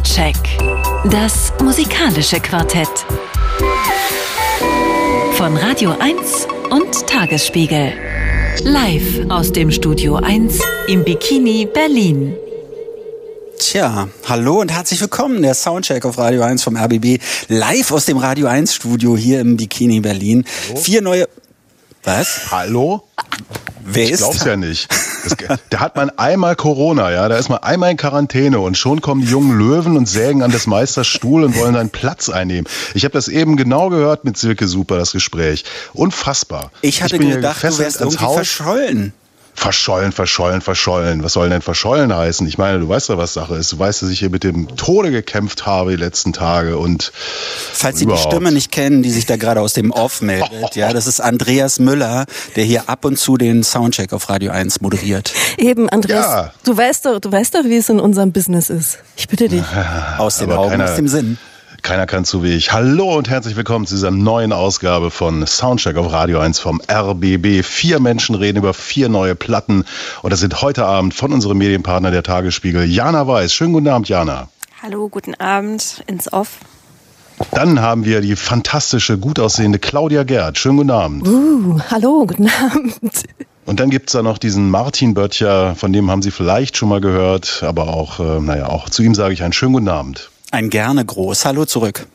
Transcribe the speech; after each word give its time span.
Soundcheck. 0.00 0.36
Das 1.10 1.52
musikalische 1.62 2.40
Quartett. 2.40 2.88
Von 5.32 5.56
Radio 5.56 5.94
1 5.98 6.46
und 6.70 7.06
Tagesspiegel. 7.06 7.92
Live 8.64 9.28
aus 9.28 9.52
dem 9.52 9.70
Studio 9.70 10.16
1 10.16 10.58
im 10.88 11.04
Bikini 11.04 11.66
Berlin. 11.66 12.34
Tja, 13.58 14.08
hallo 14.26 14.60
und 14.60 14.72
herzlich 14.72 15.00
willkommen. 15.02 15.42
Der 15.42 15.54
Soundcheck 15.54 16.04
auf 16.06 16.16
Radio 16.16 16.42
1 16.42 16.62
vom 16.62 16.76
RBB. 16.76 17.18
Live 17.48 17.92
aus 17.92 18.06
dem 18.06 18.16
Radio 18.16 18.46
1 18.46 18.74
Studio 18.74 19.16
hier 19.18 19.40
im 19.40 19.58
Bikini 19.58 20.00
Berlin. 20.00 20.44
Hallo? 20.68 20.80
Vier 20.80 21.02
neue. 21.02 21.28
Was? 22.04 22.50
Hallo? 22.50 23.02
Wer 23.94 24.04
ich 24.04 24.10
ist 24.12 24.18
glaub's 24.18 24.44
ja 24.44 24.56
nicht. 24.56 24.88
Das, 25.24 25.58
da 25.70 25.80
hat 25.80 25.96
man 25.96 26.10
einmal 26.10 26.56
Corona, 26.56 27.10
ja, 27.10 27.28
da 27.28 27.36
ist 27.36 27.48
man 27.48 27.58
einmal 27.58 27.90
in 27.90 27.96
Quarantäne 27.96 28.60
und 28.60 28.78
schon 28.78 29.00
kommen 29.00 29.22
die 29.22 29.28
jungen 29.28 29.58
Löwen 29.58 29.96
und 29.96 30.06
sägen 30.06 30.42
an 30.42 30.50
des 30.50 30.66
Meisters 30.66 31.06
Stuhl 31.06 31.44
und 31.44 31.56
wollen 31.56 31.74
seinen 31.74 31.90
Platz 31.90 32.28
einnehmen. 32.28 32.66
Ich 32.94 33.04
habe 33.04 33.12
das 33.12 33.28
eben 33.28 33.56
genau 33.56 33.90
gehört 33.90 34.24
mit 34.24 34.36
Silke 34.36 34.66
Super, 34.66 34.96
das 34.98 35.12
Gespräch. 35.12 35.64
Unfassbar. 35.92 36.70
Ich 36.80 37.02
hatte 37.02 37.16
ich 37.16 37.30
gedacht, 37.30 37.62
du 37.62 37.78
wärst 37.78 38.00
irgendwie 38.00 38.24
Haus. 38.24 38.34
verschollen. 38.36 39.12
Verschollen, 39.54 40.12
verschollen, 40.12 40.60
verschollen. 40.60 41.22
Was 41.22 41.34
soll 41.34 41.50
denn 41.50 41.60
verschollen 41.60 42.14
heißen? 42.14 42.46
Ich 42.46 42.56
meine, 42.56 42.78
du 42.78 42.88
weißt 42.88 43.10
doch, 43.10 43.18
was 43.18 43.34
Sache 43.34 43.56
ist. 43.56 43.72
Du 43.72 43.78
weißt, 43.78 44.02
dass 44.02 44.08
ich 44.08 44.18
hier 44.18 44.30
mit 44.30 44.44
dem 44.44 44.76
Tode 44.76 45.10
gekämpft 45.10 45.66
habe 45.66 45.90
die 45.90 45.96
letzten 45.96 46.32
Tage 46.32 46.78
und. 46.78 47.12
Falls 47.72 47.98
Sie 47.98 48.06
die 48.06 48.16
Stimme 48.16 48.52
nicht 48.52 48.72
kennen, 48.72 49.02
die 49.02 49.10
sich 49.10 49.26
da 49.26 49.36
gerade 49.36 49.60
aus 49.60 49.74
dem 49.74 49.90
Off 49.90 50.22
meldet, 50.22 50.76
ja, 50.76 50.92
das 50.92 51.06
ist 51.06 51.20
Andreas 51.20 51.78
Müller, 51.78 52.26
der 52.56 52.64
hier 52.64 52.88
ab 52.88 53.04
und 53.04 53.18
zu 53.18 53.36
den 53.36 53.62
Soundcheck 53.62 54.12
auf 54.12 54.28
Radio 54.30 54.52
1 54.52 54.80
moderiert. 54.80 55.32
Eben, 55.58 55.88
Andreas. 55.88 56.26
Ja. 56.26 56.52
Du 56.64 56.76
weißt 56.76 57.06
doch, 57.06 57.20
du 57.20 57.30
weißt 57.30 57.54
doch, 57.54 57.64
wie 57.64 57.76
es 57.76 57.88
in 57.88 58.00
unserem 58.00 58.32
Business 58.32 58.70
ist. 58.70 58.98
Ich 59.16 59.28
bitte 59.28 59.48
dich. 59.48 59.64
aus 60.18 60.38
dem 60.38 60.50
Augen, 60.50 60.70
keiner, 60.70 60.84
aus 60.84 60.96
dem 60.96 61.08
Sinn. 61.08 61.38
Keiner 61.82 62.06
kann 62.06 62.24
zu 62.24 62.42
wie 62.42 62.54
ich. 62.54 62.72
Hallo 62.72 63.16
und 63.16 63.28
herzlich 63.28 63.56
willkommen 63.56 63.86
zu 63.86 63.94
dieser 63.94 64.10
neuen 64.10 64.52
Ausgabe 64.52 65.10
von 65.10 65.46
Soundcheck 65.46 65.96
auf 65.96 66.12
Radio 66.12 66.38
1 66.38 66.58
vom 66.58 66.80
RBB. 66.90 67.64
Vier 67.64 68.00
Menschen 68.00 68.34
reden 68.34 68.58
über 68.58 68.74
vier 68.74 69.08
neue 69.08 69.34
Platten 69.34 69.84
und 70.22 70.30
das 70.30 70.40
sind 70.40 70.62
heute 70.62 70.84
Abend 70.84 71.14
von 71.14 71.32
unserem 71.32 71.58
Medienpartner 71.58 72.10
der 72.10 72.22
Tagesspiegel 72.22 72.84
Jana 72.84 73.26
Weiß. 73.26 73.54
Schönen 73.54 73.72
guten 73.72 73.88
Abend, 73.88 74.08
Jana. 74.08 74.48
Hallo, 74.82 75.08
guten 75.08 75.34
Abend 75.36 76.02
ins 76.06 76.32
Off. 76.32 76.58
Dann 77.52 77.80
haben 77.80 78.04
wir 78.04 78.20
die 78.20 78.36
fantastische, 78.36 79.18
gut 79.18 79.38
aussehende 79.38 79.78
Claudia 79.78 80.24
Gerd. 80.24 80.58
Schönen 80.58 80.78
guten 80.78 80.90
Abend. 80.90 81.26
Uh, 81.26 81.80
hallo, 81.90 82.26
guten 82.26 82.48
Abend. 82.48 83.24
Und 83.64 83.80
dann 83.80 83.90
gibt 83.90 84.10
es 84.10 84.14
da 84.14 84.22
noch 84.22 84.38
diesen 84.38 84.70
Martin 84.70 85.14
Böttcher, 85.14 85.74
von 85.76 85.92
dem 85.92 86.10
haben 86.10 86.22
Sie 86.22 86.30
vielleicht 86.30 86.76
schon 86.76 86.88
mal 86.88 87.00
gehört, 87.00 87.62
aber 87.62 87.88
auch, 87.88 88.18
äh, 88.18 88.40
naja, 88.40 88.68
auch 88.68 88.90
zu 88.90 89.02
ihm 89.02 89.14
sage 89.14 89.32
ich 89.32 89.42
einen 89.42 89.52
schönen 89.52 89.74
guten 89.74 89.88
Abend. 89.88 90.30
Ein 90.52 90.68
gerne 90.68 91.04
groß. 91.04 91.44
Hallo 91.44 91.64
zurück. 91.64 92.06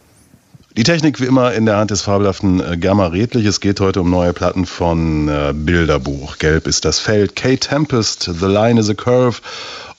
Die 0.75 0.83
Technik 0.83 1.22
wie 1.22 1.25
immer 1.25 1.53
in 1.53 1.66
der 1.66 1.78
Hand 1.78 1.91
des 1.91 2.02
fabelhaften 2.02 2.59
äh, 2.59 2.75
Germa 2.75 3.08
Redlich. 3.08 3.45
Es 3.45 3.61
geht 3.61 3.80
heute 3.80 4.02
um 4.02 4.09
neue 4.09 4.33
Platten 4.33 4.66
von 4.66 5.30
äh, 5.30 5.53
Bilderbuch. 5.55 6.38
Gelb 6.38 6.67
ist 6.67 6.83
das 6.83 7.00
Feld. 7.00 7.38
Kate 7.38 7.59
Tempest, 7.59 8.23
The 8.23 8.45
Line 8.45 8.78
is 8.78 8.89
a 8.89 8.94
Curve. 8.94 9.39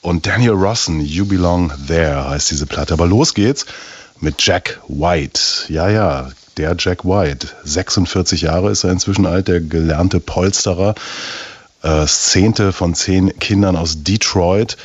Und 0.01 0.27
Daniel 0.27 0.51
Rossen, 0.51 1.01
You 1.01 1.25
Belong 1.25 1.71
There 1.87 2.29
heißt 2.29 2.51
diese 2.51 2.67
Platte. 2.67 2.93
Aber 2.93 3.07
los 3.07 3.33
geht's 3.33 3.65
mit 4.19 4.35
Jack 4.39 4.79
White. 4.87 5.41
Ja, 5.69 5.89
ja, 5.89 6.29
der 6.57 6.75
Jack 6.77 7.05
White. 7.05 7.47
46 7.63 8.43
Jahre 8.43 8.69
ist 8.69 8.83
er 8.83 8.91
inzwischen 8.91 9.25
alt, 9.25 9.47
der 9.47 9.61
gelernte 9.61 10.19
Polsterer. 10.19 10.93
Äh, 11.81 12.05
Zehnte 12.05 12.71
von 12.71 12.93
zehn 12.93 13.37
Kindern 13.39 13.75
aus 13.75 14.03
Detroit 14.03 14.77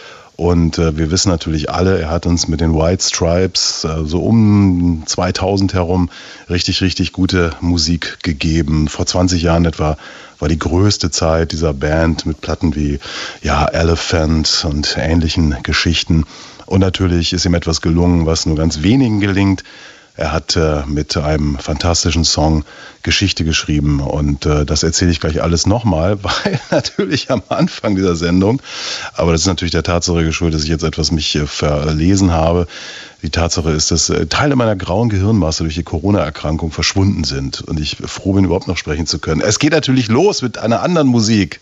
und 0.42 0.76
äh, 0.78 0.96
wir 0.98 1.12
wissen 1.12 1.28
natürlich 1.28 1.70
alle, 1.70 2.00
er 2.00 2.10
hat 2.10 2.26
uns 2.26 2.48
mit 2.48 2.60
den 2.60 2.74
White 2.74 3.04
Stripes 3.04 3.84
äh, 3.84 4.04
so 4.04 4.24
um 4.24 5.04
2000 5.06 5.72
herum 5.72 6.10
richtig, 6.50 6.80
richtig 6.80 7.12
gute 7.12 7.52
Musik 7.60 8.18
gegeben. 8.24 8.88
Vor 8.88 9.06
20 9.06 9.40
Jahren 9.40 9.66
etwa 9.66 9.96
war 10.40 10.48
die 10.48 10.58
größte 10.58 11.12
Zeit 11.12 11.52
dieser 11.52 11.72
Band 11.72 12.26
mit 12.26 12.40
Platten 12.40 12.74
wie 12.74 12.98
ja, 13.40 13.66
Elephant 13.66 14.66
und 14.68 14.96
ähnlichen 14.98 15.58
Geschichten. 15.62 16.24
Und 16.66 16.80
natürlich 16.80 17.32
ist 17.32 17.44
ihm 17.44 17.54
etwas 17.54 17.80
gelungen, 17.80 18.26
was 18.26 18.44
nur 18.44 18.56
ganz 18.56 18.82
wenigen 18.82 19.20
gelingt. 19.20 19.62
Er 20.14 20.30
hat 20.30 20.56
äh, 20.56 20.82
mit 20.86 21.16
einem 21.16 21.58
fantastischen 21.58 22.24
Song 22.24 22.64
Geschichte 23.02 23.44
geschrieben 23.44 24.00
und 24.00 24.44
äh, 24.44 24.66
das 24.66 24.82
erzähle 24.82 25.10
ich 25.10 25.20
gleich 25.20 25.42
alles 25.42 25.66
nochmal, 25.66 26.18
weil 26.22 26.60
natürlich 26.70 27.30
am 27.30 27.42
Anfang 27.48 27.96
dieser 27.96 28.14
Sendung, 28.14 28.60
aber 29.14 29.32
das 29.32 29.40
ist 29.40 29.46
natürlich 29.46 29.72
der 29.72 29.82
Tatsache 29.82 30.22
geschuldet, 30.22 30.56
dass 30.58 30.64
ich 30.64 30.70
jetzt 30.70 30.84
etwas 30.84 31.12
mich 31.12 31.34
äh, 31.34 31.46
verlesen 31.46 32.30
habe. 32.30 32.66
Die 33.22 33.30
Tatsache 33.30 33.70
ist, 33.70 33.90
dass 33.90 34.10
äh, 34.10 34.26
Teile 34.26 34.54
meiner 34.54 34.76
grauen 34.76 35.08
Gehirnmasse 35.08 35.62
durch 35.62 35.76
die 35.76 35.82
Corona-Erkrankung 35.82 36.72
verschwunden 36.72 37.24
sind 37.24 37.62
und 37.62 37.80
ich 37.80 37.96
froh 38.04 38.34
bin, 38.34 38.44
überhaupt 38.44 38.68
noch 38.68 38.76
sprechen 38.76 39.06
zu 39.06 39.18
können. 39.18 39.40
Es 39.40 39.58
geht 39.58 39.72
natürlich 39.72 40.08
los 40.08 40.42
mit 40.42 40.58
einer 40.58 40.82
anderen 40.82 41.08
Musik. 41.08 41.60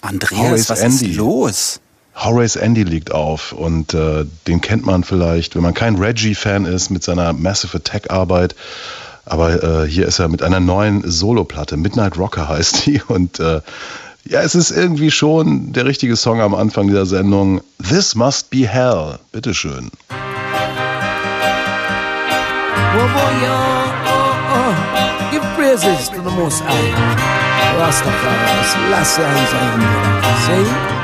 Andreas, 0.00 0.40
Horace 0.40 0.70
was 0.70 0.80
Andy. 0.80 1.10
ist 1.10 1.16
los? 1.16 1.80
Horace 2.14 2.56
Andy 2.56 2.82
liegt 2.82 3.12
auf 3.12 3.52
und 3.52 3.94
äh, 3.94 4.24
den 4.46 4.60
kennt 4.60 4.84
man 4.84 5.02
vielleicht, 5.02 5.54
wenn 5.54 5.62
man 5.62 5.74
kein 5.74 5.96
Reggie-Fan 5.96 6.66
ist, 6.66 6.90
mit 6.90 7.02
seiner 7.02 7.32
Massive 7.32 7.78
Attack-Arbeit. 7.78 8.54
Aber 9.24 9.84
äh, 9.84 9.88
hier 9.88 10.06
ist 10.06 10.18
er 10.18 10.28
mit 10.28 10.42
einer 10.42 10.60
neuen 10.60 11.08
Solo-Platte, 11.08 11.76
Midnight 11.76 12.18
Rocker 12.18 12.48
heißt 12.50 12.86
die. 12.86 13.00
Und 13.06 13.40
äh, 13.40 13.60
ja, 14.24 14.40
es 14.42 14.54
ist 14.54 14.70
irgendwie 14.70 15.10
schon 15.10 15.72
der 15.72 15.84
richtige 15.84 16.16
Song 16.16 16.40
am 16.40 16.54
Anfang 16.54 16.86
dieser 16.86 17.06
Sendung. 17.06 17.60
This 17.88 18.14
Must 18.14 18.50
Be 18.50 18.68
Hell. 18.68 19.18
Bitteschön. 19.32 19.90
Oh, 22.94 23.08
boy, 23.14 23.34
oh, 23.48 23.90
oh. 24.06 24.74
Give 25.30 25.42
praises 25.56 26.08
to 26.10 26.22
the 26.22 26.30
Most 26.36 26.62
High. 26.62 26.92
Rastafari, 27.78 28.64
Selassie, 28.64 29.22
See? 30.46 31.01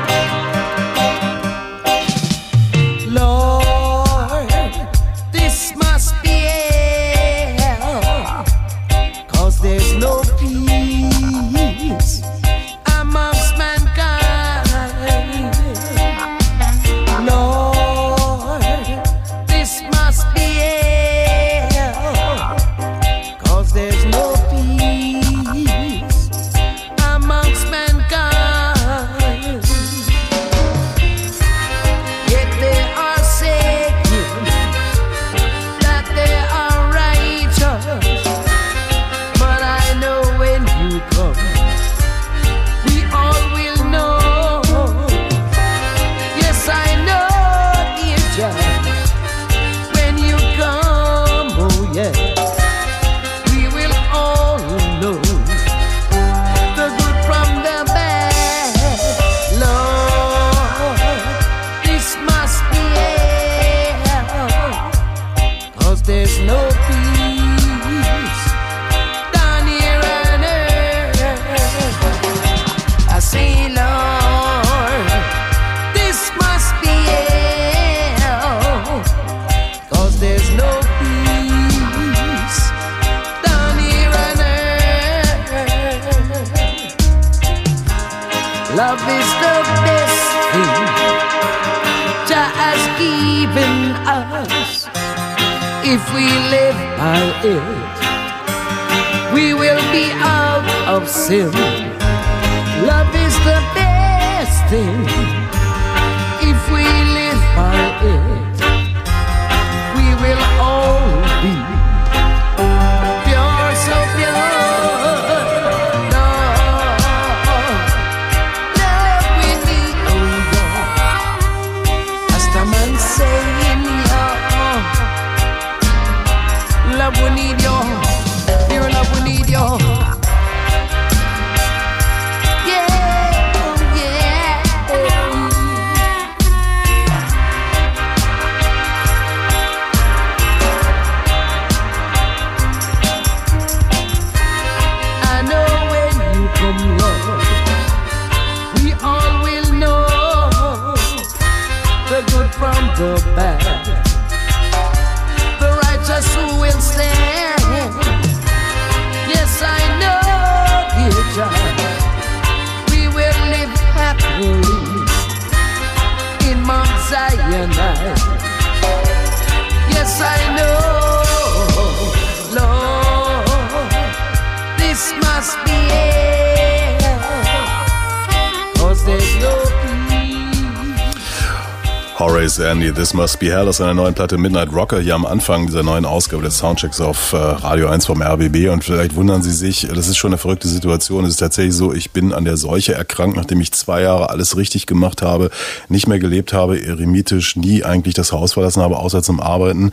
This 183.09 183.15
Must 183.15 183.39
Be 183.39 183.47
Hell 183.47 183.67
aus 183.67 183.77
seiner 183.77 183.95
neuen 183.95 184.13
Platte 184.13 184.37
Midnight 184.37 184.71
Rocker 184.71 184.99
hier 184.99 185.15
am 185.15 185.25
Anfang 185.25 185.65
dieser 185.65 185.81
neuen 185.81 186.05
Ausgabe 186.05 186.43
des 186.43 186.59
Soundchecks 186.59 187.01
auf 187.01 187.33
äh, 187.33 187.37
Radio 187.37 187.87
1 187.87 188.05
vom 188.05 188.21
RBB 188.21 188.69
und 188.69 188.83
vielleicht 188.83 189.15
wundern 189.15 189.41
Sie 189.41 189.51
sich, 189.51 189.87
das 189.87 190.07
ist 190.07 190.17
schon 190.17 190.29
eine 190.29 190.37
verrückte 190.37 190.67
Situation. 190.67 191.23
Es 191.23 191.31
ist 191.31 191.37
tatsächlich 191.37 191.73
so, 191.73 191.91
ich 191.91 192.11
bin 192.11 192.33
an 192.33 192.45
der 192.45 192.55
Seuche 192.55 192.93
erkrankt, 192.93 193.35
nachdem 193.35 193.61
ich 193.61 193.71
zwei 193.71 194.03
Jahre 194.03 194.29
alles 194.29 194.57
richtig 194.57 194.85
gemacht 194.85 195.23
habe, 195.23 195.49
nicht 195.87 196.07
mehr 196.07 196.19
gelebt 196.19 196.53
habe, 196.53 196.79
eremitisch, 196.79 197.55
nie 197.55 197.83
eigentlich 197.83 198.13
das 198.13 198.31
Haus 198.31 198.53
verlassen 198.53 198.83
habe, 198.83 198.97
außer 198.97 199.23
zum 199.23 199.39
Arbeiten, 199.39 199.91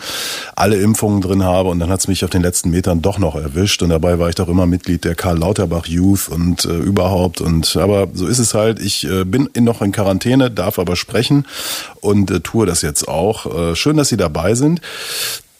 alle 0.54 0.76
Impfungen 0.76 1.22
drin 1.22 1.42
habe. 1.42 1.70
Und 1.70 1.78
dann 1.78 1.88
hat 1.88 2.00
es 2.00 2.08
mich 2.08 2.22
auf 2.22 2.30
den 2.30 2.42
letzten 2.42 2.68
Metern 2.68 3.00
doch 3.00 3.18
noch 3.18 3.34
erwischt. 3.34 3.82
Und 3.82 3.88
dabei 3.88 4.18
war 4.18 4.28
ich 4.28 4.34
doch 4.34 4.48
immer 4.48 4.66
Mitglied 4.66 5.04
der 5.04 5.14
Karl 5.14 5.38
Lauterbach 5.38 5.86
Youth 5.86 6.28
und 6.28 6.66
äh, 6.66 6.68
überhaupt. 6.68 7.40
Und 7.40 7.78
aber 7.78 8.08
so 8.12 8.26
ist 8.26 8.40
es 8.40 8.52
halt, 8.52 8.78
ich 8.78 9.08
äh, 9.08 9.24
bin 9.24 9.48
in, 9.54 9.64
noch 9.64 9.80
in 9.80 9.92
Quarantäne, 9.92 10.50
darf 10.50 10.78
aber 10.78 10.96
sprechen 10.96 11.46
und 12.06 12.30
äh, 12.30 12.40
tue 12.40 12.66
das 12.66 12.82
jetzt 12.82 13.08
auch. 13.08 13.70
Äh, 13.72 13.76
schön, 13.76 13.96
dass 13.96 14.08
Sie 14.08 14.16
dabei 14.16 14.54
sind. 14.54 14.80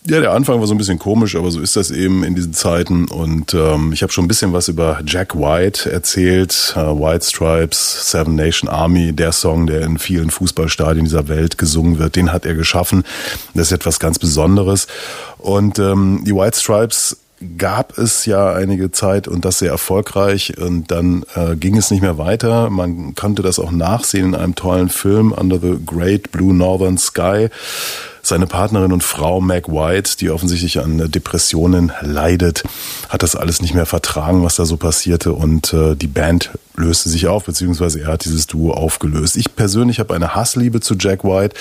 Ja, 0.08 0.20
der 0.20 0.32
Anfang 0.32 0.60
war 0.60 0.68
so 0.68 0.74
ein 0.74 0.78
bisschen 0.78 1.00
komisch, 1.00 1.34
aber 1.34 1.50
so 1.50 1.60
ist 1.60 1.74
das 1.74 1.90
eben 1.90 2.22
in 2.22 2.36
diesen 2.36 2.52
Zeiten. 2.52 3.08
Und 3.08 3.54
ähm, 3.54 3.92
ich 3.92 4.02
habe 4.02 4.12
schon 4.12 4.26
ein 4.26 4.28
bisschen 4.28 4.52
was 4.52 4.68
über 4.68 5.00
Jack 5.04 5.34
White 5.34 5.90
erzählt. 5.90 6.74
Äh, 6.76 6.80
White 6.80 7.26
Stripes, 7.26 8.12
Seven 8.12 8.36
Nation 8.36 8.70
Army, 8.70 9.12
der 9.12 9.32
Song, 9.32 9.66
der 9.66 9.80
in 9.82 9.98
vielen 9.98 10.30
Fußballstadien 10.30 11.06
dieser 11.06 11.26
Welt 11.26 11.58
gesungen 11.58 11.98
wird, 11.98 12.14
den 12.14 12.32
hat 12.32 12.46
er 12.46 12.54
geschaffen. 12.54 13.02
Das 13.54 13.66
ist 13.66 13.72
etwas 13.72 13.98
ganz 13.98 14.20
Besonderes. 14.20 14.86
Und 15.38 15.80
ähm, 15.80 16.22
die 16.24 16.34
White 16.34 16.60
Stripes 16.60 17.16
gab 17.58 17.98
es 17.98 18.24
ja 18.26 18.52
einige 18.52 18.90
Zeit 18.90 19.28
und 19.28 19.44
das 19.44 19.58
sehr 19.58 19.70
erfolgreich 19.70 20.56
und 20.58 20.90
dann 20.90 21.24
äh, 21.34 21.56
ging 21.56 21.76
es 21.76 21.90
nicht 21.90 22.00
mehr 22.00 22.18
weiter. 22.18 22.70
Man 22.70 23.14
konnte 23.14 23.42
das 23.42 23.58
auch 23.58 23.70
nachsehen 23.70 24.28
in 24.28 24.34
einem 24.34 24.54
tollen 24.54 24.88
Film 24.88 25.32
Under 25.32 25.58
the 25.58 25.76
Great 25.84 26.32
Blue 26.32 26.54
Northern 26.54 26.98
Sky. 26.98 27.48
Seine 28.22 28.46
Partnerin 28.46 28.92
und 28.92 29.04
Frau 29.04 29.40
Meg 29.40 29.68
White, 29.68 30.16
die 30.18 30.30
offensichtlich 30.30 30.80
an 30.80 31.10
Depressionen 31.10 31.92
leidet, 32.00 32.64
hat 33.08 33.22
das 33.22 33.36
alles 33.36 33.62
nicht 33.62 33.74
mehr 33.74 33.86
vertragen, 33.86 34.42
was 34.42 34.56
da 34.56 34.64
so 34.64 34.76
passierte 34.76 35.32
und 35.32 35.72
äh, 35.72 35.94
die 35.94 36.08
Band 36.08 36.50
löste 36.76 37.08
sich 37.08 37.26
auf, 37.26 37.44
beziehungsweise 37.44 38.00
er 38.00 38.08
hat 38.08 38.24
dieses 38.24 38.46
Duo 38.46 38.72
aufgelöst. 38.72 39.36
Ich 39.36 39.54
persönlich 39.54 39.98
habe 39.98 40.14
eine 40.14 40.34
Hassliebe 40.34 40.80
zu 40.80 40.94
Jack 40.94 41.24
White. 41.24 41.56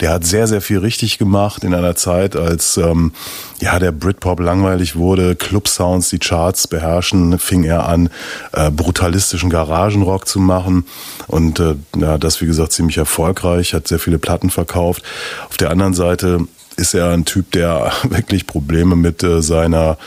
Der 0.00 0.10
hat 0.10 0.24
sehr, 0.24 0.46
sehr 0.46 0.60
viel 0.60 0.78
richtig 0.78 1.18
gemacht 1.18 1.64
in 1.64 1.74
einer 1.74 1.96
Zeit, 1.96 2.36
als 2.36 2.76
ähm, 2.76 3.12
ja 3.60 3.78
der 3.78 3.92
Britpop 3.92 4.40
langweilig 4.40 4.96
wurde, 4.96 5.36
Club-Sounds 5.36 6.10
die 6.10 6.18
Charts 6.18 6.68
beherrschen, 6.68 7.38
fing 7.38 7.64
er 7.64 7.88
an, 7.88 8.10
äh, 8.52 8.70
brutalistischen 8.70 9.50
Garagenrock 9.50 10.28
zu 10.28 10.40
machen. 10.40 10.84
Und 11.26 11.60
äh, 11.60 11.74
ja, 11.96 12.18
das, 12.18 12.40
wie 12.40 12.46
gesagt, 12.46 12.72
ziemlich 12.72 12.98
erfolgreich, 12.98 13.74
hat 13.74 13.88
sehr 13.88 13.98
viele 13.98 14.18
Platten 14.18 14.50
verkauft. 14.50 15.02
Auf 15.48 15.56
der 15.56 15.70
anderen 15.70 15.94
Seite 15.94 16.46
ist 16.78 16.94
er 16.94 17.10
ein 17.10 17.24
Typ, 17.24 17.50
der 17.52 17.92
wirklich 18.08 18.46
Probleme 18.46 18.96
mit 18.96 19.22
äh, 19.22 19.42
seiner 19.42 19.98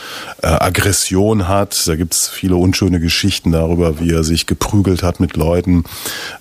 äh, 0.41 0.47
Aggression 0.47 1.47
hat. 1.47 1.87
Da 1.87 1.95
gibt's 1.95 2.29
viele 2.29 2.55
unschöne 2.55 2.99
Geschichten 2.99 3.51
darüber, 3.51 3.99
wie 3.99 4.11
er 4.11 4.23
sich 4.23 4.47
geprügelt 4.47 5.03
hat 5.03 5.19
mit 5.19 5.35
Leuten. 5.35 5.83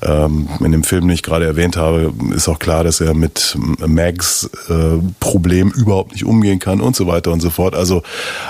Ähm, 0.03 0.49
in 0.61 0.73
dem 0.73 0.85
Film, 0.85 1.03
den 1.03 1.11
ich 1.11 1.23
gerade 1.23 1.47
erwähnt 1.47 1.77
habe, 1.77 2.12
ist 2.35 2.49
auch 2.49 2.59
klar, 2.59 2.85
dass 2.85 3.00
er 3.00 3.15
mit 3.15 3.56
Mags 3.87 4.49
äh, 4.69 4.99
Problem 5.19 5.71
überhaupt 5.71 6.12
nicht 6.12 6.25
umgehen 6.25 6.59
kann 6.59 6.81
und 6.81 6.94
so 6.94 7.06
weiter 7.06 7.32
und 7.32 7.41
so 7.41 7.50
fort. 7.50 7.75
Also 7.75 8.03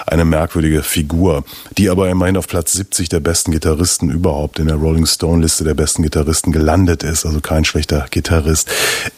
eine 0.06 0.24
merkwürdige 0.24 0.82
Figur, 0.82 1.44
die 1.78 1.88
aber 1.88 2.10
immerhin 2.10 2.36
auf 2.36 2.46
Platz 2.46 2.72
70 2.72 3.08
der 3.08 3.20
besten 3.20 3.52
Gitarristen 3.52 4.10
überhaupt 4.10 4.58
in 4.58 4.66
der 4.66 4.76
Rolling 4.76 5.06
Stone 5.06 5.42
Liste 5.42 5.64
der 5.64 5.74
besten 5.74 6.02
Gitarristen 6.02 6.52
gelandet 6.52 7.02
ist. 7.02 7.24
Also 7.24 7.40
kein 7.40 7.64
schlechter 7.64 8.06
Gitarrist. 8.10 8.68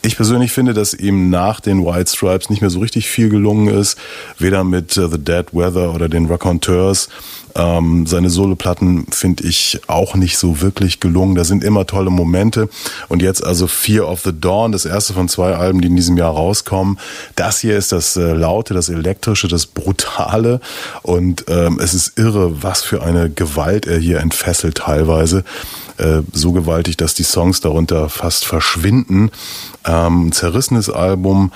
Ich 0.02 0.16
persönlich 0.16 0.52
finde, 0.52 0.74
dass 0.74 0.94
ihm 0.94 1.30
nach 1.30 1.60
den 1.60 1.84
White 1.84 2.10
Stripes 2.10 2.50
nicht 2.52 2.60
mehr 2.60 2.70
so 2.70 2.80
richtig 2.80 3.08
viel 3.08 3.28
gelungen 3.28 3.68
ist, 3.68 3.98
weder 4.38 4.62
mit 4.64 4.96
uh, 4.96 5.08
The 5.08 5.18
Dead 5.18 5.46
Weather 5.52 5.94
oder 5.94 6.08
den 6.08 6.26
Raconteurs. 6.26 7.08
Ähm, 7.54 8.06
seine 8.06 8.30
Soloplatten 8.30 9.06
finde 9.10 9.44
ich 9.44 9.80
auch 9.86 10.14
nicht 10.14 10.38
so 10.38 10.60
wirklich 10.60 11.00
gelungen. 11.00 11.34
Da 11.34 11.44
sind 11.44 11.64
immer 11.64 11.86
tolle 11.86 12.10
Momente. 12.10 12.68
Und 13.08 13.22
jetzt 13.22 13.44
also 13.44 13.66
Fear 13.66 14.08
of 14.08 14.22
the 14.22 14.32
Dawn, 14.32 14.72
das 14.72 14.84
erste 14.84 15.12
von 15.12 15.28
zwei 15.28 15.54
Alben, 15.54 15.80
die 15.80 15.88
in 15.88 15.96
diesem 15.96 16.16
Jahr 16.16 16.32
rauskommen. 16.32 16.98
Das 17.36 17.60
hier 17.60 17.76
ist 17.76 17.92
das 17.92 18.16
äh, 18.16 18.32
Laute, 18.32 18.74
das 18.74 18.88
Elektrische, 18.88 19.48
das 19.48 19.66
Brutale. 19.66 20.60
Und 21.02 21.44
ähm, 21.48 21.78
es 21.82 21.94
ist 21.94 22.18
irre, 22.18 22.62
was 22.62 22.82
für 22.82 23.02
eine 23.02 23.28
Gewalt 23.28 23.86
er 23.86 23.98
hier 23.98 24.20
entfesselt 24.20 24.78
teilweise. 24.78 25.44
Äh, 25.98 26.22
so 26.32 26.52
gewaltig, 26.52 26.96
dass 26.96 27.14
die 27.14 27.22
Songs 27.22 27.60
darunter 27.60 28.08
fast 28.08 28.44
verschwinden. 28.44 29.30
Ähm, 29.84 30.32
zerrissenes 30.32 30.88
Album, 30.88 31.52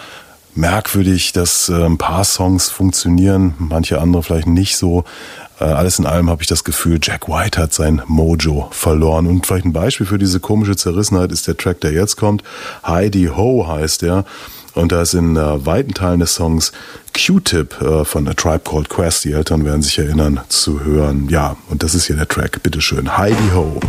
merkwürdig, 0.56 1.32
dass 1.32 1.68
äh, 1.68 1.84
ein 1.84 1.98
paar 1.98 2.25
Songs 2.25 2.68
funktionieren, 2.68 3.54
manche 3.58 4.00
andere 4.00 4.22
vielleicht 4.22 4.46
nicht 4.46 4.76
so. 4.76 5.04
Äh, 5.60 5.64
alles 5.64 5.98
in 5.98 6.06
allem 6.06 6.30
habe 6.30 6.42
ich 6.42 6.48
das 6.48 6.64
Gefühl, 6.64 6.98
Jack 7.02 7.28
White 7.28 7.60
hat 7.60 7.72
sein 7.72 8.02
Mojo 8.06 8.68
verloren. 8.70 9.26
Und 9.26 9.46
vielleicht 9.46 9.64
ein 9.64 9.72
Beispiel 9.72 10.06
für 10.06 10.18
diese 10.18 10.40
komische 10.40 10.76
Zerrissenheit 10.76 11.32
ist 11.32 11.46
der 11.46 11.56
Track, 11.56 11.80
der 11.80 11.92
jetzt 11.92 12.16
kommt. 12.16 12.42
Heidi 12.86 13.30
Ho 13.34 13.66
heißt 13.66 14.02
er. 14.02 14.25
Und 14.75 14.92
da 14.92 15.00
ist 15.00 15.14
in 15.14 15.36
äh, 15.36 15.64
weiten 15.64 15.94
Teilen 15.94 16.20
des 16.20 16.34
Songs 16.34 16.72
Q-Tip 17.14 17.80
äh, 17.80 18.04
von 18.04 18.28
A 18.28 18.34
Tribe 18.34 18.60
Called 18.60 18.90
Quest, 18.90 19.25
die 19.25 19.32
Eltern 19.32 19.64
werden 19.64 19.80
sich 19.80 19.98
erinnern, 19.98 20.40
zu 20.48 20.84
hören. 20.84 21.28
Ja, 21.30 21.56
und 21.70 21.82
das 21.82 21.94
ist 21.94 22.06
hier 22.06 22.16
der 22.16 22.28
Track. 22.28 22.62
Bitteschön. 22.62 23.16
Heidi 23.16 23.50
Ho. 23.54 23.80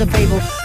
Ago. 0.00 0.10
That 0.10 0.16
was 0.16 0.40
a 0.40 0.40
fable. 0.40 0.59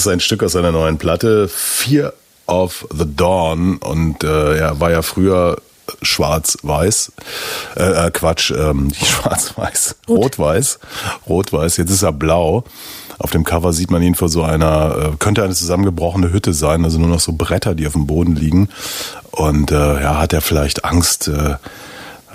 Ist 0.00 0.08
ein 0.08 0.20
Stück 0.20 0.42
aus 0.42 0.52
seiner 0.52 0.72
neuen 0.72 0.98
Platte, 0.98 1.48
Fear 1.48 2.12
of 2.46 2.86
the 2.90 3.04
Dawn. 3.06 3.76
Und 3.76 4.24
äh, 4.24 4.56
er 4.56 4.80
war 4.80 4.90
ja 4.90 5.02
früher 5.02 5.58
schwarz-weiß. 6.02 7.12
Äh, 7.76 8.06
äh, 8.06 8.10
Quatsch, 8.10 8.50
ähm, 8.50 8.90
schwarz-weiß, 8.94 9.96
rot-weiß. 10.08 10.78
Rot-weiß, 11.28 11.76
jetzt 11.76 11.90
ist 11.90 12.02
er 12.02 12.12
blau. 12.12 12.64
Auf 13.18 13.30
dem 13.30 13.44
Cover 13.44 13.74
sieht 13.74 13.90
man 13.90 14.02
ihn 14.02 14.14
vor 14.14 14.30
so 14.30 14.42
einer, 14.42 14.96
äh, 14.96 15.16
könnte 15.18 15.42
eine 15.44 15.54
zusammengebrochene 15.54 16.32
Hütte 16.32 16.54
sein, 16.54 16.84
also 16.84 16.98
nur 16.98 17.08
noch 17.08 17.20
so 17.20 17.32
Bretter, 17.32 17.74
die 17.74 17.86
auf 17.86 17.92
dem 17.92 18.06
Boden 18.06 18.36
liegen. 18.36 18.70
Und 19.32 19.70
äh, 19.70 20.02
ja, 20.02 20.18
hat 20.18 20.32
er 20.32 20.40
vielleicht 20.40 20.84
Angst, 20.84 21.28
äh, 21.28 21.56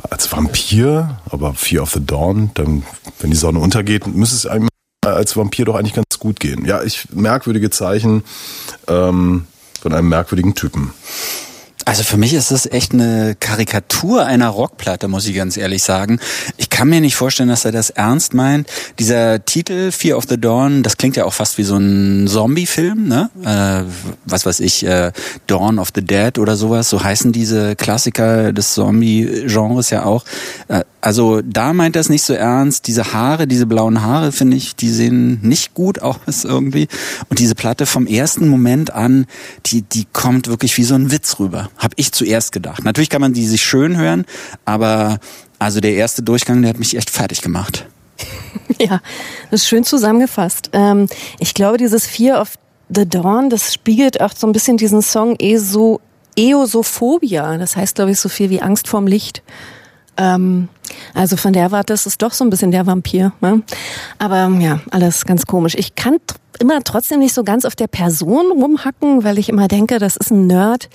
als 0.10 0.32
Vampir, 0.32 1.20
aber 1.32 1.54
Fear 1.54 1.84
of 1.84 1.94
the 1.94 2.06
Dawn, 2.06 2.52
dann, 2.54 2.84
wenn 3.20 3.32
die 3.32 3.38
Sonne 3.38 3.60
untergeht, 3.60 4.06
müsste 4.08 4.36
es 4.36 4.46
einem 4.46 4.68
als 5.02 5.38
Vampir 5.38 5.66
doch 5.66 5.76
eigentlich 5.76 5.94
ganz 5.94 6.15
gut 6.26 6.40
gehen. 6.40 6.66
Ja, 6.66 6.84
ich 6.84 7.08
merkwürdige 7.14 7.70
Zeichen 7.70 8.24
ähm, 8.88 9.46
von 9.80 9.94
einem 9.94 10.10
merkwürdigen 10.10 10.56
Typen. 10.56 10.92
Also 11.86 12.02
für 12.02 12.18
mich 12.18 12.34
ist 12.34 12.50
das 12.50 12.66
echt 12.66 12.94
eine 12.94 13.36
Karikatur 13.40 14.26
einer 14.26 14.50
Rockplatte, 14.50 15.08
muss 15.08 15.28
ich 15.28 15.36
ganz 15.36 15.56
ehrlich 15.56 15.84
sagen. 15.84 16.20
Ich 16.58 16.65
kann 16.76 16.90
mir 16.90 17.00
nicht 17.00 17.16
vorstellen, 17.16 17.48
dass 17.48 17.64
er 17.64 17.72
das 17.72 17.90
ernst 17.90 18.34
meint. 18.34 18.68
Dieser 19.00 19.46
Titel 19.46 19.94
Fear 19.94 20.18
of 20.18 20.26
the 20.28 20.38
Dawn, 20.38 20.84
das 20.84 20.98
klingt 20.98 21.16
ja 21.16 21.24
auch 21.24 21.34
fast 21.34 21.58
wie 21.58 21.64
so 21.64 21.78
ein 21.78 22.28
Zombie-Film, 22.28 23.08
ne? 23.08 23.30
Äh, 23.46 23.90
was 24.26 24.46
weiß 24.46 24.60
ich, 24.60 24.86
äh, 24.86 25.14
Dawn 25.48 25.80
of 25.80 25.94
the 25.96 26.02
Dead 26.02 26.38
oder 26.38 26.58
sowas. 26.58 26.90
So 26.90 27.02
heißen 27.02 27.32
diese 27.32 27.78
Klassiker 27.78 28.52
des 28.52 28.74
Zombie-Genres 28.74 29.90
ja 29.90 30.04
auch. 30.04 30.26
Äh, 30.68 30.84
also 31.00 31.42
da 31.42 31.72
meint 31.72 31.96
er 31.96 32.02
es 32.02 32.10
nicht 32.10 32.24
so 32.24 32.34
ernst. 32.34 32.88
Diese 32.88 33.14
Haare, 33.14 33.48
diese 33.48 33.68
blauen 33.68 34.02
Haare, 34.02 34.34
finde 34.34 34.58
ich, 34.58 34.76
die 34.76 34.90
sehen 34.90 35.40
nicht 35.44 35.76
gut 35.76 36.02
aus 36.02 36.44
irgendwie. 36.44 36.90
Und 37.30 37.40
diese 37.40 37.56
Platte 37.56 37.86
vom 37.86 38.06
ersten 38.06 38.50
Moment 38.50 38.92
an, 38.92 39.28
die, 39.68 39.84
die 39.84 40.08
kommt 40.12 40.50
wirklich 40.50 40.76
wie 40.78 40.84
so 40.84 40.96
ein 40.96 41.10
Witz 41.10 41.40
rüber. 41.40 41.70
Hab 41.78 41.94
ich 41.96 42.12
zuerst 42.12 42.52
gedacht. 42.52 42.84
Natürlich 42.84 43.10
kann 43.10 43.22
man 43.22 43.32
die 43.32 43.48
sich 43.48 43.64
schön 43.64 43.96
hören, 43.96 44.26
aber 44.66 45.20
also 45.60 45.80
der 45.80 45.94
erste 45.94 46.24
Durchgang, 46.24 46.62
der 46.62 46.70
hat 46.70 46.80
mich 46.80 46.96
echt 46.96 47.10
fertig 47.10 47.42
gemacht. 47.42 47.86
Ja, 48.80 49.00
das 49.52 49.62
ist 49.62 49.68
schön 49.68 49.84
zusammengefasst. 49.86 50.72
Ähm, 50.74 51.08
ich 51.40 51.54
glaube, 51.54 51.78
dieses 51.78 52.06
Fear 52.06 52.42
of 52.42 52.56
the 52.90 53.08
Dawn, 53.08 53.50
das 53.50 53.74
spiegelt 53.74 54.20
auch 54.20 54.34
so 54.36 54.48
ein 54.48 54.54
bisschen 54.54 54.76
diesen 54.76 55.02
Song 55.02 55.36
ESO, 55.40 56.02
Eosophobia. 56.36 57.58
Das 57.58 57.78
heißt, 57.78 57.96
glaube 57.96 58.12
ich, 58.12 58.20
so 58.20 58.28
viel 58.28 58.50
wie 58.50 58.62
Angst 58.62 58.88
vorm 58.88 59.08
Licht. 59.08 59.44
Ähm, 60.18 60.68
also 61.14 61.38
von 61.38 61.54
der 61.54 61.72
Warte 61.72 61.94
ist 61.94 62.06
es 62.06 62.18
doch 62.18 62.34
so 62.34 62.44
ein 62.44 62.50
bisschen 62.50 62.72
der 62.72 62.86
Vampir. 62.86 63.34
Ne? 63.42 63.64
Aber 64.18 64.50
ja, 64.60 64.80
alles 64.92 65.26
ganz 65.26 65.46
komisch. 65.46 65.76
Ich 65.76 65.96
kann 65.96 66.18
immer 66.60 66.84
trotzdem 66.84 67.20
nicht 67.20 67.34
so 67.34 67.44
ganz 67.44 67.66
auf 67.66 67.76
der 67.76 67.88
Person 67.88 68.52
rumhacken, 68.52 69.24
weil 69.24 69.38
ich 69.38 69.50
immer 69.50 69.68
denke, 69.68 70.00
das 70.00 70.16
ist 70.16 70.32
ein 70.32 70.48
Nerd, 70.48 70.90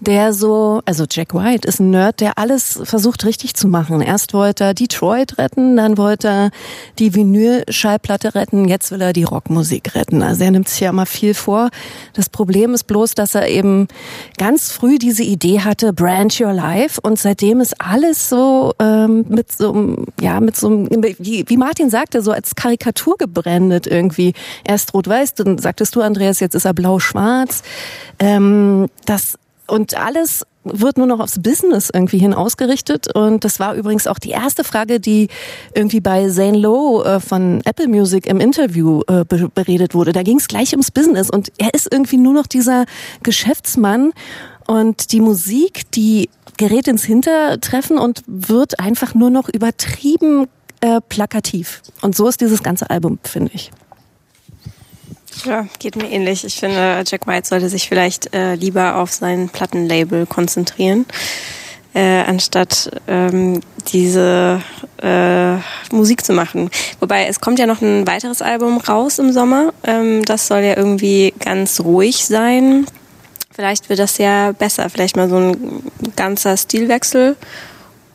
der 0.00 0.32
so, 0.32 0.80
also 0.86 1.04
Jack 1.08 1.34
White 1.34 1.68
ist 1.68 1.80
ein 1.80 1.90
Nerd, 1.90 2.20
der 2.20 2.38
alles 2.38 2.80
versucht 2.84 3.24
richtig 3.24 3.54
zu 3.54 3.68
machen. 3.68 4.00
Erst 4.00 4.32
wollte 4.32 4.64
er 4.64 4.74
Detroit 4.74 5.38
retten, 5.38 5.76
dann 5.76 5.98
wollte 5.98 6.28
er 6.28 6.50
die 6.98 7.14
Vinyl-Schallplatte 7.14 8.34
retten, 8.34 8.66
jetzt 8.66 8.90
will 8.90 9.02
er 9.02 9.12
die 9.12 9.24
Rockmusik 9.24 9.94
retten. 9.94 10.22
Also 10.22 10.44
er 10.44 10.50
nimmt 10.50 10.68
sich 10.68 10.80
ja 10.80 10.90
immer 10.90 11.06
viel 11.06 11.34
vor. 11.34 11.68
Das 12.14 12.28
Problem 12.28 12.74
ist 12.74 12.84
bloß, 12.84 13.14
dass 13.14 13.34
er 13.34 13.48
eben 13.48 13.88
ganz 14.38 14.72
früh 14.72 14.98
diese 14.98 15.22
Idee 15.22 15.60
hatte, 15.60 15.92
Branch 15.92 16.32
Your 16.40 16.52
Life 16.52 17.00
und 17.00 17.18
seitdem 17.18 17.60
ist 17.60 17.80
alles 17.80 18.28
so 18.28 18.72
ähm, 18.78 19.26
mit 19.28 19.52
so 19.52 19.72
einem, 19.72 20.06
ja, 20.20 20.40
mit 20.40 20.56
so 20.56 20.68
einem, 20.68 20.88
wie, 21.18 21.44
wie 21.46 21.56
Martin 21.56 21.90
sagte, 21.90 22.22
so 22.22 22.32
als 22.32 22.54
Karikatur 22.54 23.16
gebrandet 23.18 23.86
irgendwie. 23.86 24.32
Erst 24.64 24.94
rot-weiß, 24.94 25.34
dann 25.34 25.58
sagtest 25.58 25.94
du, 25.94 26.00
Andreas, 26.00 26.40
jetzt 26.40 26.54
ist 26.54 26.64
er 26.64 26.74
blau-schwarz. 26.74 27.62
Ähm, 28.18 28.88
das 29.04 29.36
und 29.70 29.96
alles 29.96 30.44
wird 30.64 30.98
nur 30.98 31.06
noch 31.06 31.20
aufs 31.20 31.40
Business 31.40 31.90
irgendwie 31.92 32.18
hin 32.18 32.34
ausgerichtet. 32.34 33.14
Und 33.14 33.44
das 33.44 33.60
war 33.60 33.74
übrigens 33.74 34.06
auch 34.06 34.18
die 34.18 34.30
erste 34.30 34.64
Frage, 34.64 35.00
die 35.00 35.28
irgendwie 35.74 36.00
bei 36.00 36.28
Zane 36.28 36.58
Lowe 36.58 37.04
äh, 37.04 37.20
von 37.20 37.62
Apple 37.64 37.88
Music 37.88 38.26
im 38.26 38.40
Interview 38.40 39.02
äh, 39.08 39.24
be 39.24 39.48
beredet 39.54 39.94
wurde. 39.94 40.12
Da 40.12 40.22
ging 40.22 40.38
es 40.38 40.48
gleich 40.48 40.72
ums 40.72 40.90
Business. 40.90 41.30
Und 41.30 41.50
er 41.58 41.72
ist 41.72 41.88
irgendwie 41.90 42.18
nur 42.18 42.34
noch 42.34 42.46
dieser 42.46 42.84
Geschäftsmann. 43.22 44.12
Und 44.66 45.12
die 45.12 45.20
Musik, 45.20 45.90
die 45.92 46.28
gerät 46.56 46.88
ins 46.88 47.04
Hintertreffen 47.04 47.98
und 47.98 48.22
wird 48.26 48.78
einfach 48.78 49.14
nur 49.14 49.30
noch 49.30 49.48
übertrieben 49.48 50.46
äh, 50.80 51.00
plakativ. 51.08 51.80
Und 52.02 52.14
so 52.14 52.28
ist 52.28 52.40
dieses 52.40 52.62
ganze 52.62 52.90
Album, 52.90 53.18
finde 53.22 53.52
ich. 53.54 53.70
Ja, 55.44 55.66
geht 55.78 55.96
mir 55.96 56.10
ähnlich. 56.10 56.44
Ich 56.44 56.56
finde, 56.56 57.02
Jack 57.06 57.26
White 57.26 57.48
sollte 57.48 57.68
sich 57.68 57.88
vielleicht 57.88 58.34
äh, 58.34 58.54
lieber 58.54 58.96
auf 58.96 59.12
sein 59.12 59.48
Plattenlabel 59.48 60.26
konzentrieren. 60.26 61.06
äh, 61.94 62.22
anstatt 62.22 62.90
ähm, 63.08 63.60
diese 63.88 64.62
äh, 65.02 65.56
Musik 65.92 66.24
zu 66.24 66.32
machen. 66.32 66.70
Wobei 67.00 67.26
es 67.26 67.40
kommt 67.40 67.58
ja 67.58 67.66
noch 67.66 67.80
ein 67.80 68.06
weiteres 68.06 68.42
Album 68.42 68.78
raus 68.78 69.18
im 69.18 69.32
Sommer. 69.32 69.72
Ähm, 69.84 70.24
das 70.24 70.46
soll 70.46 70.60
ja 70.60 70.76
irgendwie 70.76 71.34
ganz 71.40 71.80
ruhig 71.80 72.24
sein. 72.26 72.86
Vielleicht 73.52 73.88
wird 73.88 73.98
das 73.98 74.18
ja 74.18 74.52
besser. 74.52 74.88
Vielleicht 74.88 75.16
mal 75.16 75.28
so 75.28 75.36
ein 75.36 75.82
ganzer 76.16 76.56
Stilwechsel 76.56 77.36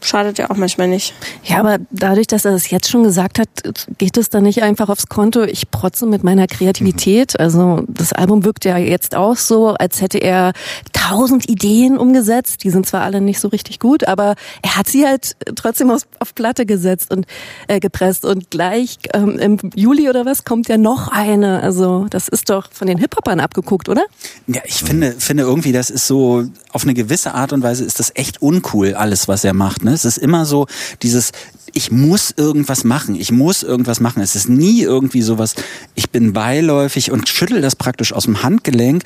schadet 0.06 0.38
ja 0.38 0.50
auch 0.50 0.58
manchmal 0.58 0.88
nicht. 0.88 1.14
Ja, 1.44 1.60
aber 1.60 1.78
dadurch, 1.92 2.28
dass 2.28 2.46
er 2.46 2.52
das 2.52 2.70
jetzt 2.70 2.90
schon 2.90 3.04
gesagt 3.04 3.40
hat, 3.40 3.50
geht 3.98 4.18
es 4.18 4.30
dann 4.30 4.44
nicht 4.44 4.64
einfach 4.64 4.90
aufs 4.90 5.08
Konto, 5.08 5.44
ich 5.44 5.72
protze 5.72 6.06
mit 6.06 6.24
meiner 6.24 6.48
Kreativität. 6.48 7.40
Also 7.40 7.84
das 7.88 8.14
Album 8.14 8.46
wirkt 8.46 8.66
ja 8.66 8.78
jetzt 8.78 9.16
auch 9.16 9.38
so, 9.38 9.70
als 9.70 10.02
hätte 10.02 10.20
er 10.20 10.54
tausend 10.94 11.50
Ideen 11.50 11.98
umgesetzt. 11.98 12.64
Die 12.64 12.70
sind 12.70 12.86
zwar 12.86 13.02
alle 13.02 13.22
nicht 13.22 13.40
so 13.40 13.48
richtig 13.50 13.80
gut, 13.80 14.08
aber 14.08 14.36
er 14.62 14.78
hat 14.78 14.88
sie 14.88 15.06
halt 15.06 15.36
trotzdem 15.56 15.92
auf, 15.92 16.02
auf 16.20 16.34
Platte 16.36 16.66
gesetzt 16.66 17.12
und 17.12 17.26
äh, 17.68 17.80
gepresst. 17.80 18.26
Und 18.26 18.52
gleich 18.52 18.98
ähm, 19.14 19.38
im 19.40 19.58
Juli 19.76 20.10
oder 20.10 20.26
was 20.26 20.46
kommt 20.46 20.68
ja 20.68 20.78
noch 20.78 21.08
eine. 21.10 21.62
Also 21.62 22.08
das 22.10 22.28
ist 22.28 22.50
doch 22.50 22.72
von 22.72 22.88
den 22.88 22.98
Hip-Hopern 22.98 23.40
abgeguckt, 23.40 23.90
oder? 23.90 24.04
Ja, 24.48 24.62
ich 24.66 24.84
finde, 24.84 25.14
finde 25.18 25.44
irgendwie, 25.44 25.72
das 25.72 25.90
ist 25.90 26.08
so, 26.08 26.46
auf 26.72 26.84
eine 26.84 26.94
gewisse 26.94 27.34
Art 27.34 27.54
und 27.54 27.64
Weise 27.64 27.84
ist 27.84 28.00
das 28.00 28.12
echt 28.16 28.42
uncool, 28.42 28.94
alles, 28.94 29.28
was 29.28 29.44
er 29.44 29.54
macht. 29.54 29.84
Ne? 29.84 29.95
Es 29.96 30.06
ist 30.06 30.18
immer 30.18 30.46
so 30.46 30.68
dieses, 31.02 31.32
ich 31.76 31.92
muss 31.92 32.34
irgendwas 32.36 32.86
machen, 32.86 33.16
ich 33.16 33.34
muss 33.34 33.62
irgendwas 33.62 34.00
machen. 34.00 34.22
Es 34.22 34.36
ist 34.36 34.48
nie 34.48 34.82
irgendwie 34.82 35.22
sowas, 35.22 35.56
ich 35.94 36.10
bin 36.10 36.32
beiläufig 36.32 37.12
und 37.12 37.28
schüttel 37.28 37.62
das 37.62 37.76
praktisch 37.76 38.14
aus 38.14 38.24
dem 38.24 38.44
Handgelenk 38.44 39.04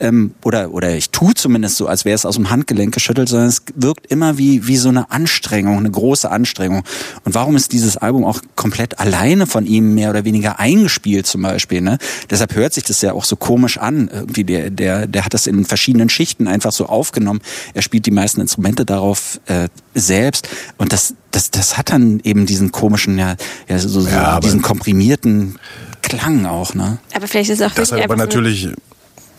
ähm, 0.00 0.34
oder, 0.44 0.72
oder 0.72 0.94
ich 0.94 1.10
tue 1.10 1.32
zumindest 1.32 1.76
so, 1.76 1.86
als 1.86 2.04
wäre 2.04 2.14
es 2.14 2.26
aus 2.26 2.34
dem 2.34 2.50
Handgelenk 2.50 2.92
geschüttelt, 2.92 3.30
sondern 3.30 3.48
es 3.48 3.62
wirkt 3.74 4.06
immer 4.08 4.36
wie, 4.36 4.66
wie 4.66 4.76
so 4.76 4.90
eine 4.90 5.10
Anstrengung, 5.10 5.78
eine 5.78 5.90
große 5.90 6.30
Anstrengung. 6.30 6.84
Und 7.24 7.34
warum 7.34 7.56
ist 7.56 7.72
dieses 7.72 7.96
Album 7.96 8.24
auch 8.24 8.40
komplett 8.54 8.98
alleine 8.98 9.46
von 9.46 9.64
ihm 9.64 9.94
mehr 9.94 10.10
oder 10.10 10.26
weniger 10.26 10.60
eingespielt 10.60 11.26
zum 11.26 11.40
Beispiel? 11.40 11.80
Ne? 11.80 11.96
Deshalb 12.28 12.54
hört 12.54 12.74
sich 12.74 12.84
das 12.84 13.00
ja 13.00 13.14
auch 13.14 13.24
so 13.24 13.36
komisch 13.36 13.78
an. 13.78 14.10
Irgendwie 14.12 14.44
der, 14.44 14.70
der, 14.70 15.06
der 15.06 15.24
hat 15.24 15.32
das 15.32 15.46
in 15.46 15.64
verschiedenen 15.64 16.10
Schichten 16.10 16.48
einfach 16.48 16.72
so 16.72 16.84
aufgenommen. 16.84 17.40
Er 17.72 17.80
spielt 17.80 18.04
die 18.04 18.10
meisten 18.10 18.42
Instrumente 18.42 18.84
darauf 18.84 19.40
äh, 19.46 19.68
selbst 19.94 20.29
und 20.78 20.92
das, 20.92 21.14
das, 21.30 21.50
das 21.50 21.76
hat 21.78 21.90
dann 21.90 22.20
eben 22.24 22.46
diesen 22.46 22.72
komischen, 22.72 23.18
ja, 23.18 23.36
ja 23.68 23.78
so, 23.78 23.88
so 24.00 24.08
Ja, 24.08 24.40
diesen 24.40 24.62
komprimierten 24.62 25.58
Klang 26.02 26.46
auch, 26.46 26.74
ne? 26.74 26.98
Aber 27.14 27.28
vielleicht 27.28 27.50
ist 27.50 27.60
es 27.60 27.66
auch 27.70 27.74
Das 27.74 27.92
hat 27.92 28.02
aber 28.02 28.16
natürlich, 28.16 28.68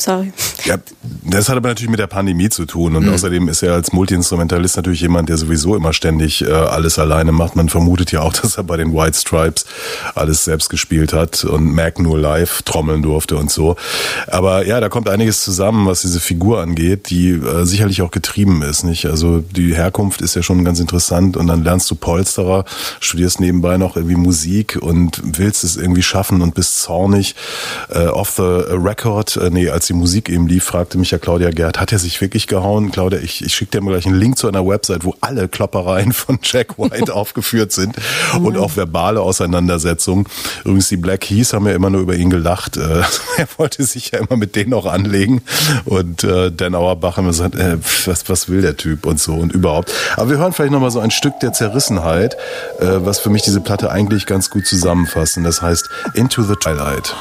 Sorry. 0.02 0.34
Ja, 0.66 0.78
das 1.24 1.48
hat 1.48 1.58
aber 1.58 1.70
natürlich 1.70 1.92
mit 1.92 2.00
der 2.00 2.08
Pandemie 2.08 2.50
zu 2.50 2.66
tun 2.66 2.94
Mhm. 2.94 2.98
und 2.98 3.10
außerdem 3.10 3.48
ist 3.50 3.62
er 3.62 3.74
als 3.74 3.94
Multiinstrumentalist 3.94 4.76
natürlich 4.78 5.02
jemand, 5.02 5.30
der 5.30 5.38
sowieso 5.38 5.76
immer 5.76 5.94
ständig 5.94 6.42
äh, 6.42 6.52
alles 6.52 6.98
alleine 6.98 7.32
macht. 7.32 7.56
Man 7.56 7.70
vermutet 7.70 8.12
ja 8.12 8.22
auch, 8.22 8.34
dass 8.42 8.58
er 8.58 8.64
bei 8.64 8.78
den 8.78 8.94
White 8.94 9.18
Stripes 9.18 9.66
alles 10.16 10.44
selbst 10.44 10.70
gespielt 10.70 11.14
hat 11.14 11.44
und 11.44 11.74
Mac 11.76 12.00
nur 12.00 12.18
live 12.18 12.64
trommeln 12.64 13.04
durfte 13.04 13.38
und 13.38 13.52
so. 13.52 13.76
Aber 14.28 14.66
ja, 14.66 14.80
da 14.80 14.90
kommt 14.90 15.08
einiges 15.08 15.44
zusammen, 15.44 15.86
was 15.86 16.02
diese 16.02 16.20
Figur 16.20 16.62
angeht, 16.62 17.10
die 17.12 17.30
äh, 17.32 17.66
sicherlich 17.66 18.02
auch 18.02 18.12
getrieben 18.12 18.64
ist, 18.64 18.84
nicht? 18.84 19.06
Also 19.06 19.40
die 19.40 19.76
Herkunft 19.76 20.22
ist 20.22 20.36
ja 20.36 20.42
schon 20.42 20.66
ganz 20.66 20.80
interessant 20.80 21.38
und 21.38 21.46
dann 21.48 21.64
lernst 21.64 21.92
du 21.92 21.96
Polsterer, 21.96 22.66
studierst 23.00 23.40
nebenbei 23.40 23.78
noch 23.78 23.96
irgendwie 23.96 24.16
Musik 24.16 24.80
und 24.82 25.22
willst 25.24 25.64
es 25.64 25.78
irgendwie 25.78 26.02
schaffen 26.04 26.42
und 26.42 26.56
bist 26.56 26.82
zornig. 26.82 27.36
Äh, 27.90 28.08
off 28.08 28.32
the 28.38 28.42
record, 28.44 29.38
äh, 29.38 29.50
nee, 29.52 29.70
als 29.70 29.91
die 29.92 29.98
Musik 29.98 30.30
eben 30.30 30.48
lief, 30.48 30.64
fragte 30.64 30.98
mich 30.98 31.12
ja 31.12 31.18
Claudia 31.18 31.52
Gerd, 31.52 31.78
hat 31.78 31.92
er 31.92 32.00
sich 32.00 32.22
wirklich 32.22 32.48
gehauen? 32.48 32.92
Claudia, 32.92 33.20
ich, 33.20 33.44
ich 33.44 33.54
schicke 33.54 33.72
dir 33.72 33.82
mal 33.82 33.92
gleich 33.92 34.06
einen 34.06 34.16
Link 34.16 34.38
zu 34.38 34.48
einer 34.48 34.66
Website, 34.66 35.04
wo 35.04 35.16
alle 35.20 35.50
Kloppereien 35.50 36.14
von 36.14 36.40
Jack 36.42 36.80
White 36.80 37.14
aufgeführt 37.14 37.74
sind 37.74 37.98
und 38.42 38.58
auch 38.58 38.78
verbale 38.78 39.20
Auseinandersetzungen. 39.20 40.28
Übrigens, 40.64 40.88
die 40.88 40.98
Black 40.98 41.22
Keys 41.22 41.52
haben 41.52 41.68
ja 41.68 41.74
immer 41.74 41.90
nur 41.90 42.02
über 42.02 42.16
ihn 42.16 42.30
gelacht. 42.30 42.78
Äh, 42.78 43.02
er 43.38 43.48
wollte 43.58 43.84
sich 43.84 44.12
ja 44.12 44.20
immer 44.20 44.38
mit 44.38 44.56
denen 44.56 44.74
auch 44.74 44.86
anlegen 44.86 45.42
und 45.84 46.24
äh, 46.24 46.52
Dan 46.52 46.74
Auerbach 46.74 47.18
immer 47.18 47.30
gesagt, 47.30 47.56
äh, 47.56 47.78
was, 48.06 48.30
was 48.30 48.48
will 48.48 48.62
der 48.62 48.78
Typ 48.78 49.06
und 49.06 49.20
so 49.20 49.34
und 49.34 49.52
überhaupt. 49.52 49.92
Aber 50.16 50.30
wir 50.30 50.38
hören 50.38 50.54
vielleicht 50.54 50.72
nochmal 50.72 50.92
so 50.92 51.02
ein 51.02 51.12
Stück 51.12 51.40
der 51.42 51.52
Zerrissenheit, 51.52 52.36
äh, 52.80 52.86
was 53.00 53.20
für 53.20 53.30
mich 53.30 53.42
diese 53.42 53.60
Platte 53.60 53.92
eigentlich 53.92 54.26
ganz 54.26 54.50
gut 54.50 54.66
zusammenfasst. 54.66 55.36
Und 55.36 55.44
das 55.44 55.62
heißt 55.62 55.90
Into 56.14 56.44
the 56.44 56.56
Twilight. 56.56 57.14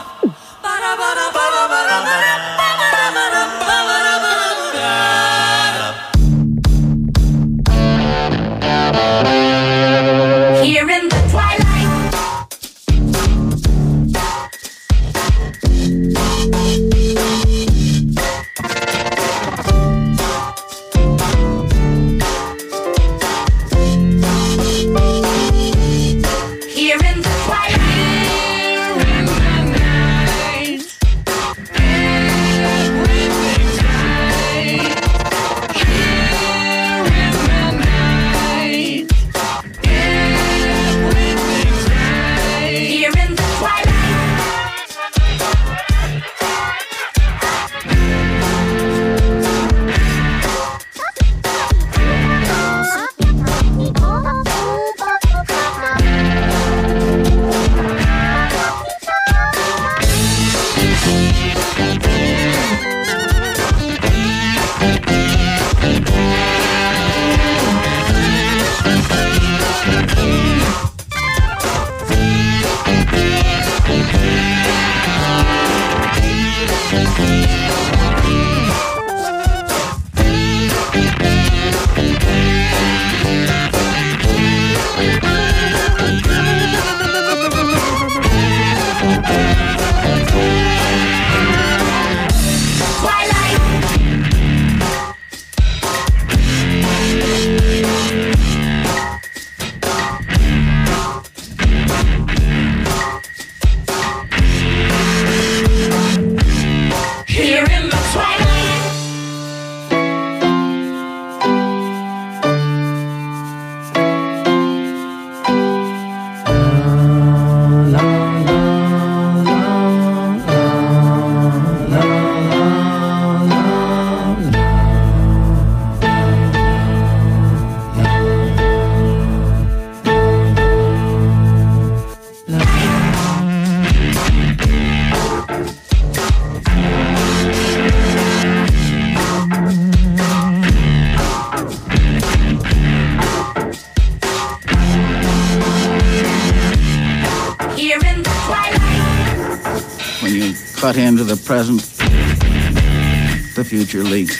Twilight. 153.90 154.30
when 154.30 154.39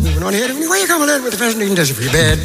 moving 0.00 0.22
on 0.22 0.34
ahead, 0.34 0.50
anyway, 0.50 0.80
you 0.80 0.86
come 0.86 1.02
along 1.02 1.22
with 1.22 1.32
the 1.32 1.38
fascinating 1.38 1.74
desert 1.74 1.94
for 1.94 2.02
your 2.02 2.12
bed. 2.12 2.38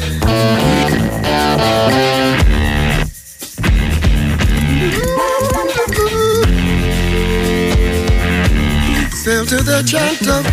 Fell 9.24 9.46
to 9.46 9.62
the 9.62 9.82
chant 9.86 10.28
of. 10.28 10.44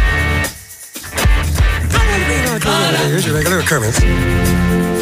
Here's 3.08 3.26
your 3.26 3.36
regular 3.36 3.60
occurrence. 3.60 4.99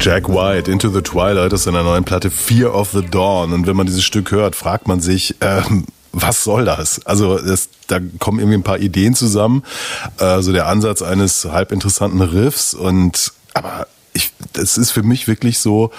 Jack 0.00 0.30
White, 0.30 0.70
Into 0.70 0.88
the 0.88 1.02
Twilight 1.02 1.52
ist 1.52 1.66
in 1.66 1.74
der 1.74 1.82
neuen 1.82 2.04
Platte 2.04 2.30
Fear 2.30 2.74
of 2.74 2.90
the 2.92 3.02
Dawn. 3.02 3.52
Und 3.52 3.66
wenn 3.66 3.76
man 3.76 3.86
dieses 3.86 4.02
Stück 4.02 4.30
hört, 4.30 4.56
fragt 4.56 4.88
man 4.88 5.02
sich, 5.02 5.36
ähm, 5.42 5.84
was 6.12 6.42
soll 6.42 6.64
das? 6.64 7.04
Also 7.04 7.38
das, 7.38 7.68
da 7.86 7.98
kommen 8.18 8.38
irgendwie 8.38 8.56
ein 8.56 8.62
paar 8.62 8.78
Ideen 8.78 9.14
zusammen. 9.14 9.62
Also 10.16 10.52
der 10.52 10.68
Ansatz 10.68 11.02
eines 11.02 11.44
halbinteressanten 11.44 12.22
Riffs 12.22 12.72
und 12.72 13.32
aber 13.52 13.88
ich, 14.14 14.32
das 14.54 14.78
ist 14.78 14.90
für 14.90 15.02
mich 15.02 15.28
wirklich 15.28 15.58
so 15.58 15.90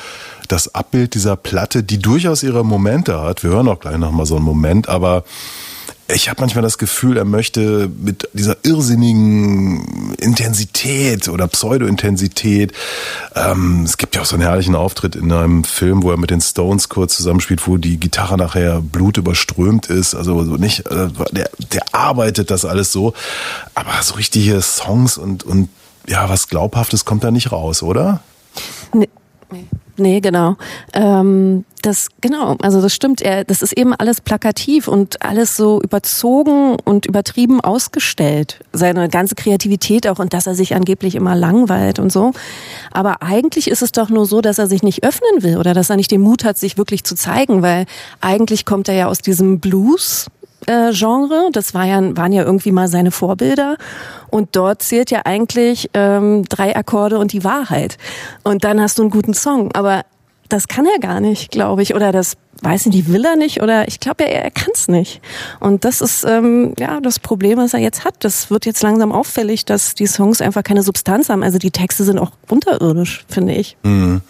das 0.48 0.74
Abbild 0.74 1.14
dieser 1.14 1.36
Platte, 1.36 1.84
die 1.84 2.00
durchaus 2.00 2.42
ihre 2.42 2.66
Momente 2.66 3.22
hat. 3.22 3.44
Wir 3.44 3.52
hören 3.52 3.68
auch 3.68 3.80
gleich 3.80 3.98
nochmal 3.98 4.26
so 4.26 4.36
einen 4.36 4.46
Moment, 4.46 4.90
aber 4.90 5.24
ich 6.14 6.30
habe 6.30 6.42
manchmal 6.42 6.62
das 6.62 6.78
Gefühl, 6.78 7.18
er 7.18 7.26
möchte 7.26 7.90
mit 7.98 8.30
dieser 8.34 8.58
irrsinnigen 8.64 10.14
Intensität 10.16 11.28
oder 11.28 11.48
Pseudo-Intensität, 11.48 12.74
ähm, 13.36 13.84
es 13.86 13.98
gibt 13.98 14.16
ja 14.16 14.22
auch 14.22 14.26
so 14.26 14.36
einen 14.36 14.44
herrlichen 14.44 14.76
Auftritt 14.76 15.16
in 15.16 15.32
einem 15.32 15.64
Film, 15.64 16.04
wo 16.04 16.12
er 16.12 16.18
mit 16.18 16.30
den 16.30 16.42
Stones 16.42 16.90
kurz 16.90 17.18
zusammenspielt, 17.18 17.68
wo 17.68 17.78
die 17.78 18.00
Gitarre 18.00 18.38
nachher 18.38 18.82
blutüberströmt 18.82 19.88
ist, 19.88 20.16
also 20.16 20.44
so 20.44 20.56
nicht, 20.56 20.86
äh, 20.88 21.08
der, 21.32 21.50
der 21.72 21.84
arbeitet 21.94 22.52
das 22.52 22.66
alles 22.66 22.92
so, 22.92 23.14
aber 23.76 23.92
so 24.02 24.16
richtige 24.16 24.62
Songs 24.62 25.18
und, 25.18 25.44
und 25.44 25.70
ja, 26.08 26.30
was 26.30 26.48
Glaubhaftes 26.48 27.06
kommt 27.06 27.24
da 27.24 27.32
nicht 27.32 27.52
raus, 27.52 27.84
oder? 27.84 28.22
Nee, 28.94 29.10
nee 29.52 29.68
genau. 30.22 30.56
Ähm, 30.94 31.66
das, 31.82 32.10
genau, 32.22 32.58
also 32.62 32.82
das 32.82 32.94
stimmt. 32.94 33.22
Er, 33.22 33.44
das 33.44 33.62
ist 33.62 33.74
eben 33.74 33.94
alles 33.94 34.22
plakativ 34.22 34.88
und 34.88 35.22
alles 35.24 35.58
so 35.58 35.82
überzogen 35.82 36.78
und 36.84 37.06
übertrieben 37.06 37.62
ausgestellt. 37.62 38.60
Seine 38.72 39.10
ganze 39.10 39.36
Kreativität 39.36 40.08
auch 40.08 40.20
und 40.20 40.34
dass 40.34 40.48
er 40.48 40.56
sich 40.56 40.76
angeblich 40.76 41.16
immer 41.16 41.36
langweilt 41.36 42.00
und 42.00 42.12
so. 42.12 42.34
Aber 42.92 43.22
eigentlich 43.24 43.70
ist 43.70 43.82
es 43.82 43.92
doch 43.92 44.10
nur 44.10 44.26
so, 44.26 44.42
dass 44.42 44.60
er 44.60 44.68
sich 44.68 44.84
nicht 44.84 45.04
öffnen 45.04 45.42
will 45.44 45.58
oder 45.58 45.74
dass 45.74 45.90
er 45.90 45.96
nicht 45.96 46.12
den 46.12 46.22
Mut 46.22 46.44
hat, 46.44 46.58
sich 46.58 46.78
wirklich 46.78 47.04
zu 47.04 47.16
zeigen, 47.16 47.62
weil 47.62 47.86
eigentlich 48.20 48.66
kommt 48.66 48.88
er 48.88 48.96
ja 48.96 49.08
aus 49.08 49.20
diesem 49.20 49.60
Blues 49.60 50.28
Genre. 50.66 51.50
Das 51.52 51.74
war 51.74 51.86
ja, 51.86 52.16
waren 52.16 52.32
ja 52.32 52.44
irgendwie 52.44 52.72
mal 52.72 52.88
seine 52.88 53.12
Vorbilder. 53.12 53.78
Und 54.30 54.56
dort 54.56 54.82
zählt 54.82 55.12
ja 55.12 55.22
eigentlich 55.26 55.90
ähm, 55.94 56.44
drei 56.48 56.76
Akkorde 56.76 57.18
und 57.18 57.34
die 57.34 57.44
Wahrheit. 57.44 57.98
Und 58.44 58.64
dann 58.64 58.82
hast 58.82 58.98
du 58.98 59.04
einen 59.04 59.12
guten 59.12 59.34
Song. 59.34 59.72
Aber 59.74 60.04
das 60.50 60.68
kann 60.68 60.86
er 60.86 61.00
gar 61.00 61.20
nicht, 61.20 61.52
glaube 61.52 61.82
ich. 61.82 61.96
Oder 61.96 62.12
das 62.12 62.36
weiß 62.62 62.86
nicht, 62.86 62.98
die 62.98 63.12
will 63.12 63.26
er 63.26 63.36
nicht. 63.36 63.62
Oder 63.62 63.88
ich 63.88 64.00
glaube, 64.00 64.24
er, 64.26 64.44
er 64.44 64.52
kann 64.52 64.70
es 64.74 64.88
nicht. 64.88 65.22
Und 65.60 65.86
das 65.86 66.02
ist 66.02 66.24
ähm, 66.24 66.74
ja 66.80 67.00
das 67.02 67.20
Problem, 67.20 67.58
was 67.58 67.74
er 67.74 67.80
jetzt 67.80 68.06
hat. 68.06 68.16
Das 68.20 68.50
wird 68.52 68.66
jetzt 68.66 68.84
langsam 68.84 69.12
auffällig, 69.12 69.66
dass 69.66 69.96
die 69.96 70.08
Songs 70.08 70.42
einfach 70.42 70.64
keine 70.64 70.84
Substanz 70.84 71.30
haben. 71.30 71.44
Also 71.44 71.58
die 71.58 71.72
Texte 71.72 72.04
sind 72.04 72.20
auch 72.20 72.32
unterirdisch, 72.50 73.26
finde 73.28 73.54
ich. 73.54 73.78
Mhm. 73.84 74.22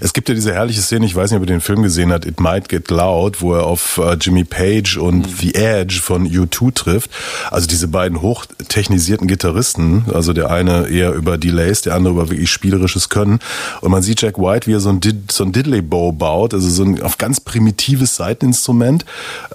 Es 0.00 0.12
gibt 0.12 0.28
ja 0.28 0.34
diese 0.34 0.54
herrliche 0.54 0.80
Szene, 0.80 1.06
ich 1.06 1.14
weiß 1.14 1.30
nicht, 1.30 1.38
ob 1.38 1.44
ihr 1.44 1.52
den 1.52 1.60
Film 1.60 1.82
gesehen 1.82 2.12
habt, 2.12 2.26
It 2.26 2.40
Might 2.40 2.68
Get 2.68 2.90
Loud, 2.90 3.40
wo 3.40 3.54
er 3.54 3.66
auf 3.66 3.98
äh, 3.98 4.14
Jimmy 4.14 4.44
Page 4.44 4.96
und 4.96 5.26
The 5.38 5.54
Edge 5.54 6.00
von 6.00 6.28
U2 6.28 6.74
trifft. 6.74 7.10
Also 7.50 7.66
diese 7.66 7.88
beiden 7.88 8.22
hochtechnisierten 8.22 9.26
Gitarristen, 9.26 10.04
also 10.12 10.32
der 10.32 10.50
eine 10.50 10.88
eher 10.88 11.12
über 11.12 11.38
Delays, 11.38 11.82
der 11.82 11.94
andere 11.94 12.14
über 12.14 12.30
wirklich 12.30 12.50
spielerisches 12.50 13.08
Können. 13.08 13.40
Und 13.80 13.90
man 13.90 14.02
sieht 14.02 14.22
Jack 14.22 14.38
White, 14.38 14.66
wie 14.66 14.74
er 14.74 14.80
so 14.80 14.90
ein, 14.90 15.00
Did 15.00 15.32
so 15.32 15.44
ein 15.44 15.52
Diddley 15.52 15.82
Bow 15.82 16.12
baut, 16.12 16.54
also 16.54 16.68
so 16.68 16.84
ein 16.84 17.02
auf 17.02 17.18
ganz 17.18 17.40
primitives 17.64 18.16
Seiteninstrument, 18.16 19.04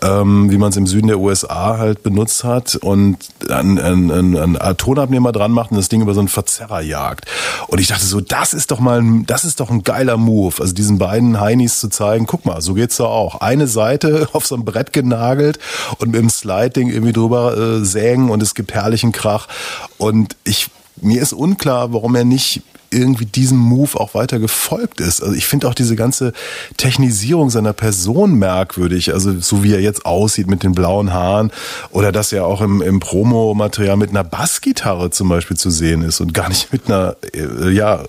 ähm, 0.02 0.50
wie 0.50 0.58
man 0.58 0.72
es 0.72 0.78
im 0.78 0.88
Süden 0.88 1.08
der 1.08 1.20
USA 1.20 1.78
halt 1.78 2.02
benutzt 2.02 2.44
hat 2.44 2.76
und 2.76 3.18
einen, 3.50 3.78
einen, 3.80 4.36
einen, 4.36 4.78
Tonabnehmer 4.78 5.32
dran 5.32 5.52
macht 5.52 5.72
und 5.72 5.78
das 5.78 5.90
Ding 5.90 6.02
über 6.02 6.14
so 6.16 6.20
einen 6.22 6.28
Verzerrer 6.28 6.82
jagt. 6.82 7.26
Und 7.68 7.80
ich 7.80 7.88
dachte 7.88 8.06
so, 8.06 8.20
das 8.20 8.54
ist 8.54 8.72
doch 8.72 8.80
mal, 8.80 9.00
ein- 9.02 9.26
das 9.28 9.46
ist 9.46 9.60
doch 9.60 9.70
ein 9.70 9.84
geiler 9.84 10.18
Move, 10.18 10.56
also 10.60 10.74
diesen 10.74 10.98
beiden 10.98 11.40
Heinis 11.40 11.80
zu 11.80 11.90
zeigen, 11.90 12.26
guck 12.26 12.46
mal, 12.46 12.62
so 12.62 12.74
geht's 12.74 12.98
doch 12.98 13.10
auch. 13.12 13.42
Eine 13.42 13.68
Seite 13.68 14.28
auf 14.34 14.46
so 14.48 14.56
ein 14.56 14.66
Brett 14.66 14.92
genagelt 14.92 15.60
und 16.00 16.12
mit 16.12 16.20
dem 16.20 16.30
Sliding 16.30 16.90
irgendwie 16.90 17.14
drüber 17.14 17.56
äh, 17.58 17.86
sägen 17.86 18.30
und 18.32 18.42
es 18.42 18.56
gibt 18.56 18.74
herrlichen 18.74 19.12
Krach. 19.12 19.48
Und 20.00 20.36
ich, 20.46 20.70
mir 21.02 21.22
ist 21.22 21.34
unklar, 21.34 21.94
warum 21.94 22.16
er 22.16 22.26
nicht 22.26 22.64
irgendwie 22.92 23.26
diesem 23.26 23.58
Move 23.58 24.00
auch 24.00 24.14
weiter 24.14 24.40
gefolgt 24.40 25.00
ist. 25.00 25.22
Also 25.22 25.36
ich 25.36 25.48
finde 25.48 25.68
auch 25.68 25.74
diese 25.74 25.96
ganze 25.96 26.34
Technisierung 26.78 27.50
seiner 27.50 27.74
Person 27.74 28.34
merkwürdig. 28.34 29.14
Also 29.14 29.40
so 29.40 29.64
wie 29.64 29.74
er 29.74 29.82
jetzt 29.82 30.06
aussieht 30.06 30.48
mit 30.48 30.64
den 30.64 30.74
blauen 30.74 31.14
Haaren 31.14 31.52
oder 31.92 32.12
dass 32.12 32.34
er 32.34 32.46
auch 32.46 32.62
im, 32.62 32.82
im 32.82 33.00
Promomaterial 33.00 33.98
mit 33.98 34.10
einer 34.10 34.24
Bassgitarre 34.24 35.10
zum 35.12 35.30
Beispiel 35.30 35.58
zu 35.58 35.70
sehen 35.70 36.02
ist 36.02 36.20
und 36.22 36.34
gar 36.34 36.50
nicht 36.50 36.72
mit 36.72 36.88
einer, 36.88 37.16
äh, 37.34 37.70
ja, 37.72 38.04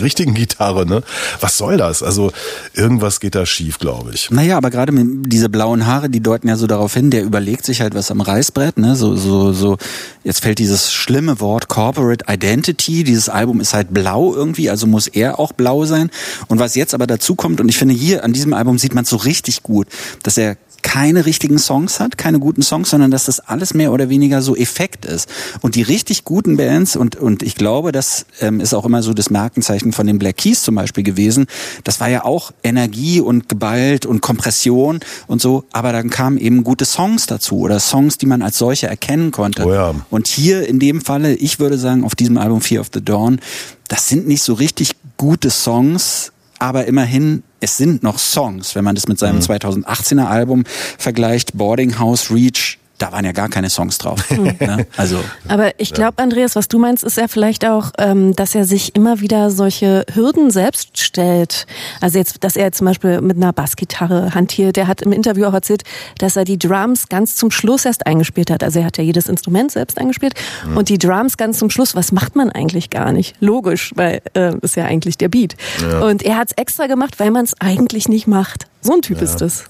richtigen 0.00 0.34
Gitarre, 0.34 0.86
ne? 0.86 1.02
Was 1.40 1.58
soll 1.58 1.76
das? 1.76 2.02
Also 2.02 2.32
irgendwas 2.74 3.20
geht 3.20 3.34
da 3.34 3.44
schief, 3.46 3.78
glaube 3.78 4.12
ich. 4.14 4.30
Naja, 4.30 4.56
aber 4.56 4.70
gerade 4.70 4.92
diese 4.94 5.48
blauen 5.48 5.86
Haare, 5.86 6.08
die 6.08 6.20
deuten 6.20 6.48
ja 6.48 6.56
so 6.56 6.66
darauf 6.66 6.94
hin, 6.94 7.10
der 7.10 7.22
überlegt 7.24 7.64
sich 7.64 7.80
halt 7.80 7.94
was 7.94 8.10
am 8.10 8.20
Reißbrett, 8.20 8.78
ne? 8.78 8.96
So, 8.96 9.16
so, 9.16 9.52
so, 9.52 9.78
jetzt 10.24 10.42
fällt 10.42 10.58
dieses 10.58 10.92
schlimme 10.92 11.40
Wort 11.40 11.68
Corporate 11.68 12.24
Identity. 12.28 13.04
Dieses 13.04 13.28
Album 13.28 13.60
ist 13.60 13.74
halt 13.74 13.92
blau 13.92 14.34
irgendwie, 14.34 14.70
also 14.70 14.86
muss 14.86 15.08
er 15.08 15.38
auch 15.38 15.52
blau 15.52 15.84
sein. 15.84 16.10
Und 16.48 16.58
was 16.58 16.74
jetzt 16.74 16.94
aber 16.94 17.06
dazu 17.06 17.34
kommt, 17.34 17.60
und 17.60 17.68
ich 17.68 17.76
finde 17.76 17.94
hier 17.94 18.24
an 18.24 18.32
diesem 18.32 18.54
Album 18.54 18.78
sieht 18.78 18.94
man 18.94 19.04
so 19.04 19.16
richtig 19.16 19.62
gut, 19.62 19.86
dass 20.22 20.38
er 20.38 20.56
keine 20.82 21.24
richtigen 21.26 21.58
Songs 21.58 22.00
hat, 22.00 22.18
keine 22.18 22.38
guten 22.38 22.62
Songs, 22.62 22.90
sondern 22.90 23.10
dass 23.10 23.24
das 23.24 23.40
alles 23.40 23.72
mehr 23.72 23.92
oder 23.92 24.08
weniger 24.08 24.42
so 24.42 24.54
Effekt 24.54 25.04
ist. 25.04 25.28
Und 25.60 25.74
die 25.74 25.82
richtig 25.82 26.24
guten 26.24 26.56
Bands, 26.56 26.96
und, 26.96 27.16
und 27.16 27.42
ich 27.42 27.54
glaube, 27.54 27.92
das 27.92 28.26
ähm, 28.40 28.60
ist 28.60 28.74
auch 28.74 28.84
immer 28.84 29.02
so 29.02 29.14
das 29.14 29.30
Markenzeichen 29.30 29.92
von 29.92 30.06
den 30.06 30.18
Black 30.18 30.36
Keys 30.38 30.62
zum 30.62 30.74
Beispiel 30.74 31.04
gewesen, 31.04 31.46
das 31.84 32.00
war 32.00 32.08
ja 32.08 32.24
auch 32.24 32.52
Energie 32.62 33.20
und 33.20 33.48
Geballt 33.48 34.06
und 34.06 34.20
Kompression 34.20 35.00
und 35.26 35.40
so, 35.40 35.64
aber 35.72 35.92
dann 35.92 36.10
kamen 36.10 36.36
eben 36.38 36.64
gute 36.64 36.84
Songs 36.84 37.26
dazu 37.26 37.60
oder 37.60 37.80
Songs, 37.80 38.18
die 38.18 38.26
man 38.26 38.42
als 38.42 38.58
solche 38.58 38.86
erkennen 38.86 39.30
konnte. 39.30 39.64
Oh 39.64 39.72
ja. 39.72 39.94
Und 40.10 40.26
hier 40.26 40.68
in 40.68 40.78
dem 40.78 41.00
Falle, 41.00 41.34
ich 41.34 41.58
würde 41.58 41.78
sagen, 41.78 42.04
auf 42.04 42.14
diesem 42.14 42.38
Album 42.38 42.60
Fear 42.60 42.80
of 42.80 42.90
the 42.92 43.04
Dawn, 43.04 43.40
das 43.88 44.08
sind 44.08 44.26
nicht 44.26 44.42
so 44.42 44.54
richtig 44.54 44.96
gute 45.16 45.50
Songs, 45.50 46.32
aber 46.62 46.86
immerhin, 46.86 47.42
es 47.58 47.76
sind 47.76 48.04
noch 48.04 48.20
Songs. 48.20 48.76
Wenn 48.76 48.84
man 48.84 48.94
das 48.94 49.08
mit 49.08 49.18
seinem 49.18 49.40
2018er 49.40 50.26
Album 50.26 50.62
vergleicht, 50.96 51.58
Boarding 51.58 51.98
House 51.98 52.30
Reach, 52.30 52.78
da 53.02 53.10
waren 53.10 53.24
ja 53.24 53.32
gar 53.32 53.48
keine 53.48 53.68
Songs 53.68 53.98
drauf. 53.98 54.30
ne? 54.30 54.86
Also 54.96 55.18
Aber 55.48 55.78
ich 55.80 55.92
glaube, 55.92 56.22
Andreas, 56.22 56.54
was 56.54 56.68
du 56.68 56.78
meinst, 56.78 57.02
ist 57.02 57.16
ja 57.16 57.26
vielleicht 57.26 57.66
auch, 57.66 57.90
ähm, 57.98 58.36
dass 58.36 58.54
er 58.54 58.64
sich 58.64 58.94
immer 58.94 59.20
wieder 59.20 59.50
solche 59.50 60.06
Hürden 60.14 60.52
selbst 60.52 60.98
stellt. 60.98 61.66
Also 62.00 62.18
jetzt, 62.18 62.44
dass 62.44 62.54
er 62.54 62.70
zum 62.70 62.86
Beispiel 62.86 63.20
mit 63.20 63.36
einer 63.36 63.52
Bassgitarre 63.52 64.36
hantiert. 64.36 64.78
Er 64.78 64.86
hat 64.86 65.02
im 65.02 65.10
Interview 65.10 65.46
auch 65.46 65.52
erzählt, 65.52 65.82
dass 66.18 66.36
er 66.36 66.44
die 66.44 66.58
Drums 66.58 67.08
ganz 67.08 67.34
zum 67.34 67.50
Schluss 67.50 67.84
erst 67.84 68.06
eingespielt 68.06 68.52
hat. 68.52 68.62
Also 68.62 68.78
er 68.78 68.86
hat 68.86 68.98
ja 68.98 69.04
jedes 69.04 69.28
Instrument 69.28 69.72
selbst 69.72 69.98
eingespielt 69.98 70.34
und 70.76 70.88
die 70.88 70.98
Drums 70.98 71.36
ganz 71.36 71.58
zum 71.58 71.70
Schluss. 71.70 71.96
Was 71.96 72.12
macht 72.12 72.36
man 72.36 72.50
eigentlich 72.50 72.90
gar 72.90 73.10
nicht? 73.10 73.34
Logisch, 73.40 73.90
weil 73.96 74.22
äh, 74.34 74.56
ist 74.62 74.76
ja 74.76 74.84
eigentlich 74.84 75.18
der 75.18 75.28
Beat. 75.28 75.56
Und 76.02 76.22
er 76.22 76.36
hat 76.36 76.52
es 76.52 76.56
extra 76.56 76.86
gemacht, 76.86 77.18
weil 77.18 77.32
man 77.32 77.44
es 77.44 77.60
eigentlich 77.60 78.08
nicht 78.08 78.28
macht. 78.28 78.66
So 78.82 78.92
ein 78.94 79.02
Typ 79.02 79.22
ist 79.22 79.40
das. 79.40 79.64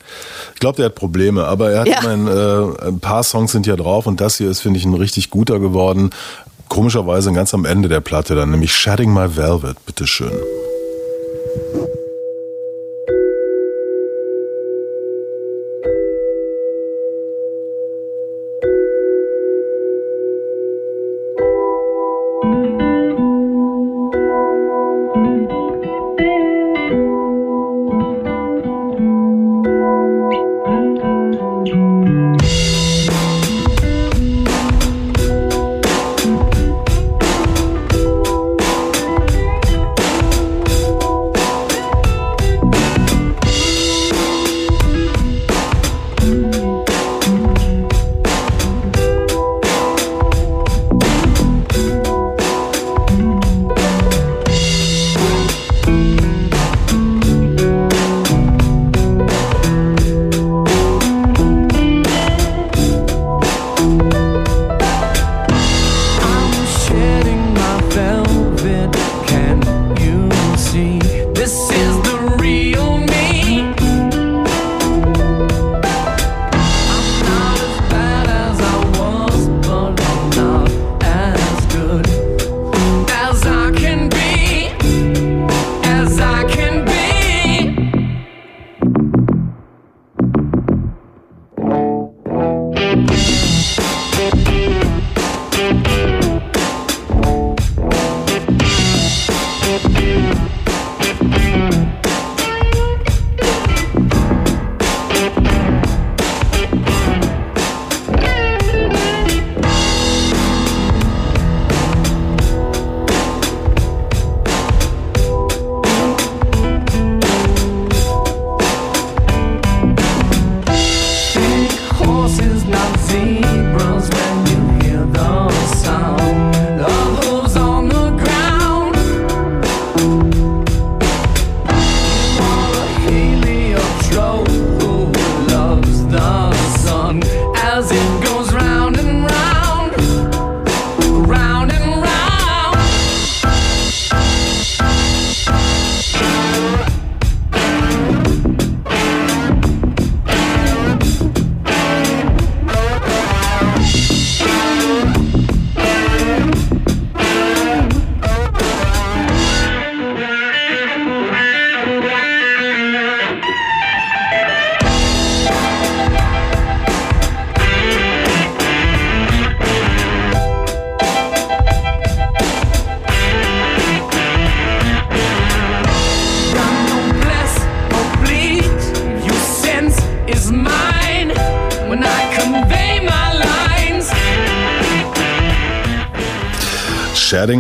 Ich 0.55 0.61
glaube, 0.61 0.77
der 0.77 0.87
hat 0.87 0.94
Probleme, 0.94 1.44
aber 1.44 1.70
er 1.70 1.81
hat 1.81 1.88
Ja. 1.88 2.01
immerhin, 2.01 2.27
äh, 2.27 2.88
ein 2.88 2.98
paar 3.01 3.22
Songs 3.22 3.53
sind 3.53 3.66
ja 3.66 3.77
drauf 3.77 4.07
und 4.07 4.20
das 4.20 4.38
hier 4.38 4.51
ist, 4.51 4.61
finde 4.61 4.79
ich, 4.79 4.85
ein 4.87 4.94
richtig 4.94 5.31
guter 5.31 5.59
geworden. 5.61 6.11
Komischerweise 6.68 7.31
ganz 7.33 7.53
am 7.53 7.66
Ende 7.66 7.88
der 7.90 8.01
Platte 8.01 8.35
dann, 8.35 8.51
nämlich 8.51 8.75
Shedding 8.75 9.12
My 9.12 9.37
Velvet. 9.37 9.85
Bitteschön. 9.85 10.31
I'm 10.31 10.71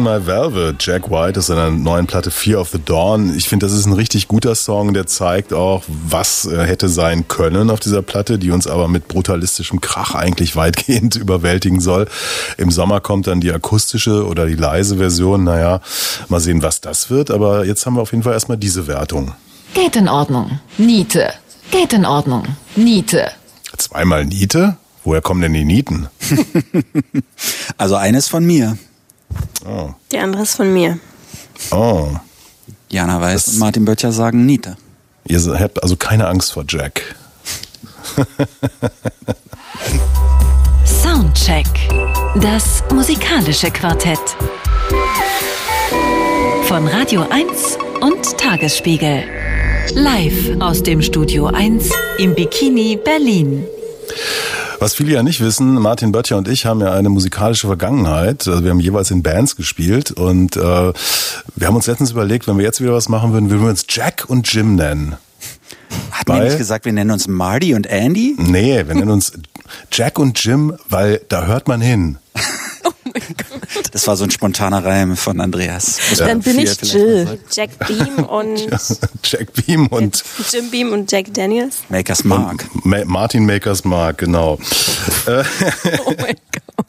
Shedding 0.02 0.20
My 0.20 0.26
Velvet, 0.26 0.76
Jack 0.80 1.10
White 1.10 1.38
ist 1.38 1.48
in 1.48 1.56
einer 1.56 1.70
neuen 1.70 2.06
Platte 2.06 2.30
Fear 2.30 2.60
of 2.60 2.70
the 2.70 2.80
Dawn. 2.84 3.34
Ich 3.36 3.48
finde, 3.48 3.66
das 3.66 3.72
ist 3.72 3.86
ein 3.86 3.92
richtig 3.92 4.26
guter 4.28 4.54
Song, 4.54 4.94
der 4.94 5.06
zeigt 5.06 5.52
auch, 5.52 5.84
was 5.86 6.44
äh, 6.44 6.66
hätte 6.66 6.88
sein 6.88 7.28
können 7.28 7.70
auf 7.70 7.80
dieser 7.80 8.02
Platte, 8.02 8.38
die 8.38 8.50
uns 8.50 8.66
aber 8.66 8.88
mit 8.88 9.06
brutalistischem 9.08 9.80
Krach 9.80 10.14
eigentlich 10.14 10.56
weitgehend 10.56 11.16
überwältigen 11.16 11.80
soll. 11.80 12.08
Im 12.58 12.70
Sommer 12.70 13.00
kommt 13.00 13.26
dann 13.26 13.40
die 13.40 13.52
akustische 13.52 14.26
oder 14.26 14.46
die 14.46 14.54
leise 14.54 14.96
Version. 14.96 15.44
Naja, 15.44 15.80
mal 16.28 16.40
sehen, 16.40 16.62
was 16.62 16.80
das 16.80 17.10
wird. 17.10 17.30
Aber 17.30 17.64
jetzt 17.64 17.86
haben 17.86 17.94
wir 17.94 18.02
auf 18.02 18.12
jeden 18.12 18.24
Fall 18.24 18.32
erstmal 18.32 18.58
diese 18.58 18.86
Wertung. 18.86 19.32
Geht 19.74 19.96
in 19.96 20.08
Ordnung. 20.08 20.58
Niete. 20.78 21.32
Geht 21.70 21.92
in 21.92 22.04
Ordnung. 22.04 22.44
Niete. 22.76 23.30
Zweimal 23.76 24.24
Niete? 24.24 24.76
Woher 25.04 25.20
kommen 25.20 25.42
denn 25.42 25.54
die 25.54 25.64
Nieten? 25.64 26.08
Also 27.78 27.96
eines 27.96 28.28
von 28.28 28.44
mir. 28.44 28.76
Oh. 29.66 29.90
Die 30.10 30.18
andere 30.18 30.42
ist 30.42 30.56
von 30.56 30.72
mir. 30.72 30.98
Oh. 31.70 32.08
Jana 32.90 33.20
Weiß 33.20 33.48
und 33.48 33.58
Martin 33.58 33.84
Böttcher 33.84 34.12
sagen 34.12 34.44
Niete. 34.44 34.76
Ihr 35.26 35.40
habt 35.58 35.82
also 35.82 35.96
keine 35.96 36.26
Angst 36.26 36.52
vor 36.52 36.64
Jack. 36.68 37.14
Soundcheck. 40.84 41.66
Das 42.36 42.82
musikalische 42.92 43.70
Quartett. 43.70 44.18
Von 46.64 46.86
Radio 46.88 47.26
1 47.30 47.78
und 48.00 48.38
Tagesspiegel. 48.38 49.24
Live 49.94 50.60
aus 50.60 50.82
dem 50.82 51.02
Studio 51.02 51.46
1 51.46 51.90
im 52.18 52.34
Bikini 52.34 52.98
Berlin. 53.02 53.64
Was 54.82 54.94
viele 54.94 55.12
ja 55.12 55.22
nicht 55.22 55.40
wissen, 55.40 55.74
Martin 55.74 56.10
Böttcher 56.10 56.36
und 56.36 56.48
ich 56.48 56.66
haben 56.66 56.80
ja 56.80 56.92
eine 56.92 57.08
musikalische 57.08 57.68
Vergangenheit. 57.68 58.48
Also 58.48 58.64
wir 58.64 58.70
haben 58.72 58.80
jeweils 58.80 59.12
in 59.12 59.22
Bands 59.22 59.54
gespielt 59.54 60.10
und 60.10 60.56
äh, 60.56 60.60
wir 60.60 61.66
haben 61.68 61.76
uns 61.76 61.86
letztens 61.86 62.10
überlegt, 62.10 62.48
wenn 62.48 62.58
wir 62.58 62.64
jetzt 62.64 62.80
wieder 62.80 62.92
was 62.92 63.08
machen 63.08 63.32
würden, 63.32 63.48
würden 63.48 63.62
wir 63.62 63.70
uns 63.70 63.86
Jack 63.88 64.24
und 64.26 64.52
Jim 64.52 64.74
nennen. 64.74 65.14
Hatten 66.10 66.32
wir 66.32 66.34
Weil- 66.40 66.44
nicht 66.46 66.58
gesagt, 66.58 66.84
wir 66.84 66.92
nennen 66.92 67.12
uns 67.12 67.28
Marty 67.28 67.74
und 67.74 67.86
Andy? 67.86 68.34
Nee, 68.38 68.84
wir 68.88 68.94
nennen 68.96 69.10
uns 69.10 69.32
Jack 69.92 70.18
und 70.18 70.42
Jim, 70.42 70.76
weil 70.88 71.20
da 71.28 71.46
hört 71.46 71.68
man 71.68 71.80
hin. 71.80 72.18
Das 73.92 74.06
war 74.06 74.16
so 74.16 74.24
ein 74.24 74.30
spontaner 74.30 74.84
Reim 74.84 75.16
von 75.16 75.40
Andreas. 75.40 75.98
Muss 76.10 76.18
Dann 76.18 76.40
bin 76.40 76.58
ich 76.58 76.80
Jill. 76.82 77.38
Jack 77.50 77.70
Beam 77.86 78.24
und 78.24 78.68
Jack 79.24 79.52
Beam 79.54 79.86
und 79.88 80.22
Jim 80.50 80.70
Beam 80.70 80.92
und 80.92 81.10
Jack 81.10 81.32
Daniels. 81.34 81.78
Makers 81.88 82.24
Mark. 82.24 82.66
Ma 82.84 83.04
Martin 83.04 83.46
Makers 83.46 83.84
Mark, 83.84 84.18
genau. 84.18 84.58
Oh 86.04 86.14
mein 86.18 86.36
Gott. 86.52 86.86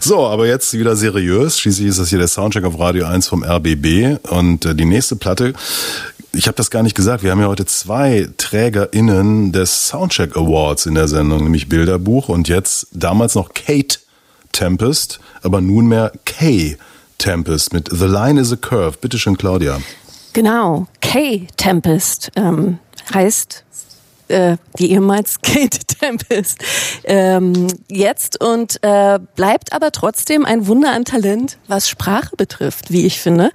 So, 0.00 0.26
aber 0.26 0.46
jetzt 0.46 0.72
wieder 0.74 0.96
seriös. 0.96 1.58
Schließlich 1.58 1.88
ist 1.88 1.98
das 1.98 2.08
hier 2.10 2.18
der 2.18 2.28
Soundcheck 2.28 2.64
auf 2.64 2.78
Radio 2.78 3.06
1 3.06 3.28
vom 3.28 3.42
RBB. 3.42 4.18
Und 4.30 4.64
äh, 4.64 4.74
die 4.74 4.84
nächste 4.84 5.16
Platte, 5.16 5.54
ich 6.32 6.46
habe 6.46 6.56
das 6.56 6.70
gar 6.70 6.82
nicht 6.82 6.94
gesagt, 6.94 7.22
wir 7.22 7.30
haben 7.30 7.40
ja 7.40 7.48
heute 7.48 7.64
zwei 7.64 8.28
TrägerInnen 8.36 9.52
des 9.52 9.88
Soundcheck 9.88 10.36
Awards 10.36 10.86
in 10.86 10.94
der 10.94 11.08
Sendung, 11.08 11.44
nämlich 11.44 11.68
Bilderbuch 11.68 12.28
und 12.28 12.48
jetzt 12.48 12.88
damals 12.92 13.34
noch 13.34 13.54
Kate 13.54 13.98
Tempest, 14.52 15.20
aber 15.46 15.62
nunmehr 15.62 16.12
Kay 16.26 16.76
Tempest 17.16 17.72
mit 17.72 17.88
The 17.90 18.04
Line 18.04 18.38
is 18.38 18.52
a 18.52 18.56
Curve. 18.56 18.98
Bitte 19.00 19.18
schön, 19.18 19.38
Claudia. 19.38 19.80
Genau. 20.34 20.86
K 21.00 21.46
Tempest 21.56 22.30
ähm, 22.36 22.78
heißt 23.14 23.64
äh, 24.28 24.56
die 24.78 24.90
ehemals 24.90 25.40
Kate 25.42 25.78
Tempest, 25.78 26.58
ähm, 27.04 27.68
jetzt 27.88 28.42
und 28.42 28.82
äh, 28.82 29.18
bleibt 29.34 29.72
aber 29.72 29.92
trotzdem 29.92 30.44
ein 30.44 30.66
Wunder 30.66 30.92
an 30.92 31.04
Talent, 31.04 31.58
was 31.68 31.88
Sprache 31.88 32.36
betrifft, 32.36 32.90
wie 32.90 33.06
ich 33.06 33.20
finde. 33.20 33.50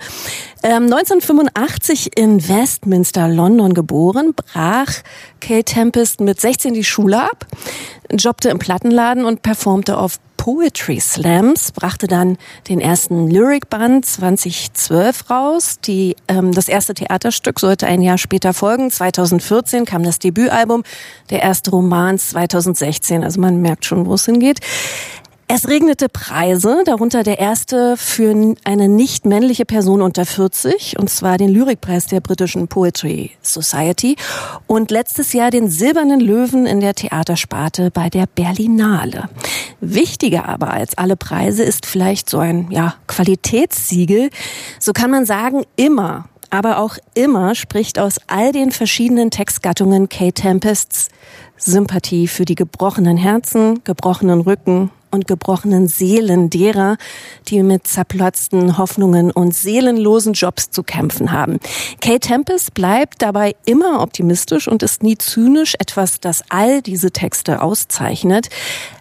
Ähm, 0.63 0.83
1985 0.83 2.17
in 2.17 2.47
Westminster, 2.47 3.27
London 3.27 3.73
geboren, 3.73 4.33
brach 4.33 4.91
Kate 5.39 5.65
Tempest 5.65 6.21
mit 6.21 6.39
16 6.39 6.73
die 6.73 6.83
Schule 6.83 7.21
ab, 7.21 7.45
jobbte 8.11 8.49
im 8.49 8.59
Plattenladen 8.59 9.25
und 9.25 9.41
performte 9.41 9.97
auf 9.97 10.19
Poetry 10.41 10.99
Slams, 10.99 11.71
brachte 11.71 12.07
dann 12.07 12.35
den 12.67 12.81
ersten 12.81 13.29
Lyricband 13.29 14.03
2012 14.03 15.29
raus. 15.29 15.77
Die, 15.85 16.15
ähm, 16.27 16.51
das 16.51 16.67
erste 16.67 16.95
Theaterstück 16.95 17.59
sollte 17.59 17.85
ein 17.85 18.01
Jahr 18.01 18.17
später 18.17 18.51
folgen. 18.51 18.89
2014 18.89 19.85
kam 19.85 20.01
das 20.01 20.17
Debütalbum, 20.17 20.81
der 21.29 21.43
erste 21.43 21.69
Roman 21.69 22.17
2016. 22.17 23.23
Also 23.23 23.39
man 23.39 23.61
merkt 23.61 23.85
schon, 23.85 24.07
wo 24.07 24.15
es 24.15 24.25
hingeht. 24.25 24.61
Es 25.53 25.67
regnete 25.67 26.07
Preise, 26.07 26.83
darunter 26.85 27.23
der 27.23 27.37
erste 27.37 27.97
für 27.97 28.55
eine 28.63 28.87
nicht 28.87 29.25
männliche 29.25 29.65
Person 29.65 30.01
unter 30.01 30.25
40, 30.25 30.97
und 30.97 31.09
zwar 31.09 31.37
den 31.37 31.49
Lyrikpreis 31.49 32.05
der 32.05 32.21
britischen 32.21 32.69
Poetry 32.69 33.31
Society 33.41 34.15
und 34.65 34.91
letztes 34.91 35.33
Jahr 35.33 35.51
den 35.51 35.69
Silbernen 35.69 36.21
Löwen 36.21 36.65
in 36.65 36.79
der 36.79 36.95
Theatersparte 36.95 37.91
bei 37.91 38.09
der 38.09 38.27
Berlinale. 38.27 39.27
Wichtiger 39.81 40.47
aber 40.47 40.71
als 40.71 40.97
alle 40.97 41.17
Preise 41.17 41.63
ist 41.63 41.85
vielleicht 41.85 42.29
so 42.29 42.39
ein 42.39 42.71
ja, 42.71 42.95
Qualitätssiegel. 43.07 44.29
So 44.79 44.93
kann 44.93 45.11
man 45.11 45.25
sagen, 45.25 45.65
immer 45.75 46.29
aber 46.49 46.79
auch 46.79 46.97
immer 47.13 47.55
spricht 47.55 47.97
aus 47.97 48.17
all 48.27 48.51
den 48.51 48.71
verschiedenen 48.71 49.31
Textgattungen 49.31 50.09
Kate 50.09 50.33
Tempests 50.33 51.07
Sympathie 51.57 52.27
für 52.27 52.43
die 52.43 52.55
gebrochenen 52.55 53.15
Herzen, 53.15 53.83
gebrochenen 53.85 54.41
Rücken 54.41 54.91
und 55.11 55.27
gebrochenen 55.27 55.87
Seelen 55.87 56.49
derer, 56.49 56.97
die 57.47 57.61
mit 57.63 57.87
zerplatzten 57.87 58.77
Hoffnungen 58.77 59.31
und 59.31 59.53
seelenlosen 59.53 60.33
Jobs 60.33 60.71
zu 60.71 60.83
kämpfen 60.83 61.31
haben. 61.31 61.59
Kate 62.01 62.19
Tempest 62.19 62.73
bleibt 62.73 63.21
dabei 63.21 63.55
immer 63.65 64.01
optimistisch 64.01 64.67
und 64.67 64.83
ist 64.83 65.03
nie 65.03 65.17
zynisch, 65.17 65.75
etwas, 65.79 66.19
das 66.19 66.43
all 66.49 66.81
diese 66.81 67.11
Texte 67.11 67.61
auszeichnet. 67.61 68.49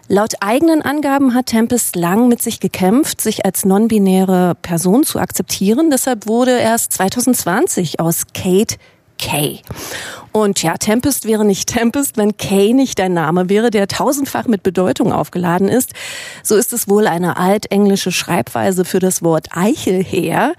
Laut 0.07 0.33
eigenen 0.41 0.81
Angaben 0.81 1.33
hat 1.33 1.45
Tempest 1.45 1.95
lang 1.95 2.27
mit 2.27 2.41
sich 2.41 2.59
gekämpft, 2.59 3.21
sich 3.21 3.45
als 3.45 3.63
non-binäre 3.63 4.55
Person 4.61 5.03
zu 5.03 5.19
akzeptieren. 5.19 5.89
Deshalb 5.89 6.27
wurde 6.27 6.59
erst 6.59 6.93
2020 6.93 8.01
aus 8.01 8.23
Kate 8.33 8.75
Kay. 9.21 9.61
Und 10.33 10.63
ja, 10.63 10.75
Tempest 10.77 11.25
wäre 11.25 11.43
nicht 11.43 11.67
Tempest, 11.67 12.17
wenn 12.17 12.37
Kay 12.37 12.73
nicht 12.73 12.99
ein 13.01 13.13
Name 13.13 13.49
wäre, 13.49 13.69
der 13.69 13.87
tausendfach 13.87 14.47
mit 14.47 14.63
Bedeutung 14.63 15.11
aufgeladen 15.11 15.67
ist. 15.67 15.91
So 16.41 16.55
ist 16.55 16.71
es 16.71 16.87
wohl 16.89 17.05
eine 17.07 17.37
altenglische 17.37 18.11
Schreibweise 18.11 18.85
für 18.85 18.99
das 18.99 19.23
Wort 19.23 19.49
Eichelheer, 19.51 20.53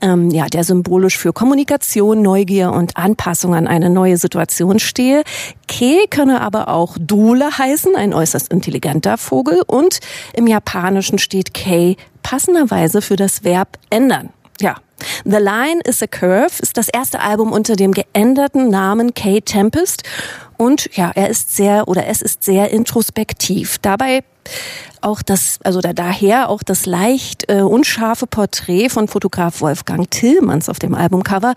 ähm, 0.00 0.30
ja, 0.30 0.46
der 0.46 0.64
symbolisch 0.64 1.18
für 1.18 1.32
Kommunikation, 1.32 2.20
Neugier 2.20 2.72
und 2.72 2.96
Anpassung 2.96 3.54
an 3.54 3.68
eine 3.68 3.90
neue 3.90 4.16
Situation 4.16 4.80
stehe. 4.80 5.22
Kay 5.68 6.06
könne 6.10 6.40
aber 6.40 6.68
auch 6.68 6.96
Dole 7.00 7.56
heißen, 7.56 7.94
ein 7.94 8.14
äußerst 8.14 8.52
intelligenter 8.52 9.18
Vogel. 9.18 9.62
Und 9.66 10.00
im 10.34 10.48
Japanischen 10.48 11.18
steht 11.18 11.54
Kay 11.54 11.96
passenderweise 12.24 13.02
für 13.02 13.16
das 13.16 13.44
Verb 13.44 13.78
ändern. 13.90 14.30
Ja, 14.60 14.76
The 15.24 15.38
Line 15.38 15.80
is 15.84 16.02
a 16.02 16.06
Curve 16.06 16.60
ist 16.60 16.76
das 16.76 16.88
erste 16.88 17.20
Album 17.20 17.52
unter 17.52 17.76
dem 17.76 17.92
geänderten 17.92 18.68
Namen 18.68 19.14
Kate 19.14 19.42
Tempest 19.42 20.02
und 20.56 20.88
ja, 20.96 21.10
er 21.14 21.28
ist 21.28 21.56
sehr 21.56 21.88
oder 21.88 22.06
es 22.06 22.22
ist 22.22 22.44
sehr 22.44 22.70
introspektiv. 22.70 23.78
Dabei 23.82 24.22
auch 25.00 25.22
das, 25.22 25.58
also 25.64 25.80
da, 25.80 25.92
daher 25.92 26.48
auch 26.48 26.62
das 26.62 26.86
leicht 26.86 27.50
äh, 27.50 27.62
unscharfe 27.62 28.26
Porträt 28.26 28.88
von 28.88 29.08
Fotograf 29.08 29.60
Wolfgang 29.60 30.10
Tillmanns 30.10 30.68
auf 30.68 30.78
dem 30.78 30.94
Albumcover 30.94 31.54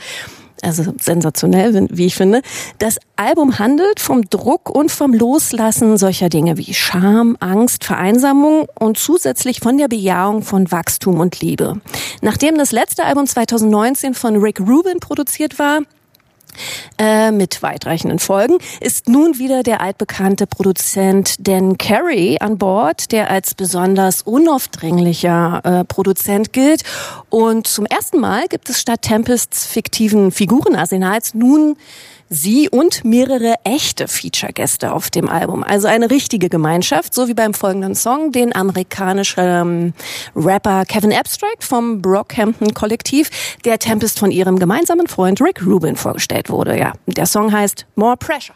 also 0.65 0.93
sensationell, 0.99 1.87
wie 1.91 2.05
ich 2.07 2.15
finde. 2.15 2.41
Das 2.79 2.97
Album 3.15 3.59
handelt 3.59 3.99
vom 3.99 4.23
Druck 4.29 4.69
und 4.69 4.91
vom 4.91 5.13
Loslassen 5.13 5.97
solcher 5.97 6.29
Dinge 6.29 6.57
wie 6.57 6.73
Scham, 6.73 7.37
Angst, 7.39 7.83
Vereinsamung 7.83 8.67
und 8.79 8.97
zusätzlich 8.97 9.59
von 9.59 9.77
der 9.77 9.87
Bejahung 9.87 10.41
von 10.41 10.71
Wachstum 10.71 11.19
und 11.19 11.39
Liebe. 11.39 11.79
Nachdem 12.21 12.57
das 12.57 12.71
letzte 12.71 13.05
Album 13.05 13.27
2019 13.27 14.13
von 14.13 14.37
Rick 14.37 14.59
Rubin 14.59 14.99
produziert 14.99 15.59
war, 15.59 15.81
äh, 16.97 17.31
mit 17.31 17.61
weitreichenden 17.61 18.19
Folgen, 18.19 18.57
ist 18.81 19.09
nun 19.09 19.37
wieder 19.39 19.63
der 19.63 19.81
altbekannte 19.81 20.47
Produzent 20.47 21.35
Dan 21.39 21.77
Carey 21.77 22.37
an 22.39 22.57
Bord, 22.57 23.11
der 23.11 23.29
als 23.29 23.53
besonders 23.53 24.21
unaufdringlicher 24.21 25.61
äh, 25.63 25.83
Produzent 25.85 26.53
gilt. 26.53 26.83
Und 27.29 27.67
zum 27.67 27.85
ersten 27.85 28.19
Mal 28.19 28.47
gibt 28.47 28.69
es 28.69 28.79
statt 28.79 29.01
Tempests 29.01 29.65
fiktiven 29.65 30.31
Figurenarsenals 30.31 31.33
nun 31.33 31.75
sie 32.29 32.69
und 32.69 33.05
mehrere 33.05 33.55
echte 33.63 34.07
Feature-Gäste 34.07 34.91
auf 34.91 35.09
dem 35.09 35.29
Album. 35.29 35.63
Also 35.63 35.87
eine 35.87 36.09
richtige 36.09 36.49
Gemeinschaft, 36.49 37.13
so 37.13 37.27
wie 37.27 37.33
beim 37.33 37.53
folgenden 37.53 37.95
Song, 37.95 38.31
den 38.31 38.55
amerikanischen 38.55 39.43
ähm, 39.43 39.93
Rapper 40.35 40.85
Kevin 40.85 41.13
Abstract 41.13 41.63
vom 41.63 42.01
Brockhampton 42.01 42.73
Kollektiv, 42.73 43.29
der 43.63 43.79
Tempest 43.79 44.19
von 44.19 44.31
ihrem 44.31 44.57
gemeinsamen 44.57 45.07
Freund 45.07 45.39
Rick 45.41 45.65
Rubin 45.65 45.95
vorgestellt 45.95 46.44
wurde. 46.49 46.77
Ja, 46.77 46.93
der 47.07 47.25
Song 47.25 47.51
heißt 47.51 47.85
More 47.95 48.17
Pressure. 48.17 48.55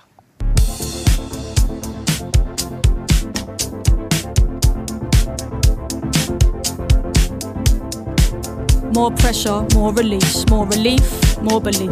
More 8.93 9.12
pressure, 9.12 9.65
more 9.73 9.93
release, 9.93 10.45
more 10.49 10.65
relief, 10.65 11.38
more 11.41 11.62
belief. 11.62 11.91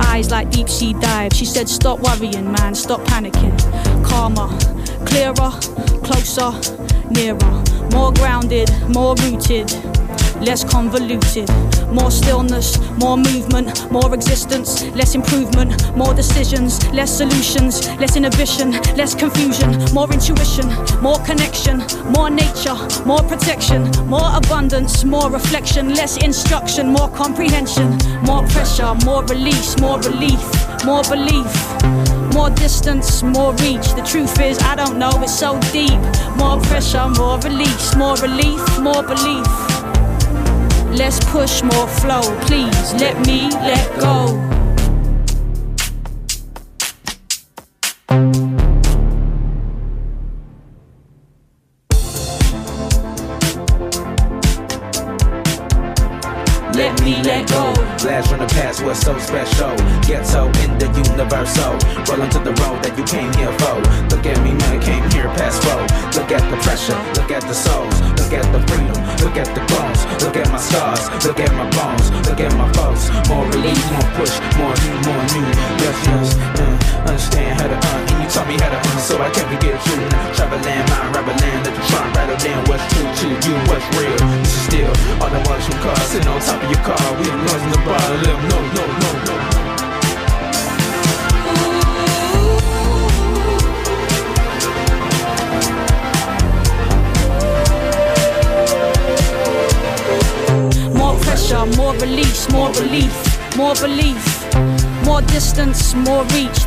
Eyes 0.00 0.30
like 0.30 0.50
deep 0.50 0.68
sea 0.68 0.92
dives. 0.94 1.36
She 1.36 1.44
said, 1.44 1.68
Stop 1.68 2.00
worrying, 2.00 2.50
man, 2.52 2.74
stop 2.74 3.00
panicking. 3.02 3.54
Calmer, 4.04 4.48
clearer, 5.06 5.50
closer, 6.02 6.52
nearer. 7.10 7.62
More 7.92 8.12
grounded, 8.12 8.70
more 8.88 9.14
rooted, 9.16 9.72
less 10.40 10.64
convoluted. 10.64 11.48
More 11.92 12.10
stillness, 12.10 12.78
more 12.98 13.16
movement, 13.16 13.90
more 13.90 14.14
existence, 14.14 14.84
less 14.94 15.14
improvement, 15.14 15.96
more 15.96 16.14
decisions, 16.14 16.84
less 16.92 17.16
solutions, 17.16 17.86
less 17.98 18.16
inhibition, 18.16 18.72
less 18.96 19.14
confusion, 19.14 19.70
more 19.92 20.10
intuition, 20.12 20.66
more 21.02 21.18
connection, 21.24 21.82
more 22.12 22.30
nature, 22.30 22.76
more 23.04 23.22
protection, 23.22 23.90
more 24.06 24.30
abundance, 24.36 25.04
more 25.04 25.30
reflection, 25.30 25.94
less 25.94 26.16
instruction, 26.18 26.88
more 26.88 27.08
comprehension, 27.10 27.98
more 28.22 28.46
pressure, 28.48 28.94
more 29.04 29.24
release, 29.24 29.78
more 29.80 30.00
relief, 30.00 30.42
more 30.84 31.02
belief. 31.04 31.46
More 32.34 32.50
distance, 32.50 33.22
more 33.22 33.52
reach. 33.62 33.94
The 33.94 34.02
truth 34.04 34.40
is, 34.40 34.58
I 34.58 34.74
don't 34.74 34.98
know, 34.98 35.12
it's 35.22 35.38
so 35.38 35.60
deep. 35.72 36.00
More 36.36 36.60
pressure, 36.62 37.08
more 37.10 37.38
release, 37.38 37.94
more 37.94 38.16
relief, 38.16 38.80
more 38.80 39.04
belief. 39.04 39.73
Let's 40.96 41.18
push 41.24 41.60
more 41.64 41.88
flow, 41.88 42.22
please. 42.46 42.94
Let 42.94 43.26
me 43.26 43.50
let 43.50 44.00
go. 44.00 44.53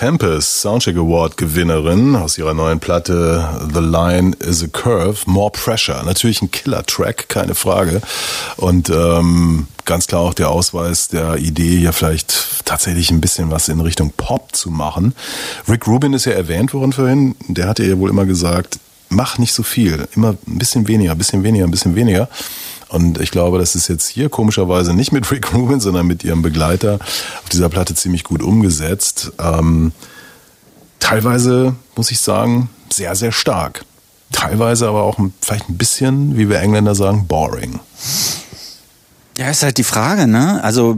Tempest, 0.00 0.62
Soundcheck 0.62 0.96
Award 0.96 1.36
Gewinnerin 1.36 2.16
aus 2.16 2.38
ihrer 2.38 2.54
neuen 2.54 2.80
Platte 2.80 3.46
The 3.70 3.80
Line 3.80 4.34
is 4.38 4.64
a 4.64 4.66
Curve, 4.66 5.18
More 5.26 5.50
Pressure. 5.50 6.02
Natürlich 6.04 6.40
ein 6.40 6.50
Killer-Track, 6.50 7.28
keine 7.28 7.54
Frage. 7.54 8.00
Und 8.56 8.88
ähm, 8.88 9.66
ganz 9.84 10.06
klar 10.06 10.22
auch 10.22 10.32
der 10.32 10.48
Ausweis 10.48 11.08
der 11.08 11.36
Idee, 11.36 11.80
hier 11.80 11.92
vielleicht 11.92 12.64
tatsächlich 12.64 13.10
ein 13.10 13.20
bisschen 13.20 13.50
was 13.50 13.68
in 13.68 13.78
Richtung 13.78 14.10
Pop 14.16 14.56
zu 14.56 14.70
machen. 14.70 15.14
Rick 15.68 15.86
Rubin 15.86 16.14
ist 16.14 16.24
ja 16.24 16.32
erwähnt 16.32 16.72
worden 16.72 16.94
vorhin. 16.94 17.36
Der 17.48 17.68
hatte 17.68 17.84
ja 17.84 17.98
wohl 17.98 18.08
immer 18.08 18.24
gesagt, 18.24 18.78
mach 19.10 19.36
nicht 19.36 19.52
so 19.52 19.62
viel, 19.62 20.08
immer 20.16 20.30
ein 20.30 20.56
bisschen 20.58 20.88
weniger, 20.88 21.12
ein 21.12 21.18
bisschen 21.18 21.42
weniger, 21.42 21.66
ein 21.66 21.70
bisschen 21.70 21.94
weniger. 21.94 22.30
Und 22.90 23.20
ich 23.20 23.30
glaube, 23.30 23.58
das 23.58 23.76
ist 23.76 23.88
jetzt 23.88 24.08
hier 24.08 24.28
komischerweise 24.28 24.94
nicht 24.94 25.12
mit 25.12 25.30
Rick 25.30 25.54
Rubin, 25.54 25.80
sondern 25.80 26.06
mit 26.06 26.24
ihrem 26.24 26.42
Begleiter 26.42 26.98
auf 27.42 27.48
dieser 27.50 27.68
Platte 27.68 27.94
ziemlich 27.94 28.24
gut 28.24 28.42
umgesetzt. 28.42 29.32
Ähm, 29.38 29.92
teilweise, 30.98 31.76
muss 31.94 32.10
ich 32.10 32.20
sagen, 32.20 32.68
sehr, 32.92 33.14
sehr 33.14 33.32
stark. 33.32 33.84
Teilweise 34.32 34.88
aber 34.88 35.02
auch 35.02 35.18
vielleicht 35.40 35.68
ein 35.68 35.78
bisschen, 35.78 36.36
wie 36.36 36.48
wir 36.48 36.60
Engländer 36.60 36.94
sagen, 36.94 37.26
boring. 37.26 37.78
Ja, 39.38 39.50
ist 39.50 39.62
halt 39.62 39.78
die 39.78 39.84
Frage, 39.84 40.26
ne? 40.26 40.62
Also 40.62 40.96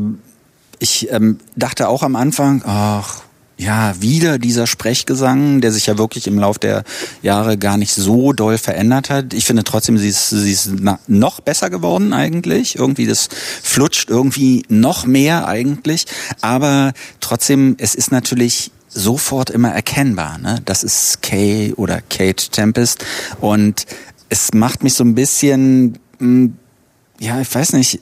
ich 0.78 1.10
ähm, 1.12 1.38
dachte 1.56 1.88
auch 1.88 2.02
am 2.02 2.16
Anfang, 2.16 2.62
ach, 2.66 3.20
ja, 3.62 3.94
wieder 4.00 4.38
dieser 4.38 4.66
Sprechgesang, 4.66 5.60
der 5.60 5.70
sich 5.70 5.86
ja 5.86 5.96
wirklich 5.96 6.26
im 6.26 6.38
Lauf 6.38 6.58
der 6.58 6.82
Jahre 7.22 7.56
gar 7.56 7.76
nicht 7.76 7.94
so 7.94 8.32
doll 8.32 8.58
verändert 8.58 9.08
hat. 9.08 9.34
Ich 9.34 9.44
finde 9.44 9.62
trotzdem, 9.62 9.98
sie 9.98 10.08
ist, 10.08 10.30
sie 10.30 10.52
ist 10.52 10.72
noch 11.06 11.40
besser 11.40 11.70
geworden 11.70 12.12
eigentlich. 12.12 12.76
Irgendwie, 12.76 13.06
das 13.06 13.28
flutscht 13.62 14.10
irgendwie 14.10 14.64
noch 14.68 15.06
mehr 15.06 15.46
eigentlich. 15.46 16.06
Aber 16.40 16.92
trotzdem, 17.20 17.76
es 17.78 17.94
ist 17.94 18.10
natürlich 18.10 18.72
sofort 18.88 19.48
immer 19.48 19.70
erkennbar. 19.70 20.38
Ne? 20.38 20.60
Das 20.64 20.82
ist 20.82 21.22
Kay 21.22 21.72
oder 21.76 22.00
Kate 22.00 22.48
Tempest. 22.50 23.04
Und 23.40 23.86
es 24.28 24.52
macht 24.54 24.82
mich 24.82 24.94
so 24.94 25.04
ein 25.04 25.14
bisschen, 25.14 25.98
mh, 26.18 26.50
ja, 27.20 27.40
ich 27.40 27.54
weiß 27.54 27.74
nicht, 27.74 28.00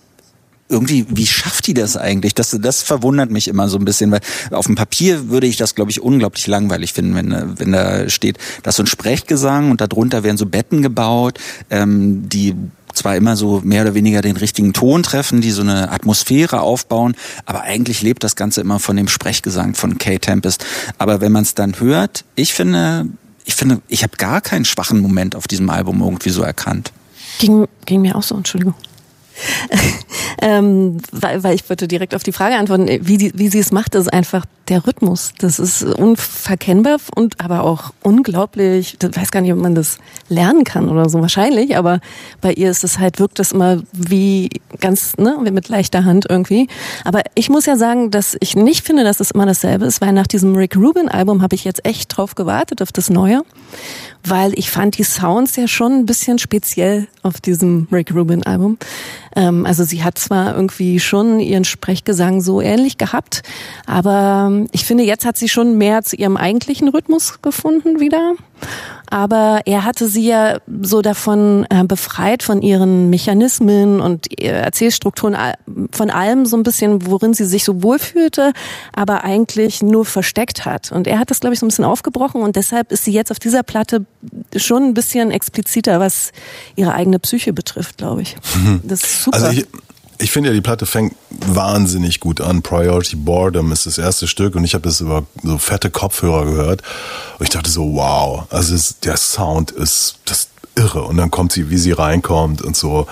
irgendwie, 0.71 1.05
wie 1.09 1.27
schafft 1.27 1.67
die 1.67 1.75
das 1.75 1.97
eigentlich? 1.97 2.35
Das, 2.35 2.57
das 2.61 2.83
verwundert 2.83 3.31
mich 3.31 3.49
immer 3.49 3.69
so 3.69 3.77
ein 3.77 3.85
bisschen, 3.85 4.11
weil 4.11 4.21
auf 4.51 4.67
dem 4.67 4.77
Papier 4.77 5.29
würde 5.29 5.47
ich 5.47 5.57
das, 5.57 5.75
glaube 5.75 5.91
ich, 5.91 6.01
unglaublich 6.01 6.47
langweilig 6.47 6.93
finden, 6.93 7.15
wenn, 7.17 7.59
wenn 7.59 7.73
da 7.73 8.09
steht, 8.09 8.39
das 8.63 8.73
ist 8.73 8.77
so 8.77 8.83
ein 8.85 8.87
Sprechgesang 8.87 9.71
und 9.71 9.81
darunter 9.81 10.23
werden 10.23 10.37
so 10.37 10.47
Betten 10.47 10.81
gebaut, 10.83 11.39
ähm, 11.71 12.29
die 12.29 12.55
zwar 12.95 13.17
immer 13.17 13.37
so 13.37 13.61
mehr 13.65 13.83
oder 13.83 13.95
weniger 13.95 14.21
den 14.21 14.37
richtigen 14.37 14.73
Ton 14.73 15.03
treffen, 15.03 15.41
die 15.41 15.51
so 15.51 15.63
eine 15.63 15.91
Atmosphäre 15.91 16.61
aufbauen, 16.61 17.15
aber 17.47 17.63
eigentlich 17.63 18.03
lebt 18.03 18.25
das 18.25 18.37
Ganze 18.37 18.61
immer 18.61 18.79
von 18.79 18.97
dem 18.97 19.09
Sprechgesang 19.09 19.75
von 19.75 19.99
Kay 19.99 20.19
Tempest. 20.19 20.65
Aber 20.99 21.21
wenn 21.21 21.33
man 21.33 21.43
es 21.43 21.55
dann 21.55 21.79
hört, 21.81 22.25
ich 22.35 22.53
finde, 22.53 23.07
ich 23.45 23.55
finde, 23.55 23.81
ich 23.89 24.03
habe 24.03 24.17
gar 24.17 24.41
keinen 24.41 24.65
schwachen 24.65 25.01
Moment 25.01 25.35
auf 25.35 25.49
diesem 25.49 25.71
Album 25.71 26.01
irgendwie 26.01 26.31
so 26.31 26.43
erkannt. 26.43 26.93
Ging, 27.39 27.67
ging 27.87 28.03
mir 28.03 28.17
auch 28.17 28.23
so, 28.23 28.37
Entschuldigung. 28.37 28.75
ähm, 30.43 30.99
weil, 31.13 31.43
weil 31.43 31.55
ich 31.55 31.69
wollte 31.69 31.89
direkt 31.89 32.15
auf 32.15 32.23
die 32.23 32.33
Frage 32.33 32.57
antworten, 32.57 32.89
wie, 33.03 33.17
die, 33.17 33.33
wie 33.35 33.49
sie 33.49 33.59
es 33.59 33.73
macht, 33.73 33.95
ist 33.95 34.13
einfach 34.13 34.45
der 34.69 34.87
Rhythmus. 34.87 35.33
Das 35.39 35.59
ist 35.59 35.83
unverkennbar 35.83 36.99
und 37.15 37.41
aber 37.41 37.65
auch 37.65 37.93
unglaublich. 38.03 38.97
Ich 39.03 39.17
weiß 39.17 39.31
gar 39.33 39.41
nicht, 39.41 39.53
ob 39.53 39.59
man 39.59 39.75
das 39.75 39.99
lernen 40.29 40.65
kann 40.65 40.89
oder 40.89 41.09
so, 41.09 41.21
wahrscheinlich, 41.21 41.77
aber 41.77 42.01
bei 42.41 42.53
ihr 42.53 42.71
ist 42.71 42.85
es 42.85 42.99
halt, 42.99 43.19
wirkt 43.19 43.39
das 43.39 43.53
immer 43.53 43.83
wie 43.93 44.49
ganz, 44.81 45.17
ne, 45.17 45.37
mit 45.51 45.69
leichter 45.69 46.05
Hand 46.05 46.27
irgendwie. 46.29 46.69
Aber 47.05 47.23
ich 47.35 47.51
muss 47.51 47.67
ja 47.67 47.77
sagen, 47.77 48.11
dass 48.11 48.37
ich 48.41 48.55
nicht 48.55 48.87
finde, 48.87 49.03
dass 49.05 49.21
es 49.21 49.33
immer 49.33 49.47
dasselbe 49.47 49.87
ist, 49.87 50.01
weil 50.01 50.13
nach 50.13 50.29
diesem 50.29 50.55
Rick 50.55 50.77
Rubin 50.77 51.09
Album 51.09 51.43
habe 51.43 51.57
ich 51.57 51.65
jetzt 51.65 51.85
echt 51.85 52.17
drauf 52.17 52.35
gewartet, 52.35 52.81
auf 52.81 52.93
das 52.93 53.11
Neue 53.11 53.43
weil 54.23 54.59
ich 54.59 54.71
fand 54.71 54.99
die 54.99 55.05
Sounds 55.05 55.57
ja 55.57 55.67
schon 55.67 55.93
ein 55.93 56.07
bisschen 56.07 56.39
speziell 56.39 57.09
auf 57.23 57.41
diesem 57.41 57.89
Rick 57.91 58.15
Rubin 58.15 58.45
Album. 58.45 58.79
Ähm, 59.37 59.67
also 59.67 59.85
sie 59.85 60.03
hat 60.03 60.19
zwar 60.19 60.55
irgendwie 60.55 61.01
schon 61.01 61.41
ihren 61.41 61.65
Sprechgesang 61.65 62.41
so 62.41 62.61
ähnlich 62.61 62.99
gehabt, 62.99 63.43
aber 63.87 64.65
ich 64.73 64.85
finde, 64.85 65.05
jetzt 65.05 65.25
hat 65.25 65.37
sie 65.37 65.49
schon 65.49 65.79
mehr 65.79 66.03
zu 66.03 66.17
ihrem 66.17 66.37
eigentlichen 66.37 66.89
Rhythmus 66.89 67.43
gefunden 67.43 68.01
wieder. 68.01 68.35
Aber 69.11 69.63
er 69.67 69.85
hatte 69.85 70.09
sie 70.09 70.27
ja 70.27 70.59
so 70.83 71.03
davon 71.03 71.67
äh, 71.69 71.83
befreit 71.85 72.45
von 72.45 72.63
ihren 72.63 73.11
Mechanismen 73.11 74.01
und 74.01 74.41
äh, 74.41 74.47
Erzählstrukturen, 74.47 75.37
von 75.91 76.11
allem 76.11 76.47
so 76.47 76.57
ein 76.57 76.63
bisschen, 76.63 77.07
worin 77.07 77.35
sie 77.35 77.45
sich 77.45 77.65
so 77.65 77.83
wohlfühlte, 77.83 78.53
aber 78.93 79.25
eigentlich 79.25 79.83
nur 79.83 80.05
versteckt 80.05 80.65
hat. 80.65 80.93
Und 80.93 81.09
er 81.09 81.19
hat 81.19 81.31
das, 81.31 81.41
glaube 81.41 81.55
ich, 81.55 81.61
so 81.61 81.67
ein 81.67 81.71
bisschen 81.71 81.85
aufgebrochen 81.85 82.41
und 82.43 82.55
deshalb 82.55 82.93
ist 82.93 83.05
sie 83.05 83.13
jetzt 83.13 83.33
auf 83.33 83.41
dieser 83.41 83.65
Platte 83.65 84.07
schon 84.55 84.85
ein 84.85 84.95
bisschen 84.95 85.33
expliziter, 85.33 85.99
was 85.99 86.31
ihre 86.77 86.95
eigene 86.95 87.19
Psyche 87.19 87.53
betrifft, 87.53 87.99
glaube 87.99 88.23
ich. 88.23 88.37
Das 88.85 89.03
ist 89.03 89.25
super. 89.25 89.43
Also 89.43 89.61
ich, 89.61 89.67
ich 90.21 90.31
finde 90.31 90.51
ja, 90.51 90.55
die 90.55 90.61
Platte 90.61 90.87
fängt 90.87 91.15
wahnsinnig 91.31 92.21
gut 92.21 92.41
an. 92.41 92.63
Priority 92.63 93.17
Boredom 93.17 93.73
ist 93.73 93.87
das 93.87 93.99
erste 93.99 94.29
Stück 94.29 94.55
und 94.55 94.65
ich 94.65 94.75
habe 94.75 94.83
das 94.83 95.01
über 95.01 95.25
so 95.43 95.59
fette 95.59 95.91
Kopfhörer 95.91 96.45
gehört 96.45 96.83
und 97.39 97.45
ich 97.45 97.51
dachte 97.51 97.71
so, 97.71 97.95
wow, 97.95 98.45
also 98.51 98.75
es, 98.75 99.01
der 99.01 99.17
Sound 99.17 99.71
ist 99.71 100.19
das 100.27 100.49
irre 100.77 101.03
und 101.03 101.17
dann 101.17 101.31
kommt 101.31 101.53
sie, 101.53 101.71
wie 101.71 101.79
sie 101.79 101.93
reinkommt 101.93 102.63
und 102.63 102.77
so. 102.77 103.07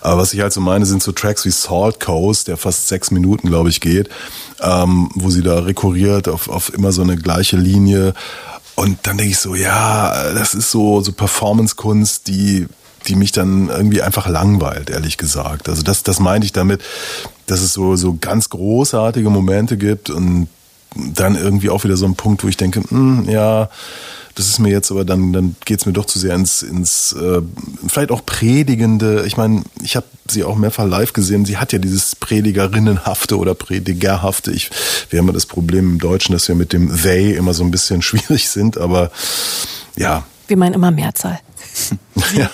Aber 0.00 0.20
was 0.20 0.34
ich 0.34 0.40
halt 0.40 0.52
so 0.52 0.60
meine, 0.60 0.84
sind 0.84 1.02
so 1.02 1.12
Tracks 1.12 1.44
wie 1.44 1.50
Salt 1.50 2.00
Coast, 2.00 2.48
der 2.48 2.56
fast 2.56 2.88
sechs 2.88 3.10
Minuten, 3.10 3.48
glaube 3.48 3.70
ich, 3.70 3.80
geht, 3.80 4.08
ähm, 4.60 5.10
wo 5.14 5.30
sie 5.30 5.42
da 5.42 5.60
rekurriert 5.60 6.28
auf, 6.28 6.48
auf 6.48 6.72
immer 6.74 6.92
so 6.92 7.02
eine 7.02 7.16
gleiche 7.16 7.56
Linie 7.56 8.14
und 8.74 8.98
dann 9.04 9.16
denke 9.16 9.32
ich 9.32 9.38
so, 9.38 9.54
ja, 9.54 10.32
das 10.34 10.54
ist 10.54 10.70
so, 10.70 11.00
so 11.00 11.12
Performance-Kunst, 11.12 12.28
die 12.28 12.66
die 13.06 13.14
mich 13.14 13.32
dann 13.32 13.68
irgendwie 13.68 14.02
einfach 14.02 14.28
langweilt, 14.28 14.90
ehrlich 14.90 15.16
gesagt. 15.16 15.68
Also 15.68 15.82
das, 15.82 16.02
das 16.02 16.20
meinte 16.20 16.44
ich 16.44 16.52
damit, 16.52 16.82
dass 17.46 17.60
es 17.60 17.72
so, 17.72 17.96
so 17.96 18.16
ganz 18.20 18.50
großartige 18.50 19.30
Momente 19.30 19.76
gibt 19.76 20.10
und 20.10 20.48
dann 20.94 21.36
irgendwie 21.36 21.70
auch 21.70 21.84
wieder 21.84 21.96
so 21.96 22.06
ein 22.06 22.14
Punkt, 22.14 22.44
wo 22.44 22.48
ich 22.48 22.56
denke, 22.56 22.82
hm, 22.88 23.28
ja, 23.28 23.68
das 24.34 24.46
ist 24.46 24.60
mir 24.60 24.70
jetzt 24.70 24.92
aber 24.92 25.04
dann, 25.04 25.32
dann 25.32 25.56
geht's 25.64 25.84
mir 25.84 25.92
doch 25.92 26.04
zu 26.04 26.18
sehr 26.18 26.34
ins, 26.34 26.62
ins 26.62 27.12
äh, 27.12 27.42
vielleicht 27.88 28.12
auch 28.12 28.24
predigende. 28.24 29.24
Ich 29.26 29.36
meine, 29.36 29.64
ich 29.82 29.96
habe 29.96 30.06
sie 30.28 30.44
auch 30.44 30.54
mehrfach 30.54 30.86
live 30.86 31.12
gesehen. 31.12 31.44
Sie 31.44 31.56
hat 31.56 31.72
ja 31.72 31.80
dieses 31.80 32.14
Predigerinnenhafte 32.14 33.36
oder 33.36 33.54
Predigerhafte. 33.54 34.52
Ich, 34.52 34.70
wir 35.10 35.18
haben 35.18 35.26
ja 35.26 35.32
das 35.32 35.46
Problem 35.46 35.92
im 35.92 35.98
Deutschen, 35.98 36.34
dass 36.34 36.46
wir 36.46 36.54
mit 36.54 36.72
dem 36.72 37.02
they 37.02 37.34
immer 37.34 37.52
so 37.52 37.64
ein 37.64 37.72
bisschen 37.72 38.00
schwierig 38.08 38.48
sind, 38.48 38.78
aber 38.78 39.10
ja, 39.96 40.24
Wir 40.46 40.56
meinen 40.56 40.74
immer 40.74 40.92
Mehrzahl. 40.92 41.40
ja. 42.36 42.48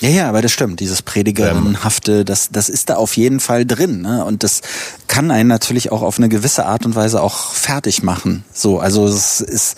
Ja, 0.00 0.08
ja, 0.08 0.28
aber 0.28 0.40
das 0.40 0.52
stimmt. 0.52 0.80
Dieses 0.80 1.02
Predigerinnenhafte, 1.02 2.24
das, 2.24 2.48
das 2.50 2.68
ist 2.68 2.88
da 2.88 2.96
auf 2.96 3.16
jeden 3.16 3.38
Fall 3.38 3.66
drin. 3.66 4.00
Ne? 4.00 4.24
Und 4.24 4.42
das 4.42 4.62
kann 5.08 5.30
einen 5.30 5.48
natürlich 5.48 5.92
auch 5.92 6.02
auf 6.02 6.18
eine 6.18 6.28
gewisse 6.28 6.64
Art 6.66 6.86
und 6.86 6.94
Weise 6.94 7.22
auch 7.22 7.52
fertig 7.52 8.02
machen. 8.02 8.44
So, 8.52 8.78
also 8.78 9.06
es 9.06 9.40
ist 9.40 9.76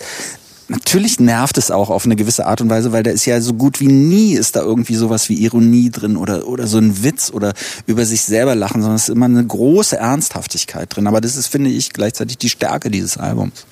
Natürlich 0.69 1.19
nervt 1.19 1.57
es 1.57 1.71
auch 1.71 1.89
auf 1.89 2.05
eine 2.05 2.15
gewisse 2.15 2.45
Art 2.45 2.61
und 2.61 2.69
Weise, 2.69 2.93
weil 2.93 3.03
da 3.03 3.11
ist 3.11 3.25
ja 3.25 3.41
so 3.41 3.53
gut 3.53 3.79
wie 3.81 3.87
nie 3.87 4.33
ist 4.33 4.55
da 4.55 4.61
irgendwie 4.61 4.95
sowas 4.95 5.27
wie 5.27 5.35
Ironie 5.35 5.89
drin 5.89 6.15
oder, 6.15 6.47
oder 6.47 6.67
so 6.67 6.77
ein 6.77 7.03
Witz 7.03 7.31
oder 7.31 7.53
über 7.85 8.05
sich 8.05 8.21
selber 8.21 8.55
lachen, 8.55 8.81
sondern 8.81 8.95
es 8.95 9.09
ist 9.09 9.13
immer 9.13 9.25
eine 9.25 9.45
große 9.45 9.97
Ernsthaftigkeit 9.97 10.95
drin. 10.95 11.05
Aber 11.05 11.19
das 11.19 11.35
ist, 11.35 11.47
finde 11.47 11.69
ich, 11.69 11.91
gleichzeitig 11.91 12.37
die 12.37 12.49
Stärke 12.49 12.89
dieses 12.89 13.17
Albums. 13.17 13.65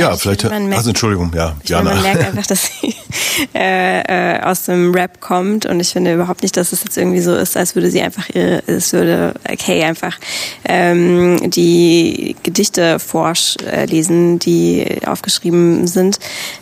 Ja, 0.00 0.14
ich 0.14 0.20
vielleicht. 0.20 0.42
finde, 0.42 0.60
merkt- 0.60 0.76
Also 0.78 0.90
Entschuldigung, 0.90 1.32
ja, 1.34 1.54
Ich 1.62 1.68
finde, 1.70 1.90
Jana. 1.90 1.94
man 1.94 2.02
merkt 2.02 2.24
einfach, 2.28 2.46
dass 2.46 2.66
sie 2.80 2.94
äh, 3.54 4.36
äh, 4.36 4.40
aus 4.42 4.64
dem 4.64 4.94
Rap 4.94 5.20
kommt 5.20 5.66
und 5.66 5.80
ich 5.80 5.88
finde 5.92 6.14
überhaupt 6.14 6.42
nicht, 6.42 6.56
dass 6.56 6.72
es 6.72 6.82
jetzt 6.84 6.96
irgendwie 6.96 7.20
so 7.20 7.34
ist, 7.34 7.56
als 7.56 7.74
würde 7.74 7.90
sie 7.90 8.00
einfach 8.02 8.28
ihre, 8.34 8.62
es 8.66 8.92
würde 8.92 9.34
okay 9.50 9.82
einfach 9.84 10.18
ähm, 10.64 11.50
die 11.50 12.36
Gedichte 12.42 12.98
vorlesen, 12.98 14.38
die 14.38 14.86
aufgeschrieben 15.06 15.86
sind 15.86 16.18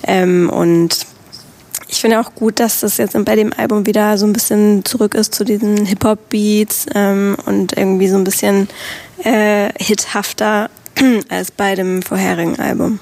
ähm, 0.07 0.51
und 0.51 1.07
ich 1.93 2.01
finde 2.01 2.21
auch 2.21 2.37
gut, 2.37 2.61
dass 2.61 2.81
das 2.81 2.99
jetzt 2.99 3.17
bei 3.25 3.35
dem 3.35 3.53
Album 3.57 3.85
wieder 3.85 4.17
so 4.17 4.25
ein 4.25 4.33
bisschen 4.33 4.85
zurück 4.85 5.15
ist 5.17 5.35
zu 5.35 5.45
diesen 5.45 5.87
Hip-Hop-Beats 5.87 6.87
ähm, 6.95 7.37
und 7.47 7.77
irgendwie 7.77 8.07
so 8.07 8.17
ein 8.17 8.23
bisschen 8.23 8.69
äh, 9.25 9.71
hithafter 9.77 10.71
als 11.29 11.51
bei 11.51 11.75
dem 11.75 12.03
vorherigen 12.03 12.61
Album. 12.61 13.01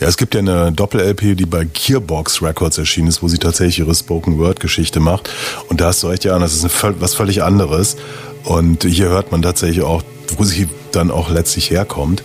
Ja, 0.00 0.08
es 0.08 0.16
gibt 0.16 0.34
ja 0.34 0.40
eine 0.40 0.72
Doppel-LP, 0.72 1.36
die 1.36 1.44
bei 1.44 1.64
Gearbox 1.64 2.40
Records 2.42 2.78
erschienen 2.78 3.08
ist, 3.08 3.22
wo 3.22 3.28
sie 3.28 3.36
tatsächlich 3.38 3.80
ihre 3.80 3.94
Spoken-Word-Geschichte 3.94 4.98
macht. 4.98 5.28
Und 5.68 5.80
da 5.82 5.86
hast 5.88 6.02
du 6.02 6.06
recht, 6.06 6.24
ja, 6.24 6.38
das 6.38 6.54
ist 6.54 6.64
ein, 6.64 6.70
völ- 6.70 6.94
was 7.00 7.14
völlig 7.14 7.42
anderes. 7.42 7.96
Und 8.44 8.84
hier 8.84 9.10
hört 9.10 9.30
man 9.30 9.42
tatsächlich 9.42 9.82
auch, 9.82 10.02
wo 10.38 10.44
sie 10.44 10.68
dann 10.92 11.10
auch 11.10 11.28
letztlich 11.30 11.70
herkommt. 11.70 12.22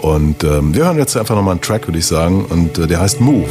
Und 0.00 0.42
ähm, 0.42 0.74
wir 0.74 0.84
hören 0.86 0.98
jetzt 0.98 1.16
einfach 1.16 1.36
nochmal 1.36 1.52
einen 1.52 1.60
Track, 1.60 1.86
würde 1.86 2.00
ich 2.00 2.06
sagen. 2.06 2.44
Und 2.46 2.76
äh, 2.78 2.88
der 2.88 2.98
heißt 3.00 3.20
Move. 3.20 3.46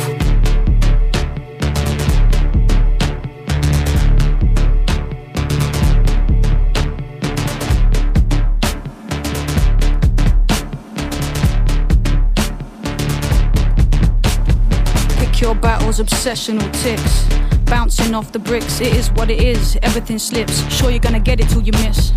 Obsessional 15.99 16.71
ticks. 16.81 17.25
Bouncing 17.65 18.13
off 18.13 18.31
the 18.31 18.39
bricks, 18.39 18.81
it 18.81 18.95
is 18.95 19.09
what 19.11 19.29
it 19.29 19.41
is. 19.41 19.77
Everything 19.81 20.19
slips. 20.19 20.61
Sure, 20.73 20.89
you're 20.89 20.99
gonna 20.99 21.19
get 21.19 21.39
it 21.39 21.49
till 21.49 21.61
you 21.61 21.71
miss. 21.73 22.13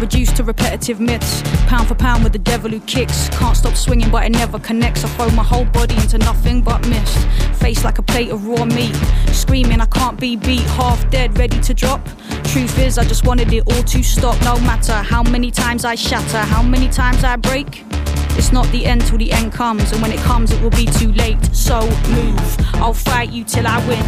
Reduced 0.00 0.36
to 0.36 0.44
repetitive 0.44 0.98
myths, 0.98 1.42
pound 1.66 1.86
for 1.86 1.94
pound 1.94 2.24
with 2.24 2.32
the 2.32 2.38
devil 2.38 2.70
who 2.70 2.80
kicks. 2.80 3.28
Can't 3.28 3.56
stop 3.56 3.76
swinging, 3.76 4.10
but 4.10 4.24
it 4.24 4.30
never 4.30 4.58
connects. 4.58 5.04
I 5.04 5.08
throw 5.08 5.28
my 5.30 5.42
whole 5.42 5.66
body 5.66 5.94
into 5.96 6.16
nothing 6.18 6.62
but 6.62 6.86
mist. 6.88 7.18
Face 7.60 7.84
like 7.84 7.98
a 7.98 8.02
plate 8.02 8.30
of 8.30 8.46
raw 8.46 8.64
meat. 8.64 8.94
Screaming, 9.32 9.80
I 9.80 9.86
can't 9.86 10.18
be 10.18 10.36
beat. 10.36 10.62
Half 10.80 11.10
dead, 11.10 11.38
ready 11.38 11.60
to 11.60 11.74
drop. 11.74 12.02
Truth 12.44 12.78
is, 12.78 12.96
I 12.96 13.04
just 13.04 13.26
wanted 13.26 13.52
it 13.52 13.64
all 13.66 13.82
to 13.82 14.02
stop. 14.02 14.40
No 14.42 14.58
matter 14.60 14.94
how 14.94 15.22
many 15.22 15.50
times 15.50 15.84
I 15.84 15.96
shatter, 15.96 16.38
how 16.38 16.62
many 16.62 16.88
times 16.88 17.22
I 17.22 17.36
break. 17.36 17.84
It's 18.36 18.52
not 18.52 18.66
the 18.72 18.86
end 18.86 19.02
till 19.02 19.18
the 19.18 19.32
end 19.32 19.52
comes, 19.52 19.92
and 19.92 20.00
when 20.02 20.12
it 20.12 20.20
comes, 20.20 20.50
it 20.50 20.60
will 20.62 20.70
be 20.70 20.86
too 20.86 21.12
late. 21.12 21.38
So 21.54 21.80
move. 22.08 22.56
I'll 22.74 22.94
fight 22.94 23.30
you 23.30 23.44
till 23.44 23.66
I 23.66 23.78
win. 23.86 24.04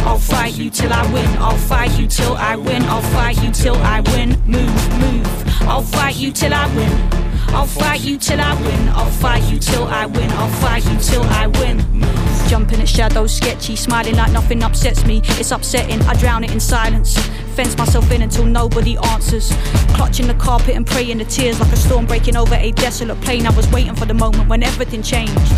I'll 0.00 0.18
fight 0.18 0.56
you 0.56 0.70
till 0.70 0.92
I 0.92 1.10
win. 1.12 1.28
I'll 1.38 1.56
fight 1.56 1.98
you 1.98 2.06
till 2.06 2.34
I 2.34 2.56
win. 2.56 2.82
I'll 2.84 3.02
fight 3.02 3.42
you 3.42 3.50
till 3.50 3.76
I 3.76 4.00
win. 4.00 4.30
Move, 4.46 5.00
move. 5.00 5.62
I'll 5.62 5.82
fight 5.82 6.16
you 6.16 6.32
till 6.32 6.54
I 6.54 6.66
win. 6.74 6.92
I'll 7.54 7.66
fight 7.66 8.00
you 8.00 8.18
till 8.18 8.40
I 8.40 8.54
win. 8.62 8.88
I'll 8.90 9.10
fight 9.10 9.42
you 9.50 9.58
till 9.58 9.84
I 9.84 10.06
win. 10.06 10.30
I'll 10.32 10.48
fight 10.60 10.84
you 10.84 10.98
till 10.98 11.22
I 11.24 11.46
win. 11.46 12.27
Jumping 12.48 12.80
at 12.80 12.88
shadows, 12.88 13.36
sketchy, 13.36 13.76
smiling 13.76 14.16
like 14.16 14.32
nothing 14.32 14.62
upsets 14.62 15.04
me. 15.04 15.20
It's 15.38 15.50
upsetting, 15.50 16.00
I 16.02 16.14
drown 16.14 16.44
it 16.44 16.50
in 16.50 16.60
silence. 16.60 17.18
Fence 17.54 17.76
myself 17.76 18.10
in 18.10 18.22
until 18.22 18.46
nobody 18.46 18.96
answers. 18.96 19.52
Clutching 19.94 20.26
the 20.26 20.34
carpet 20.34 20.74
and 20.74 20.86
praying 20.86 21.18
the 21.18 21.26
tears 21.26 21.60
like 21.60 21.70
a 21.72 21.76
storm 21.76 22.06
breaking 22.06 22.36
over 22.36 22.54
a 22.54 22.70
desolate 22.72 23.20
plain. 23.20 23.46
I 23.46 23.50
was 23.50 23.68
waiting 23.70 23.94
for 23.94 24.06
the 24.06 24.14
moment 24.14 24.48
when 24.48 24.62
everything 24.62 25.02
changed. 25.02 25.52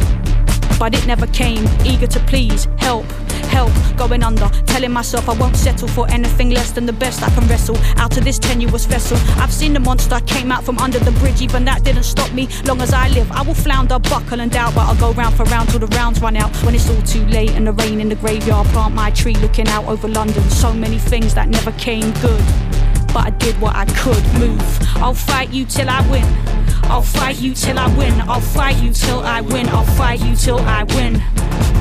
But 0.80 0.94
it 0.94 1.06
never 1.06 1.28
came, 1.28 1.64
eager 1.84 2.08
to 2.08 2.20
please, 2.20 2.66
help, 2.78 3.06
help, 3.50 3.72
going 3.96 4.22
under. 4.22 4.48
Telling 4.66 4.92
myself 4.92 5.28
I 5.28 5.34
won't 5.34 5.56
settle 5.56 5.88
for 5.88 6.08
anything 6.10 6.50
less 6.50 6.70
than 6.70 6.86
the 6.86 6.92
best 6.92 7.22
I 7.22 7.30
can 7.30 7.46
wrestle 7.48 7.76
out 7.96 8.16
of 8.16 8.24
this 8.24 8.38
tenuous 8.38 8.86
vessel. 8.86 9.18
I've 9.42 9.52
seen 9.52 9.72
the 9.72 9.80
monster 9.80 10.20
came 10.26 10.52
out 10.52 10.64
from 10.64 10.78
under 10.78 10.98
the 10.98 11.12
bridge, 11.20 11.42
even 11.42 11.64
that 11.64 11.84
didn't 11.84 12.04
stop 12.04 12.32
me. 12.32 12.48
Long 12.64 12.80
as 12.80 12.92
I 12.92 13.08
live, 13.08 13.30
I 13.32 13.42
will 13.42 13.54
flounder, 13.54 13.98
buckle 13.98 14.40
and 14.40 14.50
doubt, 14.50 14.74
but 14.74 14.86
I'll 14.88 15.00
go 15.00 15.12
round 15.12 15.34
for 15.34 15.44
round 15.44 15.68
till 15.70 15.80
the 15.80 15.92
rounds 15.98 16.20
run 16.20 16.36
out. 16.36 16.54
When 16.64 16.74
it's 16.74 16.88
all 16.88 17.02
too 17.02 17.24
late 17.26 17.50
and 17.50 17.66
the 17.66 17.72
rain 17.72 18.00
in 18.00 18.08
the 18.08 18.16
graveyard, 18.16 18.66
plant 18.68 18.94
my 18.94 19.10
tree 19.10 19.34
looking 19.34 19.68
out 19.68 19.86
over 19.86 20.08
London. 20.08 20.42
So 20.50 20.72
many 20.72 20.98
things 20.98 21.34
that 21.34 21.48
never 21.48 21.72
came 21.72 22.12
good. 22.20 22.69
But 23.12 23.26
I 23.26 23.30
did 23.38 23.60
what 23.60 23.74
I 23.74 23.86
could 23.86 24.24
move. 24.38 24.78
I'll 24.96 25.14
fight 25.14 25.50
you 25.50 25.64
till 25.64 25.88
I 25.88 26.00
win. 26.10 26.24
I'll 26.84 27.02
fight 27.02 27.40
you 27.40 27.54
till 27.54 27.78
I 27.78 27.86
win. 27.96 28.20
I'll 28.22 28.40
fight 28.40 28.76
you 28.82 28.92
till 28.92 29.20
I 29.20 29.40
win. 29.40 29.68
I'll 29.68 29.84
fight 29.84 30.20
you 30.20 30.36
till 30.36 30.58
I 30.58 30.84
win. 30.84 31.14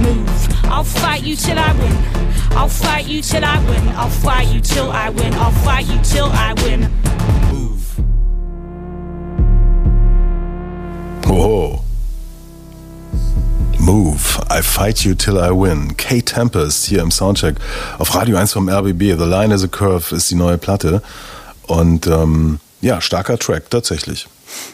Move. 0.01 0.65
I'll 0.65 0.83
fight 0.83 1.23
you 1.23 1.35
till 1.35 1.59
I 1.59 1.71
win. 1.73 1.95
I'll 2.57 2.67
fight 2.67 3.07
you 3.07 3.21
till 3.21 3.43
I 3.43 3.59
win. 3.69 3.87
I'll 3.89 4.09
fight 4.09 4.53
you 4.53 4.59
till 4.61 4.91
I 4.91 5.09
win. 5.09 5.33
I'll 5.33 5.51
fight 5.51 5.87
you 5.87 5.99
till 6.03 6.25
I 6.25 6.53
win. 6.63 6.89
Move. 7.51 7.99
Whoa. 11.25 11.88
Move, 13.91 14.39
I 14.51 14.61
fight 14.61 15.03
you 15.03 15.15
till 15.15 15.39
I 15.39 15.49
win. 15.49 15.97
Kate 15.97 16.23
Tempest 16.23 16.85
hier 16.85 17.01
im 17.01 17.09
Soundcheck 17.09 17.55
auf 17.97 18.13
Radio 18.13 18.37
1 18.37 18.53
vom 18.53 18.69
RBB. 18.69 19.17
The 19.17 19.25
Line 19.25 19.51
is 19.51 19.63
a 19.63 19.67
Curve 19.67 20.15
ist 20.15 20.29
die 20.29 20.35
neue 20.35 20.59
Platte. 20.59 21.01
Und 21.63 22.05
ähm, 22.05 22.59
ja, 22.81 23.01
starker 23.01 23.39
Track, 23.39 23.71
tatsächlich. 23.71 24.27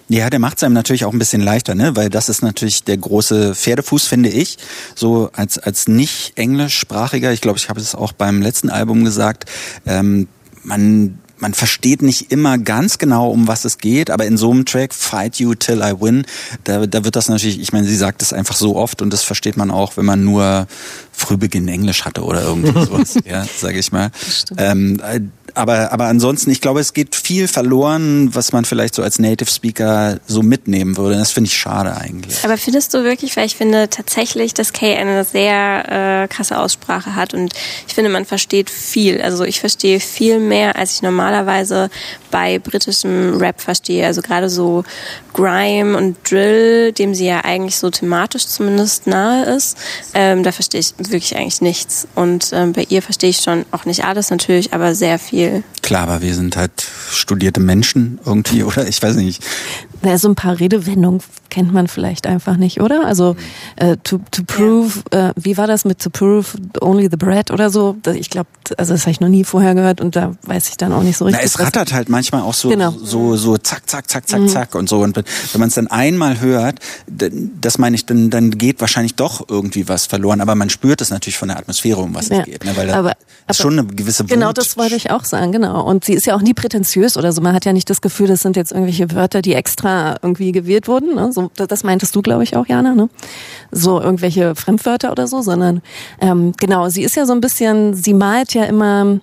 Ja, 0.10 0.30
der 0.30 0.40
macht 0.40 0.58
es 0.58 0.64
einem 0.64 0.74
natürlich 0.74 1.06
auch 1.06 1.14
ein 1.14 1.20
bisschen 1.20 1.42
leichter, 1.42 1.76
ne? 1.76 1.96
Weil 1.96 2.10
das 2.10 2.28
ist 2.28 2.42
natürlich 2.42 2.84
der 2.84 2.98
große 2.98 3.56
Pferdefuß, 3.56 4.06
finde 4.06 4.28
ich. 4.28 4.58
So 4.96 5.30
als 5.32 5.60
als 5.60 5.88
nicht 5.88 6.38
englischsprachiger, 6.38 7.32
ich 7.32 7.40
glaube, 7.40 7.58
ich 7.58 7.70
habe 7.70 7.80
es 7.80 7.96
auch 7.96 8.12
beim 8.12 8.42
letzten 8.42 8.70
Album 8.70 9.06
gesagt, 9.06 9.50
ähm, 9.86 10.28
man 10.64 11.20
man 11.38 11.54
versteht 11.54 12.02
nicht 12.02 12.32
immer 12.32 12.58
ganz 12.58 12.98
genau, 12.98 13.30
um 13.30 13.48
was 13.48 13.66
es 13.66 13.78
geht, 13.78 14.10
aber 14.10 14.26
in 14.26 14.38
so 14.38 14.52
einem 14.52 14.66
Track, 14.66 14.94
Fight 14.94 15.38
You 15.38 15.56
Till 15.56 15.82
I 15.82 15.94
Win, 16.00 16.26
da, 16.64 16.86
da 16.86 17.04
wird 17.04 17.16
das 17.16 17.30
natürlich, 17.30 17.60
ich 17.60 17.74
meine, 17.74 17.88
sie 17.88 17.96
sagt 17.96 18.22
es 18.22 18.34
einfach 18.34 18.56
so 18.56 18.76
oft 18.76 19.02
und 19.02 19.12
das 19.12 19.24
versteht 19.24 19.58
man 19.58 19.72
auch, 19.72 19.98
wenn 19.98 20.06
man 20.06 20.24
nur 20.24 20.68
Frühbeginn 21.12 21.68
Englisch 21.68 22.06
hatte 22.06 22.24
oder 22.24 22.44
irgendwie 22.44 22.72
sowas, 22.86 23.18
ja, 23.26 23.46
sage 23.58 23.80
ich 23.80 23.92
mal. 23.92 24.12
Ähm, 24.58 25.00
äh, 25.02 25.22
aber, 25.56 25.92
aber 25.92 26.06
ansonsten, 26.06 26.52
ich 26.52 26.62
glaube, 26.62 26.80
es 26.80 26.94
geht 26.94 27.16
viel 27.16 27.48
verloren, 27.48 28.34
was 28.36 28.52
man 28.52 28.66
vielleicht 28.66 28.96
so 28.96 29.04
als 29.04 29.20
Native 29.20 29.50
Speaker 29.50 30.20
so 30.28 30.44
mitnehmen 30.44 30.98
würde. 30.98 31.18
Das 31.18 31.32
finde 31.32 31.48
ich 31.48 31.58
schade 31.58 31.96
eigentlich. 31.96 32.44
Aber 32.44 32.58
findest 32.58 32.94
du 32.94 33.04
wirklich, 33.04 33.36
weil 33.38 33.46
ich 33.46 33.56
finde 33.56 33.90
tatsächlich, 33.90 34.54
dass 34.54 34.74
Kay 34.74 34.96
eine 34.96 35.24
sehr 35.24 36.24
äh, 36.24 36.28
krasse 36.28 36.58
Aussprache 36.58 37.16
hat 37.16 37.34
und 37.34 37.54
ich 37.88 37.94
finde, 37.94 38.10
man 38.10 38.26
versteht 38.26 38.70
viel. 38.70 39.22
Also 39.22 39.44
ich 39.44 39.60
verstehe 39.60 40.00
viel 40.00 40.40
mehr, 40.40 40.76
als 40.76 40.96
ich 40.96 41.02
normalerweise 41.02 41.90
bei 42.32 42.60
britischem 42.60 43.38
Rap 43.38 43.62
verstehe. 43.62 44.06
Also 44.06 44.22
gerade 44.22 44.50
so 44.50 44.84
Grime 45.34 45.98
und 45.98 46.18
Drill, 46.30 46.92
dem 46.92 47.16
sie 47.16 47.28
ja 47.28 47.42
eigentlich 47.46 47.78
so 47.78 47.90
thematisch 47.90 48.48
zumindest 48.48 49.08
nahe 49.08 49.46
ist, 49.46 49.78
ähm, 50.14 50.44
da 50.44 50.52
verstehe 50.52 50.82
ich 50.82 50.94
wirklich 50.98 51.36
eigentlich 51.38 51.62
nichts. 51.62 52.08
Und 52.16 52.52
ähm, 52.54 52.74
bei 52.74 52.86
ihr 52.90 53.02
verstehe 53.02 53.30
ich 53.30 53.38
schon 53.38 53.66
auch 53.72 53.86
nicht 53.86 54.04
alles 54.04 54.32
natürlich, 54.32 54.74
aber 54.74 54.96
sehr 54.96 55.20
viel. 55.20 55.45
Klar, 55.82 56.04
aber 56.04 56.22
wir 56.22 56.34
sind 56.34 56.58
halt 56.58 56.86
studierte 57.12 57.60
Menschen 57.60 58.20
irgendwie, 58.26 58.64
oder? 58.70 58.88
Ich 58.88 59.02
weiß 59.02 59.16
nicht. 59.16 59.44
Na, 60.02 60.18
so 60.18 60.28
ein 60.30 60.36
paar 60.36 60.60
Redewendungen 60.60 61.22
kennt 61.50 61.74
man 61.74 61.88
vielleicht 61.88 62.28
einfach 62.28 62.58
nicht, 62.58 62.82
oder? 62.82 63.06
Also 63.06 63.36
äh, 63.76 63.98
to, 64.04 64.20
to 64.32 64.44
prove, 64.46 65.02
äh, 65.12 65.32
wie 65.36 65.58
war 65.58 65.68
das 65.68 65.86
mit 65.86 66.00
to 66.00 66.10
prove 66.10 66.58
only 66.82 67.08
the 67.10 67.18
bread 67.18 67.52
oder 67.52 67.70
so? 67.70 67.96
Ich 68.14 68.30
glaube, 68.30 68.50
also 68.78 68.94
das 68.94 69.02
habe 69.04 69.12
ich 69.12 69.20
noch 69.20 69.30
nie 69.30 69.44
vorher 69.44 69.76
gehört 69.76 70.02
und 70.02 70.16
da 70.16 70.34
weiß 70.44 70.70
ich 70.70 70.78
dann 70.78 70.92
auch 70.94 71.04
nicht 71.04 71.18
so 71.18 71.26
Na, 71.26 71.32
richtig. 71.38 71.46
es 71.54 71.60
rattert 71.60 71.94
halt 71.94 72.10
manchmal 72.10 72.42
auch 72.42 72.54
so, 72.54 72.70
Genau. 72.70 72.92
so, 72.92 73.36
so 73.36 73.58
zack, 73.58 73.90
zack, 73.90 74.10
zack, 74.10 74.28
zack, 74.28 74.42
Mhm. 74.42 74.48
zack 74.50 74.76
und 74.76 74.90
so. 74.90 75.00
Und 75.02 75.16
wenn 75.18 75.60
man 75.60 75.70
es 75.70 75.76
dann 75.76 75.88
einmal 75.88 76.40
hört, 76.42 76.80
das 77.08 77.78
meine 77.78 77.96
ich, 77.96 78.06
dann, 78.06 78.30
dann 78.30 78.52
geht 78.52 78.82
wahrscheinlich 78.82 79.16
doch 79.16 79.48
irgendwie 79.50 79.88
was 79.88 80.06
verloren. 80.06 80.42
Aber 80.42 80.56
man 80.56 80.70
spürt 80.70 81.02
es 81.02 81.10
natürlich 81.10 81.38
von 81.38 81.48
der 81.50 81.58
Atmosphäre, 81.58 82.02
um 82.02 82.14
was 82.16 82.30
Ja. 82.30 82.40
es 82.40 82.46
geht. 82.46 82.66
Ne? 82.66 82.72
Weil 82.76 82.88
da 82.88 83.00
Aber- 83.00 83.14
ist 83.48 83.58
schon 83.62 83.78
eine 83.78 83.88
gewisse 83.88 84.24
Wut. 84.24 84.30
Genau, 84.32 84.52
das 84.52 84.76
wollte 84.78 84.96
ich 84.96 85.12
auch 85.12 85.24
sagen, 85.24 85.52
genau. 85.52 85.84
Und 85.86 86.04
sie 86.06 86.14
ist 86.14 86.26
ja 86.26 86.36
auch 86.36 86.42
nie 86.42 86.54
prätentiös 86.54 87.16
oder 87.18 87.32
so. 87.32 87.42
Man 87.42 87.54
hat 87.54 87.66
ja 87.66 87.74
nicht 87.74 87.90
das 87.90 88.02
Gefühl, 88.02 88.28
das 88.28 88.42
sind 88.42 88.56
jetzt 88.56 88.72
irgendwelche 88.72 89.12
Wörter, 89.12 89.42
die 89.42 89.54
extra 89.54 90.18
irgendwie 90.22 90.52
gewählt 90.52 90.88
wurden. 90.88 91.16
Ne? 91.16 91.32
So 91.36 91.52
das, 91.56 91.68
das 91.68 91.84
meintest 91.84 92.16
du, 92.16 92.22
glaube 92.22 92.44
ich, 92.44 92.56
auch, 92.56 92.68
Jana, 92.68 92.96
ne? 92.96 93.10
So 93.72 94.02
irgendwelche 94.02 94.56
Fremdwörter 94.56 95.12
oder 95.12 95.28
so, 95.28 95.42
sondern 95.42 95.82
ähm, 96.20 96.54
genau, 96.58 96.90
sie 96.90 97.04
ist 97.04 97.16
ja 97.16 97.26
so 97.26 97.34
ein 97.34 97.42
bisschen, 97.42 97.94
sie 97.94 98.14
malt 98.14 98.54
ja 98.54 98.64
immer. 98.64 99.20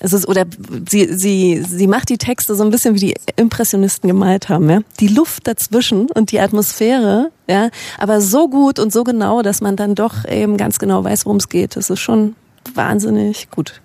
Es 0.00 0.12
ist, 0.12 0.28
oder 0.28 0.44
sie, 0.86 1.14
sie, 1.14 1.62
sie 1.66 1.86
macht 1.86 2.10
die 2.10 2.18
Texte 2.18 2.54
so 2.54 2.62
ein 2.62 2.70
bisschen 2.70 2.94
wie 2.94 3.00
die 3.00 3.14
Impressionisten 3.36 4.06
gemalt 4.06 4.50
haben, 4.50 4.68
ja. 4.68 4.80
Die 5.00 5.08
Luft 5.08 5.46
dazwischen 5.46 6.10
und 6.10 6.30
die 6.30 6.40
Atmosphäre, 6.40 7.30
ja, 7.48 7.70
aber 7.98 8.20
so 8.20 8.48
gut 8.48 8.78
und 8.78 8.92
so 8.92 9.04
genau, 9.04 9.40
dass 9.40 9.62
man 9.62 9.76
dann 9.76 9.94
doch 9.94 10.26
eben 10.28 10.58
ganz 10.58 10.78
genau 10.78 11.02
weiß, 11.02 11.24
worum 11.24 11.38
es 11.38 11.48
geht. 11.48 11.76
Das 11.76 11.88
ist 11.88 12.00
schon 12.00 12.36
wahnsinnig 12.74 13.50
gut. 13.50 13.80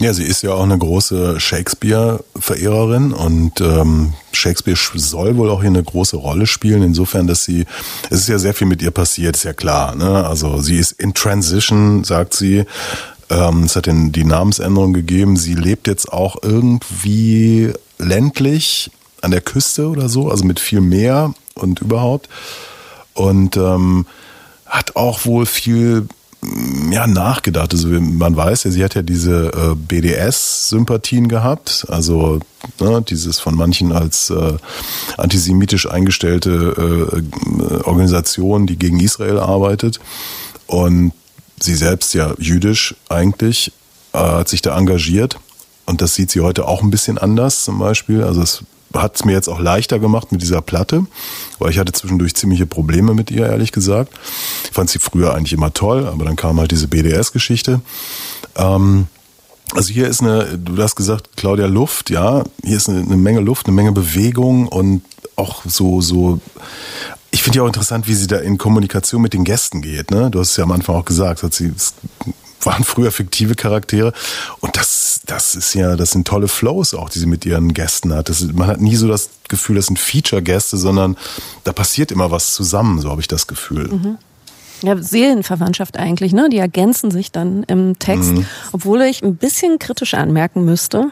Ja, 0.00 0.12
sie 0.12 0.24
ist 0.24 0.42
ja 0.42 0.52
auch 0.52 0.64
eine 0.64 0.76
große 0.76 1.38
Shakespeare-Verehrerin 1.40 3.12
und 3.12 3.60
ähm, 3.60 4.12
Shakespeare 4.32 4.76
soll 4.96 5.36
wohl 5.36 5.50
auch 5.50 5.60
hier 5.60 5.70
eine 5.70 5.82
große 5.82 6.16
Rolle 6.16 6.46
spielen, 6.46 6.82
insofern, 6.82 7.26
dass 7.26 7.44
sie, 7.44 7.64
es 8.10 8.20
ist 8.20 8.28
ja 8.28 8.38
sehr 8.38 8.54
viel 8.54 8.66
mit 8.66 8.82
ihr 8.82 8.90
passiert, 8.90 9.36
ist 9.36 9.44
ja 9.44 9.52
klar. 9.52 9.94
Ne? 9.94 10.26
Also 10.26 10.60
sie 10.60 10.78
ist 10.78 10.92
in 10.92 11.14
Transition, 11.14 12.04
sagt 12.04 12.34
sie. 12.34 12.64
Ähm, 13.30 13.62
es 13.62 13.76
hat 13.76 13.86
den, 13.86 14.12
die 14.12 14.24
Namensänderung 14.24 14.92
gegeben. 14.92 15.36
Sie 15.36 15.54
lebt 15.54 15.86
jetzt 15.86 16.12
auch 16.12 16.36
irgendwie 16.42 17.72
ländlich 17.98 18.90
an 19.22 19.30
der 19.30 19.40
Küste 19.40 19.88
oder 19.88 20.08
so, 20.08 20.30
also 20.30 20.44
mit 20.44 20.60
viel 20.60 20.80
Meer 20.80 21.34
und 21.54 21.80
überhaupt. 21.80 22.28
Und 23.14 23.56
ähm, 23.56 24.06
hat 24.66 24.96
auch 24.96 25.24
wohl 25.24 25.46
viel 25.46 26.08
ja, 26.90 27.06
nachgedacht. 27.06 27.72
Also 27.72 27.88
man 27.88 28.36
weiß 28.36 28.64
ja, 28.64 28.70
sie 28.70 28.84
hat 28.84 28.94
ja 28.94 29.02
diese 29.02 29.48
äh, 29.48 29.74
BDS-Sympathien 29.74 31.28
gehabt, 31.28 31.86
also 31.88 32.40
ne, 32.80 33.02
dieses 33.02 33.40
von 33.40 33.54
manchen 33.54 33.92
als 33.92 34.30
äh, 34.30 34.54
antisemitisch 35.16 35.88
eingestellte 35.88 37.12
äh, 37.14 37.82
Organisation, 37.84 38.66
die 38.66 38.76
gegen 38.76 39.00
Israel 39.00 39.38
arbeitet. 39.38 40.00
Und 40.66 41.12
sie 41.60 41.74
selbst 41.74 42.14
ja 42.14 42.34
jüdisch 42.38 42.94
eigentlich, 43.08 43.72
äh, 44.12 44.18
hat 44.18 44.48
sich 44.48 44.62
da 44.62 44.76
engagiert. 44.76 45.38
Und 45.86 46.00
das 46.00 46.14
sieht 46.14 46.30
sie 46.30 46.40
heute 46.40 46.66
auch 46.66 46.82
ein 46.82 46.90
bisschen 46.90 47.18
anders 47.18 47.64
zum 47.64 47.78
Beispiel. 47.78 48.22
Also 48.22 48.42
es 48.42 48.64
hat 48.94 49.16
es 49.16 49.24
mir 49.24 49.32
jetzt 49.32 49.48
auch 49.48 49.60
leichter 49.60 49.98
gemacht 49.98 50.32
mit 50.32 50.42
dieser 50.42 50.62
Platte, 50.62 51.06
weil 51.58 51.70
ich 51.70 51.78
hatte 51.78 51.92
zwischendurch 51.92 52.34
ziemliche 52.34 52.66
Probleme 52.66 53.14
mit 53.14 53.30
ihr, 53.30 53.46
ehrlich 53.46 53.72
gesagt. 53.72 54.12
Ich 54.64 54.72
fand 54.72 54.90
sie 54.90 54.98
früher 54.98 55.34
eigentlich 55.34 55.52
immer 55.52 55.72
toll, 55.72 56.06
aber 56.06 56.24
dann 56.24 56.36
kam 56.36 56.60
halt 56.60 56.70
diese 56.70 56.88
BDS-Geschichte. 56.88 57.80
Ähm, 58.56 59.06
also 59.74 59.92
hier 59.92 60.08
ist 60.08 60.22
eine, 60.22 60.58
du 60.58 60.80
hast 60.82 60.94
gesagt, 60.94 61.36
Claudia 61.36 61.66
Luft, 61.66 62.10
ja, 62.10 62.44
hier 62.62 62.76
ist 62.76 62.88
eine, 62.88 63.00
eine 63.00 63.16
Menge 63.16 63.40
Luft, 63.40 63.66
eine 63.66 63.74
Menge 63.74 63.92
Bewegung 63.92 64.68
und 64.68 65.02
auch 65.36 65.62
so, 65.66 66.00
so, 66.00 66.40
ich 67.30 67.42
finde 67.42 67.58
ja 67.58 67.62
auch 67.64 67.66
interessant, 67.66 68.06
wie 68.06 68.14
sie 68.14 68.28
da 68.28 68.38
in 68.38 68.58
Kommunikation 68.58 69.20
mit 69.20 69.32
den 69.32 69.42
Gästen 69.42 69.82
geht, 69.82 70.10
ne? 70.12 70.30
Du 70.30 70.38
hast 70.38 70.52
es 70.52 70.56
ja 70.56 70.64
am 70.64 70.70
Anfang 70.70 70.94
auch 70.94 71.04
gesagt, 71.04 71.42
hat 71.42 71.54
sie, 71.54 71.72
waren 72.66 72.84
früher 72.84 73.12
fiktive 73.12 73.54
Charaktere 73.54 74.12
und 74.60 74.76
das, 74.76 75.20
das 75.26 75.54
ist 75.54 75.74
ja, 75.74 75.96
das 75.96 76.10
sind 76.10 76.26
tolle 76.26 76.48
Flows 76.48 76.94
auch, 76.94 77.10
die 77.10 77.18
sie 77.18 77.26
mit 77.26 77.44
ihren 77.44 77.74
Gästen 77.74 78.14
hat. 78.14 78.28
Das, 78.28 78.42
man 78.42 78.66
hat 78.68 78.80
nie 78.80 78.96
so 78.96 79.08
das 79.08 79.30
Gefühl, 79.48 79.76
das 79.76 79.86
sind 79.86 79.98
Feature-Gäste, 79.98 80.76
sondern 80.76 81.16
da 81.64 81.72
passiert 81.72 82.12
immer 82.12 82.30
was 82.30 82.54
zusammen, 82.54 83.00
so 83.00 83.10
habe 83.10 83.20
ich 83.20 83.28
das 83.28 83.46
Gefühl. 83.46 83.88
Mhm. 83.88 84.18
Ja, 84.82 84.96
Seelenverwandtschaft 85.00 85.96
eigentlich, 85.98 86.32
ne? 86.32 86.48
Die 86.50 86.58
ergänzen 86.58 87.10
sich 87.10 87.32
dann 87.32 87.62
im 87.64 87.98
Text, 87.98 88.32
Mhm. 88.32 88.46
obwohl 88.72 89.02
ich 89.02 89.22
ein 89.22 89.36
bisschen 89.36 89.78
kritisch 89.78 90.14
anmerken 90.14 90.64
müsste, 90.64 91.10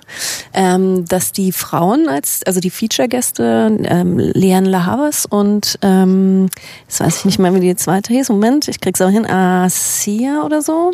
ähm, 0.52 1.04
dass 1.06 1.32
die 1.32 1.52
Frauen 1.52 2.08
als, 2.08 2.40
also 2.44 2.60
die 2.60 2.70
Feature-Gäste, 2.70 3.78
ähm, 3.84 4.18
Leanne 4.18 4.68
Lahavas 4.68 5.26
und 5.26 5.78
ähm, 5.82 6.48
jetzt 6.86 7.00
weiß 7.00 7.18
ich 7.18 7.24
nicht 7.24 7.38
mehr, 7.38 7.54
wie 7.54 7.60
die 7.60 7.76
zweite 7.76 8.12
hieß, 8.12 8.28
Moment, 8.30 8.68
ich 8.68 8.80
krieg's 8.80 9.00
auch 9.00 9.08
hin, 9.10 9.26
Asia 9.26 10.42
oder 10.44 10.60
so, 10.60 10.90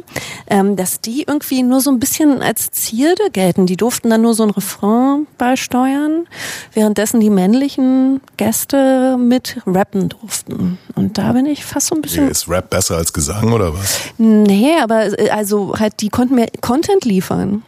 ähm, 0.49 0.77
dass 0.77 1.01
die 1.01 1.25
irgendwie 1.27 1.62
nur 1.62 1.81
so 1.81 1.91
ein 1.91 1.99
bisschen 1.99 2.43
als 2.43 2.71
Zierde 2.71 3.31
gelten. 3.33 3.66
Die 3.66 3.77
durften 3.77 4.11
dann 4.11 4.23
nur 4.23 4.35
so 4.35 4.43
ein 4.45 4.51
Refrain 4.51 5.27
beisteuern, 5.39 6.27
währenddessen 6.75 7.21
die 7.21 7.31
männlichen 7.31 8.21
Gäste 8.37 9.16
mit 9.19 9.61
rappen 9.66 10.09
durften. 10.11 10.79
Und 10.95 11.19
da 11.19 11.33
bin 11.33 11.47
ich 11.47 11.64
fast 11.64 11.89
so 11.89 11.95
ein 11.95 12.03
bisschen 12.03 12.29
Rap 12.59 12.71
besser 12.71 12.97
als 12.97 13.13
Gesang 13.13 13.53
oder 13.53 13.73
was? 13.73 14.01
Nee, 14.19 14.73
aber 14.83 15.19
äh, 15.19 15.31
also 15.31 15.75
halt, 15.79 16.01
die 16.01 16.09
konnten 16.09 16.35
mir 16.35 16.47
Content 16.61 17.05
liefern. 17.05 17.63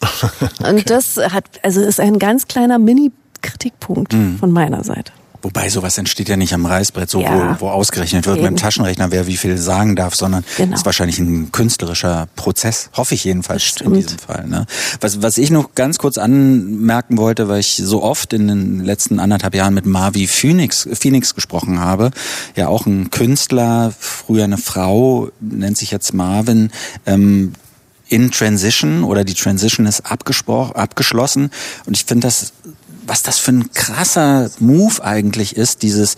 Und 0.68 0.90
das 0.90 1.16
hat, 1.16 1.44
also 1.62 1.80
ist 1.80 1.98
ein 2.00 2.18
ganz 2.18 2.46
kleiner 2.46 2.78
Mini-Kritikpunkt 2.78 4.12
Mhm. 4.12 4.36
von 4.38 4.50
meiner 4.52 4.84
Seite. 4.84 5.12
Wobei 5.44 5.68
sowas 5.68 5.98
entsteht 5.98 6.28
ja 6.30 6.36
nicht 6.38 6.54
am 6.54 6.64
Reißbrett, 6.64 7.10
so 7.10 7.20
Ja. 7.20 7.56
wo, 7.60 7.66
wo 7.66 7.70
ausgerechnet 7.70 8.24
wird 8.26 8.36
mit 8.38 8.46
Eben. 8.46 8.56
dem 8.56 8.60
Taschenrechner, 8.60 9.10
wer 9.10 9.26
wie 9.26 9.36
viel 9.36 9.58
sagen 9.58 9.94
darf, 9.94 10.14
sondern 10.14 10.42
Genau. 10.56 10.74
ist 10.74 10.86
wahrscheinlich 10.86 11.18
ein 11.18 11.52
künstlerischer 11.52 12.28
Prozess, 12.34 12.88
hoffe 12.94 13.14
ich 13.14 13.24
jedenfalls 13.24 13.74
in 13.82 13.92
diesem 13.92 14.18
Fall. 14.18 14.46
Ne? 14.48 14.64
Was, 15.00 15.20
was 15.22 15.36
ich 15.36 15.50
noch 15.50 15.74
ganz 15.74 15.98
kurz 15.98 16.16
anmerken 16.16 17.18
wollte, 17.18 17.48
weil 17.48 17.60
ich 17.60 17.76
so 17.76 18.02
oft 18.02 18.32
in 18.32 18.48
den 18.48 18.80
letzten 18.84 19.20
anderthalb 19.20 19.54
Jahren 19.54 19.74
mit 19.74 19.84
Marvi 19.84 20.26
Phoenix, 20.26 20.88
Phoenix 20.94 21.34
gesprochen 21.34 21.78
habe, 21.78 22.10
ja 22.56 22.68
auch 22.68 22.86
ein 22.86 23.10
Künstler, 23.10 23.92
früher 23.98 24.44
eine 24.44 24.56
Frau, 24.58 25.28
nennt 25.40 25.76
sich 25.76 25.90
jetzt 25.90 26.14
Marvin, 26.14 26.70
ähm, 27.04 27.52
in 28.08 28.30
Transition 28.30 29.02
oder 29.02 29.24
die 29.24 29.34
Transition 29.34 29.86
ist 29.86 30.06
abgespro- 30.06 30.72
abgeschlossen 30.74 31.50
und 31.86 31.96
ich 31.96 32.04
finde 32.04 32.26
das 32.28 32.52
was 33.06 33.22
das 33.22 33.38
für 33.38 33.52
ein 33.52 33.72
krasser 33.72 34.50
Move 34.58 35.02
eigentlich 35.04 35.56
ist, 35.56 35.82
dieses 35.82 36.16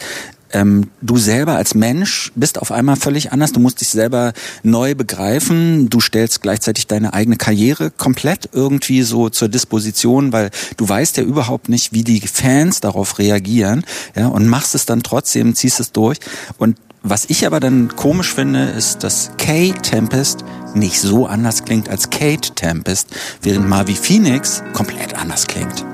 ähm, 0.52 0.90
du 1.02 1.16
selber 1.16 1.56
als 1.56 1.74
Mensch 1.74 2.32
bist 2.34 2.60
auf 2.60 2.70
einmal 2.70 2.96
völlig 2.96 3.32
anders, 3.32 3.52
du 3.52 3.60
musst 3.60 3.80
dich 3.80 3.88
selber 3.88 4.32
neu 4.62 4.94
begreifen, 4.94 5.90
du 5.90 6.00
stellst 6.00 6.40
gleichzeitig 6.40 6.86
deine 6.86 7.12
eigene 7.14 7.36
Karriere 7.36 7.90
komplett 7.90 8.50
irgendwie 8.52 9.02
so 9.02 9.28
zur 9.28 9.48
Disposition, 9.48 10.32
weil 10.32 10.50
du 10.76 10.88
weißt 10.88 11.16
ja 11.16 11.24
überhaupt 11.24 11.68
nicht, 11.68 11.92
wie 11.92 12.04
die 12.04 12.20
Fans 12.20 12.80
darauf 12.80 13.18
reagieren, 13.18 13.84
ja, 14.14 14.28
und 14.28 14.46
machst 14.46 14.74
es 14.74 14.86
dann 14.86 15.02
trotzdem, 15.02 15.54
ziehst 15.54 15.80
es 15.80 15.92
durch. 15.92 16.18
Und 16.58 16.76
was 17.02 17.26
ich 17.28 17.46
aber 17.46 17.60
dann 17.60 17.94
komisch 17.94 18.34
finde, 18.34 18.64
ist, 18.64 19.04
dass 19.04 19.30
Kay 19.38 19.72
Tempest 19.82 20.44
nicht 20.74 21.00
so 21.00 21.26
anders 21.26 21.64
klingt 21.64 21.88
als 21.88 22.10
Kate 22.10 22.54
Tempest, 22.54 23.08
während 23.42 23.68
Marvi 23.68 23.94
Phoenix 23.94 24.62
komplett 24.72 25.14
anders 25.14 25.46
klingt. 25.46 25.84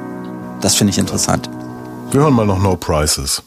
Das 0.62 0.76
finde 0.76 0.92
ich 0.92 0.98
interessant. 0.98 1.50
Wir 2.12 2.20
hören 2.20 2.34
mal 2.34 2.46
noch 2.46 2.62
No 2.62 2.76
Prices. 2.76 3.42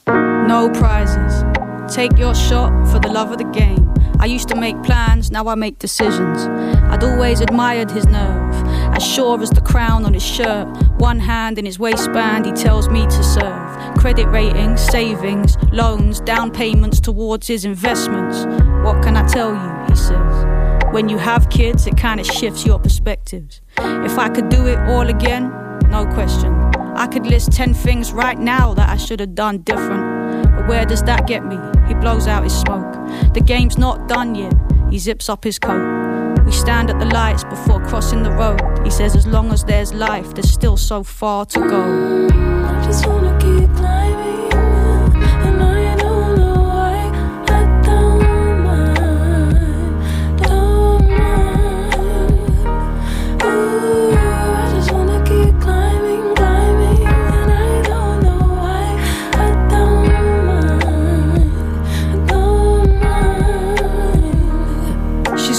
No 0.48 0.70
prizes. 0.70 1.44
Take 1.88 2.20
your 2.20 2.36
shot 2.36 2.72
for 2.88 3.00
the 3.00 3.08
love 3.08 3.32
of 3.32 3.38
the 3.38 3.46
game. 3.46 3.92
I 4.20 4.26
used 4.26 4.48
to 4.50 4.56
make 4.56 4.76
plans, 4.84 5.32
now 5.32 5.48
I 5.48 5.56
make 5.56 5.80
decisions. 5.80 6.46
I'd 6.92 7.04
always 7.04 7.42
admired 7.42 7.90
his 7.90 8.06
nerve, 8.06 8.54
as 8.96 9.04
sure 9.04 9.42
as 9.42 9.50
the 9.50 9.62
crown 9.62 10.06
on 10.06 10.14
his 10.14 10.24
shirt. 10.26 10.68
One 10.98 11.20
hand 11.20 11.58
in 11.58 11.66
his 11.66 11.80
waistband, 11.80 12.46
he 12.46 12.52
tells 12.52 12.90
me 12.90 13.06
to 13.06 13.24
serve. 13.24 13.98
Credit 13.98 14.28
ratings, 14.28 14.82
savings, 14.82 15.58
loans, 15.72 16.20
down 16.22 16.52
payments 16.52 17.00
towards 17.00 17.48
his 17.48 17.66
investments. 17.66 18.46
What 18.84 19.02
can 19.04 19.16
I 19.16 19.26
tell 19.26 19.54
you? 19.54 19.86
He 19.90 19.96
says. 19.96 20.46
When 20.94 21.10
you 21.10 21.18
have 21.18 21.50
kids, 21.50 21.88
it 21.88 21.98
kind 21.98 22.20
of 22.20 22.26
shifts 22.26 22.66
your 22.66 22.80
perspectives. 22.80 23.62
If 23.78 24.18
I 24.18 24.30
could 24.30 24.50
do 24.50 24.68
it 24.68 24.80
all 24.90 25.08
again, 25.08 25.50
no 25.90 26.06
question. 26.14 26.55
I 26.98 27.08
could 27.08 27.28
list 27.28 27.52
10 27.52 27.74
things 27.74 28.14
right 28.14 28.38
now 28.38 28.74
that 28.74 28.88
I 28.90 28.96
should 28.96 29.20
have 29.20 29.36
done 29.36 29.60
different. 29.60 30.56
But 30.56 30.68
where 30.68 30.86
does 30.86 31.04
that 31.04 31.28
get 31.28 31.46
me? 31.46 31.58
He 31.88 31.94
blows 31.94 32.26
out 32.26 32.44
his 32.44 32.58
smoke. 32.58 32.94
The 33.34 33.42
game's 33.42 33.78
not 33.78 34.08
done 34.08 34.34
yet. 34.34 34.54
He 34.90 34.98
zips 34.98 35.28
up 35.28 35.44
his 35.44 35.60
coat. 35.60 36.44
We 36.46 36.52
stand 36.52 36.90
at 36.90 37.00
the 37.00 37.06
lights 37.06 37.44
before 37.44 37.84
crossing 37.86 38.24
the 38.24 38.32
road. 38.32 38.62
He 38.86 38.92
says, 38.92 39.16
as 39.16 39.28
long 39.28 39.52
as 39.52 39.64
there's 39.66 39.94
life, 39.94 40.34
there's 40.36 40.52
still 40.52 40.78
so 40.78 41.04
far 41.04 41.46
to 41.48 41.60
go. 41.60 42.28
I 42.66 42.82
just 42.86 43.06
wanna 43.08 43.38
keep 43.40 43.70
climbing, 43.76 44.35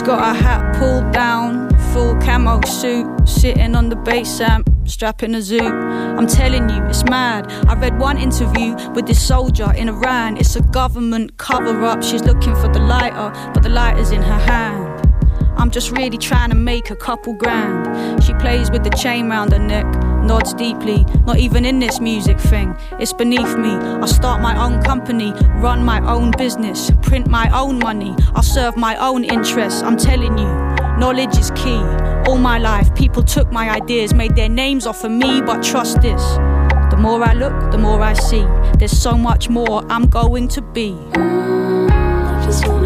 got 0.06 0.36
her 0.36 0.40
hat 0.40 0.76
pulled 0.76 1.12
down, 1.12 1.68
full 1.92 2.14
camo 2.20 2.60
suit, 2.64 3.28
sitting 3.28 3.74
on 3.74 3.88
the 3.88 3.96
bass 3.96 4.40
amp, 4.40 4.70
strapping 4.84 5.34
a 5.34 5.38
zoot. 5.38 5.68
I'm 6.16 6.28
telling 6.28 6.68
you, 6.68 6.80
it's 6.84 7.04
mad. 7.06 7.50
I 7.66 7.74
read 7.74 7.98
one 7.98 8.16
interview 8.16 8.76
with 8.92 9.08
this 9.08 9.20
soldier 9.20 9.72
in 9.72 9.88
Iran. 9.88 10.36
It's 10.36 10.54
a 10.54 10.62
government 10.62 11.38
cover 11.38 11.84
up. 11.84 12.04
She's 12.04 12.22
looking 12.22 12.54
for 12.54 12.68
the 12.68 12.78
lighter, 12.78 13.32
but 13.52 13.64
the 13.64 13.68
lighter's 13.68 14.12
in 14.12 14.22
her 14.22 14.38
hand. 14.38 14.86
I'm 15.58 15.72
just 15.72 15.90
really 15.90 16.18
trying 16.18 16.50
to 16.50 16.56
make 16.56 16.90
a 16.90 16.96
couple 16.96 17.32
grand. 17.32 18.22
She 18.22 18.32
plays 18.34 18.70
with 18.70 18.84
the 18.84 18.90
chain 18.90 19.28
round 19.28 19.52
her 19.52 19.58
neck, 19.58 19.86
nods 20.26 20.52
deeply. 20.54 21.04
Not 21.24 21.38
even 21.38 21.64
in 21.64 21.78
this 21.78 22.00
music 22.00 22.38
thing, 22.38 22.76
it's 22.98 23.12
beneath 23.12 23.56
me. 23.56 23.70
I'll 23.70 24.06
start 24.06 24.42
my 24.42 24.56
own 24.62 24.82
company, 24.82 25.32
run 25.56 25.84
my 25.84 26.00
own 26.06 26.32
business, 26.36 26.90
print 27.02 27.28
my 27.28 27.48
own 27.58 27.78
money. 27.78 28.14
I'll 28.34 28.42
serve 28.42 28.76
my 28.76 28.96
own 28.96 29.24
interests. 29.24 29.82
I'm 29.82 29.96
telling 29.96 30.36
you, 30.36 30.48
knowledge 30.98 31.38
is 31.38 31.50
key. 31.52 31.80
All 32.26 32.38
my 32.38 32.58
life, 32.58 32.94
people 32.94 33.22
took 33.22 33.52
my 33.52 33.70
ideas, 33.70 34.12
made 34.12 34.34
their 34.34 34.48
names 34.48 34.86
off 34.86 35.04
of 35.04 35.10
me, 35.10 35.40
but 35.40 35.62
trust 35.62 36.00
this. 36.00 36.22
The 36.90 36.96
more 36.98 37.22
I 37.22 37.34
look, 37.34 37.70
the 37.70 37.78
more 37.78 38.00
I 38.00 38.14
see. 38.14 38.44
There's 38.78 38.96
so 38.96 39.16
much 39.16 39.48
more 39.48 39.84
I'm 39.90 40.06
going 40.06 40.48
to 40.48 40.62
be. 40.62 40.92
Mm, 41.12 41.90
I 41.90 42.85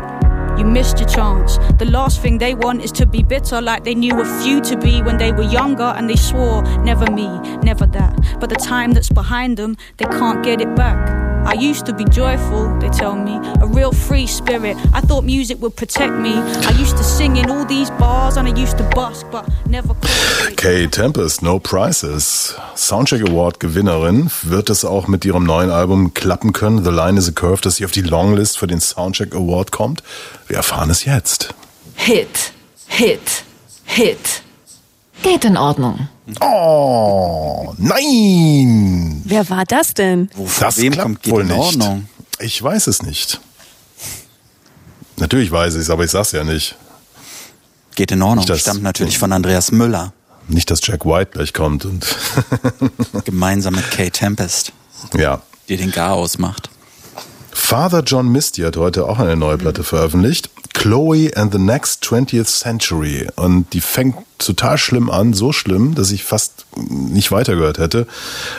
You 0.57 0.65
missed 0.65 0.99
your 0.99 1.07
chance. 1.07 1.57
The 1.77 1.85
last 1.85 2.21
thing 2.21 2.37
they 2.37 2.53
want 2.53 2.83
is 2.83 2.91
to 2.93 3.05
be 3.05 3.23
bitter 3.23 3.61
like 3.61 3.83
they 3.83 3.95
knew 3.95 4.19
a 4.21 4.43
few 4.43 4.61
to 4.61 4.77
be 4.77 5.01
when 5.01 5.17
they 5.17 5.31
were 5.31 5.43
younger 5.43 5.93
and 5.97 6.09
they 6.09 6.15
swore, 6.15 6.61
never 6.83 7.09
me, 7.11 7.27
never 7.63 7.85
that. 7.87 8.39
But 8.39 8.49
the 8.49 8.55
time 8.55 8.91
that's 8.91 9.09
behind 9.09 9.57
them, 9.57 9.77
they 9.97 10.05
can't 10.05 10.43
get 10.43 10.61
it 10.61 10.75
back. 10.75 11.30
I 11.45 11.53
used 11.53 11.85
to 11.87 11.93
be 11.93 12.05
joyful, 12.05 12.77
they 12.79 12.89
tell 12.89 13.15
me, 13.15 13.39
a 13.61 13.67
real 13.67 13.91
free 13.91 14.27
spirit. 14.27 14.77
I 14.93 15.01
thought 15.01 15.23
music 15.23 15.61
would 15.61 15.75
protect 15.75 16.13
me. 16.13 16.33
I 16.33 16.71
used 16.79 16.97
to 16.97 17.03
sing 17.03 17.37
in 17.37 17.49
all 17.49 17.65
these 17.65 17.89
bars 17.91 18.37
and 18.37 18.47
I 18.47 18.53
used 18.59 18.77
to 18.77 18.83
busk, 18.95 19.25
but 19.31 19.45
never 19.67 19.95
Kay 20.55 20.87
Tempest, 20.87 21.41
No 21.41 21.59
Prices. 21.59 22.55
Soundcheck 22.75 23.27
Award 23.27 23.59
Gewinnerin. 23.59 24.29
Wird 24.43 24.69
es 24.69 24.85
auch 24.85 25.07
mit 25.07 25.25
ihrem 25.25 25.43
neuen 25.43 25.71
Album 25.71 26.13
klappen 26.13 26.53
können? 26.53 26.83
The 26.83 26.91
Line 26.91 27.17
is 27.17 27.27
a 27.27 27.31
Curve, 27.31 27.61
dass 27.61 27.77
sie 27.77 27.85
auf 27.85 27.91
die 27.91 28.01
Longlist 28.01 28.57
für 28.57 28.67
den 28.67 28.79
Soundcheck 28.79 29.33
Award 29.33 29.71
kommt? 29.71 30.03
Wir 30.47 30.57
erfahren 30.57 30.89
es 30.89 31.05
jetzt. 31.05 31.53
Hit, 31.95 32.53
Hit, 32.87 33.43
Hit. 33.85 34.43
Geht 35.23 35.45
in 35.45 35.57
Ordnung. 35.57 36.07
Oh, 36.39 37.73
nein! 37.77 39.21
Wer 39.25 39.49
war 39.49 39.65
das 39.65 39.93
denn? 39.93 40.29
das 40.59 40.77
wem 40.77 40.93
klappt 40.93 41.29
wohl 41.29 41.41
in 41.41 41.47
nicht. 41.47 41.57
Ordnung? 41.57 42.07
Ich 42.39 42.61
weiß 42.61 42.87
es 42.87 43.03
nicht. 43.03 43.39
Natürlich 45.17 45.51
weiß 45.51 45.75
ich 45.75 45.81
es, 45.81 45.89
aber 45.89 46.03
ich 46.05 46.11
sag's 46.11 46.31
ja 46.31 46.43
nicht. 46.43 46.75
Geht 47.95 48.11
in 48.11 48.21
Ordnung. 48.21 48.37
Nicht, 48.39 48.49
dass- 48.49 48.61
Stammt 48.61 48.81
natürlich 48.83 49.17
von 49.19 49.31
Andreas 49.31 49.71
Müller. 49.71 50.13
Nicht, 50.47 50.71
dass 50.71 50.79
Jack 50.85 51.05
White 51.05 51.31
gleich 51.33 51.53
kommt 51.53 51.85
und 51.85 52.05
Gemeinsam 53.25 53.75
mit 53.75 53.89
Kay 53.91 54.09
Tempest, 54.09 54.73
ja. 55.15 55.41
die 55.69 55.77
den 55.77 55.91
Gar 55.91 56.13
ausmacht. 56.13 56.69
Father 57.51 58.01
John 58.01 58.29
Misty 58.29 58.61
hat 58.63 58.75
heute 58.75 59.05
auch 59.05 59.19
eine 59.19 59.35
neue 59.37 59.57
Platte 59.57 59.83
veröffentlicht. 59.83 60.49
Chloe 60.73 61.31
and 61.35 61.51
the 61.51 61.59
Next 61.59 62.03
20th 62.03 62.45
Century. 62.45 63.27
Und 63.35 63.73
die 63.73 63.81
fängt 63.81 64.15
total 64.37 64.77
schlimm 64.77 65.09
an, 65.09 65.33
so 65.33 65.51
schlimm, 65.51 65.95
dass 65.95 66.11
ich 66.11 66.23
fast 66.23 66.65
nicht 66.75 67.31
weitergehört 67.31 67.77
hätte. 67.77 68.07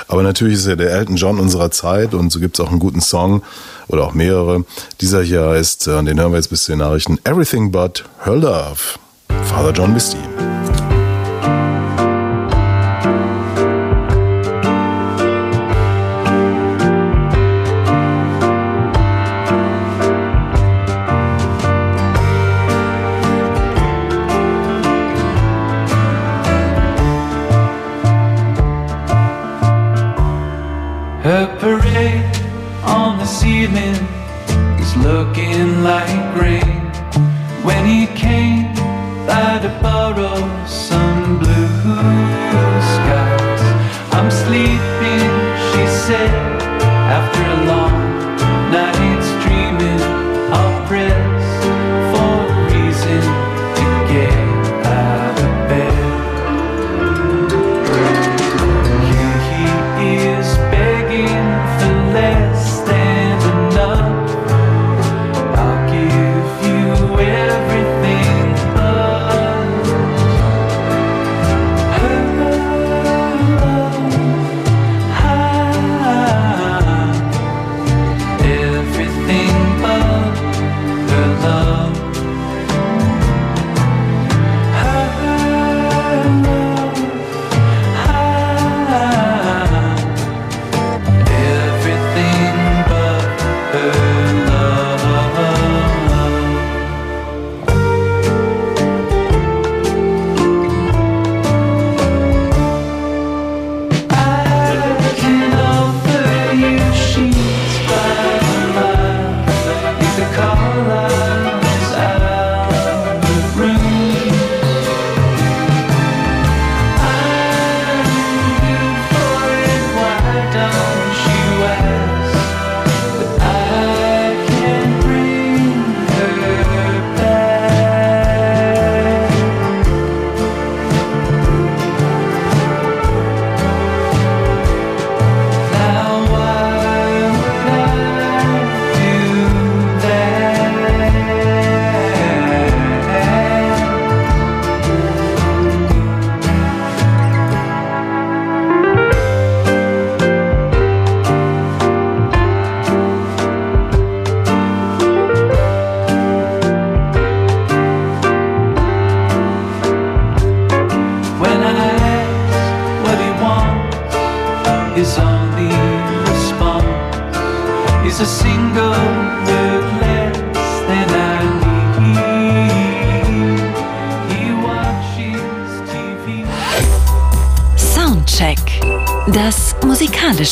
Aber 0.09 0.23
natürlich 0.23 0.55
ist 0.55 0.67
er 0.67 0.77
der 0.77 0.91
Elton 0.91 1.17
John 1.17 1.39
unserer 1.39 1.71
Zeit 1.71 2.15
und 2.15 2.31
so 2.31 2.41
gibt's 2.41 2.61
auch 2.61 2.71
einen 2.71 2.79
guten 2.79 3.01
Song 3.01 3.43
oder 3.89 4.05
auch 4.05 4.15
mehrere. 4.15 4.65
Dieser 5.01 5.23
hier 5.23 5.49
heißt, 5.49 5.89
äh, 5.89 6.03
den 6.05 6.21
hören 6.21 6.33
wir 6.33 6.39
jetzt 6.39 6.51
bis 6.51 6.65
zu 6.65 6.73
den 6.73 6.79
Nachrichten, 6.79 7.19
Everything 7.25 7.73
But 7.73 8.05
Her 8.25 8.37
Love. 8.37 8.99
Father 9.45 9.73
John 9.73 9.93
Misty. 9.93 10.19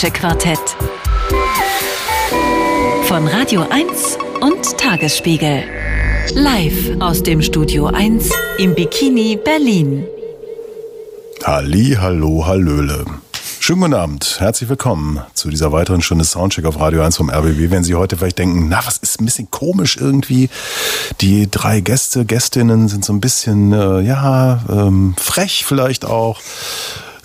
Musikalische 0.00 0.10
Quartett. 0.10 0.76
Von 3.04 3.26
Radio 3.28 3.66
1 3.68 4.18
und 4.40 4.78
Tagesspiegel. 4.78 5.64
Live 6.34 7.00
aus 7.00 7.22
dem 7.22 7.42
Studio 7.42 7.86
1 7.86 8.30
im 8.58 8.74
Bikini 8.74 9.38
Berlin. 9.42 10.06
Halli, 11.44 11.96
hallo, 12.00 12.46
hallöle. 12.46 13.04
Schönen 13.62 13.82
guten 13.82 13.94
Abend, 13.94 14.36
herzlich 14.40 14.70
willkommen 14.70 15.20
zu 15.34 15.50
dieser 15.50 15.70
weiteren 15.70 16.00
Stunde 16.00 16.24
Soundcheck 16.24 16.64
auf 16.64 16.80
Radio 16.80 17.02
1 17.02 17.18
vom 17.18 17.28
RBB. 17.28 17.70
Wenn 17.70 17.84
Sie 17.84 17.94
heute 17.94 18.16
vielleicht 18.16 18.38
denken, 18.38 18.68
na, 18.70 18.80
was 18.84 18.96
ist 18.96 19.20
ein 19.20 19.26
bisschen 19.26 19.50
komisch 19.50 19.98
irgendwie? 19.98 20.48
Die 21.20 21.50
drei 21.50 21.80
Gäste, 21.80 22.24
Gästinnen 22.24 22.88
sind 22.88 23.04
so 23.04 23.12
ein 23.12 23.20
bisschen, 23.20 23.74
äh, 23.74 24.00
ja, 24.00 24.64
ähm, 24.70 25.14
frech 25.18 25.66
vielleicht 25.66 26.06
auch. 26.06 26.40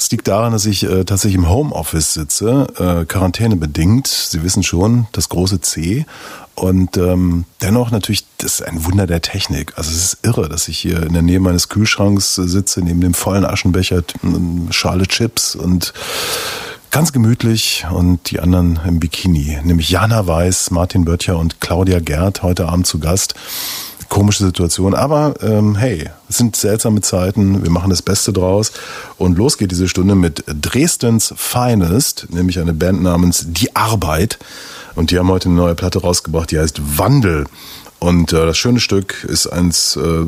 Es 0.05 0.11
liegt 0.11 0.27
daran, 0.27 0.51
dass 0.51 0.67
ich 0.67 0.83
äh, 0.83 1.03
tatsächlich 1.03 1.33
im 1.33 1.49
Homeoffice 1.49 2.13
sitze, 2.13 2.67
äh, 2.77 3.05
quarantänebedingt. 3.05 4.05
Sie 4.05 4.43
wissen 4.43 4.61
schon, 4.61 5.07
das 5.13 5.29
große 5.29 5.61
C. 5.61 6.05
Und 6.53 6.95
ähm, 6.97 7.45
dennoch 7.63 7.89
natürlich, 7.89 8.23
das 8.37 8.59
ist 8.59 8.67
ein 8.67 8.85
Wunder 8.85 9.07
der 9.07 9.23
Technik. 9.23 9.73
Also 9.77 9.89
es 9.89 10.13
ist 10.13 10.17
irre, 10.21 10.47
dass 10.47 10.67
ich 10.67 10.77
hier 10.77 11.01
in 11.01 11.13
der 11.13 11.23
Nähe 11.23 11.39
meines 11.39 11.69
Kühlschranks 11.69 12.35
sitze, 12.35 12.81
neben 12.81 13.01
dem 13.01 13.15
vollen 13.15 13.45
Aschenbecher, 13.45 14.03
eine 14.21 14.71
Schale 14.71 15.07
Chips 15.07 15.55
und 15.55 15.91
ganz 16.91 17.11
gemütlich 17.11 17.87
und 17.89 18.29
die 18.29 18.39
anderen 18.39 18.79
im 18.87 18.99
Bikini. 18.99 19.57
Nämlich 19.63 19.89
Jana 19.89 20.27
Weiß, 20.27 20.69
Martin 20.69 21.03
Böttcher 21.03 21.39
und 21.39 21.61
Claudia 21.61 21.99
Gerd 21.99 22.43
heute 22.43 22.67
Abend 22.67 22.85
zu 22.85 22.99
Gast. 22.99 23.33
Komische 24.09 24.45
Situation, 24.45 24.93
aber 24.93 25.33
ähm, 25.41 25.75
hey, 25.75 26.09
es 26.29 26.37
sind 26.37 26.55
seltsame 26.55 27.01
Zeiten, 27.01 27.63
wir 27.63 27.71
machen 27.71 27.89
das 27.89 28.01
Beste 28.01 28.31
draus. 28.31 28.71
Und 29.17 29.37
los 29.37 29.57
geht 29.57 29.71
diese 29.71 29.87
Stunde 29.87 30.15
mit 30.15 30.43
Dresdens 30.47 31.33
Finest, 31.35 32.27
nämlich 32.29 32.59
eine 32.59 32.73
Band 32.73 33.01
namens 33.01 33.45
Die 33.47 33.75
Arbeit. 33.75 34.39
Und 34.95 35.11
die 35.11 35.19
haben 35.19 35.29
heute 35.29 35.49
eine 35.49 35.57
neue 35.57 35.75
Platte 35.75 36.01
rausgebracht, 36.01 36.51
die 36.51 36.59
heißt 36.59 36.97
Wandel. 36.97 37.45
Und 37.99 38.33
äh, 38.33 38.45
das 38.45 38.57
schöne 38.57 38.79
Stück 38.79 39.23
ist 39.23 39.47
eins, 39.47 39.97
äh, 39.97 40.25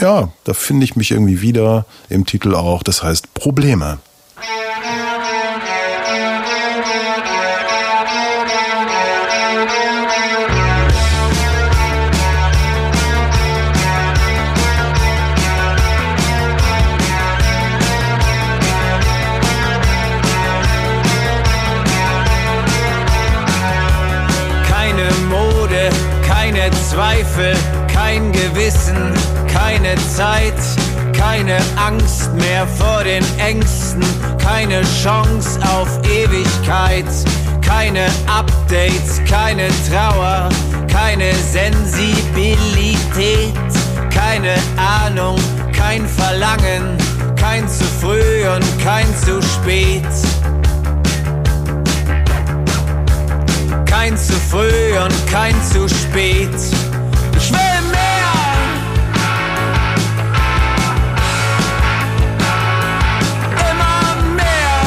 ja, 0.00 0.30
da 0.44 0.54
finde 0.54 0.84
ich 0.84 0.96
mich 0.96 1.10
irgendwie 1.10 1.40
wieder 1.40 1.84
im 2.08 2.26
Titel 2.26 2.54
auch, 2.54 2.82
das 2.82 3.02
heißt 3.02 3.34
Probleme. 3.34 3.98
Zweifel, 27.38 27.54
kein 27.92 28.32
Gewissen, 28.32 29.14
keine 29.52 29.94
Zeit, 30.16 30.54
keine 31.16 31.58
Angst 31.76 32.32
mehr 32.34 32.66
vor 32.66 33.04
den 33.04 33.24
Ängsten, 33.38 34.02
keine 34.38 34.82
Chance 35.02 35.60
auf 35.62 35.88
Ewigkeit, 36.04 37.04
keine 37.64 38.06
Updates, 38.26 39.20
keine 39.30 39.68
Trauer, 39.88 40.48
keine 40.88 41.32
Sensibilität, 41.34 43.54
keine 44.12 44.56
Ahnung, 44.76 45.38
kein 45.72 46.08
Verlangen, 46.08 46.98
kein 47.36 47.68
zu 47.68 47.84
früh 48.00 48.48
und 48.52 48.66
kein 48.82 49.06
zu 49.16 49.40
spät. 49.42 50.02
Kein 53.86 54.16
zu 54.16 54.32
früh 54.50 54.98
und 54.98 55.14
kein 55.30 55.54
zu 55.62 55.88
spät. 55.88 56.50
Ich 57.40 57.52
mehr. 57.52 57.60
Immer 63.70 64.24
mehr. 64.34 64.78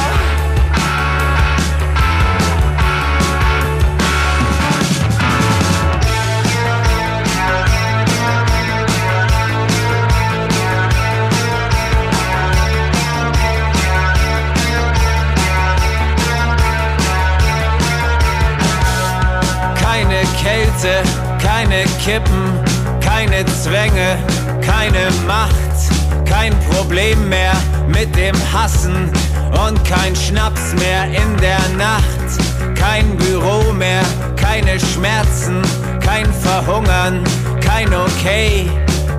Keine 19.81 20.21
Kälte, 20.41 21.03
keine 21.71 21.85
Kippen, 22.03 22.59
keine 22.99 23.45
Zwänge, 23.45 24.17
keine 24.59 25.09
Macht, 25.25 25.55
kein 26.25 26.53
Problem 26.69 27.29
mehr 27.29 27.53
mit 27.87 28.13
dem 28.17 28.35
Hassen 28.51 29.09
und 29.65 29.81
kein 29.85 30.13
Schnaps 30.13 30.73
mehr 30.73 31.05
in 31.05 31.37
der 31.37 31.61
Nacht, 31.77 32.75
kein 32.75 33.15
Büro 33.15 33.71
mehr, 33.71 34.01
keine 34.35 34.81
Schmerzen, 34.81 35.61
kein 36.03 36.25
Verhungern, 36.33 37.23
kein 37.61 37.87
Okay, 37.93 38.69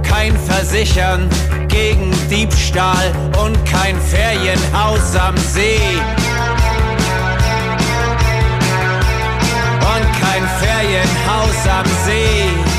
kein 0.02 0.36
Versichern 0.46 1.30
gegen 1.68 2.12
Diebstahl 2.28 3.12
und 3.42 3.56
kein 3.64 3.98
Ferienhaus 3.98 5.16
am 5.16 5.38
See. 5.38 5.80
Und 9.82 10.12
kein 10.20 10.48
Ferienhaus 10.60 11.66
am 11.68 11.86
See. 12.06 12.71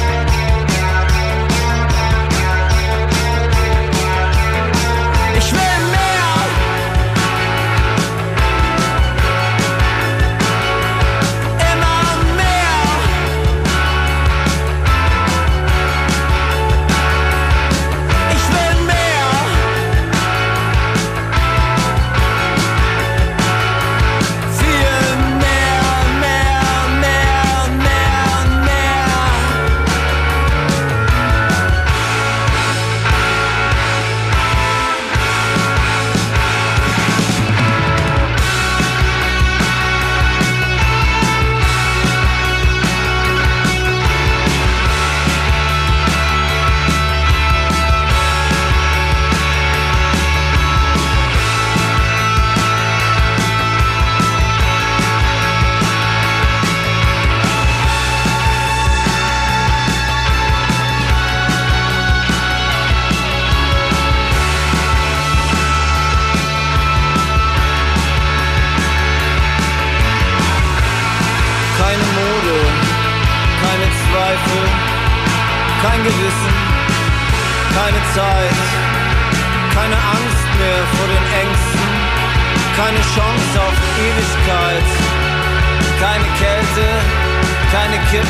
Kippen, 88.13 88.27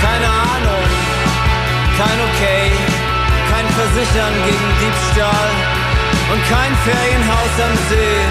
keine 0.00 0.26
Ahnung, 0.26 0.84
kein 1.98 2.18
Okay, 2.30 2.72
kein 3.50 3.66
Versichern 3.68 4.32
gegen 4.46 4.68
Diebstahl 4.80 5.50
und 6.32 6.40
kein 6.48 6.74
Ferienhaus 6.82 7.54
am 7.66 7.76
See. 7.90 8.22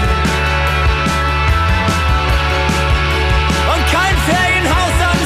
und 3.72 3.82
kein 3.92 4.16
Ferienhaus 4.26 4.96
am 5.12 5.18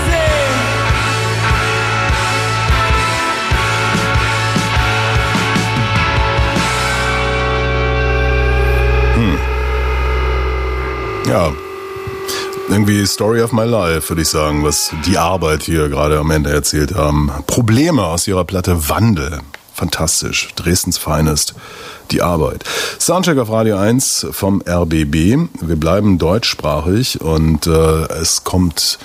See. 11.30 11.65
Irgendwie 12.76 13.06
Story 13.06 13.40
of 13.40 13.52
my 13.52 13.64
life, 13.64 14.10
würde 14.10 14.20
ich 14.20 14.28
sagen, 14.28 14.62
was 14.62 14.90
die 15.06 15.16
Arbeit 15.16 15.62
hier 15.62 15.88
gerade 15.88 16.18
am 16.18 16.30
Ende 16.30 16.52
erzählt 16.52 16.94
haben. 16.94 17.32
Probleme 17.46 18.04
aus 18.04 18.28
ihrer 18.28 18.44
Platte 18.44 18.90
Wandel. 18.90 19.40
Fantastisch. 19.72 20.50
Dresdens 20.56 20.98
Finest. 20.98 21.54
Die 22.10 22.20
Arbeit. 22.20 22.64
Soundcheck 23.00 23.38
auf 23.38 23.50
Radio 23.50 23.78
1 23.78 24.26
vom 24.30 24.60
RBB. 24.60 25.38
Wir 25.62 25.76
bleiben 25.76 26.18
deutschsprachig 26.18 27.22
und 27.22 27.66
äh, 27.66 28.02
es 28.12 28.44
kommt 28.44 28.98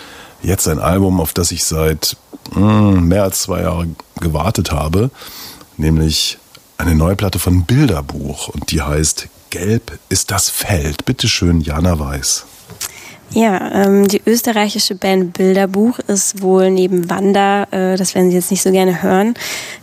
jetzt 0.43 0.67
ein 0.67 0.79
Album, 0.79 1.21
auf 1.21 1.31
das 1.31 1.51
ich 1.51 1.63
seit 1.63 2.17
mh, 2.53 2.99
mehr 2.99 3.23
als 3.23 3.43
zwei 3.43 3.61
Jahren 3.61 3.95
gewartet 4.19 4.73
habe, 4.73 5.11
nämlich 5.77 6.39
eine 6.77 6.93
neue 6.93 7.15
Platte 7.15 7.39
von 7.39 7.63
Bilderbuch 7.63 8.49
und 8.49 8.69
die 8.71 8.81
heißt 8.81 9.29
Gelb 9.49 9.97
ist 10.09 10.29
das 10.29 10.49
Feld. 10.49 11.05
Bitte 11.05 11.29
schön, 11.29 11.61
Jana 11.61 11.99
Weiß. 11.99 12.45
Ja, 13.33 13.85
ähm, 13.85 14.09
die 14.09 14.21
österreichische 14.25 14.93
Band 14.95 15.31
Bilderbuch 15.31 15.99
ist 15.99 16.41
wohl 16.41 16.69
neben 16.69 17.09
Wanda, 17.09 17.63
äh, 17.71 17.95
das 17.95 18.13
werden 18.13 18.29
Sie 18.29 18.35
jetzt 18.35 18.51
nicht 18.51 18.61
so 18.61 18.71
gerne 18.71 19.01
hören, 19.01 19.35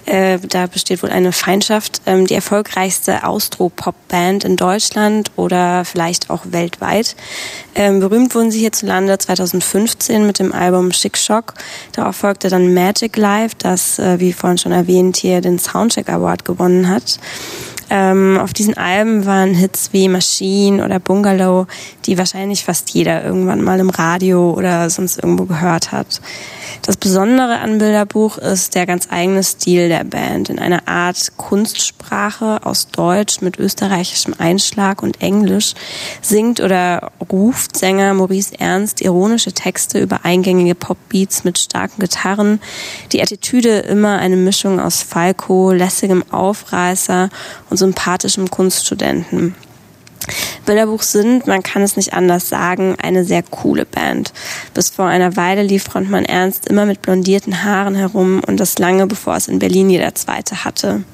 äh, 0.04 0.38
da 0.38 0.66
besteht 0.66 1.02
wohl 1.02 1.08
eine 1.08 1.32
Feindschaft, 1.32 2.02
ähm, 2.04 2.26
die 2.26 2.34
erfolgreichste 2.34 3.24
Austro-Pop-Band 3.26 4.44
in 4.44 4.56
Deutschland 4.56 5.30
oder 5.36 5.86
vielleicht 5.86 6.28
auch 6.28 6.42
weltweit. 6.50 7.16
Ähm, 7.74 8.00
berühmt 8.00 8.34
wurden 8.34 8.50
sie 8.50 8.60
hierzulande 8.60 9.16
2015 9.16 10.26
mit 10.26 10.40
dem 10.40 10.52
Album 10.52 10.92
Schick 10.92 11.16
Shock. 11.16 11.54
Darauf 11.92 12.16
folgte 12.16 12.50
dann 12.50 12.74
Magic 12.74 13.16
Life, 13.16 13.56
das, 13.58 13.98
äh, 13.98 14.20
wie 14.20 14.34
vorhin 14.34 14.58
schon 14.58 14.72
erwähnt, 14.72 15.16
hier 15.16 15.40
den 15.40 15.58
Soundcheck 15.58 16.10
Award 16.10 16.44
gewonnen 16.44 16.90
hat. 16.90 17.18
Ähm, 17.90 18.38
auf 18.40 18.52
diesen 18.52 18.76
Alben 18.76 19.24
waren 19.24 19.54
Hits 19.54 19.92
wie 19.92 20.08
Machine 20.08 20.84
oder 20.84 20.98
Bungalow, 20.98 21.66
die 22.06 22.18
wahrscheinlich 22.18 22.64
fast 22.64 22.90
jeder 22.90 23.24
irgendwann 23.24 23.62
mal 23.62 23.80
im 23.80 23.90
Radio 23.90 24.52
oder 24.52 24.90
sonst 24.90 25.18
irgendwo 25.22 25.44
gehört 25.44 25.92
hat. 25.92 26.20
Das 26.82 26.96
Besondere 26.96 27.58
an 27.58 27.78
Bilderbuch 27.78 28.38
ist 28.38 28.74
der 28.74 28.86
ganz 28.86 29.08
eigene 29.10 29.42
Stil 29.42 29.88
der 29.88 30.04
Band 30.04 30.48
in 30.48 30.58
einer 30.58 30.86
Art 30.86 31.32
Kunstsprache 31.36 32.60
aus 32.64 32.88
Deutsch 32.88 33.40
mit 33.40 33.58
österreichischem 33.58 34.34
Einschlag 34.38 35.02
und 35.02 35.20
Englisch 35.20 35.74
singt 36.22 36.60
oder 36.60 37.10
ruft 37.30 37.76
Sänger 37.76 38.14
Maurice 38.14 38.58
Ernst 38.58 39.00
ironische 39.00 39.52
Texte 39.52 39.98
über 39.98 40.24
eingängige 40.24 40.74
Popbeats 40.74 41.44
mit 41.44 41.58
starken 41.58 42.00
Gitarren. 42.00 42.60
Die 43.12 43.20
Attitüde 43.20 43.78
immer 43.80 44.18
eine 44.18 44.36
Mischung 44.36 44.80
aus 44.80 45.02
Falco, 45.02 45.72
lässigem 45.72 46.24
Aufreißer 46.30 47.28
und 47.70 47.77
sympathischem 47.78 48.50
Kunststudenten. 48.50 49.54
Bilderbuch 50.66 51.02
sind, 51.02 51.46
man 51.46 51.62
kann 51.62 51.82
es 51.82 51.96
nicht 51.96 52.12
anders 52.12 52.50
sagen, 52.50 52.96
eine 53.00 53.24
sehr 53.24 53.42
coole 53.42 53.86
Band. 53.86 54.32
Bis 54.74 54.90
vor 54.90 55.06
einer 55.06 55.36
Weile 55.36 55.62
lief 55.62 55.84
Frontmann 55.84 56.26
Ernst 56.26 56.66
immer 56.66 56.84
mit 56.84 57.00
blondierten 57.00 57.64
Haaren 57.64 57.94
herum 57.94 58.42
und 58.46 58.60
das 58.60 58.78
lange 58.78 59.06
bevor 59.06 59.36
es 59.36 59.48
in 59.48 59.58
Berlin 59.58 59.88
jeder 59.88 60.14
zweite 60.14 60.64
hatte. 60.64 61.04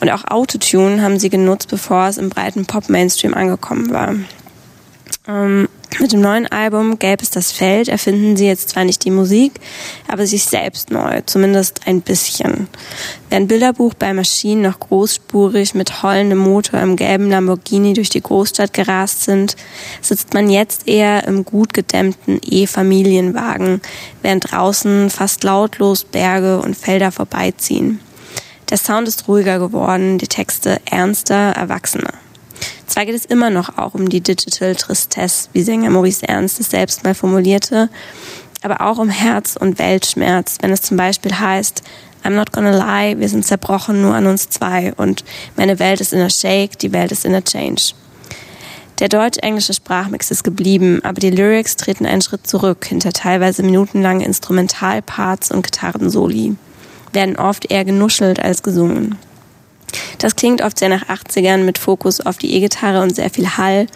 Und 0.00 0.10
auch 0.10 0.24
Autotune 0.24 1.02
haben 1.02 1.18
sie 1.18 1.28
genutzt, 1.28 1.68
bevor 1.68 2.08
es 2.08 2.16
im 2.16 2.30
breiten 2.30 2.64
Pop-Mainstream 2.64 3.34
angekommen 3.34 3.90
war. 3.90 4.14
Ähm, 5.28 5.68
mit 6.00 6.12
dem 6.12 6.20
neuen 6.20 6.46
Album 6.46 6.98
Gelb 6.98 7.22
ist 7.22 7.36
das 7.36 7.52
Feld 7.52 7.88
erfinden 7.88 8.36
sie 8.36 8.46
jetzt 8.46 8.70
zwar 8.70 8.84
nicht 8.84 9.04
die 9.04 9.10
Musik, 9.10 9.52
aber 10.08 10.26
sich 10.26 10.44
selbst 10.44 10.90
neu, 10.90 11.20
zumindest 11.26 11.86
ein 11.86 12.00
bisschen. 12.00 12.68
Während 13.28 13.48
Bilderbuch 13.48 13.94
bei 13.94 14.14
Maschinen 14.14 14.62
noch 14.62 14.78
großspurig 14.80 15.74
mit 15.74 16.02
heulendem 16.02 16.38
Motor 16.38 16.80
im 16.80 16.96
gelben 16.96 17.30
Lamborghini 17.30 17.92
durch 17.94 18.10
die 18.10 18.22
Großstadt 18.22 18.72
gerast 18.72 19.24
sind, 19.24 19.56
sitzt 20.00 20.34
man 20.34 20.48
jetzt 20.48 20.88
eher 20.88 21.26
im 21.26 21.44
gut 21.44 21.74
gedämmten 21.74 22.40
E-Familienwagen, 22.44 23.80
während 24.22 24.52
draußen 24.52 25.10
fast 25.10 25.44
lautlos 25.44 26.04
Berge 26.04 26.60
und 26.60 26.76
Felder 26.76 27.12
vorbeiziehen. 27.12 28.00
Der 28.70 28.78
Sound 28.78 29.08
ist 29.08 29.28
ruhiger 29.28 29.58
geworden, 29.58 30.18
die 30.18 30.28
Texte 30.28 30.80
ernster, 30.90 31.52
erwachsener. 31.52 32.21
Zwar 32.86 33.06
geht 33.06 33.14
es 33.14 33.24
immer 33.24 33.50
noch 33.50 33.78
auch 33.78 33.94
um 33.94 34.08
die 34.08 34.20
Digital 34.20 34.74
Tristesse, 34.74 35.48
wie 35.52 35.62
Sänger 35.62 35.90
Maurice 35.90 36.28
Ernst 36.28 36.60
es 36.60 36.70
selbst 36.70 37.04
mal 37.04 37.14
formulierte, 37.14 37.88
aber 38.62 38.80
auch 38.80 38.98
um 38.98 39.08
Herz 39.08 39.56
und 39.56 39.78
Weltschmerz, 39.78 40.58
wenn 40.60 40.70
es 40.70 40.82
zum 40.82 40.96
Beispiel 40.96 41.38
heißt, 41.38 41.82
I'm 42.24 42.30
not 42.30 42.52
gonna 42.52 42.70
lie, 42.70 43.18
wir 43.18 43.28
sind 43.28 43.44
zerbrochen 43.44 44.00
nur 44.00 44.14
an 44.14 44.26
uns 44.26 44.48
zwei 44.48 44.92
und 44.96 45.24
meine 45.56 45.78
Welt 45.78 46.00
ist 46.00 46.12
in 46.12 46.20
a 46.20 46.30
shake, 46.30 46.78
die 46.78 46.92
Welt 46.92 47.10
ist 47.10 47.24
in 47.24 47.34
a 47.34 47.40
change. 47.40 47.94
Der 49.00 49.08
deutsch-englische 49.08 49.74
Sprachmix 49.74 50.30
ist 50.30 50.44
geblieben, 50.44 51.00
aber 51.02 51.18
die 51.18 51.30
Lyrics 51.30 51.76
treten 51.76 52.06
einen 52.06 52.22
Schritt 52.22 52.46
zurück 52.46 52.84
hinter 52.84 53.12
teilweise 53.12 53.64
minutenlangen 53.64 54.22
Instrumentalparts 54.22 55.50
und 55.50 55.62
Gitarrensoli, 55.64 56.56
werden 57.12 57.36
oft 57.36 57.70
eher 57.70 57.84
genuschelt 57.84 58.38
als 58.38 58.62
gesungen. 58.62 59.18
Das 60.18 60.36
klingt 60.36 60.62
oft 60.62 60.78
sehr 60.78 60.88
nach 60.88 61.08
80ern 61.08 61.58
mit 61.58 61.78
Fokus 61.78 62.20
auf 62.20 62.38
die 62.38 62.54
E-Gitarre 62.54 63.02
und 63.02 63.14
sehr 63.14 63.30
viel 63.30 63.56
Hall, 63.56 63.86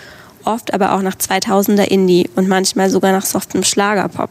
oft 0.45 0.73
aber 0.73 0.93
auch 0.93 1.03
nach 1.03 1.17
2000er 1.17 1.85
Indie 1.85 2.29
und 2.37 2.49
manchmal 2.49 2.91
sogar 2.91 3.13
nach 3.13 3.27
softem 3.27 3.65
Schlagerpop. 3.65 4.31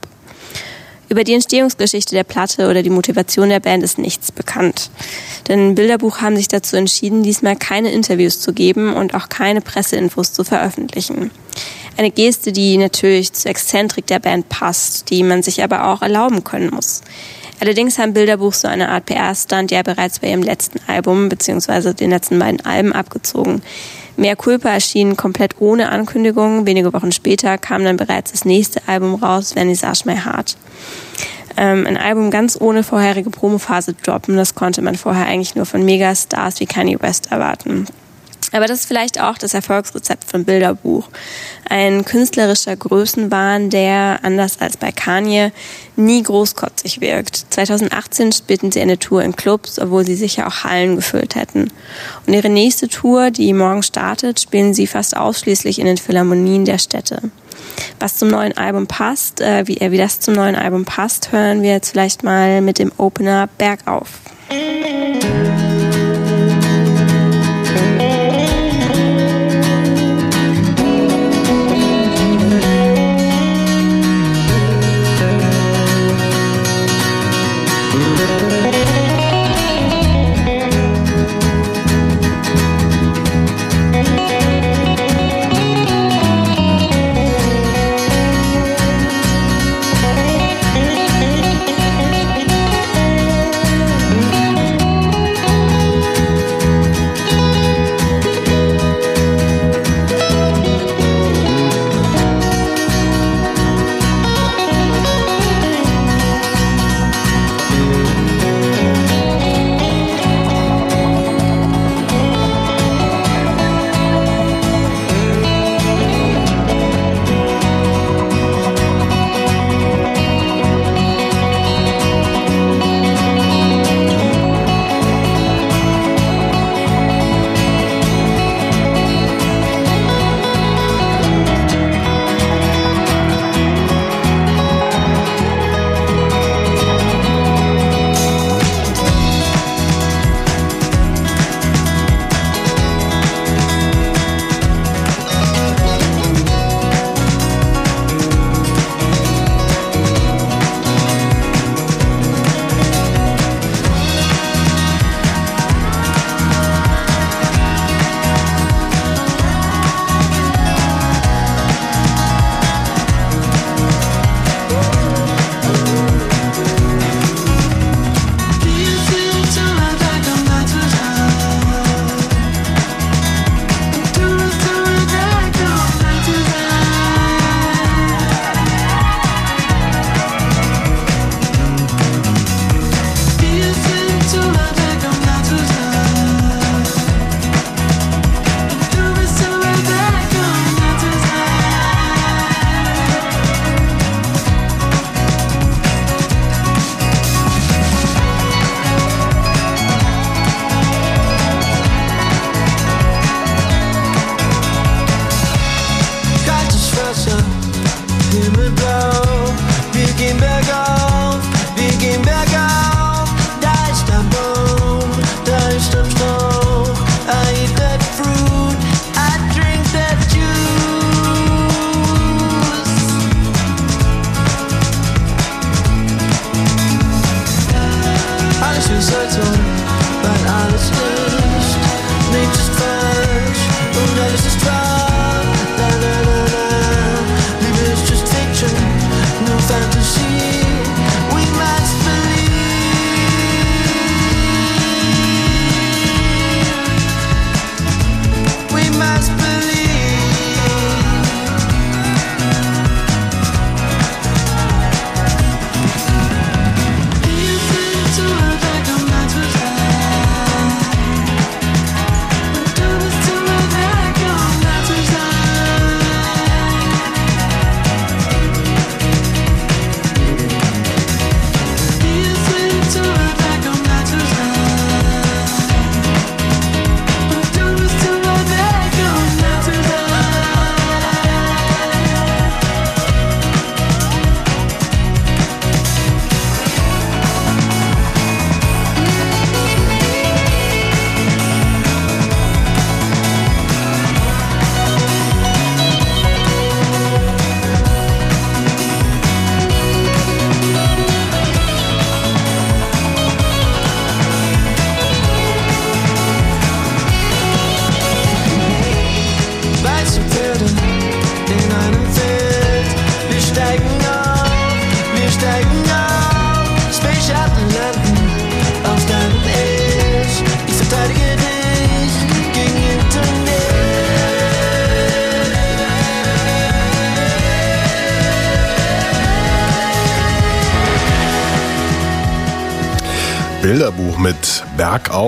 Über 1.08 1.24
die 1.24 1.34
Entstehungsgeschichte 1.34 2.16
der 2.16 2.24
Platte 2.24 2.68
oder 2.68 2.82
die 2.82 2.90
Motivation 2.90 3.50
der 3.50 3.60
Band 3.60 3.84
ist 3.84 4.00
nichts 4.00 4.32
bekannt. 4.32 4.90
Denn 5.48 5.76
Bilderbuch 5.76 6.22
haben 6.22 6.36
sich 6.36 6.48
dazu 6.48 6.78
entschieden, 6.78 7.22
diesmal 7.22 7.56
keine 7.56 7.92
Interviews 7.92 8.40
zu 8.40 8.54
geben 8.54 8.94
und 8.94 9.14
auch 9.14 9.30
keine 9.30 9.62
Presseinfos 9.62 10.34
zu 10.34 10.44
veröffentlichen. 10.44 11.30
Eine 11.98 12.12
Geste, 12.12 12.52
die 12.52 12.78
natürlich 12.78 13.34
zur 13.34 13.52
Exzentrik 13.52 14.08
der 14.08 14.20
Band 14.20 14.50
passt, 14.50 15.10
die 15.12 15.24
man 15.24 15.44
sich 15.44 15.64
aber 15.64 15.88
auch 15.88 16.02
erlauben 16.02 16.44
können 16.44 16.72
muss. 16.74 17.02
Allerdings 17.60 17.98
haben 17.98 18.14
Bilderbuch 18.14 18.54
so 18.54 18.68
eine 18.68 18.90
Art 18.90 19.06
PR-Stunt 19.06 19.72
ja 19.72 19.82
bereits 19.82 20.20
bei 20.20 20.30
ihrem 20.30 20.44
letzten 20.44 20.80
Album 20.88 21.30
bzw. 21.30 21.94
den 21.94 22.10
letzten 22.10 22.40
beiden 22.40 22.66
Alben 22.66 22.94
abgezogen. 22.94 23.62
Mehr 24.18 24.36
Culpa 24.36 24.70
erschien 24.70 25.18
komplett 25.18 25.56
ohne 25.60 25.90
Ankündigung. 25.90 26.66
Wenige 26.66 26.94
Wochen 26.94 27.12
später 27.12 27.58
kam 27.58 27.84
dann 27.84 27.98
bereits 27.98 28.32
das 28.32 28.46
nächste 28.46 28.88
Album 28.88 29.16
raus, 29.16 29.54
Vernissage 29.54 30.04
My 30.06 30.16
Heart. 30.16 30.56
Ähm, 31.58 31.86
ein 31.88 31.98
Album 31.98 32.32
ganz 32.32 32.60
ohne 32.60 32.84
vorherige 32.84 33.30
Promophase 33.30 33.94
droppen, 33.94 34.36
das 34.36 34.56
konnte 34.56 34.82
man 34.82 34.96
vorher 34.96 35.26
eigentlich 35.26 35.56
nur 35.56 35.66
von 35.66 35.84
Megastars 35.84 36.60
wie 36.60 36.66
Kanye 36.66 37.02
West 37.02 37.32
erwarten. 37.32 37.88
Aber 38.52 38.68
das 38.68 38.82
ist 38.82 38.86
vielleicht 38.88 39.20
auch 39.20 39.38
das 39.38 39.54
Erfolgsrezept 39.54 40.24
von 40.24 40.46
Bilderbuch. 40.46 41.08
Ein 41.70 42.06
künstlerischer 42.06 42.76
Größenwahn, 42.76 43.70
der, 43.70 44.20
anders 44.24 44.62
als 44.62 44.78
bei 44.78 44.92
Kanye, 44.92 45.52
nie 45.96 46.24
großkotzig 46.24 47.02
wirkt. 47.02 47.46
2018 47.50 48.32
spielten 48.32 48.72
sie 48.72 48.82
eine 48.82 49.00
Tour 49.00 49.24
in 49.24 49.36
Clubs, 49.36 49.80
obwohl 49.80 50.06
sie 50.06 50.16
sicher 50.16 50.48
auch 50.48 50.64
Hallen 50.64 50.96
gefüllt 50.96 51.36
hätten. 51.36 51.72
Und 52.26 52.34
ihre 52.34 52.50
nächste 52.50 52.88
Tour, 52.88 53.32
die 53.32 53.54
morgen 53.54 53.84
startet, 53.84 54.40
spielen 54.40 54.74
sie 54.74 54.88
fast 54.88 55.18
ausschließlich 55.18 55.80
in 55.80 55.86
den 55.86 55.98
Philharmonien 55.98 56.66
der 56.66 56.78
Städte. 56.78 57.22
Was 58.00 58.18
zum 58.18 58.30
neuen 58.30 58.56
Album 58.58 58.88
passt, 58.88 59.42
äh, 59.42 59.68
wie, 59.68 59.78
äh, 59.78 59.92
wie 59.92 59.98
das 59.98 60.20
zum 60.20 60.34
neuen 60.34 60.56
Album 60.56 60.86
passt, 60.86 61.32
hören 61.32 61.62
wir 61.62 61.72
jetzt 61.72 61.92
vielleicht 61.92 62.24
mal 62.24 62.62
mit 62.62 62.80
dem 62.80 62.92
Opener 62.98 63.50
Bergauf. 63.58 64.08
Thank 64.48 65.85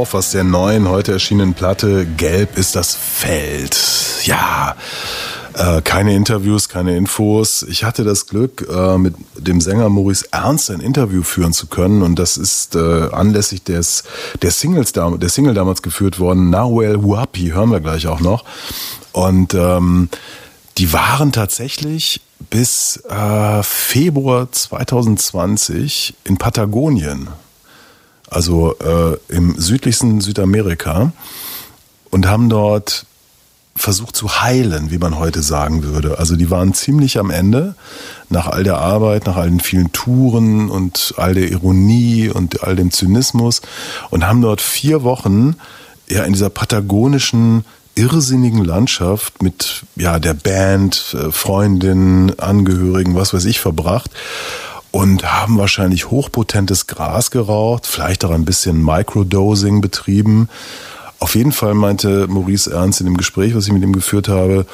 Bergauf 0.07 0.13
aus 0.13 0.31
der 0.31 0.43
neuen, 0.45 0.87
heute 0.87 1.11
erschienenen 1.11 1.53
Platte 1.53 2.05
Gelb 2.05 2.57
ist 2.57 2.75
das 2.77 2.95
Feld. 2.95 3.77
Ja, 4.23 4.75
äh, 5.53 5.81
keine 5.81 6.15
Interviews, 6.15 6.69
keine 6.69 6.95
Infos. 6.95 7.63
Ich 7.63 7.83
hatte 7.83 8.05
das 8.05 8.27
Glück, 8.27 8.65
äh, 8.69 8.97
mit 8.97 9.15
dem 9.37 9.59
Sänger 9.59 9.89
Maurice 9.89 10.25
Ernst 10.31 10.71
ein 10.71 10.79
Interview 10.79 11.23
führen 11.23 11.51
zu 11.51 11.67
können 11.67 12.03
und 12.03 12.17
das 12.17 12.37
ist 12.37 12.75
äh, 12.75 13.09
anlässlich 13.11 13.63
des, 13.63 14.03
der, 14.41 14.51
Singles, 14.51 14.93
der 14.93 15.29
Single 15.29 15.53
damals 15.53 15.81
geführt 15.81 16.19
worden, 16.19 16.49
Nawel 16.51 17.01
Huapi, 17.01 17.49
hören 17.49 17.71
wir 17.71 17.81
gleich 17.81 18.07
auch 18.07 18.21
noch. 18.21 18.45
Und 19.11 19.55
ähm, 19.55 20.09
die 20.77 20.93
waren 20.93 21.33
tatsächlich 21.33 22.21
bis 22.49 23.03
äh, 23.09 23.61
Februar 23.61 24.49
2020 24.51 26.13
in 26.23 26.37
Patagonien 26.37 27.27
also 28.37 28.75
äh, 28.77 29.17
im 29.35 29.59
südlichsten 29.59 30.21
Südamerika 30.21 31.11
und 32.11 32.27
haben 32.27 32.49
dort 32.49 33.07
versucht 33.75 34.15
zu 34.15 34.41
heilen, 34.41 34.91
wie 34.91 34.99
man 34.99 35.17
heute 35.17 35.41
sagen 35.41 35.81
würde. 35.81 36.19
Also 36.19 36.35
die 36.35 36.51
waren 36.51 36.75
ziemlich 36.75 37.17
am 37.17 37.31
Ende 37.31 37.73
nach 38.29 38.45
all 38.45 38.63
der 38.63 38.77
Arbeit, 38.77 39.25
nach 39.25 39.37
all 39.37 39.49
den 39.49 39.59
vielen 39.59 39.91
Touren 39.91 40.69
und 40.69 41.15
all 41.17 41.33
der 41.33 41.49
Ironie 41.49 42.29
und 42.29 42.63
all 42.63 42.75
dem 42.75 42.91
Zynismus 42.91 43.63
und 44.11 44.27
haben 44.27 44.43
dort 44.43 44.61
vier 44.61 45.01
Wochen 45.01 45.55
ja 46.07 46.23
in 46.23 46.33
dieser 46.33 46.51
patagonischen 46.51 47.65
irrsinnigen 47.95 48.63
Landschaft 48.63 49.41
mit 49.41 49.81
ja 49.95 50.19
der 50.19 50.35
Band, 50.35 51.15
äh, 51.19 51.31
Freundinnen, 51.31 52.39
Angehörigen, 52.39 53.15
was 53.15 53.33
weiß 53.33 53.45
ich 53.45 53.59
verbracht 53.59 54.11
und 54.97 55.31
haben 55.31 55.59
wahrscheinlich 55.59 56.09
hochpotentes 56.09 56.87
Gras 56.87 57.29
geraucht, 57.29 57.85
vielleicht 57.85 58.25
auch 58.25 58.31
ein 58.31 58.45
bisschen 58.45 58.83
Microdosing 58.83 59.79
betrieben. 59.79 60.49
Auf 61.19 61.35
jeden 61.35 61.51
Fall 61.51 61.75
meinte 61.75 62.25
Maurice 62.27 62.73
Ernst 62.73 62.99
in 62.99 63.05
dem 63.05 63.15
Gespräch, 63.15 63.53
was 63.53 63.67
ich 63.67 63.73
mit 63.73 63.83
ihm 63.83 63.93
geführt 63.93 64.27
habe, 64.27 64.65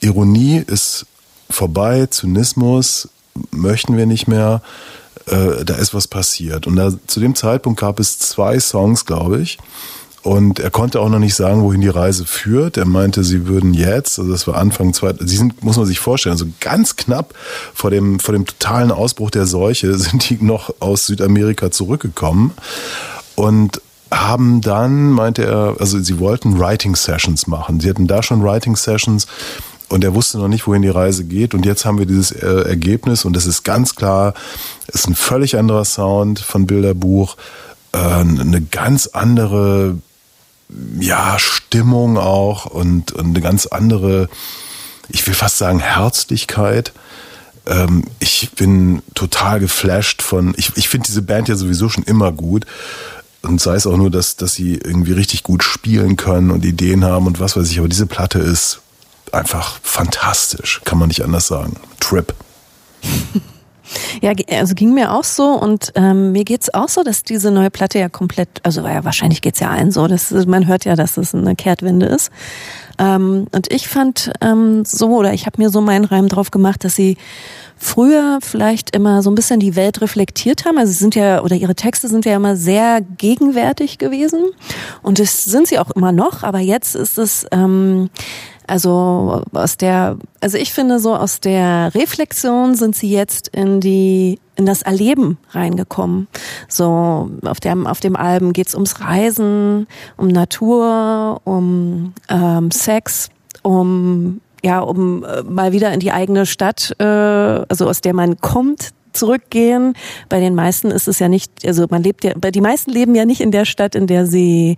Ironie 0.00 0.64
ist 0.66 1.04
vorbei, 1.50 2.06
Zynismus 2.06 3.10
möchten 3.50 3.94
wir 3.98 4.06
nicht 4.06 4.26
mehr, 4.26 4.62
äh, 5.26 5.66
da 5.66 5.74
ist 5.74 5.92
was 5.92 6.08
passiert. 6.08 6.66
Und 6.66 6.76
da, 6.76 6.90
zu 7.06 7.20
dem 7.20 7.34
Zeitpunkt 7.34 7.78
gab 7.78 8.00
es 8.00 8.18
zwei 8.18 8.58
Songs, 8.58 9.04
glaube 9.04 9.42
ich. 9.42 9.58
Und 10.22 10.60
er 10.60 10.70
konnte 10.70 11.00
auch 11.00 11.08
noch 11.08 11.18
nicht 11.18 11.34
sagen, 11.34 11.62
wohin 11.62 11.80
die 11.80 11.88
Reise 11.88 12.24
führt. 12.24 12.76
Er 12.76 12.86
meinte, 12.86 13.24
sie 13.24 13.48
würden 13.48 13.74
jetzt, 13.74 14.20
also 14.20 14.30
das 14.30 14.46
war 14.46 14.56
Anfang 14.56 14.94
zwei, 14.94 15.14
sie 15.18 15.36
sind, 15.36 15.64
muss 15.64 15.76
man 15.76 15.86
sich 15.86 15.98
vorstellen, 15.98 16.34
also 16.34 16.46
ganz 16.60 16.94
knapp 16.94 17.34
vor 17.74 17.90
dem, 17.90 18.20
vor 18.20 18.32
dem 18.32 18.46
totalen 18.46 18.92
Ausbruch 18.92 19.30
der 19.30 19.46
Seuche 19.46 19.94
sind 19.98 20.30
die 20.30 20.38
noch 20.40 20.74
aus 20.78 21.06
Südamerika 21.06 21.72
zurückgekommen 21.72 22.52
und 23.34 23.80
haben 24.12 24.60
dann, 24.60 25.10
meinte 25.10 25.44
er, 25.44 25.76
also 25.80 25.98
sie 25.98 26.20
wollten 26.20 26.60
Writing 26.60 26.94
Sessions 26.94 27.46
machen. 27.46 27.80
Sie 27.80 27.88
hatten 27.88 28.06
da 28.06 28.22
schon 28.22 28.44
Writing 28.44 28.76
Sessions 28.76 29.26
und 29.88 30.04
er 30.04 30.14
wusste 30.14 30.38
noch 30.38 30.48
nicht, 30.48 30.66
wohin 30.66 30.82
die 30.82 30.88
Reise 30.88 31.24
geht. 31.24 31.54
Und 31.54 31.66
jetzt 31.66 31.84
haben 31.84 31.98
wir 31.98 32.06
dieses 32.06 32.30
äh, 32.30 32.46
Ergebnis 32.68 33.24
und 33.24 33.34
das 33.34 33.46
ist 33.46 33.64
ganz 33.64 33.96
klar, 33.96 34.34
ist 34.86 35.08
ein 35.08 35.14
völlig 35.14 35.56
anderer 35.56 35.84
Sound 35.84 36.38
von 36.38 36.66
Bilderbuch, 36.66 37.36
äh, 37.92 37.98
eine 37.98 38.60
ganz 38.60 39.08
andere 39.08 39.96
ja, 41.00 41.38
Stimmung 41.38 42.18
auch 42.18 42.66
und, 42.66 43.12
und 43.12 43.26
eine 43.26 43.40
ganz 43.40 43.66
andere, 43.66 44.28
ich 45.08 45.26
will 45.26 45.34
fast 45.34 45.58
sagen, 45.58 45.80
Herzlichkeit. 45.80 46.92
Ähm, 47.66 48.04
ich 48.18 48.50
bin 48.52 49.02
total 49.14 49.60
geflasht 49.60 50.22
von, 50.22 50.54
ich, 50.56 50.72
ich 50.76 50.88
finde 50.88 51.06
diese 51.06 51.22
Band 51.22 51.48
ja 51.48 51.56
sowieso 51.56 51.88
schon 51.88 52.04
immer 52.04 52.32
gut. 52.32 52.66
Und 53.42 53.60
sei 53.60 53.74
es 53.74 53.86
auch 53.86 53.96
nur, 53.96 54.10
dass, 54.10 54.36
dass 54.36 54.54
sie 54.54 54.74
irgendwie 54.74 55.12
richtig 55.12 55.42
gut 55.42 55.64
spielen 55.64 56.16
können 56.16 56.52
und 56.52 56.64
Ideen 56.64 57.04
haben 57.04 57.26
und 57.26 57.40
was 57.40 57.56
weiß 57.56 57.68
ich. 57.70 57.78
Aber 57.78 57.88
diese 57.88 58.06
Platte 58.06 58.38
ist 58.38 58.80
einfach 59.32 59.80
fantastisch, 59.82 60.80
kann 60.84 60.98
man 60.98 61.08
nicht 61.08 61.24
anders 61.24 61.48
sagen. 61.48 61.76
Trip. 61.98 62.34
Ja, 64.20 64.32
also 64.50 64.74
ging 64.74 64.94
mir 64.94 65.12
auch 65.12 65.24
so 65.24 65.50
und 65.52 65.92
ähm, 65.94 66.32
mir 66.32 66.44
geht's 66.44 66.72
auch 66.72 66.88
so, 66.88 67.02
dass 67.02 67.22
diese 67.22 67.50
neue 67.50 67.70
Platte 67.70 67.98
ja 67.98 68.08
komplett, 68.08 68.48
also 68.62 68.82
ja, 68.86 69.04
wahrscheinlich 69.04 69.42
geht's 69.42 69.60
ja 69.60 69.70
allen 69.70 69.90
so, 69.90 70.06
dass, 70.06 70.30
man 70.46 70.66
hört 70.66 70.84
ja, 70.84 70.96
dass 70.96 71.16
es 71.16 71.34
eine 71.34 71.54
Kehrtwende 71.54 72.06
ist. 72.06 72.30
Ähm, 72.98 73.46
und 73.52 73.72
ich 73.72 73.88
fand 73.88 74.32
ähm, 74.40 74.84
so, 74.84 75.08
oder 75.08 75.32
ich 75.32 75.46
habe 75.46 75.60
mir 75.60 75.70
so 75.70 75.80
meinen 75.80 76.04
Reim 76.04 76.28
drauf 76.28 76.50
gemacht, 76.50 76.84
dass 76.84 76.94
sie 76.94 77.16
früher 77.76 78.38
vielleicht 78.40 78.94
immer 78.94 79.22
so 79.22 79.30
ein 79.30 79.34
bisschen 79.34 79.58
die 79.58 79.74
Welt 79.74 80.00
reflektiert 80.00 80.64
haben. 80.64 80.78
Also 80.78 80.92
sie 80.92 80.98
sind 80.98 81.14
ja, 81.14 81.42
oder 81.42 81.56
ihre 81.56 81.74
Texte 81.74 82.08
sind 82.08 82.24
ja 82.24 82.36
immer 82.36 82.56
sehr 82.56 83.00
gegenwärtig 83.00 83.98
gewesen. 83.98 84.44
Und 85.02 85.18
das 85.18 85.44
sind 85.44 85.66
sie 85.66 85.78
auch 85.78 85.90
immer 85.90 86.12
noch, 86.12 86.44
aber 86.44 86.60
jetzt 86.60 86.94
ist 86.94 87.18
es, 87.18 87.46
ähm, 87.50 88.08
also 88.66 89.42
aus 89.52 89.76
der, 89.76 90.16
also 90.40 90.56
ich 90.56 90.72
finde 90.72 91.00
so 91.00 91.14
aus 91.16 91.40
der 91.40 91.92
Reflexion 91.94 92.74
sind 92.74 92.94
sie 92.94 93.10
jetzt 93.10 93.48
in 93.48 93.80
die 93.80 94.38
in 94.56 94.66
das 94.66 94.82
Erleben 94.82 95.38
reingekommen. 95.50 96.28
So 96.68 97.30
auf 97.44 97.60
dem 97.60 97.86
auf 97.86 98.00
dem 98.00 98.16
Album 98.16 98.52
geht's 98.52 98.74
ums 98.74 99.00
Reisen, 99.00 99.86
um 100.16 100.28
Natur, 100.28 101.40
um 101.44 102.14
ähm, 102.28 102.70
Sex, 102.70 103.30
um 103.62 104.40
ja 104.62 104.80
um 104.80 105.24
äh, 105.24 105.42
mal 105.42 105.72
wieder 105.72 105.92
in 105.92 106.00
die 106.00 106.12
eigene 106.12 106.46
Stadt, 106.46 106.94
äh, 106.98 107.04
also 107.04 107.88
aus 107.88 108.00
der 108.00 108.14
man 108.14 108.40
kommt 108.40 108.90
zurückgehen. 109.12 109.94
Bei 110.28 110.40
den 110.40 110.54
meisten 110.54 110.90
ist 110.90 111.08
es 111.08 111.18
ja 111.18 111.28
nicht, 111.28 111.50
also 111.66 111.86
man 111.90 112.02
lebt 112.02 112.24
ja, 112.24 112.32
bei 112.36 112.50
die 112.50 112.60
meisten 112.62 112.90
leben 112.90 113.14
ja 113.14 113.24
nicht 113.24 113.40
in 113.40 113.50
der 113.50 113.64
Stadt, 113.64 113.94
in 113.94 114.06
der 114.06 114.26
sie 114.26 114.76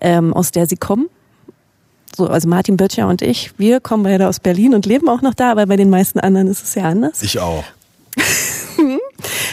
ähm, 0.00 0.32
aus 0.32 0.50
der 0.50 0.66
sie 0.66 0.76
kommen 0.76 1.08
so, 2.16 2.28
also 2.28 2.48
Martin 2.48 2.76
Böttcher 2.76 3.08
und 3.08 3.22
ich, 3.22 3.58
wir 3.58 3.80
kommen 3.80 4.04
beide 4.04 4.28
aus 4.28 4.40
Berlin 4.40 4.74
und 4.74 4.86
leben 4.86 5.08
auch 5.08 5.22
noch 5.22 5.34
da, 5.34 5.50
aber 5.50 5.66
bei 5.66 5.76
den 5.76 5.90
meisten 5.90 6.20
anderen 6.20 6.48
ist 6.48 6.62
es 6.62 6.74
ja 6.74 6.84
anders. 6.84 7.22
Ich 7.22 7.38
auch. 7.38 7.64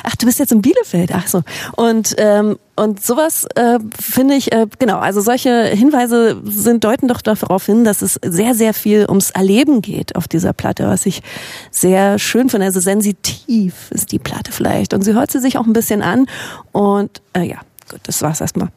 ach, 0.04 0.16
du 0.16 0.26
bist 0.26 0.40
jetzt 0.40 0.52
in 0.52 0.62
Bielefeld, 0.62 1.12
ach 1.14 1.28
so. 1.28 1.42
Und, 1.76 2.16
ähm, 2.18 2.58
und 2.76 3.04
sowas 3.04 3.46
äh, 3.56 3.80
finde 4.00 4.36
ich, 4.36 4.52
äh, 4.52 4.68
genau, 4.80 5.00
also 5.00 5.22
solche 5.22 5.66
Hinweise 5.66 6.42
sind, 6.46 6.84
deuten 6.84 7.08
doch 7.08 7.22
darauf 7.22 7.66
hin, 7.66 7.84
dass 7.84 8.02
es 8.02 8.20
sehr, 8.24 8.56
sehr 8.56 8.74
viel 8.74 9.06
ums 9.08 9.32
Erleben 9.32 9.82
geht 9.82 10.16
auf 10.16 10.28
dieser 10.28 10.54
Platte, 10.54 10.88
was 10.88 11.06
ich 11.06 11.22
sehr 11.70 12.20
schön 12.20 12.50
finde. 12.50 12.66
Also 12.68 12.80
sensitiv 12.80 13.92
ist 13.92 14.12
die 14.12 14.20
Platte 14.20 14.52
vielleicht. 14.52 14.94
Und 14.94 15.04
sie 15.04 15.14
hört 15.14 15.32
sie 15.32 15.40
sich 15.40 15.58
auch 15.58 15.66
ein 15.66 15.74
bisschen 15.74 16.02
an. 16.02 16.28
Und 16.72 17.22
äh, 17.34 17.44
ja, 17.44 17.58
gut, 17.90 18.02
das 18.04 18.22
war's 18.22 18.42
erstmal. 18.42 18.70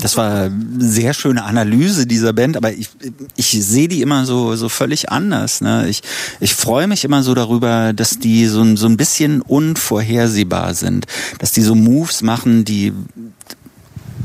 Das 0.00 0.16
war 0.16 0.44
eine 0.44 0.52
sehr 0.78 1.14
schöne 1.14 1.44
Analyse 1.44 2.06
dieser 2.06 2.32
Band, 2.32 2.56
aber 2.56 2.72
ich, 2.72 2.90
ich 3.36 3.50
sehe 3.50 3.88
die 3.88 4.02
immer 4.02 4.24
so, 4.26 4.56
so 4.56 4.68
völlig 4.68 5.10
anders. 5.10 5.60
Ne? 5.60 5.88
Ich, 5.88 6.02
ich 6.40 6.54
freue 6.54 6.86
mich 6.86 7.04
immer 7.04 7.22
so 7.22 7.34
darüber, 7.34 7.92
dass 7.92 8.18
die 8.18 8.46
so, 8.46 8.76
so 8.76 8.86
ein 8.86 8.96
bisschen 8.96 9.40
unvorhersehbar 9.40 10.74
sind. 10.74 11.06
Dass 11.38 11.52
die 11.52 11.62
so 11.62 11.74
Moves 11.74 12.22
machen, 12.22 12.64
die 12.64 12.92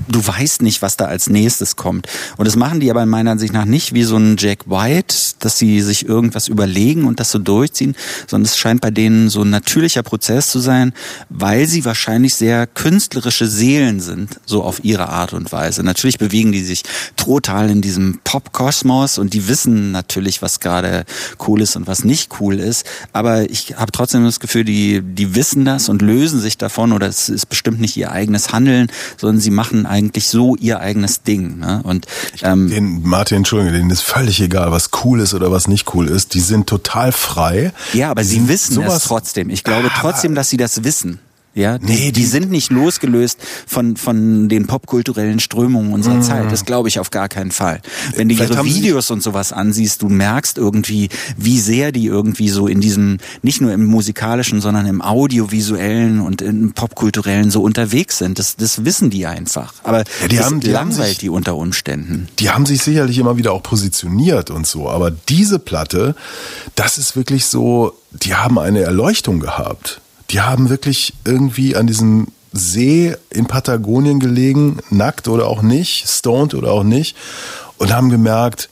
du 0.10 0.26
weißt 0.26 0.62
nicht, 0.62 0.82
was 0.82 0.98
da 0.98 1.06
als 1.06 1.30
nächstes 1.30 1.76
kommt. 1.76 2.08
Und 2.38 2.48
das 2.48 2.56
machen 2.56 2.80
die 2.80 2.90
aber 2.90 3.04
in 3.04 3.10
meiner 3.10 3.32
Ansicht 3.32 3.54
nach 3.54 3.66
nicht 3.66 3.94
wie 3.94 4.04
so 4.04 4.18
ein 4.18 4.36
Jack 4.38 4.70
White, 4.70 5.16
dass 5.40 5.58
sie 5.58 5.82
sich 5.82 6.08
irgendwas 6.08 6.48
überlegen 6.48 7.06
und 7.06 7.20
das 7.20 7.32
so 7.32 7.40
durchziehen, 7.40 7.96
sondern 8.28 8.46
es 8.46 8.58
scheint 8.58 8.82
bei 8.82 8.92
denen 8.92 9.30
so 9.30 9.44
ein 9.44 9.50
natürlicher 9.50 10.04
Prozess 10.04 10.50
zu 10.50 10.60
sein, 10.60 10.94
weil 11.30 11.68
sie 11.68 11.86
wahrscheinlich 11.86 12.36
sehr 12.36 12.68
künstlerische 12.68 13.48
Seelen 13.48 14.00
sind, 14.00 14.40
so 14.46 14.64
auf 14.64 14.84
ihre 14.84 15.10
Art 15.10 15.34
und 15.34 15.52
Weise. 15.52 15.84
Natürlich 15.84 16.18
bewegen 16.18 16.52
die 16.52 16.64
sich 16.64 16.84
total 17.16 17.70
in 17.70 17.82
diesem 17.82 18.20
Pop-Kosmos 18.24 19.18
und 19.18 19.34
die 19.34 19.48
wissen 19.48 19.92
natürlich, 19.92 20.42
was 20.42 20.60
gerade 20.60 21.06
cool 21.48 21.62
ist 21.62 21.76
und 21.76 21.88
was 21.88 22.04
nicht 22.04 22.40
cool 22.40 22.60
ist. 22.60 22.86
Aber 23.14 23.50
ich 23.50 23.76
habe 23.78 23.92
trotzdem 23.92 24.24
das 24.24 24.40
Gefühl, 24.40 24.64
die, 24.64 25.02
die 25.02 25.36
wissen 25.36 25.66
das 25.66 25.90
und 25.90 26.02
lösen 26.02 26.40
sich 26.40 26.58
davon 26.58 26.94
oder 26.94 27.08
es 27.08 27.30
ist 27.30 27.46
bestimmt 27.48 27.80
nicht 27.80 27.96
ihr 27.98 28.12
eigenes 28.12 28.52
Handeln, 28.52 28.92
sondern 29.18 29.40
sie 29.40 29.52
machen 29.52 29.86
eigentlich 30.00 30.28
so 30.28 30.56
ihr 30.56 30.80
eigenes 30.80 31.24
Ding. 31.24 31.60
Ne? 31.60 31.82
Und 31.84 32.08
ähm, 32.42 32.70
Den 32.70 33.04
Martin, 33.04 33.38
Entschuldigung, 33.38 33.74
denen 33.74 33.90
ist 33.90 34.02
völlig 34.02 34.40
egal, 34.42 34.72
was 34.72 34.90
cool 35.04 35.20
ist 35.20 35.34
oder 35.34 35.52
was 35.52 35.68
nicht 35.68 35.94
cool 35.94 36.08
ist. 36.08 36.34
Die 36.34 36.40
sind 36.40 36.68
total 36.68 37.12
frei. 37.12 37.72
Ja, 37.94 38.10
aber 38.12 38.22
Die 38.22 38.28
sie 38.30 38.48
wissen 38.48 38.76
sowas- 38.76 38.96
es 38.98 39.04
trotzdem. 39.04 39.50
Ich 39.50 39.64
glaube 39.64 39.90
trotzdem, 40.00 40.36
dass 40.36 40.50
sie 40.50 40.58
das 40.58 40.84
wissen. 40.84 41.20
Ja, 41.60 41.78
die, 41.78 41.86
Nee, 41.86 41.96
die 42.08 42.12
die- 42.14 42.26
sind 42.26 42.50
nicht 42.52 42.72
losgelöst 42.72 43.38
von, 43.68 43.98
von 43.98 44.48
den 44.48 44.66
popkulturellen 44.66 45.40
Strömungen 45.40 45.92
unserer 45.92 46.16
Mm. 46.16 46.22
Zeit. 46.24 46.52
Das 46.52 46.64
glaube 46.64 46.88
ich 46.88 47.00
auf 47.00 47.12
gar 47.12 47.28
keinen 47.28 47.52
Fall. 47.52 47.82
Wenn 48.16 48.30
du 48.30 48.36
Vielleicht 48.36 48.52
ihre 48.52 48.60
haben 48.60 48.68
Videos 48.70 49.12
und 49.12 49.22
sowas 49.22 49.52
ansiehst, 49.52 50.02
du 50.02 50.08
merkst 50.10 50.58
irgendwie, 50.58 51.10
wie 51.38 51.60
sehr 51.60 51.92
die 51.92 52.06
irgendwie 52.06 52.48
so 52.50 52.68
in 52.68 52.80
diesem, 52.80 53.18
nicht 53.42 53.60
nur 53.60 53.74
im 53.74 53.86
musikalischen, 53.86 54.62
sondern 54.62 54.86
im 54.86 55.02
audiovisuellen 55.02 56.22
und 56.22 56.42
im 56.42 56.72
popkulturellen 56.74 57.52
so 57.52 57.62
unterwegs 57.62 58.18
sind. 58.20 58.40
Das, 58.40 58.56
das 58.56 58.86
wissen 58.86 59.10
die 59.10 59.26
einfach. 59.26 59.74
Aber 59.84 60.00
Ja, 60.22 60.28
die 60.30 60.36
das 60.38 60.46
haben- 60.46 60.60
die 60.62 60.68
haben 60.76 60.90
langweilt 60.90 61.10
sich- 61.10 61.18
die 61.18 61.30
unter 61.30 61.56
Umständen. 61.56 62.28
Die 62.40 62.50
haben 62.50 62.66
sich 62.66 62.82
sicherlich 62.84 63.18
immer 63.18 63.38
wieder 63.38 63.52
auch 63.52 63.64
positioniert 63.64 64.50
und 64.50 64.66
so, 64.66 64.90
aber 64.90 65.12
diese 65.12 65.60
Platte, 65.60 66.16
das 66.76 66.98
ist 66.98 67.16
wirklich 67.16 67.46
so, 67.48 67.94
die 68.12 68.36
haben 68.36 68.58
eine 68.60 68.82
Erleuchtung 68.82 69.40
gehabt. 69.40 70.02
Die 70.32 70.42
haben 70.42 70.70
wirklich 70.70 71.14
irgendwie 71.26 71.76
an 71.76 71.88
diesem 71.88 72.28
See 72.52 73.16
in 73.30 73.46
Patagonien 73.46 74.20
gelegen, 74.20 74.80
nackt 74.90 75.28
oder 75.28 75.48
auch 75.48 75.62
nicht, 75.62 76.08
stoned 76.08 76.54
oder 76.54 76.72
auch 76.72 76.84
nicht, 76.84 77.16
und 77.78 77.94
haben 77.94 78.10
gemerkt, 78.10 78.70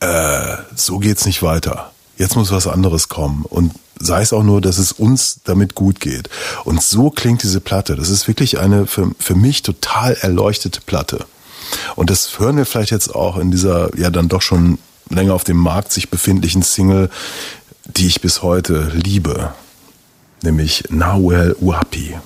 äh, 0.00 0.56
so 0.74 0.98
geht's 0.98 1.26
nicht 1.26 1.42
weiter. 1.42 1.92
Jetzt 2.16 2.36
muss 2.36 2.52
was 2.52 2.66
anderes 2.66 3.08
kommen. 3.08 3.44
Und 3.48 3.72
sei 3.98 4.22
es 4.22 4.32
auch 4.32 4.42
nur, 4.42 4.60
dass 4.60 4.78
es 4.78 4.92
uns 4.92 5.40
damit 5.44 5.74
gut 5.74 6.00
geht. 6.00 6.28
Und 6.64 6.82
so 6.82 7.10
klingt 7.10 7.42
diese 7.42 7.60
Platte. 7.60 7.96
Das 7.96 8.10
ist 8.10 8.28
wirklich 8.28 8.58
eine 8.58 8.86
für, 8.86 9.10
für 9.18 9.34
mich 9.34 9.62
total 9.62 10.14
erleuchtete 10.14 10.80
Platte. 10.80 11.24
Und 11.96 12.10
das 12.10 12.38
hören 12.38 12.56
wir 12.56 12.66
vielleicht 12.66 12.90
jetzt 12.90 13.14
auch 13.14 13.38
in 13.38 13.50
dieser 13.50 13.96
ja 13.98 14.10
dann 14.10 14.28
doch 14.28 14.42
schon 14.42 14.78
länger 15.08 15.34
auf 15.34 15.44
dem 15.44 15.56
Markt 15.56 15.92
sich 15.92 16.10
befindlichen 16.10 16.62
Single, 16.62 17.10
die 17.84 18.06
ich 18.06 18.20
bis 18.20 18.42
heute 18.42 18.90
liebe. 18.92 19.54
Nämlich 20.42 20.84
Nawel 20.90 21.56
Uapi. 21.60 22.16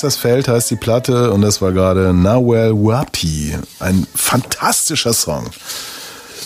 Ist 0.00 0.04
das 0.04 0.16
Feld 0.16 0.48
heißt 0.48 0.70
die 0.70 0.76
Platte 0.76 1.30
und 1.30 1.42
das 1.42 1.60
war 1.60 1.72
gerade 1.72 2.14
Nawel 2.14 2.72
Wapi. 2.72 3.54
Ein 3.80 4.06
fantastischer 4.14 5.12
Song. 5.12 5.50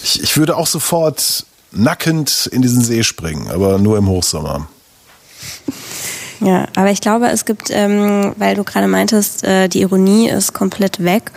Ich, 0.03 0.21
ich 0.21 0.37
würde 0.37 0.57
auch 0.57 0.67
sofort 0.67 1.47
nackend 1.71 2.49
in 2.51 2.63
diesen 2.63 2.83
See 2.83 3.05
springen, 3.05 3.47
aber 3.53 3.79
nur 3.79 3.97
im 3.97 4.09
Hochsommer. 4.09 4.67
Ja, 6.45 6.67
aber 6.77 6.91
ich 6.91 7.01
glaube, 7.01 7.29
es 7.29 7.47
gibt, 7.47 7.71
ähm, 7.71 8.35
weil 8.37 8.55
du 8.55 8.65
gerade 8.65 8.87
meintest, 8.87 9.45
äh, 9.45 9.67
die 9.67 9.81
Ironie 9.81 10.29
ist 10.29 10.53
komplett 10.53 11.03
weg. 11.03 11.31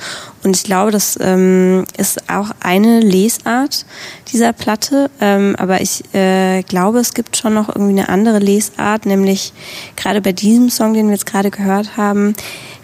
Und 0.44 0.54
ich 0.58 0.66
glaube, 0.66 0.92
das 0.92 1.18
ähm, 1.22 1.86
ist 1.98 2.30
auch 2.30 2.52
eine 2.60 3.00
Lesart 3.00 3.86
dieser 4.34 4.52
Platte. 4.52 5.10
Ähm, 5.22 5.56
aber 5.58 5.80
ich 5.80 6.04
äh, 6.14 6.62
glaube, 6.64 7.00
es 7.00 7.14
gibt 7.14 7.38
schon 7.38 7.54
noch 7.54 7.70
irgendwie 7.70 7.98
eine 7.98 8.10
andere 8.10 8.40
Lesart, 8.40 9.06
nämlich 9.06 9.54
gerade 9.96 10.20
bei 10.20 10.34
diesem 10.34 10.70
Song, 10.70 10.94
den 10.94 11.06
wir 11.08 11.14
jetzt 11.14 11.26
gerade 11.26 11.52
gehört 11.52 11.96
haben, 11.96 12.36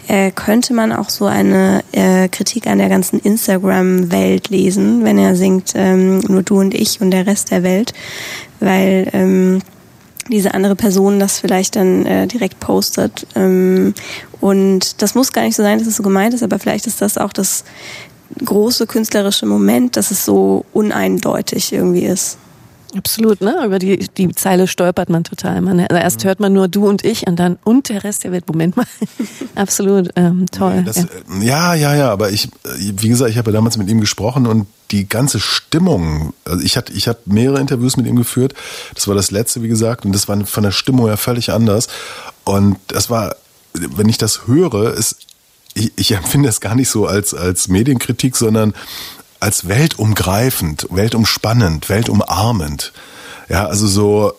äh, 0.08 0.30
könnte 0.30 0.72
man 0.72 0.92
auch 0.92 1.10
so 1.10 1.26
eine 1.26 1.84
äh, 1.92 2.28
Kritik 2.28 2.66
an 2.68 2.78
der 2.78 2.88
ganzen 2.88 3.18
Instagram-Welt 3.18 4.48
lesen, 4.48 5.04
wenn 5.04 5.18
er 5.18 5.36
singt, 5.36 5.72
ähm, 5.74 6.20
nur 6.20 6.42
du 6.42 6.58
und 6.58 6.72
ich 6.72 7.02
und 7.02 7.10
der 7.10 7.26
Rest 7.26 7.50
der 7.50 7.62
Welt. 7.62 7.92
Weil 8.60 9.10
ähm, 9.12 9.60
diese 10.28 10.54
andere 10.54 10.76
Person 10.76 11.18
das 11.18 11.38
vielleicht 11.38 11.76
dann 11.76 12.06
äh, 12.06 12.26
direkt 12.26 12.60
postet. 12.60 13.26
Ähm, 13.34 13.94
und 14.40 15.02
das 15.02 15.14
muss 15.14 15.32
gar 15.32 15.42
nicht 15.42 15.56
so 15.56 15.62
sein, 15.62 15.78
dass 15.78 15.88
es 15.88 15.96
so 15.96 16.02
gemeint 16.02 16.34
ist, 16.34 16.42
aber 16.42 16.58
vielleicht 16.58 16.86
ist 16.86 17.00
das 17.00 17.18
auch 17.18 17.32
das 17.32 17.64
große 18.44 18.86
künstlerische 18.86 19.46
Moment, 19.46 19.96
dass 19.96 20.10
es 20.10 20.24
so 20.24 20.64
uneindeutig 20.72 21.72
irgendwie 21.72 22.04
ist. 22.04 22.38
Absolut, 22.96 23.40
ne? 23.40 23.64
Über 23.64 23.78
die, 23.78 24.08
die 24.16 24.28
Zeile 24.34 24.66
stolpert 24.66 25.08
man 25.08 25.24
total. 25.24 25.60
Man, 25.60 25.80
also 25.80 25.96
erst 25.96 26.24
hört 26.24 26.40
man 26.40 26.52
nur 26.52 26.68
du 26.68 26.86
und 26.88 27.04
ich 27.04 27.26
und 27.26 27.36
dann 27.36 27.58
und 27.64 27.88
der 27.88 28.04
Rest 28.04 28.24
der 28.24 28.32
Welt. 28.32 28.46
Moment 28.46 28.76
mal. 28.76 28.86
Absolut, 29.54 30.10
ähm, 30.16 30.46
toll. 30.50 30.82
Das, 30.84 30.96
ja. 30.96 31.04
äh, 31.04 31.44
ja, 31.44 31.74
ja, 31.74 31.94
ja, 31.94 32.10
aber 32.10 32.30
ich, 32.30 32.46
äh, 32.46 32.48
wie 32.78 33.08
gesagt, 33.08 33.30
ich 33.30 33.38
habe 33.38 33.50
ja 33.50 33.54
damals 33.54 33.76
mit 33.76 33.88
ihm 33.88 34.00
gesprochen 34.00 34.46
und 34.46 34.66
die 34.90 35.08
ganze 35.08 35.40
Stimmung, 35.40 36.34
also 36.44 36.62
ich 36.62 36.76
hatte, 36.76 36.92
ich 36.92 37.08
habe 37.08 37.18
mehrere 37.24 37.60
Interviews 37.60 37.96
mit 37.96 38.06
ihm 38.06 38.16
geführt. 38.16 38.54
Das 38.94 39.08
war 39.08 39.14
das 39.14 39.30
letzte, 39.30 39.62
wie 39.62 39.68
gesagt, 39.68 40.04
und 40.04 40.12
das 40.12 40.28
war 40.28 40.44
von 40.46 40.62
der 40.62 40.72
Stimmung 40.72 41.06
her 41.06 41.16
völlig 41.16 41.50
anders. 41.50 41.88
Und 42.44 42.76
das 42.88 43.10
war, 43.10 43.34
wenn 43.72 44.08
ich 44.08 44.18
das 44.18 44.46
höre, 44.46 44.94
ist, 44.94 45.16
ich, 45.74 45.92
ich 45.96 46.12
empfinde 46.12 46.48
das 46.48 46.60
gar 46.60 46.74
nicht 46.74 46.88
so 46.88 47.06
als, 47.06 47.34
als 47.34 47.68
Medienkritik, 47.68 48.36
sondern 48.36 48.74
als 49.44 49.68
weltumgreifend, 49.68 50.86
weltumspannend, 50.90 51.90
weltumarmend. 51.90 52.94
Ja, 53.50 53.66
also 53.66 53.86
so, 53.86 54.32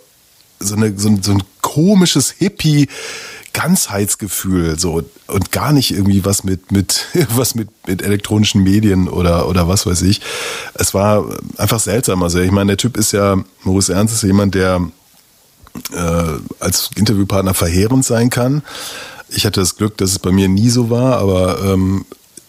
so, 0.60 0.76
eine, 0.76 0.98
so, 0.98 1.10
ein, 1.10 1.22
so 1.22 1.34
ein 1.34 1.44
komisches 1.61 2.32
Hippie, 2.32 2.88
Ganzheitsgefühl 3.53 4.80
so 4.80 5.03
und 5.27 5.52
gar 5.52 5.73
nicht 5.73 5.91
irgendwie 5.91 6.26
was 6.26 6.44
mit 6.44 6.72
mit 6.72 7.06
was 7.30 7.53
mit 7.53 7.69
mit 7.88 8.02
elektronischen 8.02 8.64
Medien 8.64 9.07
oder 9.07 9.48
oder 9.48 9.68
was 9.68 9.86
weiß 9.86 10.02
ich. 10.02 10.22
Es 10.73 10.95
war 10.95 11.23
einfach 11.57 11.80
seltsam. 11.80 12.23
Also 12.23 12.40
ich 12.40 12.52
meine, 12.52 12.69
der 12.69 12.77
Typ 12.77 12.98
ist 12.98 13.11
ja 13.11 13.38
Maurice 13.64 13.94
Ernst 13.94 14.15
ist 14.15 14.23
jemand, 14.23 14.56
der 14.56 14.82
äh, 15.94 16.40
als 16.60 16.90
Interviewpartner 16.95 17.53
verheerend 17.53 18.03
sein 18.03 18.32
kann. 18.32 18.64
Ich 19.30 19.45
hatte 19.45 19.60
das 19.60 19.77
Glück, 19.77 19.98
dass 19.98 20.11
es 20.11 20.19
bei 20.19 20.32
mir 20.32 20.49
nie 20.49 20.69
so 20.72 20.90
war, 20.90 21.19
aber 21.19 21.64
ähm, 21.64 22.06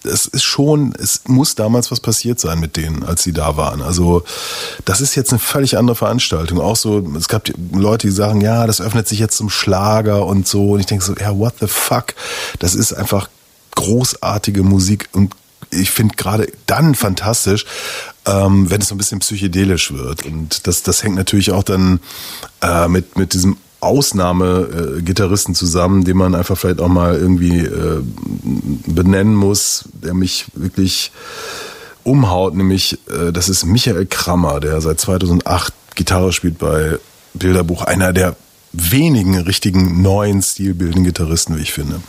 es 0.07 0.27
ist 0.27 0.45
schon, 0.45 0.95
es 0.99 1.23
muss 1.27 1.55
damals 1.55 1.91
was 1.91 2.01
passiert 2.01 2.41
sein 2.41 2.59
mit 2.61 2.77
denen, 2.77 3.03
als 3.03 3.23
sie 3.23 3.33
da 3.33 3.57
waren. 3.57 3.83
Also 3.83 4.23
das 4.85 5.01
ist 5.01 5.15
jetzt 5.15 5.31
eine 5.31 5.39
völlig 5.39 5.77
andere 5.77 5.97
Veranstaltung. 5.97 6.61
Auch 6.61 6.77
so, 6.77 6.99
es 7.17 7.29
gab 7.29 7.49
Leute, 7.73 8.07
die 8.07 8.13
sagen, 8.13 8.41
ja, 8.41 8.67
das 8.67 8.81
öffnet 8.81 9.09
sich 9.09 9.19
jetzt 9.19 9.37
zum 9.37 9.51
Schlager 9.51 10.27
und 10.27 10.47
so. 10.47 10.73
Und 10.73 10.81
ich 10.81 10.87
denke 10.87 11.05
so, 11.05 11.15
ja, 11.15 11.37
what 11.37 11.55
the 11.61 11.67
fuck? 11.67 12.15
Das 12.59 12.75
ist 12.75 12.93
einfach 12.93 13.29
großartige 13.75 14.63
Musik 14.63 15.09
und 15.13 15.35
ich 15.71 15.91
finde 15.91 16.15
gerade 16.17 16.51
dann 16.67 16.95
fantastisch, 16.95 17.67
ähm, 18.25 18.71
wenn 18.71 18.81
es 18.81 18.89
so 18.89 18.95
ein 18.95 18.99
bisschen 18.99 19.19
psychedelisch 19.19 19.93
wird. 19.93 20.25
Und 20.25 20.67
das, 20.67 20.83
das 20.83 21.03
hängt 21.03 21.17
natürlich 21.17 21.51
auch 21.51 21.63
dann 21.63 22.01
äh, 22.63 22.89
mit, 22.89 23.19
mit 23.19 23.35
diesem 23.35 23.57
Ausnahme-Gitarristen 23.87 25.55
zusammen, 25.55 26.05
den 26.05 26.17
man 26.17 26.35
einfach 26.35 26.57
vielleicht 26.59 26.81
auch 26.81 26.89
mal 26.89 27.17
irgendwie 27.17 27.61
äh, 27.61 28.03
benennen 28.87 29.35
muss, 29.35 29.87
der 29.95 30.15
mich 30.15 30.47
wirklich 30.55 31.13
umhaut, 32.05 32.55
nämlich 32.55 32.99
äh, 33.09 33.33
das 33.33 33.49
ist 33.49 33.65
Michael 33.65 34.07
Krammer, 34.07 34.61
der 34.61 34.81
seit 34.81 35.01
2008 35.01 35.73
Gitarre 35.95 36.33
spielt 36.33 36.59
bei 36.59 36.99
Bilderbuch, 37.35 37.83
einer 37.83 38.13
der 38.13 38.37
wenigen 38.73 39.37
richtigen 39.39 40.03
neuen 40.03 40.43
stilbildenden 40.43 41.05
Gitarristen, 41.05 41.57
wie 41.57 41.63
ich 41.63 41.73
finde. 41.73 42.01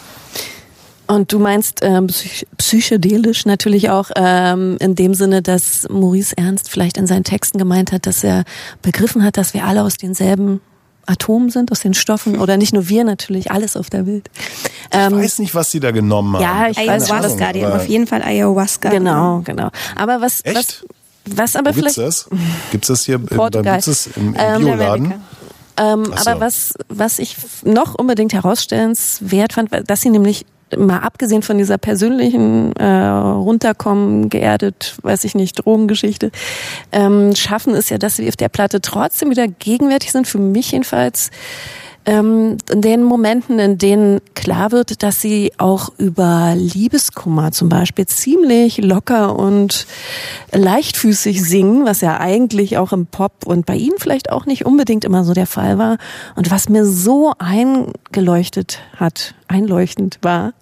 Und 1.07 1.31
du 1.31 1.39
meinst 1.39 1.79
ähm, 1.83 2.07
psych 2.07 2.45
psychedelisch 2.57 3.45
natürlich 3.45 3.89
auch 3.89 4.11
ähm, 4.15 4.75
in 4.81 4.93
dem 4.93 5.13
Sinne, 5.13 5.41
dass 5.41 5.87
Maurice 5.89 6.37
Ernst 6.37 6.69
vielleicht 6.69 6.97
in 6.97 7.07
seinen 7.07 7.23
Texten 7.23 7.57
gemeint 7.57 7.93
hat, 7.93 8.05
dass 8.05 8.25
er 8.25 8.43
begriffen 8.81 9.23
hat, 9.23 9.37
dass 9.37 9.53
wir 9.53 9.63
alle 9.63 9.83
aus 9.83 9.95
denselben 9.95 10.59
Atomen 11.07 11.49
sind, 11.49 11.71
aus 11.71 11.79
den 11.79 11.93
Stoffen 11.93 12.37
oder 12.39 12.57
nicht 12.57 12.73
nur 12.73 12.89
wir 12.89 13.03
natürlich, 13.03 13.51
alles 13.51 13.75
auf 13.75 13.89
der 13.89 14.05
Welt. 14.05 14.29
Ähm, 14.91 15.13
ich 15.17 15.23
weiß 15.23 15.39
nicht, 15.39 15.55
was 15.55 15.71
sie 15.71 15.79
da 15.79 15.91
genommen 15.91 16.35
haben. 16.35 16.43
Ja, 16.43 16.69
ich 16.69 16.77
weiß 16.77 17.11
Ayahuasca, 17.11 17.45
was. 17.45 17.53
die 17.53 17.65
haben 17.65 17.73
auf 17.73 17.87
jeden 17.87 18.07
Fall 18.07 18.21
Ayahuasca. 18.21 18.89
Genau, 18.89 19.41
genau. 19.43 19.69
Aber 19.95 20.21
was, 20.21 20.41
Echt? 20.43 20.55
was, 20.55 20.85
was 21.25 21.55
aber 21.55 21.71
Wo 21.71 21.81
gibt's 21.81 21.95
vielleicht 21.95 22.07
das? 22.07 22.29
Gibt's 22.71 22.87
das 22.87 23.05
hier 23.05 23.15
im, 23.15 23.25
Portugal. 23.25 23.73
gibt's 23.75 23.85
das 23.85 24.07
im, 24.15 24.33
im 24.33 24.35
Ähm, 24.37 24.61
Bioladen? 24.61 25.13
Ähm, 25.77 26.05
so. 26.05 26.13
aber 26.13 26.39
was, 26.41 26.73
was 26.89 27.19
ich 27.19 27.35
noch 27.63 27.95
unbedingt 27.95 28.33
herausstellenswert 28.33 29.53
fand, 29.53 29.69
dass 29.89 30.01
sie 30.01 30.09
nämlich 30.09 30.45
mal 30.75 30.99
abgesehen 30.99 31.43
von 31.43 31.57
dieser 31.57 31.77
persönlichen 31.77 32.75
äh, 32.75 33.07
runterkommen, 33.07 34.29
geerdet, 34.29 34.97
weiß 35.01 35.23
ich 35.23 35.35
nicht, 35.35 35.65
Drogengeschichte, 35.65 36.31
ähm, 36.91 37.35
schaffen 37.35 37.73
es 37.73 37.89
ja, 37.89 37.97
dass 37.97 38.17
sie 38.17 38.27
auf 38.27 38.35
der 38.35 38.49
Platte 38.49 38.81
trotzdem 38.81 39.29
wieder 39.29 39.47
gegenwärtig 39.47 40.11
sind, 40.11 40.27
für 40.27 40.39
mich 40.39 40.71
jedenfalls, 40.71 41.31
ähm, 42.07 42.57
in 42.71 42.81
den 42.81 43.03
Momenten, 43.03 43.59
in 43.59 43.77
denen 43.77 44.21
klar 44.33 44.71
wird, 44.71 45.03
dass 45.03 45.21
sie 45.21 45.51
auch 45.57 45.89
über 45.97 46.53
Liebeskummer 46.55 47.51
zum 47.51 47.67
Beispiel 47.67 48.07
ziemlich 48.07 48.77
locker 48.77 49.37
und 49.37 49.85
leichtfüßig 50.53 51.43
singen, 51.43 51.85
was 51.85 51.99
ja 51.99 52.17
eigentlich 52.19 52.77
auch 52.77 52.93
im 52.93 53.07
Pop 53.07 53.45
und 53.45 53.65
bei 53.65 53.75
ihnen 53.75 53.97
vielleicht 53.97 54.31
auch 54.31 54.45
nicht 54.45 54.65
unbedingt 54.65 55.03
immer 55.03 55.25
so 55.25 55.33
der 55.33 55.47
Fall 55.47 55.77
war. 55.77 55.97
Und 56.35 56.49
was 56.49 56.69
mir 56.69 56.85
so 56.85 57.33
eingeleuchtet 57.39 58.79
hat, 58.95 59.35
einleuchtend 59.49 60.19
war, 60.21 60.53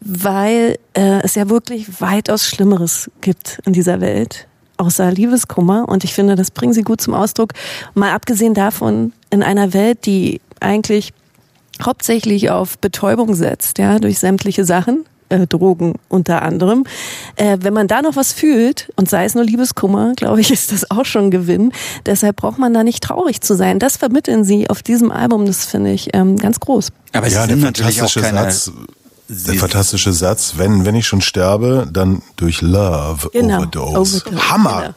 weil 0.00 0.76
äh, 0.94 1.20
es 1.22 1.36
ja 1.36 1.48
wirklich 1.48 2.00
weitaus 2.00 2.44
Schlimmeres 2.44 3.12
gibt 3.20 3.60
in 3.64 3.72
dieser 3.72 4.00
Welt 4.00 4.48
außer 4.76 5.12
Liebeskummer. 5.12 5.88
Und 5.88 6.02
ich 6.02 6.14
finde, 6.14 6.34
das 6.34 6.50
bringen 6.50 6.72
sie 6.72 6.82
gut 6.82 7.00
zum 7.00 7.14
Ausdruck. 7.14 7.52
Mal 7.94 8.12
abgesehen 8.12 8.54
davon, 8.54 9.12
in 9.30 9.42
einer 9.42 9.72
Welt, 9.72 10.06
die 10.06 10.40
eigentlich 10.60 11.12
hauptsächlich 11.82 12.50
auf 12.50 12.78
Betäubung 12.78 13.34
setzt, 13.34 13.78
ja, 13.78 13.98
durch 13.98 14.18
sämtliche 14.18 14.64
Sachen, 14.64 15.04
äh, 15.30 15.46
Drogen 15.46 15.94
unter 16.08 16.42
anderem. 16.42 16.84
Äh, 17.36 17.58
wenn 17.60 17.72
man 17.72 17.88
da 17.88 18.02
noch 18.02 18.16
was 18.16 18.32
fühlt, 18.32 18.92
und 18.96 19.08
sei 19.08 19.24
es 19.24 19.34
nur 19.34 19.44
Liebeskummer, 19.44 20.14
glaube 20.16 20.40
ich, 20.40 20.50
ist 20.52 20.72
das 20.72 20.90
auch 20.90 21.04
schon 21.04 21.26
ein 21.26 21.30
Gewinn. 21.30 21.72
Deshalb 22.06 22.36
braucht 22.36 22.58
man 22.58 22.74
da 22.74 22.84
nicht 22.84 23.02
traurig 23.02 23.40
zu 23.40 23.54
sein. 23.54 23.78
Das 23.78 23.96
vermitteln 23.96 24.44
sie 24.44 24.68
auf 24.68 24.82
diesem 24.82 25.10
Album, 25.10 25.46
das 25.46 25.64
finde 25.64 25.92
ich 25.92 26.10
ähm, 26.14 26.36
ganz 26.36 26.60
groß. 26.60 26.88
Aber 27.12 27.26
es 27.26 27.34
ja, 27.34 27.46
der 27.46 27.58
fantastische 27.58 28.20
keine. 28.20 28.42
Satz, 28.42 28.70
der 29.28 29.54
fantastische 29.54 30.12
Satz, 30.12 30.54
wenn, 30.56 30.84
wenn 30.84 30.96
ich 30.96 31.06
schon 31.06 31.20
sterbe, 31.20 31.88
dann 31.90 32.22
durch 32.36 32.62
Love 32.62 33.30
Genau, 33.32 33.58
Overdose. 33.58 34.22
Overdose, 34.26 34.50
Hammer! 34.50 34.80
genau. 34.80 34.94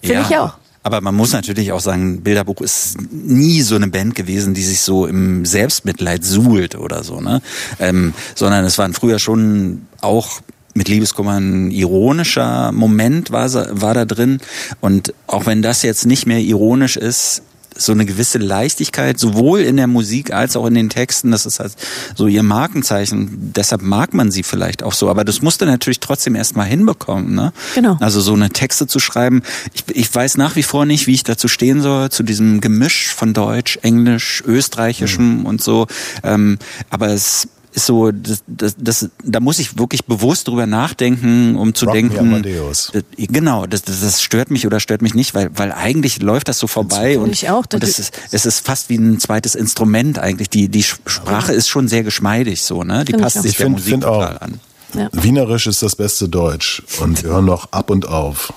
Finde 0.00 0.22
ich 0.28 0.38
auch. 0.38 0.54
Aber 0.82 1.00
man 1.00 1.14
muss 1.14 1.32
natürlich 1.32 1.72
auch 1.72 1.80
sagen, 1.80 2.22
Bilderbuch 2.22 2.60
ist 2.60 2.96
nie 3.12 3.62
so 3.62 3.76
eine 3.76 3.88
Band 3.88 4.14
gewesen, 4.14 4.52
die 4.54 4.62
sich 4.62 4.80
so 4.80 5.06
im 5.06 5.44
Selbstmitleid 5.44 6.24
suhlt 6.24 6.74
oder 6.74 7.04
so, 7.04 7.20
ne? 7.20 7.40
Ähm, 7.78 8.14
sondern 8.34 8.64
es 8.64 8.78
waren 8.78 8.92
früher 8.92 9.18
schon 9.18 9.86
auch 10.00 10.40
mit 10.74 10.88
Liebeskummer 10.88 11.38
ein 11.38 11.70
ironischer 11.70 12.72
Moment 12.72 13.30
war, 13.30 13.50
war 13.80 13.94
da 13.94 14.04
drin. 14.04 14.40
Und 14.80 15.14
auch 15.26 15.46
wenn 15.46 15.62
das 15.62 15.82
jetzt 15.82 16.06
nicht 16.06 16.26
mehr 16.26 16.40
ironisch 16.40 16.96
ist, 16.96 17.42
so 17.76 17.92
eine 17.92 18.06
gewisse 18.06 18.38
Leichtigkeit, 18.38 19.18
sowohl 19.18 19.60
in 19.60 19.76
der 19.76 19.86
Musik 19.86 20.32
als 20.32 20.56
auch 20.56 20.66
in 20.66 20.74
den 20.74 20.90
Texten, 20.90 21.30
das 21.30 21.46
ist 21.46 21.60
halt 21.60 21.72
so 22.14 22.26
ihr 22.26 22.42
Markenzeichen. 22.42 23.52
Deshalb 23.54 23.82
mag 23.82 24.14
man 24.14 24.30
sie 24.30 24.42
vielleicht 24.42 24.82
auch 24.82 24.92
so. 24.92 25.08
Aber 25.08 25.24
das 25.24 25.42
musste 25.42 25.66
natürlich 25.66 26.00
trotzdem 26.00 26.34
erstmal 26.34 26.66
hinbekommen. 26.66 27.34
Ne? 27.34 27.52
Genau. 27.74 27.96
Also 28.00 28.20
so 28.20 28.34
eine 28.34 28.50
Texte 28.50 28.86
zu 28.86 28.98
schreiben. 28.98 29.42
Ich, 29.72 29.84
ich 29.88 30.14
weiß 30.14 30.36
nach 30.36 30.56
wie 30.56 30.62
vor 30.62 30.86
nicht, 30.86 31.06
wie 31.06 31.14
ich 31.14 31.24
dazu 31.24 31.48
stehen 31.48 31.80
soll, 31.80 32.10
zu 32.10 32.22
diesem 32.22 32.60
Gemisch 32.60 33.12
von 33.14 33.34
Deutsch, 33.34 33.78
Englisch, 33.82 34.42
Österreichischem 34.46 35.46
und 35.46 35.62
so. 35.62 35.86
Ähm, 36.22 36.58
aber 36.90 37.08
es 37.08 37.48
ist 37.74 37.86
so, 37.86 38.10
das, 38.12 38.42
das, 38.46 38.76
das, 38.78 39.08
da 39.24 39.40
muss 39.40 39.58
ich 39.58 39.78
wirklich 39.78 40.04
bewusst 40.04 40.46
drüber 40.48 40.66
nachdenken, 40.66 41.56
um 41.56 41.74
zu 41.74 41.86
Rock 41.86 41.94
me 41.94 42.00
denken. 42.42 42.42
Das, 42.68 42.92
genau, 43.16 43.66
das, 43.66 43.82
das, 43.82 44.00
das 44.02 44.22
stört 44.22 44.50
mich 44.50 44.66
oder 44.66 44.78
stört 44.78 45.00
mich 45.02 45.14
nicht, 45.14 45.34
weil, 45.34 45.50
weil 45.56 45.72
eigentlich 45.72 46.20
läuft 46.20 46.48
das 46.48 46.58
so 46.58 46.66
vorbei 46.66 47.18
und, 47.18 47.32
ich 47.32 47.48
auch, 47.50 47.64
und 47.72 47.82
das- 47.82 47.90
es 47.90 47.98
ist, 47.98 48.12
es 48.30 48.46
ist 48.46 48.60
fast 48.66 48.88
wie 48.90 48.96
ein 48.96 49.18
zweites 49.20 49.54
Instrument 49.54 50.18
eigentlich. 50.18 50.50
Die, 50.50 50.68
die 50.68 50.82
Sprache 50.82 51.52
ist 51.52 51.68
schon 51.68 51.88
sehr 51.88 52.02
geschmeidig 52.02 52.62
so, 52.62 52.84
ne? 52.84 53.04
Die 53.04 53.12
passt 53.12 53.38
auch. 53.38 53.42
sich 53.42 53.52
Ich 53.52 53.56
der 53.56 53.66
find- 53.66 53.76
Musik 53.78 53.90
find 53.92 54.04
auch. 54.04 54.20
total 54.20 54.38
an. 54.38 54.60
Ja. 54.94 55.08
Wienerisch 55.12 55.66
ist 55.66 55.82
das 55.82 55.96
beste 55.96 56.28
Deutsch. 56.28 56.82
Und 57.00 57.22
wir 57.22 57.30
hören 57.30 57.46
noch 57.46 57.72
ab 57.72 57.88
und 57.88 58.06
auf. 58.06 58.52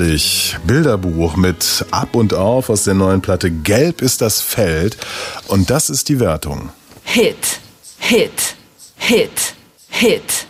Herrlich. 0.00 0.56
Bilderbuch 0.66 1.36
mit 1.36 1.84
Ab 1.90 2.14
und 2.14 2.32
Auf 2.34 2.70
aus 2.70 2.84
der 2.84 2.94
neuen 2.94 3.20
Platte. 3.20 3.50
Gelb 3.50 4.00
ist 4.02 4.20
das 4.20 4.40
Feld. 4.40 4.96
Und 5.48 5.70
das 5.70 5.90
ist 5.90 6.08
die 6.08 6.20
Wertung. 6.20 6.70
Hit, 7.02 7.60
Hit, 7.98 8.56
Hit, 8.96 9.54
Hit. 9.88 10.46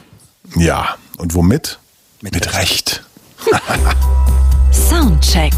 Ja. 0.56 0.97
Und 1.18 1.35
womit? 1.35 1.78
Mit, 2.22 2.55
Recht. 2.55 3.02
Soundcheck. 4.72 5.52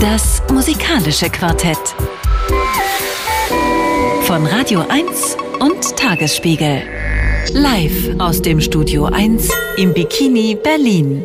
Das 0.00 0.42
musikalische 0.50 1.30
Quartett. 1.30 1.78
Von 4.24 4.46
Radio 4.46 4.84
1 4.88 5.36
und 5.60 5.96
Tagesspiegel. 5.96 6.82
Live 7.52 8.18
aus 8.18 8.40
dem 8.42 8.60
Studio 8.60 9.06
1 9.06 9.48
im 9.76 9.92
Bikini 9.92 10.56
Berlin. 10.62 11.24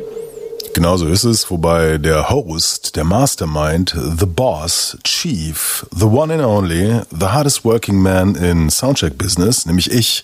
Genauso 0.77 1.07
ist 1.07 1.23
es, 1.23 1.49
wobei 1.49 1.97
der 1.97 2.29
Host, 2.29 2.97
der 2.97 3.03
Mastermind, 3.03 3.97
The 4.19 4.27
Boss, 4.27 4.95
Chief, 5.03 5.83
The 5.89 6.05
One 6.05 6.31
and 6.35 6.43
Only, 6.43 7.01
The 7.09 7.25
Hardest 7.25 7.65
Working 7.65 7.99
Man 7.99 8.35
in 8.35 8.69
Soundcheck 8.69 9.17
Business, 9.17 9.65
nämlich 9.65 9.91
ich, 9.91 10.23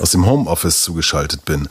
aus 0.00 0.10
dem 0.10 0.26
Homeoffice 0.26 0.82
zugeschaltet 0.82 1.46
bin. 1.46 1.70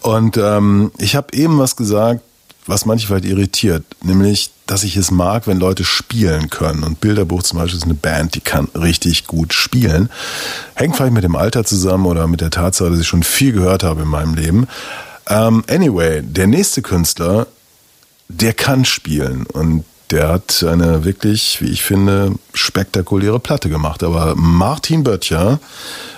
Und 0.00 0.38
ähm, 0.38 0.90
ich 0.96 1.16
habe 1.16 1.36
eben 1.36 1.58
was 1.58 1.76
gesagt, 1.76 2.22
was 2.64 2.86
manche 2.86 3.08
vielleicht 3.08 3.26
irritiert, 3.26 3.84
nämlich, 4.02 4.52
dass 4.64 4.82
ich 4.82 4.96
es 4.96 5.10
mag, 5.10 5.46
wenn 5.46 5.58
Leute 5.58 5.84
spielen 5.84 6.48
können. 6.48 6.82
Und 6.82 7.02
Bilderbuch 7.02 7.42
zum 7.42 7.58
Beispiel 7.58 7.76
ist 7.76 7.84
eine 7.84 7.92
Band, 7.92 8.36
die 8.36 8.40
kann 8.40 8.68
richtig 8.74 9.26
gut 9.26 9.52
spielen. 9.52 10.08
Hängt 10.76 10.96
vielleicht 10.96 11.12
mit 11.12 11.24
dem 11.24 11.36
Alter 11.36 11.62
zusammen 11.62 12.06
oder 12.06 12.26
mit 12.26 12.40
der 12.40 12.50
Tatsache, 12.50 12.88
dass 12.88 13.00
ich 13.00 13.06
schon 13.06 13.22
viel 13.22 13.52
gehört 13.52 13.82
habe 13.82 14.00
in 14.00 14.08
meinem 14.08 14.32
Leben. 14.32 14.66
Ähm, 15.28 15.62
anyway, 15.68 16.22
der 16.22 16.46
nächste 16.46 16.80
Künstler, 16.80 17.46
der 18.28 18.52
kann 18.52 18.84
spielen 18.84 19.46
und 19.46 19.84
der 20.10 20.28
hat 20.28 20.62
eine 20.62 21.04
wirklich, 21.04 21.60
wie 21.60 21.70
ich 21.70 21.82
finde, 21.82 22.34
spektakuläre 22.54 23.40
Platte 23.40 23.68
gemacht. 23.68 24.04
Aber 24.04 24.34
Martin 24.36 25.02
Böttcher 25.02 25.58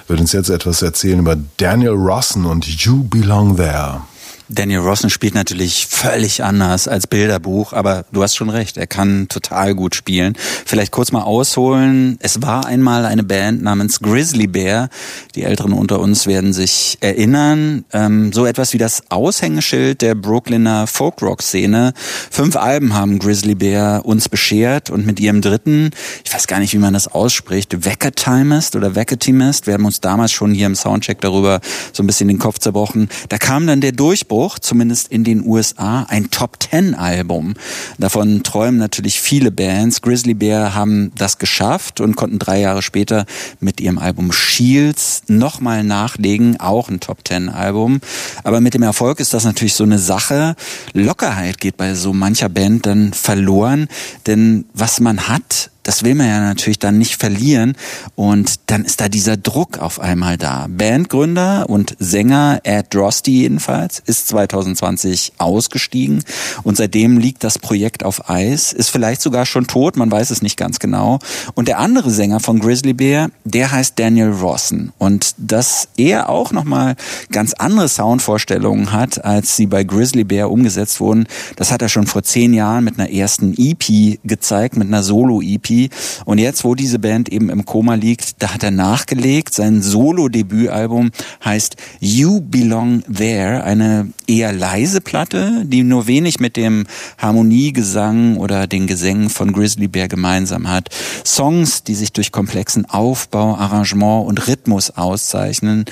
wird 0.09 0.21
uns 0.21 0.33
jetzt 0.33 0.51
etwas 0.51 0.83
erzählen 0.83 1.21
über 1.21 1.37
Daniel 1.57 1.93
Rossen 1.93 2.45
und 2.45 2.67
You 2.67 3.05
Belong 3.05 3.57
There. 3.57 4.03
Daniel 4.51 4.81
Rossen 4.81 5.11
spielt 5.11 5.35
natürlich 5.35 5.87
völlig 5.87 6.43
anders 6.43 6.89
als 6.89 7.07
Bilderbuch, 7.07 7.75
aber 7.75 8.07
du 8.13 8.23
hast 8.23 8.35
schon 8.35 8.49
recht, 8.49 8.79
er 8.79 8.87
kann 8.87 9.29
total 9.29 9.75
gut 9.75 9.95
spielen. 9.95 10.35
Vielleicht 10.65 10.91
kurz 10.91 11.13
mal 11.13 11.23
ausholen. 11.23 12.17
Es 12.21 12.41
war 12.41 12.65
einmal 12.65 13.05
eine 13.05 13.23
Band 13.23 13.63
namens 13.63 14.01
Grizzly 14.01 14.47
Bear. 14.47 14.89
Die 15.35 15.43
Älteren 15.43 15.73
unter 15.75 16.01
uns 16.01 16.27
werden 16.27 16.55
sich 16.55 16.97
erinnern. 17.01 17.85
Ähm, 17.93 18.33
so 18.33 18.47
etwas 18.47 18.73
wie 18.73 18.79
das 18.79 19.03
Aushängeschild 19.11 20.01
der 20.01 20.15
Brooklyner 20.15 20.87
Folkrock-Szene. 20.87 21.93
Fünf 22.31 22.57
Alben 22.57 22.95
haben 22.95 23.19
Grizzly 23.19 23.55
Bear 23.55 24.07
uns 24.07 24.31
beschert 24.31 24.89
und 24.89 25.05
mit 25.05 25.21
ihrem 25.21 25.43
dritten, 25.43 25.91
ich 26.25 26.33
weiß 26.33 26.47
gar 26.47 26.59
nicht, 26.59 26.73
wie 26.73 26.79
man 26.79 26.95
das 26.95 27.09
ausspricht, 27.09 27.85
Veckatimist 27.85 28.77
oder 28.77 28.95
Veckatimist, 28.95 29.67
wir 29.67 29.75
haben 29.75 29.85
uns 29.85 30.01
damals 30.01 30.33
schon 30.33 30.55
hier 30.55 30.67
im 30.67 30.75
Soundcheck 30.75 31.21
darüber 31.21 31.61
so 31.93 32.03
ein 32.03 32.07
bisschen 32.07 32.29
den 32.29 32.39
Kopf 32.39 32.59
zerbrochen. 32.59 33.09
Da 33.29 33.37
kam 33.37 33.67
dann 33.67 33.81
der 33.81 33.93
Durchbruch, 33.93 34.38
zumindest 34.47 35.09
in 35.09 35.25
den 35.25 35.45
USA, 35.45 36.07
ein 36.09 36.31
Top 36.31 36.61
Ten 36.61 36.95
Album. 36.95 37.55
Davon 37.99 38.45
träumen 38.45 38.79
natürlich 38.79 39.21
viele 39.21 39.51
Bands. 39.51 40.01
Grizzly 40.01 40.35
Bear 40.35 40.75
haben 40.75 41.11
das 41.17 41.39
geschafft 41.39 42.01
und 42.01 42.15
konnten 42.15 42.39
drei 42.39 42.61
Jahre 42.61 42.83
später 42.83 43.27
mit 43.59 43.81
ihrem 43.81 43.99
Album 43.99 44.31
Shields 44.31 45.23
nochmal 45.27 45.83
nachlegen, 45.83 46.61
auch 46.61 46.89
ein 46.89 47.01
Top 47.01 47.25
Ten 47.25 47.49
Album. 47.49 48.01
Aber 48.45 48.61
mit 48.61 48.75
dem 48.75 48.83
Erfolg 48.83 49.19
ist 49.19 49.35
das 49.35 49.45
natürlich 49.45 49.75
so 49.75 49.85
eine 49.85 49.99
Sache. 49.99 50.55
Lockerheit 50.93 51.59
geht 51.59 51.77
bei 51.77 51.95
so 51.95 52.13
mancher 52.13 52.49
Band 52.49 52.87
dann 52.87 53.13
verloren, 53.13 53.89
denn 54.27 54.67
was 54.73 55.01
man 55.01 55.29
hat, 55.29 55.71
das 55.89 56.05
will 56.05 56.15
man 56.15 56.27
ja 56.27 56.41
natürlich 56.41 56.79
dann 56.79 56.99
nicht 56.99 57.17
verlieren 57.17 57.75
und 58.15 58.61
dann 58.67 58.85
ist 58.85 59.01
da 59.01 59.09
dieser 59.09 59.39
Druck 59.39 59.79
auf 59.79 60.01
einmal 60.01 60.37
da. 60.37 60.67
Bandgründer 60.69 61.65
und 61.71 61.97
Sänger 61.99 62.61
Ed 62.65 62.93
Drosty 62.93 63.31
jedenfalls 63.31 64.03
ist 64.05 64.29
2020 64.29 65.33
ausgestiegen 65.39 66.23
und 66.63 66.77
seitdem 66.77 67.17
liegt 67.17 67.43
das 67.43 67.59
Projekt 67.59 68.05
auf 68.05 68.29
Eis, 68.29 68.75
ist 68.75 68.91
vielleicht 68.91 69.23
sogar 69.23 69.47
schon 69.47 69.67
tot, 69.67 69.97
man 69.97 70.13
weiß 70.13 70.29
es 70.29 70.43
nicht 70.43 70.59
ganz 70.59 70.79
genau. 70.79 71.21
Und 71.55 71.69
der 71.69 71.79
andere 71.79 72.11
Sänger 72.11 72.41
von 72.41 72.59
Grizzly 72.59 72.93
Bear, 72.93 73.31
der 73.45 73.73
heißt 73.73 73.99
Daniel 73.99 74.33
Rossen 74.33 74.93
und 74.99 75.35
dass 75.39 75.89
er 75.97 76.29
auch 76.29 76.53
nochmal 76.53 76.97
ganz 77.31 77.55
andere 77.55 77.89
Soundvorstellungen 77.89 78.93
hat, 78.93 79.25
als 79.25 79.57
sie 79.57 79.65
bei 79.65 79.85
Grizzly 79.85 80.25
Bear 80.25 80.51
umgesetzt 80.51 81.01
wurden, 81.01 81.27
das 81.57 81.73
hat 81.73 81.81
er 81.81 81.89
schon 81.89 82.07
vor 82.07 82.23
zehn 82.23 82.53
Jahren 82.53 82.85
mit 82.85 82.99
einer 82.99 83.11
ersten 83.11 83.55
EP 83.57 84.19
gezeigt, 84.23 84.77
mit 84.77 84.89
einer 84.89 85.03
Solo-EP 85.03 85.78
und 86.25 86.39
jetzt, 86.39 86.65
wo 86.65 86.75
diese 86.75 86.99
Band 86.99 87.29
eben 87.29 87.49
im 87.51 87.65
Koma 87.65 87.95
liegt, 87.95 88.43
da 88.43 88.55
hat 88.55 88.63
er 88.63 88.71
nachgelegt. 88.71 89.55
Sein 89.55 89.83
Solo-Debütalbum 89.83 91.11
heißt 91.45 91.77
You 92.01 92.41
Belong 92.41 93.03
There, 93.13 93.65
eine 93.65 94.11
eher 94.27 94.53
leise 94.53 95.01
Platte, 95.01 95.63
die 95.65 95.83
nur 95.83 96.07
wenig 96.07 96.41
mit 96.41 96.57
dem 96.57 96.87
Harmoniegesang 97.19 98.37
oder 98.37 98.67
den 98.67 98.87
Gesängen 98.87 99.31
von 99.31 99.53
Grizzly 99.53 99.89
Bear 99.89 100.09
gemeinsam 100.09 100.69
hat. 100.69 100.89
Songs, 101.25 101.83
die 101.85 101.95
sich 101.95 102.13
durch 102.13 102.33
komplexen 102.33 102.85
Aufbau, 102.87 103.57
Arrangement 103.57 104.27
und 104.27 104.47
Rhythmus 104.49 104.91
auszeichnen. 104.91 105.85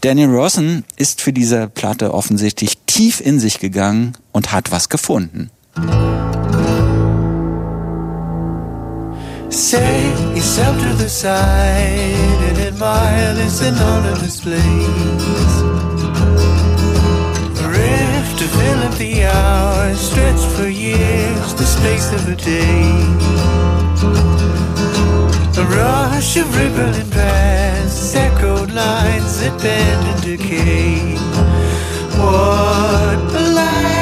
Daniel 0.00 0.30
Rossen 0.30 0.84
ist 0.96 1.20
für 1.20 1.32
diese 1.32 1.68
Platte 1.68 2.12
offensichtlich 2.12 2.78
tief 2.86 3.20
in 3.20 3.40
sich 3.40 3.60
gegangen 3.60 4.14
und 4.32 4.52
hat 4.52 4.70
was 4.70 4.88
gefunden. 4.88 5.50
Set 9.54 10.36
yourself 10.36 10.76
to 10.80 10.94
the 10.94 11.08
side 11.08 12.40
and 12.48 12.58
admire 12.58 13.34
this 13.34 13.62
anonymous 13.62 14.40
place. 14.40 15.54
A 17.62 17.68
rift 17.68 18.38
to 18.40 18.48
fill 18.48 18.78
up 18.82 18.94
the 18.98 19.24
hours, 19.24 20.00
stretched 20.00 20.48
for 20.56 20.66
years, 20.66 21.54
the 21.54 21.66
space 21.66 22.12
of 22.12 22.28
a 22.28 22.34
day. 22.34 22.90
A 25.56 25.64
rush 25.64 26.36
of 26.36 26.52
rippling 26.56 27.10
past, 27.10 28.16
echoed 28.16 28.72
lines 28.72 29.38
that 29.38 29.56
bend 29.62 30.06
and 30.08 30.22
decay. 30.22 31.14
What 32.18 33.40
a 33.40 33.54
life! 33.54 33.93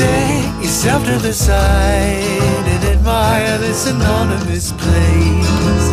Set 0.00 0.62
yourself 0.62 1.04
to 1.04 1.18
the 1.18 1.34
side 1.34 2.64
and 2.72 2.84
admire 2.84 3.58
this 3.58 3.86
anonymous 3.86 4.72
place. 4.72 5.88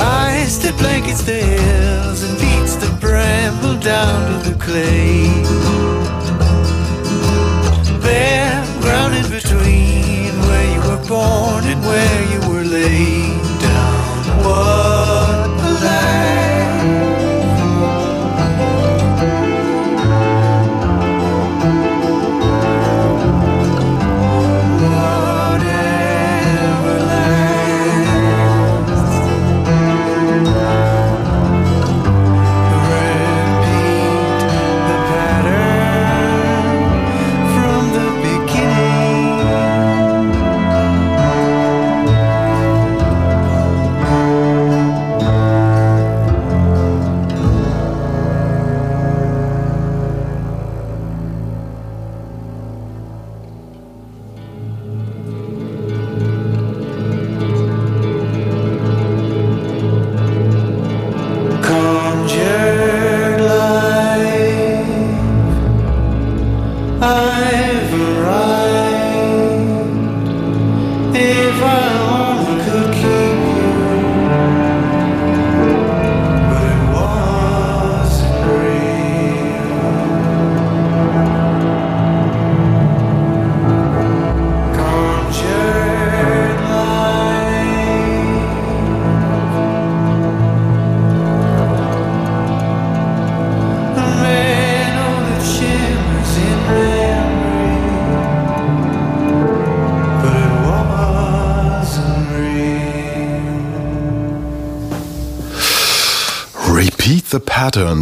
Ice 0.00 0.56
that 0.62 0.76
blankets 0.78 1.22
the 1.24 1.42
hills 1.52 2.22
and 2.22 2.34
beats 2.40 2.76
the 2.76 2.90
bramble 3.02 3.78
down 3.80 4.18
to 4.32 4.48
the 4.48 4.56
clay. 4.56 5.28
Bare 8.00 8.64
ground 8.80 9.14
in 9.20 9.28
between 9.30 10.32
where 10.46 10.66
you 10.72 10.80
were 10.88 11.04
born 11.06 11.64
and 11.64 11.82
where 11.84 12.22
you 12.32 12.40
were 12.48 12.64
laid 12.64 13.19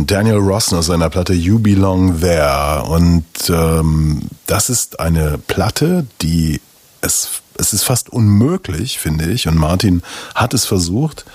Daniel 0.08 0.36
Rossen 0.36 0.78
aus 0.78 0.86
seiner 0.86 1.10
Platte 1.10 1.34
You 1.34 1.58
Belong 1.58 2.20
There. 2.20 2.82
Und 2.84 3.26
ähm, 3.50 4.22
das 4.46 4.70
ist 4.70 5.00
eine 5.00 5.36
Platte, 5.36 6.06
die 6.22 6.62
es, 7.02 7.28
es 7.58 7.74
ist 7.74 7.82
fast 7.82 8.08
unmöglich, 8.08 8.98
finde 8.98 9.26
ich. 9.26 9.46
Und 9.48 9.56
Martin 9.56 10.02
hat 10.34 10.54
es 10.54 10.64
versucht, 10.64 11.26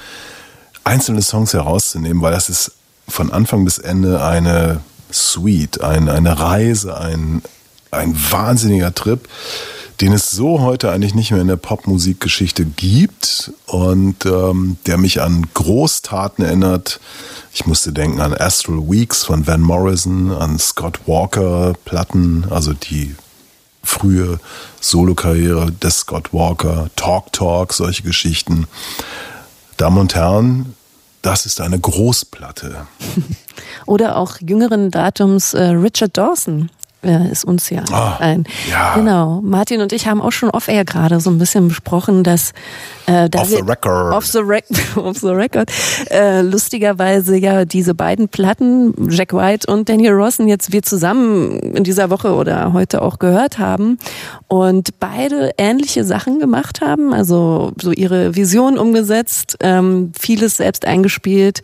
einzelne 0.84 1.22
Songs 1.22 1.54
herauszunehmen, 1.54 2.24
weil 2.24 2.34
das 2.34 2.50
ist 2.50 2.72
von 3.08 3.32
Anfang 3.32 3.64
bis 3.64 3.78
Ende 3.78 4.24
eine 4.26 4.82
Suite, 5.12 5.82
ein, 5.82 6.10
eine 6.10 6.40
Reise, 6.40 6.98
ein, 6.98 7.44
ein 7.92 8.18
wahnsinniger 8.32 8.96
Trip, 8.96 9.30
den 10.02 10.14
es 10.14 10.32
so 10.32 10.62
heute 10.62 10.90
eigentlich 10.90 11.14
nicht 11.14 11.30
mehr 11.30 11.42
in 11.42 11.48
der 11.48 11.58
Popmusikgeschichte 11.58 12.66
gibt 12.66 13.52
und 13.68 14.26
ähm, 14.26 14.78
der 14.88 14.98
mich 14.98 15.22
an 15.22 15.46
Großtaten 15.54 16.44
erinnert. 16.44 17.00
Ich 17.64 17.68
musste 17.68 17.94
denken 17.94 18.20
an 18.20 18.34
Astral 18.34 18.90
Weeks 18.90 19.24
von 19.24 19.48
Van 19.48 19.62
Morrison, 19.62 20.32
an 20.34 20.60
Scott 20.60 21.00
Walker 21.06 21.74
Platten, 21.86 22.44
also 22.50 22.74
die 22.74 23.16
frühe 23.82 24.42
Solokarriere 24.82 25.72
des 25.72 26.00
Scott 26.00 26.34
Walker, 26.34 26.90
Talk 26.98 27.32
Talk, 27.32 27.72
solche 27.72 28.04
Geschichten. 28.04 28.68
Damen 29.78 29.98
und 29.98 30.14
Herren, 30.14 30.76
das 31.22 31.46
ist 31.46 31.62
eine 31.62 31.80
Großplatte. 31.80 32.86
Oder 33.86 34.18
auch 34.18 34.42
jüngeren 34.42 34.92
Datums 34.92 35.54
äh, 35.54 35.64
Richard 35.64 36.18
Dawson 36.18 36.70
äh, 37.04 37.32
ist 37.32 37.46
uns 37.46 37.70
ja 37.70 37.84
Ah, 37.92 38.18
ein. 38.20 38.46
ja. 38.70 38.96
Genau. 38.96 39.42
Martin 39.44 39.82
und 39.82 39.92
ich 39.94 40.08
haben 40.08 40.22
auch 40.22 40.32
schon 40.32 40.50
off-air 40.50 40.86
gerade 40.86 41.20
so 41.20 41.30
ein 41.30 41.38
bisschen 41.38 41.68
besprochen, 41.68 42.24
dass 42.24 42.52
äh, 43.06 43.30
da 43.30 43.42
Off 43.42 43.50
the 43.50 43.58
wir- 43.58 43.68
record. 43.70 44.14
Off 44.14 44.26
the, 44.28 44.40
rec 44.40 44.66
off 44.96 45.18
the 45.18 45.28
record. 45.30 45.70
Äh, 46.10 46.42
lustigerweise 46.42 47.36
ja 47.38 47.66
diese 47.66 47.94
beiden 47.94 48.30
Platten, 48.30 48.94
Jack 49.10 49.34
White 49.34 49.72
und 49.72 49.90
Daniel 49.90 50.14
Rossen, 50.14 50.48
jetzt 50.48 50.72
wir 50.72 50.84
zusammen 50.84 51.60
in 51.76 51.84
dieser 51.84 52.10
Woche 52.10 52.34
oder 52.34 52.74
heute 52.74 53.02
auch 53.02 53.20
gehört 53.20 53.60
haben 53.60 53.98
und 54.48 55.00
beide 55.00 55.52
ähnliche 55.58 56.04
Sachen 56.06 56.40
gemacht 56.40 56.82
haben, 56.82 57.14
also 57.14 57.74
so 57.82 57.92
ihre 57.92 58.36
Vision 58.36 58.78
umgesetzt, 58.78 59.58
ähm, 59.60 60.12
vieles 60.18 60.58
selbst 60.58 60.86
eingespielt, 60.86 61.62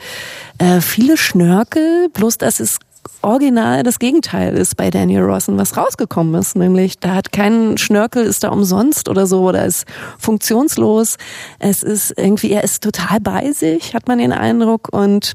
äh, 0.57 0.81
viele 0.81 1.15
Schnörkel, 1.17 2.09
bloß 2.13 2.37
dass 2.37 2.59
es 2.59 2.79
original 3.21 3.83
das 3.83 3.99
Gegenteil 3.99 4.55
ist 4.55 4.77
bei 4.77 4.89
Daniel 4.89 5.23
Rossen, 5.23 5.57
was 5.57 5.75
rausgekommen 5.75 6.35
ist, 6.35 6.55
nämlich 6.55 6.99
da 6.99 7.15
hat 7.15 7.31
kein 7.31 7.77
Schnörkel, 7.77 8.23
ist 8.23 8.43
da 8.43 8.49
umsonst 8.49 9.09
oder 9.09 9.27
so 9.27 9.43
oder 9.43 9.65
ist 9.65 9.85
funktionslos. 10.17 11.17
Es 11.59 11.83
ist 11.83 12.13
irgendwie, 12.17 12.51
er 12.51 12.63
ist 12.63 12.83
total 12.83 13.19
bei 13.19 13.51
sich, 13.51 13.93
hat 13.93 14.07
man 14.07 14.19
den 14.19 14.31
Eindruck 14.31 14.89
und 14.91 15.33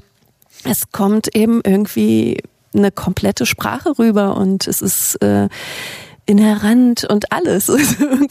es 0.63 0.91
kommt 0.91 1.35
eben 1.35 1.61
irgendwie 1.63 2.41
eine 2.73 2.91
komplette 2.91 3.45
Sprache 3.45 3.97
rüber 3.97 4.35
und 4.35 4.67
es 4.67 4.81
ist 4.81 5.21
äh, 5.21 5.47
inhärent 6.25 7.03
und 7.05 7.31
alles. 7.31 7.71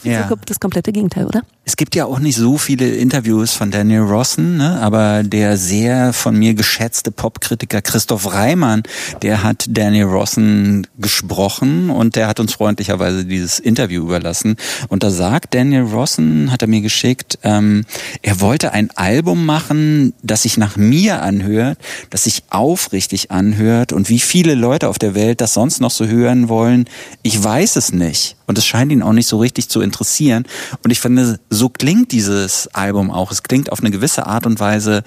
Ja. 0.03 0.27
so 0.27 0.35
das 0.45 0.59
komplette 0.59 0.91
Gegenteil, 0.91 1.25
oder? 1.25 1.41
Es 1.63 1.77
gibt 1.77 1.95
ja 1.95 2.05
auch 2.05 2.19
nicht 2.19 2.35
so 2.35 2.57
viele 2.57 2.87
Interviews 2.89 3.53
von 3.53 3.71
Daniel 3.71 4.01
Rossen, 4.01 4.57
ne? 4.57 4.79
aber 4.81 5.23
der 5.23 5.57
sehr 5.57 6.13
von 6.13 6.37
mir 6.37 6.53
geschätzte 6.53 7.09
Popkritiker 7.09 7.81
Christoph 7.81 8.31
Reimann, 8.31 8.83
der 9.23 9.41
hat 9.41 9.65
Daniel 9.69 10.05
Rossen 10.05 10.85
gesprochen 10.99 11.89
und 11.89 12.15
der 12.15 12.27
hat 12.27 12.39
uns 12.39 12.53
freundlicherweise 12.53 13.25
dieses 13.25 13.59
Interview 13.59 14.03
überlassen. 14.03 14.57
Und 14.89 15.01
da 15.01 15.09
sagt 15.09 15.55
Daniel 15.55 15.83
Rossen, 15.83 16.51
hat 16.51 16.61
er 16.61 16.67
mir 16.67 16.81
geschickt, 16.81 17.39
ähm, 17.43 17.85
er 18.21 18.41
wollte 18.41 18.73
ein 18.73 18.91
Album 18.91 19.45
machen, 19.45 20.13
das 20.21 20.43
sich 20.43 20.57
nach 20.57 20.75
mir 20.75 21.23
anhört, 21.23 21.79
das 22.11 22.25
sich 22.25 22.43
aufrichtig 22.49 23.31
anhört 23.31 23.91
und 23.91 24.09
wie 24.09 24.19
viele 24.19 24.53
Leute 24.53 24.87
auf 24.87 24.99
der 24.99 25.15
Welt 25.15 25.41
das 25.41 25.55
sonst 25.55 25.81
noch 25.81 25.91
so 25.91 26.05
hören 26.05 26.47
wollen, 26.47 26.85
ich 27.23 27.43
weiß 27.43 27.75
es 27.75 27.84
nicht. 27.93 28.35
Und 28.47 28.57
es 28.57 28.65
scheint 28.65 28.91
ihn 28.91 29.01
auch 29.01 29.13
nicht 29.13 29.27
so 29.27 29.37
richtig 29.37 29.69
zu 29.69 29.81
interessieren. 29.81 30.45
Und 30.83 30.91
ich 30.91 30.99
finde, 30.99 31.39
so 31.49 31.69
klingt 31.69 32.11
dieses 32.11 32.67
Album 32.73 33.11
auch. 33.11 33.31
Es 33.31 33.43
klingt 33.43 33.71
auf 33.71 33.79
eine 33.79 33.91
gewisse 33.91 34.25
Art 34.27 34.45
und 34.45 34.59
Weise 34.59 35.03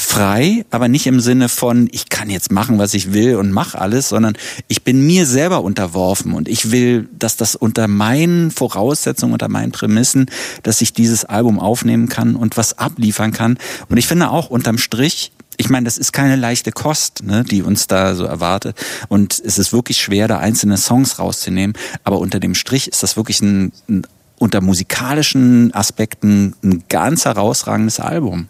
frei, 0.00 0.64
aber 0.70 0.88
nicht 0.88 1.06
im 1.06 1.20
Sinne 1.20 1.48
von, 1.48 1.88
ich 1.92 2.08
kann 2.08 2.30
jetzt 2.30 2.50
machen, 2.50 2.78
was 2.78 2.94
ich 2.94 3.12
will 3.12 3.36
und 3.36 3.52
mach 3.52 3.74
alles, 3.74 4.08
sondern 4.08 4.34
ich 4.66 4.82
bin 4.82 5.06
mir 5.06 5.26
selber 5.26 5.62
unterworfen 5.62 6.32
und 6.32 6.48
ich 6.48 6.70
will, 6.70 7.08
dass 7.16 7.36
das 7.36 7.54
unter 7.54 7.86
meinen 7.86 8.50
Voraussetzungen, 8.50 9.34
unter 9.34 9.48
meinen 9.48 9.72
Prämissen, 9.72 10.26
dass 10.62 10.80
ich 10.80 10.94
dieses 10.94 11.26
Album 11.26 11.60
aufnehmen 11.60 12.08
kann 12.08 12.34
und 12.34 12.56
was 12.56 12.78
abliefern 12.78 13.32
kann. 13.32 13.58
Und 13.88 13.98
ich 13.98 14.06
finde 14.06 14.30
auch 14.30 14.48
unterm 14.48 14.78
Strich, 14.78 15.32
ich 15.60 15.68
meine, 15.68 15.84
das 15.84 15.98
ist 15.98 16.12
keine 16.12 16.36
leichte 16.36 16.72
Kost, 16.72 17.22
ne, 17.22 17.44
die 17.44 17.62
uns 17.62 17.86
da 17.86 18.14
so 18.14 18.24
erwartet. 18.24 18.76
Und 19.08 19.38
es 19.44 19.58
ist 19.58 19.74
wirklich 19.74 19.98
schwer, 19.98 20.26
da 20.26 20.38
einzelne 20.38 20.78
Songs 20.78 21.18
rauszunehmen. 21.18 21.76
Aber 22.02 22.18
unter 22.18 22.40
dem 22.40 22.54
Strich 22.54 22.88
ist 22.88 23.02
das 23.02 23.18
wirklich 23.18 23.42
ein, 23.42 23.72
ein 23.86 24.06
unter 24.38 24.62
musikalischen 24.62 25.74
Aspekten 25.74 26.54
ein 26.64 26.84
ganz 26.88 27.26
herausragendes 27.26 28.00
Album. 28.00 28.48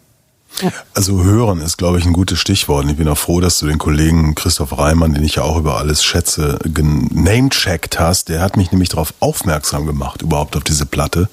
Also 0.95 1.25
hören 1.25 1.61
ist, 1.63 1.79
glaube 1.79 1.99
ich, 1.99 2.07
ein 2.07 2.13
gutes 2.13 2.39
Stichwort. 2.39 2.85
Und 2.85 2.91
ich 2.91 2.97
bin 2.97 3.09
auch 3.09 3.19
froh, 3.19 3.41
dass 3.41 3.59
du 3.59 3.67
den 3.67 3.79
Kollegen 3.79 4.37
Christoph 4.37 4.79
Reimann, 4.79 5.13
den 5.13 5.25
ich 5.25 5.35
ja 5.35 5.43
auch 5.43 5.57
über 5.57 5.79
alles 5.79 6.05
schätze, 6.05 6.61
genamecheckt 6.63 7.99
hast. 7.99 8.29
Der 8.29 8.41
hat 8.41 8.57
mich 8.57 8.71
nämlich 8.71 8.91
darauf 8.91 9.15
aufmerksam 9.19 9.85
gemacht, 9.85 10.23
überhaupt 10.23 10.57
auf 10.57 10.63
diese 10.63 10.87
Platte. 10.87 11.29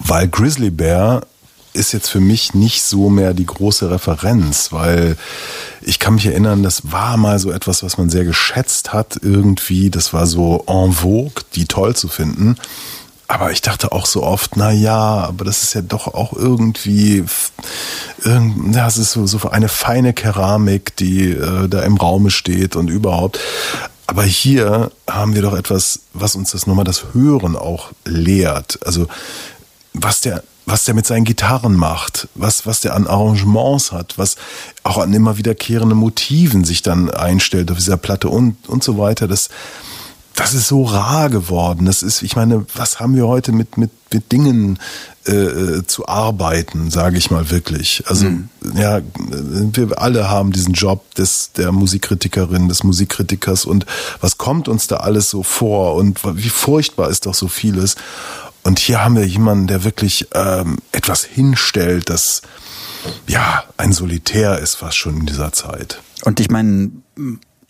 Weil 0.00 0.28
Grizzly 0.28 0.70
Bear 0.70 1.26
ist 1.78 1.92
jetzt 1.92 2.08
für 2.08 2.20
mich 2.20 2.54
nicht 2.54 2.82
so 2.82 3.08
mehr 3.08 3.32
die 3.32 3.46
große 3.46 3.90
Referenz, 3.90 4.72
weil 4.72 5.16
ich 5.80 5.98
kann 5.98 6.14
mich 6.14 6.26
erinnern, 6.26 6.62
das 6.62 6.92
war 6.92 7.16
mal 7.16 7.38
so 7.38 7.50
etwas, 7.50 7.82
was 7.82 7.96
man 7.96 8.10
sehr 8.10 8.24
geschätzt 8.24 8.92
hat 8.92 9.18
irgendwie. 9.22 9.88
Das 9.88 10.12
war 10.12 10.26
so 10.26 10.64
en 10.66 10.92
vogue, 10.92 11.44
die 11.54 11.66
toll 11.66 11.94
zu 11.94 12.08
finden. 12.08 12.56
Aber 13.28 13.52
ich 13.52 13.60
dachte 13.60 13.92
auch 13.92 14.06
so 14.06 14.22
oft, 14.22 14.56
na 14.56 14.70
ja, 14.70 14.96
aber 14.96 15.44
das 15.44 15.62
ist 15.62 15.74
ja 15.74 15.82
doch 15.82 16.08
auch 16.08 16.32
irgendwie, 16.32 17.24
es 18.24 18.96
ist 18.96 19.12
so, 19.12 19.26
so 19.26 19.50
eine 19.50 19.68
feine 19.68 20.14
Keramik, 20.14 20.96
die 20.96 21.32
äh, 21.32 21.68
da 21.68 21.82
im 21.82 21.98
Raume 21.98 22.30
steht 22.30 22.74
und 22.74 22.88
überhaupt. 22.88 23.38
Aber 24.06 24.24
hier 24.24 24.90
haben 25.08 25.34
wir 25.34 25.42
doch 25.42 25.54
etwas, 25.54 26.00
was 26.14 26.34
uns 26.34 26.52
das 26.52 26.66
nochmal 26.66 26.86
das 26.86 27.12
Hören 27.12 27.54
auch 27.54 27.90
lehrt. 28.06 28.78
Also 28.86 29.06
was 29.92 30.22
der, 30.22 30.42
was 30.70 30.84
der 30.84 30.94
mit 30.94 31.06
seinen 31.06 31.24
Gitarren 31.24 31.74
macht, 31.74 32.28
was, 32.34 32.66
was 32.66 32.80
der 32.80 32.94
an 32.94 33.06
Arrangements 33.06 33.90
hat, 33.90 34.18
was 34.18 34.36
auch 34.84 34.98
an 34.98 35.14
immer 35.14 35.38
wiederkehrenden 35.38 35.98
Motiven 35.98 36.64
sich 36.64 36.82
dann 36.82 37.10
einstellt 37.10 37.70
auf 37.70 37.78
dieser 37.78 37.96
Platte 37.96 38.28
und, 38.28 38.68
und 38.68 38.84
so 38.84 38.98
weiter. 38.98 39.26
Das, 39.26 39.48
das 40.34 40.52
ist 40.52 40.68
so 40.68 40.84
rar 40.84 41.30
geworden. 41.30 41.86
Das 41.86 42.02
ist, 42.02 42.22
ich 42.22 42.36
meine, 42.36 42.66
was 42.74 43.00
haben 43.00 43.16
wir 43.16 43.26
heute 43.26 43.50
mit, 43.52 43.78
mit, 43.78 43.90
mit 44.12 44.30
Dingen 44.30 44.78
äh, 45.26 45.32
äh, 45.32 45.86
zu 45.86 46.06
arbeiten, 46.06 46.90
sage 46.90 47.18
ich 47.18 47.30
mal 47.30 47.50
wirklich. 47.50 48.04
Also 48.06 48.26
ja, 48.74 49.00
wir 49.30 50.00
alle 50.00 50.28
haben 50.28 50.52
diesen 50.52 50.74
Job 50.74 51.14
des 51.14 51.52
der 51.52 51.72
Musikkritikerin, 51.72 52.68
des 52.68 52.84
Musikkritikers 52.84 53.64
und 53.64 53.86
was 54.20 54.38
kommt 54.38 54.68
uns 54.68 54.86
da 54.86 54.98
alles 54.98 55.30
so 55.30 55.42
vor 55.42 55.94
und 55.94 56.20
wie 56.36 56.50
furchtbar 56.50 57.08
ist 57.08 57.26
doch 57.26 57.34
so 57.34 57.48
vieles. 57.48 57.96
Und 58.68 58.80
hier 58.80 59.02
haben 59.02 59.16
wir 59.16 59.26
jemanden, 59.26 59.66
der 59.66 59.82
wirklich 59.82 60.28
ähm, 60.34 60.76
etwas 60.92 61.24
hinstellt, 61.24 62.10
das 62.10 62.42
ja 63.26 63.64
ein 63.78 63.92
Solitär 63.92 64.58
ist 64.58 64.74
fast 64.74 64.98
schon 64.98 65.20
in 65.20 65.24
dieser 65.24 65.52
Zeit. 65.54 66.02
Und 66.24 66.38
ich 66.38 66.50
meine, 66.50 66.90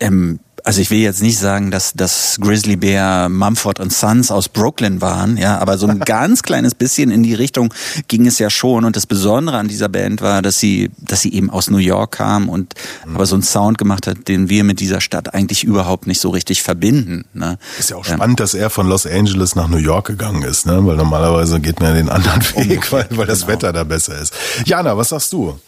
ähm, 0.00 0.40
also 0.68 0.82
ich 0.82 0.90
will 0.90 0.98
jetzt 0.98 1.22
nicht 1.22 1.38
sagen, 1.38 1.70
dass 1.70 1.94
dass 1.94 2.36
Grizzly 2.38 2.76
Bear, 2.76 3.30
Mumford 3.30 3.80
und 3.80 3.90
Sons 3.90 4.30
aus 4.30 4.50
Brooklyn 4.50 5.00
waren, 5.00 5.38
ja, 5.38 5.56
aber 5.60 5.78
so 5.78 5.86
ein 5.86 5.98
ganz 6.04 6.42
kleines 6.42 6.74
bisschen 6.74 7.10
in 7.10 7.22
die 7.22 7.32
Richtung 7.32 7.72
ging 8.06 8.26
es 8.26 8.38
ja 8.38 8.50
schon. 8.50 8.84
Und 8.84 8.94
das 8.94 9.06
Besondere 9.06 9.56
an 9.56 9.68
dieser 9.68 9.88
Band 9.88 10.20
war, 10.20 10.42
dass 10.42 10.60
sie, 10.60 10.90
dass 10.98 11.22
sie 11.22 11.32
eben 11.32 11.48
aus 11.48 11.70
New 11.70 11.78
York 11.78 12.16
kam 12.16 12.50
und 12.50 12.74
aber 13.10 13.24
so 13.24 13.34
einen 13.34 13.44
Sound 13.44 13.78
gemacht 13.78 14.06
hat, 14.06 14.28
den 14.28 14.50
wir 14.50 14.62
mit 14.62 14.80
dieser 14.80 15.00
Stadt 15.00 15.32
eigentlich 15.32 15.64
überhaupt 15.64 16.06
nicht 16.06 16.20
so 16.20 16.28
richtig 16.28 16.62
verbinden. 16.62 17.24
Ne? 17.32 17.56
Ist 17.78 17.88
ja 17.88 17.96
auch 17.96 18.04
spannend, 18.04 18.38
dass 18.38 18.52
er 18.52 18.68
von 18.68 18.88
Los 18.88 19.06
Angeles 19.06 19.54
nach 19.54 19.68
New 19.68 19.78
York 19.78 20.08
gegangen 20.08 20.42
ist, 20.42 20.66
ne? 20.66 20.84
weil 20.84 20.96
normalerweise 20.96 21.60
geht 21.60 21.80
man 21.80 21.90
ja 21.90 21.94
den 21.94 22.10
anderen 22.10 22.42
Weg, 22.42 22.92
weil, 22.92 23.06
weil 23.12 23.26
das 23.26 23.46
Wetter 23.46 23.72
da 23.72 23.84
besser 23.84 24.20
ist. 24.20 24.34
Jana, 24.66 24.98
was 24.98 25.08
sagst 25.08 25.32
du? 25.32 25.58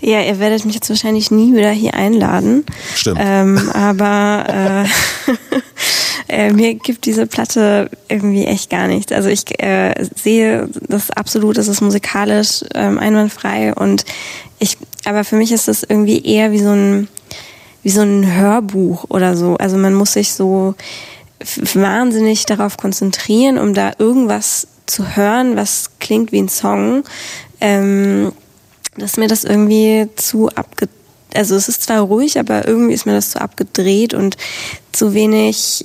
Ja, 0.00 0.20
ihr 0.20 0.38
werdet 0.38 0.64
mich 0.64 0.74
jetzt 0.74 0.88
wahrscheinlich 0.88 1.30
nie 1.30 1.54
wieder 1.54 1.70
hier 1.70 1.94
einladen. 1.94 2.64
Stimmt. 2.94 3.18
Ähm, 3.20 3.70
aber 3.72 4.86
äh, 6.28 6.28
äh, 6.48 6.52
mir 6.52 6.74
gibt 6.74 7.06
diese 7.06 7.26
Platte 7.26 7.90
irgendwie 8.08 8.44
echt 8.44 8.70
gar 8.70 8.86
nichts. 8.86 9.12
Also 9.12 9.28
ich 9.28 9.60
äh, 9.62 9.94
sehe 10.14 10.68
das 10.88 11.10
absolut, 11.10 11.58
es 11.58 11.68
ist 11.68 11.80
musikalisch 11.80 12.64
ähm, 12.74 12.98
einwandfrei 12.98 13.74
und 13.74 14.04
ich, 14.60 14.76
aber 15.04 15.24
für 15.24 15.36
mich 15.36 15.52
ist 15.52 15.68
das 15.68 15.82
irgendwie 15.82 16.24
eher 16.24 16.52
wie 16.52 16.60
so 16.60 16.70
ein 16.70 17.08
wie 17.82 17.90
so 17.90 18.02
ein 18.02 18.34
Hörbuch 18.34 19.04
oder 19.08 19.36
so. 19.36 19.56
Also 19.56 19.76
man 19.76 19.94
muss 19.94 20.12
sich 20.12 20.34
so 20.34 20.74
wahnsinnig 21.72 22.46
darauf 22.46 22.76
konzentrieren, 22.76 23.58
um 23.58 23.72
da 23.72 23.92
irgendwas 23.98 24.66
zu 24.86 25.16
hören, 25.16 25.56
was 25.56 25.90
klingt 26.00 26.32
wie 26.32 26.42
ein 26.42 26.48
Song. 26.48 27.04
Ähm, 27.60 28.32
dass 28.98 29.16
mir 29.16 29.28
das 29.28 29.44
irgendwie 29.44 30.08
zu 30.16 30.48
abge... 30.50 30.88
Also 31.34 31.56
es 31.56 31.68
ist 31.68 31.82
zwar 31.82 32.00
ruhig, 32.00 32.38
aber 32.38 32.66
irgendwie 32.66 32.94
ist 32.94 33.04
mir 33.04 33.12
das 33.12 33.30
zu 33.30 33.40
abgedreht 33.40 34.14
und 34.14 34.36
zu 34.92 35.14
wenig 35.14 35.84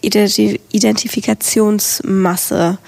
Identi 0.00 0.60
Identifikationsmasse. 0.72 2.78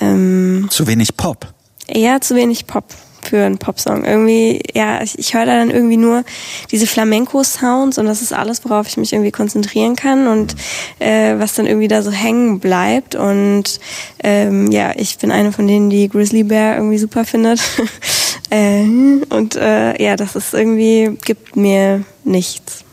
Ähm, 0.00 0.66
Zu 0.70 0.86
wenig 0.86 1.16
Pop. 1.16 1.46
ja, 1.88 2.20
zu 2.20 2.34
wenig 2.34 2.66
Pop, 2.66 2.84
für 3.26 3.44
einen 3.44 3.58
Popsong. 3.58 4.04
Irgendwie, 4.04 4.62
ja, 4.74 5.02
ich, 5.02 5.18
ich 5.18 5.34
höre 5.34 5.46
da 5.46 5.58
dann 5.58 5.70
irgendwie 5.70 5.96
nur 5.96 6.24
diese 6.70 6.86
Flamenco-Sounds 6.86 7.98
und 7.98 8.06
das 8.06 8.22
ist 8.22 8.32
alles, 8.32 8.64
worauf 8.64 8.86
ich 8.86 8.96
mich 8.96 9.12
irgendwie 9.12 9.32
konzentrieren 9.32 9.96
kann 9.96 10.26
und 10.26 10.54
äh, 10.98 11.38
was 11.38 11.54
dann 11.54 11.66
irgendwie 11.66 11.88
da 11.88 12.02
so 12.02 12.10
hängen 12.10 12.60
bleibt. 12.60 13.14
Und 13.14 13.80
ähm, 14.22 14.70
ja, 14.70 14.92
ich 14.96 15.18
bin 15.18 15.30
eine 15.30 15.52
von 15.52 15.66
denen, 15.66 15.90
die 15.90 16.08
Grizzly 16.08 16.44
Bear 16.44 16.76
irgendwie 16.76 16.98
super 16.98 17.24
findet. 17.24 17.60
äh, 18.50 18.84
und 19.28 19.56
äh, 19.56 20.02
ja, 20.02 20.16
das 20.16 20.36
ist 20.36 20.54
irgendwie, 20.54 21.18
gibt 21.24 21.56
mir 21.56 22.04
nichts. 22.24 22.84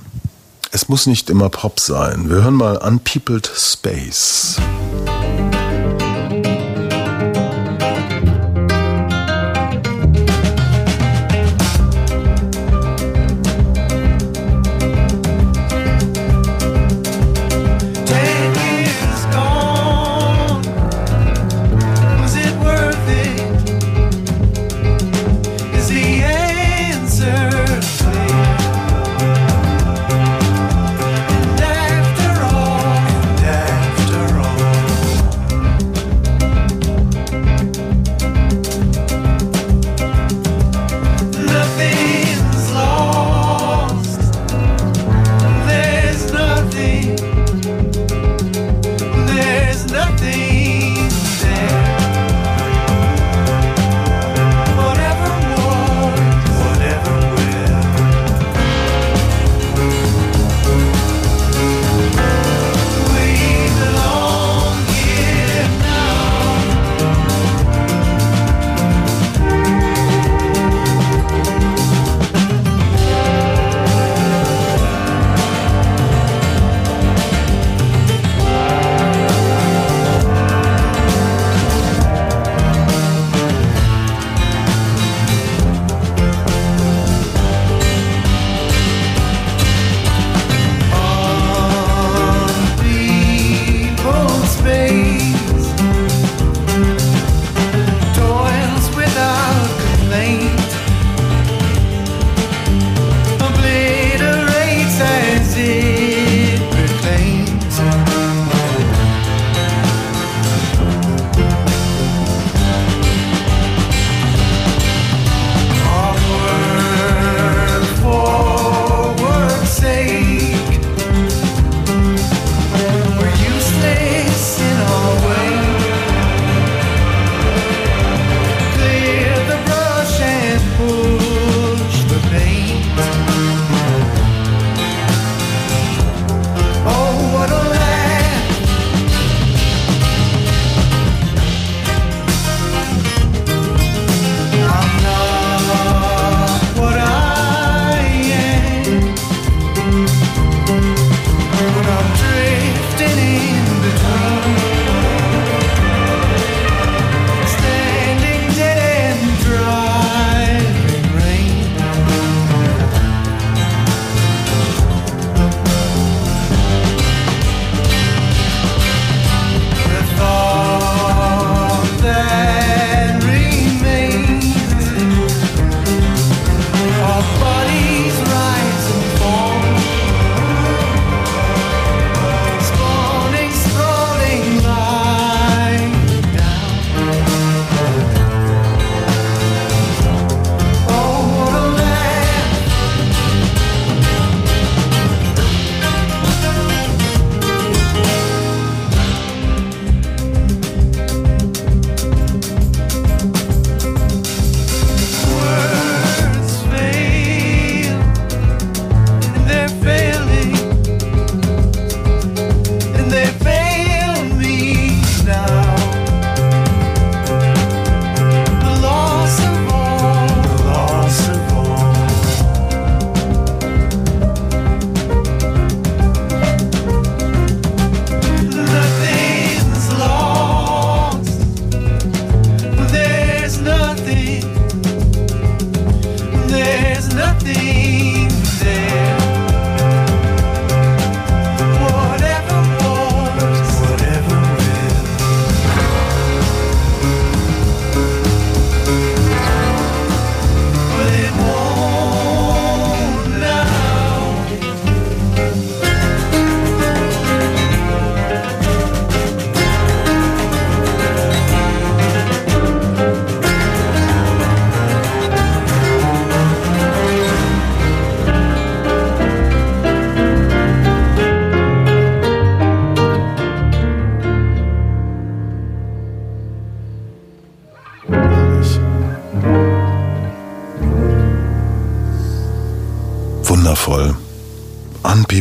Es 0.72 0.90
muss 0.90 1.06
nicht 1.06 1.30
immer 1.30 1.50
Pop 1.50 1.80
sein. 1.80 2.30
Wir 2.30 2.44
hören 2.44 2.56
mal 2.56 2.78
Unpeopled 2.78 3.48
Space. 3.56 4.58
Ten 4.58 5.23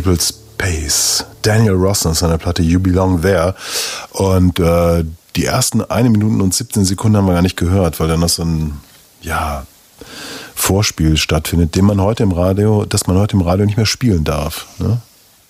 Unpeopled 0.02 0.22
Space. 0.22 1.24
Daniel 1.42 1.74
Ross 1.74 2.04
aus 2.06 2.20
seiner 2.20 2.38
Platte 2.38 2.62
You 2.62 2.80
Belong 2.80 3.22
There. 3.22 3.54
Und 4.10 4.58
äh, 4.58 5.04
die 5.36 5.44
ersten 5.44 5.82
eine 5.82 6.10
Minuten 6.10 6.40
und 6.40 6.52
17 6.54 6.84
Sekunden 6.84 7.16
haben 7.16 7.26
wir 7.26 7.34
gar 7.34 7.42
nicht 7.42 7.56
gehört, 7.56 8.00
weil 8.00 8.08
dann 8.08 8.20
noch 8.20 8.28
so 8.28 8.44
ein, 8.44 8.80
ja, 9.22 9.64
Vorspiel 10.54 11.16
stattfindet, 11.16 11.74
den 11.74 11.84
man 11.84 12.00
heute 12.00 12.22
im 12.22 12.32
Radio, 12.32 12.84
das 12.84 13.06
man 13.06 13.16
heute 13.16 13.36
im 13.36 13.42
Radio 13.42 13.64
nicht 13.64 13.76
mehr 13.76 13.86
spielen 13.86 14.24
darf. 14.24 14.66
Ne? 14.78 15.00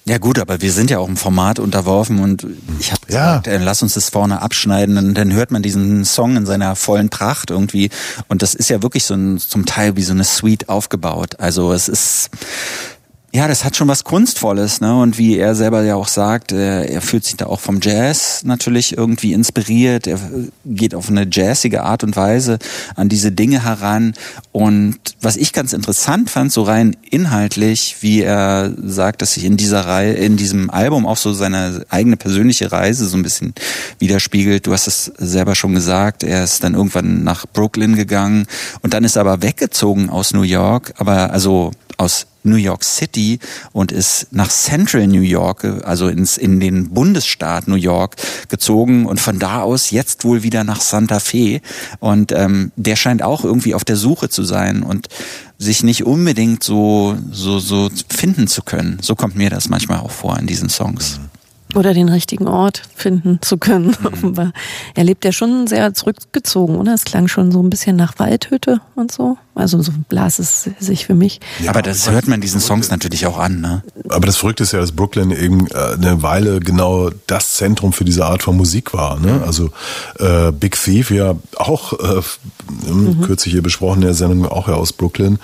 Ja 0.04 0.18
gut, 0.18 0.38
aber 0.38 0.60
wir 0.60 0.72
sind 0.72 0.90
ja 0.90 0.98
auch 0.98 1.06
im 1.06 1.16
Format 1.16 1.60
unterworfen 1.60 2.18
und 2.18 2.44
ich 2.80 2.90
habe 2.90 3.06
gesagt, 3.06 3.46
äh, 3.46 3.58
lass 3.58 3.82
uns 3.82 3.94
das 3.94 4.08
vorne 4.08 4.42
abschneiden 4.42 4.98
und 4.98 5.14
dann 5.14 5.32
hört 5.32 5.52
man 5.52 5.62
diesen 5.62 6.04
Song 6.04 6.36
in 6.36 6.44
seiner 6.44 6.74
vollen 6.74 7.08
Pracht 7.08 7.50
irgendwie 7.50 7.90
und 8.26 8.42
das 8.42 8.54
ist 8.54 8.68
ja 8.68 8.82
wirklich 8.82 9.04
so 9.04 9.14
ein, 9.14 9.38
zum 9.38 9.64
Teil 9.64 9.94
wie 9.96 10.02
so 10.02 10.12
eine 10.12 10.24
Suite 10.24 10.68
aufgebaut. 10.68 11.38
Also 11.38 11.72
es 11.72 11.88
ist 11.88 12.30
ja, 13.34 13.48
das 13.48 13.64
hat 13.64 13.76
schon 13.76 13.88
was 13.88 14.04
Kunstvolles, 14.04 14.82
ne? 14.82 14.94
Und 14.94 15.16
wie 15.16 15.38
er 15.38 15.54
selber 15.54 15.82
ja 15.82 15.94
auch 15.94 16.08
sagt, 16.08 16.52
äh, 16.52 16.84
er 16.84 17.00
fühlt 17.00 17.24
sich 17.24 17.36
da 17.36 17.46
auch 17.46 17.60
vom 17.60 17.80
Jazz 17.80 18.42
natürlich 18.44 18.98
irgendwie 18.98 19.32
inspiriert. 19.32 20.06
Er 20.06 20.16
äh, 20.16 20.50
geht 20.66 20.94
auf 20.94 21.08
eine 21.08 21.26
jazzige 21.30 21.82
Art 21.82 22.04
und 22.04 22.14
Weise 22.14 22.58
an 22.94 23.08
diese 23.08 23.32
Dinge 23.32 23.64
heran. 23.64 24.12
Und 24.52 24.98
was 25.22 25.38
ich 25.38 25.54
ganz 25.54 25.72
interessant 25.72 26.28
fand, 26.28 26.52
so 26.52 26.60
rein 26.60 26.94
inhaltlich, 27.08 27.96
wie 28.00 28.20
er 28.20 28.74
sagt, 28.76 29.22
dass 29.22 29.32
sich 29.32 29.46
in 29.46 29.56
dieser 29.56 29.86
Reihe, 29.86 30.12
in 30.12 30.36
diesem 30.36 30.68
Album 30.68 31.06
auch 31.06 31.16
so 31.16 31.32
seine 31.32 31.86
eigene 31.88 32.18
persönliche 32.18 32.70
Reise 32.70 33.06
so 33.06 33.16
ein 33.16 33.22
bisschen 33.22 33.54
widerspiegelt. 33.98 34.66
Du 34.66 34.74
hast 34.74 34.86
es 34.86 35.06
selber 35.16 35.54
schon 35.54 35.72
gesagt. 35.72 36.22
Er 36.22 36.44
ist 36.44 36.62
dann 36.64 36.74
irgendwann 36.74 37.24
nach 37.24 37.46
Brooklyn 37.50 37.96
gegangen 37.96 38.46
und 38.82 38.92
dann 38.92 39.04
ist 39.04 39.16
er 39.16 39.22
aber 39.22 39.40
weggezogen 39.40 40.10
aus 40.10 40.34
New 40.34 40.42
York, 40.42 40.92
aber 40.98 41.30
also 41.30 41.70
aus 41.96 42.26
New 42.42 42.56
York 42.56 42.84
City 42.84 43.38
und 43.72 43.92
ist 43.92 44.28
nach 44.30 44.48
Central 44.48 45.06
New 45.06 45.20
York, 45.20 45.64
also 45.84 46.08
ins, 46.08 46.36
in 46.36 46.60
den 46.60 46.90
Bundesstaat 46.90 47.68
New 47.68 47.76
York 47.76 48.16
gezogen 48.48 49.06
und 49.06 49.20
von 49.20 49.38
da 49.38 49.62
aus 49.62 49.90
jetzt 49.90 50.24
wohl 50.24 50.42
wieder 50.42 50.64
nach 50.64 50.80
Santa 50.80 51.20
Fe. 51.20 51.60
Und 52.00 52.32
ähm, 52.32 52.72
der 52.76 52.96
scheint 52.96 53.22
auch 53.22 53.44
irgendwie 53.44 53.74
auf 53.74 53.84
der 53.84 53.96
Suche 53.96 54.28
zu 54.28 54.42
sein 54.42 54.82
und 54.82 55.08
sich 55.58 55.82
nicht 55.82 56.04
unbedingt 56.04 56.64
so, 56.64 57.16
so, 57.30 57.58
so 57.58 57.88
finden 58.08 58.48
zu 58.48 58.62
können. 58.62 58.98
So 59.00 59.14
kommt 59.14 59.36
mir 59.36 59.50
das 59.50 59.68
manchmal 59.68 60.00
auch 60.00 60.10
vor 60.10 60.38
in 60.38 60.46
diesen 60.46 60.68
Songs. 60.68 61.20
Oder 61.74 61.94
den 61.94 62.08
richtigen 62.08 62.48
Ort 62.48 62.82
finden 62.94 63.38
zu 63.40 63.56
können, 63.56 63.96
Mhm. 64.00 64.06
offenbar. 64.06 64.52
Er 64.94 65.04
lebt 65.04 65.24
ja 65.24 65.32
schon 65.32 65.66
sehr 65.66 65.94
zurückgezogen, 65.94 66.76
oder? 66.76 66.92
Es 66.94 67.04
klang 67.04 67.28
schon 67.28 67.50
so 67.50 67.62
ein 67.62 67.70
bisschen 67.70 67.96
nach 67.96 68.18
Waldhütte 68.18 68.80
und 68.94 69.10
so. 69.10 69.38
Also 69.54 69.82
so 69.82 69.92
las 70.10 70.38
es 70.38 70.68
sich 70.78 71.06
für 71.06 71.14
mich. 71.14 71.40
aber 71.66 71.82
das 71.82 72.10
hört 72.10 72.26
man 72.26 72.40
diesen 72.40 72.60
Songs 72.60 72.90
natürlich 72.90 73.26
auch 73.26 73.38
an, 73.38 73.60
ne? 73.60 73.82
Aber 74.08 74.26
das 74.26 74.36
Verrückte 74.36 74.62
ist 74.62 74.72
ja, 74.72 74.80
dass 74.80 74.92
Brooklyn 74.92 75.30
eben 75.30 75.66
äh, 75.68 75.94
eine 75.94 76.22
Weile 76.22 76.60
genau 76.60 77.10
das 77.26 77.54
Zentrum 77.54 77.92
für 77.92 78.04
diese 78.04 78.24
Art 78.26 78.42
von 78.42 78.56
Musik 78.56 78.94
war. 78.94 79.18
Ne? 79.20 79.42
Also 79.46 79.70
äh, 80.18 80.52
Big 80.52 80.80
Thief 80.82 81.10
ja 81.10 81.36
auch 81.56 81.92
äh, 82.00 82.22
Mhm. 82.90 83.20
kürzlich 83.22 83.52
hier 83.52 83.62
besprochen 83.62 83.96
in 84.00 84.06
der 84.08 84.14
Sendung 84.14 84.46
auch 84.46 84.68
ja 84.68 84.74
aus 84.74 84.92
Brooklyn, 84.92 85.38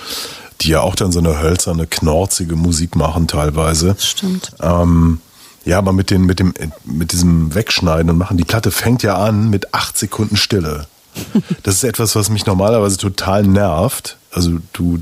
die 0.63 0.69
ja 0.71 0.81
auch 0.81 0.95
dann 0.95 1.13
so 1.13 1.19
eine 1.19 1.41
hölzerne, 1.41 1.87
knorzige 1.87 2.57
Musik 2.57 2.97
machen 2.97 3.29
teilweise. 3.29 3.95
Stimmt. 3.99 4.53
Ähm, 4.63 5.21
ja, 5.69 5.77
aber 5.77 5.93
mit, 5.93 6.09
den, 6.09 6.23
mit, 6.23 6.39
dem, 6.39 6.55
mit 6.87 7.13
diesem 7.13 7.55
Wegschneiden 7.55 8.09
und 8.09 8.17
machen, 8.17 8.39
die 8.39 8.45
Platte 8.45 8.71
fängt 8.71 9.03
ja 9.03 9.19
an 9.19 9.51
mit 9.51 9.75
acht 9.75 9.99
Sekunden 9.99 10.37
Stille. 10.37 10.87
Das 11.63 11.75
ist 11.75 11.85
etwas, 11.85 12.17
was 12.17 12.31
mich 12.31 12.47
normalerweise 12.47 12.97
total 12.97 13.43
nervt. 13.43 14.17
Also 14.31 14.61
du 14.73 15.01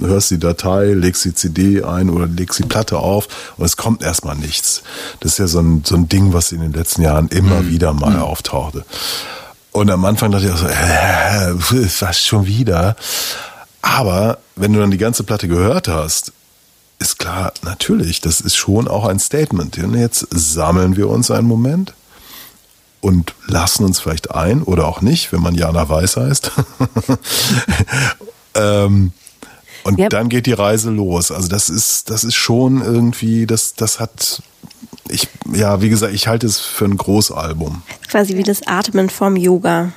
hörst 0.00 0.30
die 0.30 0.38
Datei, 0.38 0.92
legst 0.92 1.24
die 1.24 1.32
CD 1.32 1.82
ein 1.82 2.10
oder 2.10 2.26
legst 2.26 2.58
die 2.58 2.64
Platte 2.64 2.98
auf 2.98 3.28
und 3.56 3.64
es 3.64 3.78
kommt 3.78 4.02
erstmal 4.02 4.36
nichts. 4.36 4.82
Das 5.20 5.32
ist 5.32 5.38
ja 5.38 5.46
so 5.46 5.60
ein, 5.60 5.82
so 5.86 5.94
ein 5.94 6.10
Ding, 6.10 6.34
was 6.34 6.52
in 6.52 6.60
den 6.60 6.72
letzten 6.72 7.00
Jahren 7.00 7.28
immer 7.28 7.66
wieder 7.68 7.94
mal 7.94 8.18
auftauchte. 8.18 8.84
Und 9.72 9.90
am 9.90 10.04
Anfang 10.04 10.30
dachte 10.30 10.46
ich 10.46 10.52
auch 10.52 10.58
so, 10.58 10.66
äh, 10.66 11.54
was 12.00 12.22
schon 12.22 12.46
wieder? 12.46 12.96
Aber 13.80 14.38
wenn 14.56 14.74
du 14.74 14.80
dann 14.80 14.90
die 14.90 14.98
ganze 14.98 15.22
Platte 15.22 15.48
gehört 15.48 15.88
hast, 15.88 16.32
ist 16.98 17.18
klar, 17.18 17.52
natürlich, 17.62 18.20
das 18.20 18.40
ist 18.40 18.56
schon 18.56 18.88
auch 18.88 19.04
ein 19.06 19.18
Statement. 19.18 19.76
Und 19.78 19.94
jetzt 19.98 20.26
sammeln 20.30 20.96
wir 20.96 21.08
uns 21.08 21.30
einen 21.30 21.46
Moment 21.46 21.94
und 23.00 23.34
lassen 23.46 23.84
uns 23.84 24.00
vielleicht 24.00 24.30
ein 24.32 24.62
oder 24.62 24.86
auch 24.88 25.00
nicht, 25.02 25.32
wenn 25.32 25.40
man 25.42 25.54
Jana 25.54 25.88
Weiß 25.88 26.16
heißt. 26.16 26.50
ähm, 28.54 29.12
und 29.84 29.98
Ja. 29.98 30.08
dann 30.08 30.28
geht 30.28 30.46
die 30.46 30.52
Reise 30.52 30.90
los. 30.90 31.30
Also 31.30 31.48
das 31.48 31.68
ist, 31.68 32.10
das 32.10 32.24
ist 32.24 32.34
schon 32.34 32.82
irgendwie, 32.82 33.46
das, 33.46 33.74
das 33.74 34.00
hat, 34.00 34.42
ich, 35.08 35.28
ja, 35.52 35.80
wie 35.80 35.88
gesagt, 35.88 36.12
ich 36.14 36.26
halte 36.26 36.46
es 36.46 36.58
für 36.58 36.86
ein 36.86 36.96
Großalbum. 36.96 37.82
Quasi 38.08 38.36
wie 38.36 38.42
das 38.42 38.66
Atmen 38.66 39.10
vom 39.10 39.36
Yoga. 39.36 39.92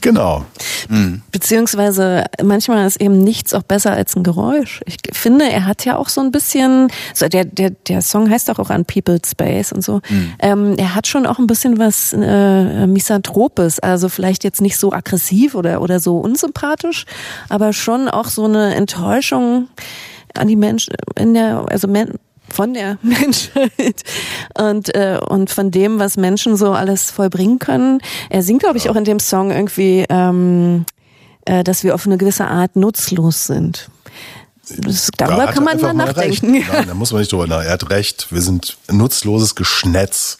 Genau. 0.00 0.44
Beziehungsweise 1.32 2.24
manchmal 2.42 2.86
ist 2.86 3.00
eben 3.00 3.18
nichts 3.18 3.54
auch 3.54 3.62
besser 3.62 3.92
als 3.92 4.14
ein 4.14 4.22
Geräusch. 4.22 4.80
Ich 4.86 4.98
finde, 5.12 5.50
er 5.50 5.66
hat 5.66 5.84
ja 5.84 5.96
auch 5.96 6.08
so 6.08 6.20
ein 6.20 6.30
bisschen, 6.30 6.88
so 7.14 7.28
der, 7.28 7.44
der, 7.44 7.70
der 7.70 8.02
Song 8.02 8.30
heißt 8.30 8.48
doch 8.48 8.58
auch 8.58 8.70
an 8.70 8.84
People's 8.84 9.30
Space 9.30 9.72
und 9.72 9.82
so. 9.82 10.00
Ähm, 10.38 10.74
er 10.78 10.94
hat 10.94 11.06
schon 11.06 11.26
auch 11.26 11.38
ein 11.38 11.46
bisschen 11.46 11.78
was 11.78 12.12
äh, 12.12 12.86
Misantropes, 12.86 13.80
also 13.80 14.08
vielleicht 14.08 14.44
jetzt 14.44 14.60
nicht 14.60 14.76
so 14.76 14.92
aggressiv 14.92 15.54
oder, 15.54 15.82
oder 15.82 16.00
so 16.00 16.18
unsympathisch, 16.18 17.04
aber 17.48 17.72
schon 17.72 18.08
auch 18.08 18.26
so 18.26 18.44
eine 18.44 18.74
Enttäuschung 18.74 19.68
an 20.34 20.48
die 20.48 20.56
Menschen 20.56 20.94
in 21.16 21.34
der, 21.34 21.66
also 21.68 21.88
von 22.52 22.74
der 22.74 22.98
Menschheit 23.02 24.02
und 24.58 24.94
äh, 24.94 25.18
und 25.28 25.50
von 25.50 25.70
dem, 25.70 25.98
was 25.98 26.16
Menschen 26.16 26.56
so 26.56 26.72
alles 26.72 27.10
vollbringen 27.10 27.58
können. 27.58 28.00
Er 28.28 28.42
singt, 28.42 28.62
glaube 28.62 28.78
ich, 28.78 28.90
auch 28.90 28.96
in 28.96 29.04
dem 29.04 29.20
Song 29.20 29.50
irgendwie, 29.50 30.04
ähm, 30.08 30.84
äh, 31.44 31.64
dass 31.64 31.84
wir 31.84 31.94
auf 31.94 32.06
eine 32.06 32.18
gewisse 32.18 32.46
Art 32.46 32.76
nutzlos 32.76 33.46
sind. 33.46 33.90
Das, 34.78 35.08
Da 35.16 35.26
darüber 35.26 35.46
hat 35.46 35.54
kann 35.54 35.64
man 35.64 35.80
mal 35.80 35.94
nachdenken. 35.94 36.52
Nein, 36.52 36.86
da 36.86 36.94
muss 36.94 37.12
man 37.12 37.20
nicht 37.20 37.32
drüber 37.32 37.46
nach. 37.46 37.62
Er 37.62 37.72
hat 37.72 37.90
recht. 37.90 38.28
Wir 38.30 38.42
sind 38.42 38.76
ein 38.88 38.96
nutzloses 38.96 39.54
Geschnetz, 39.54 40.38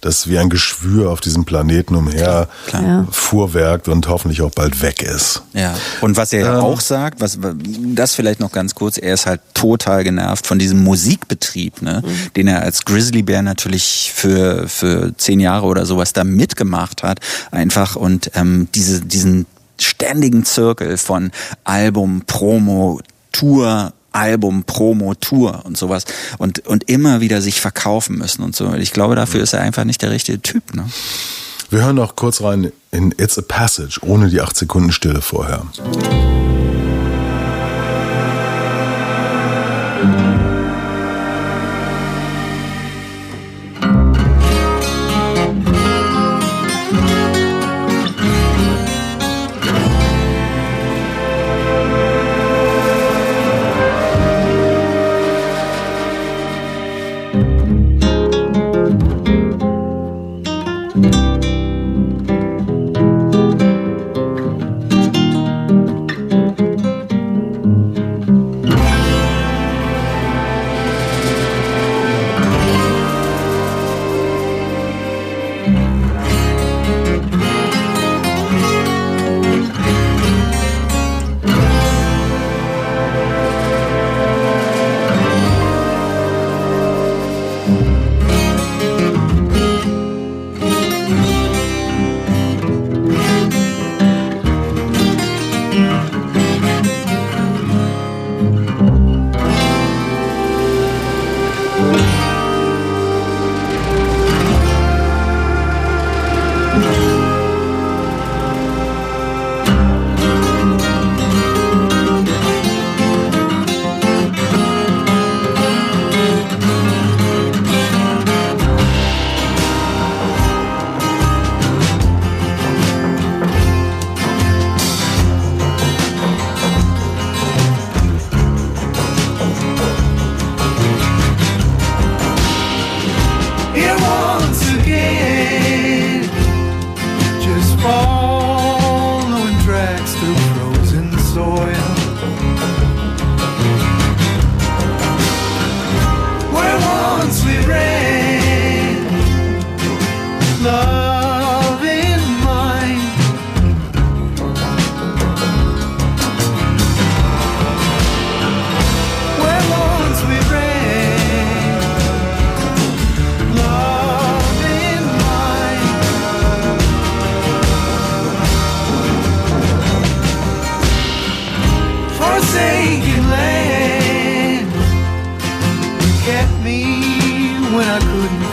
das 0.00 0.28
wie 0.28 0.38
ein 0.38 0.50
Geschwür 0.50 1.10
auf 1.10 1.20
diesem 1.20 1.44
Planeten 1.44 1.94
umher 1.94 2.48
fuhrwerkt 3.10 3.88
und 3.88 4.08
hoffentlich 4.08 4.42
auch 4.42 4.50
bald 4.50 4.82
weg 4.82 5.02
ist. 5.02 5.42
Ja. 5.52 5.74
Und 6.00 6.16
was 6.16 6.32
er 6.32 6.46
Ähm. 6.54 6.60
auch 6.60 6.80
sagt, 6.80 7.20
was 7.20 7.38
das 7.94 8.14
vielleicht 8.14 8.40
noch 8.40 8.52
ganz 8.52 8.74
kurz, 8.74 8.98
er 8.98 9.14
ist 9.14 9.26
halt 9.26 9.40
total 9.54 10.04
genervt 10.04 10.46
von 10.46 10.58
diesem 10.58 10.82
Musikbetrieb, 10.82 11.82
ne, 11.82 12.02
den 12.36 12.48
er 12.48 12.62
als 12.62 12.84
Grizzly 12.84 13.22
Bear 13.22 13.42
natürlich 13.42 14.12
für 14.14 14.68
für 14.68 15.16
zehn 15.16 15.40
Jahre 15.40 15.66
oder 15.66 15.86
sowas 15.86 16.12
da 16.12 16.24
mitgemacht 16.24 17.02
hat, 17.02 17.20
einfach 17.50 17.96
und 17.96 18.30
ähm, 18.34 18.68
diese 18.74 19.00
diesen 19.00 19.46
ständigen 19.80 20.44
Zirkel 20.44 20.96
von 20.96 21.30
Album, 21.64 22.22
Promo, 22.26 23.00
Tour, 23.32 23.92
Album, 24.12 24.64
Promo, 24.64 25.14
Tour 25.14 25.62
und 25.64 25.76
sowas 25.76 26.04
und 26.38 26.66
und 26.66 26.88
immer 26.88 27.20
wieder 27.20 27.40
sich 27.40 27.60
verkaufen 27.60 28.18
müssen 28.18 28.42
und 28.42 28.54
so. 28.54 28.72
Ich 28.74 28.92
glaube, 28.92 29.16
dafür 29.16 29.42
ist 29.42 29.52
er 29.54 29.60
einfach 29.60 29.84
nicht 29.84 30.02
der 30.02 30.10
richtige 30.10 30.40
Typ, 30.40 30.74
ne? 30.74 30.84
Wir 31.70 31.84
hören 31.84 31.96
noch 31.96 32.16
kurz 32.16 32.42
rein 32.42 32.70
in 32.90 33.14
It's 33.16 33.38
a 33.38 33.42
Passage, 33.42 33.98
ohne 34.02 34.28
die 34.28 34.42
acht 34.42 34.56
Sekunden 34.56 34.92
Stille 34.92 35.22
vorher. 35.22 35.64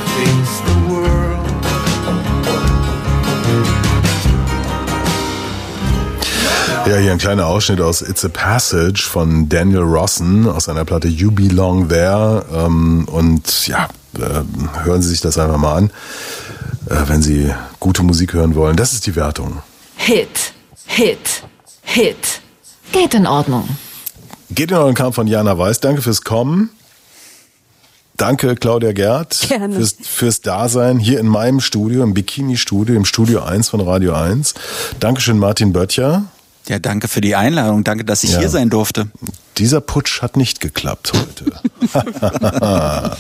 Face 0.06 0.62
the 0.66 0.76
world. 0.90 1.40
Ja, 6.90 6.98
hier 6.98 7.12
ein 7.12 7.20
kleiner 7.20 7.46
Ausschnitt 7.46 7.82
aus 7.82 8.02
It's 8.02 8.26
a 8.26 8.30
Passage 8.30 9.04
von 9.08 9.48
Daniel 9.48 9.82
Rossen 9.82 10.48
aus 10.48 10.64
seiner 10.66 10.86
Platte 10.86 11.08
You 11.08 11.30
Belong 11.30 11.88
There. 11.88 12.44
Ähm, 12.52 13.06
und 13.06 13.68
ja, 13.68 13.90
äh, 14.18 14.42
hören 14.84 15.02
Sie 15.04 15.10
sich 15.10 15.22
das 15.22 15.38
einfach 15.38 15.58
mal 15.58 15.76
an, 15.76 15.92
äh, 16.90 16.96
wenn 17.06 17.22
Sie 17.22 17.54
gute 17.80 18.02
Musik 18.02 18.34
hören 18.34 18.56
wollen. 18.56 18.76
Das 18.76 18.94
ist 18.94 19.06
die 19.06 19.16
Wertung. 19.16 19.62
Hit, 19.98 20.54
Hit, 20.88 21.44
Hit. 21.84 22.42
Geht 22.92 23.14
in 23.14 23.28
Ordnung. 23.28 23.70
Geht 24.50 24.72
in 24.72 24.78
euren 24.78 24.96
Kampf 24.96 25.16
von 25.16 25.28
Jana 25.28 25.58
Weiß. 25.60 25.82
Danke 25.82 26.02
fürs 26.02 26.24
Kommen. 26.24 26.72
Danke, 28.20 28.56
Claudia 28.56 28.92
Gerd, 28.92 29.40
Gerne. 29.48 29.74
Fürs, 29.76 29.96
fürs 30.02 30.42
Dasein 30.42 31.00
hier 31.00 31.22
in 31.22 31.28
meinem 31.28 31.62
Studio, 31.62 32.04
im 32.04 32.14
Bikini-Studio, 32.14 32.94
im 32.96 33.06
Studio 33.06 33.42
1 33.44 33.70
von 33.70 33.80
Radio 33.80 34.14
1. 34.14 34.56
Dankeschön, 35.00 35.40
Martin 35.40 35.72
Böttcher. 35.72 36.26
Ja, 36.68 36.80
danke 36.80 37.08
für 37.08 37.22
die 37.22 37.36
Einladung. 37.38 37.86
Danke, 37.86 38.04
dass 38.04 38.26
ich 38.26 38.34
Ja. 38.34 38.40
hier 38.40 38.50
sein 38.50 38.70
durfte. 38.70 39.08
Dieser 39.58 39.80
Putsch 39.80 40.22
hat 40.22 40.36
nicht 40.36 40.60
geklappt 40.60 41.14
heute. 41.16 41.46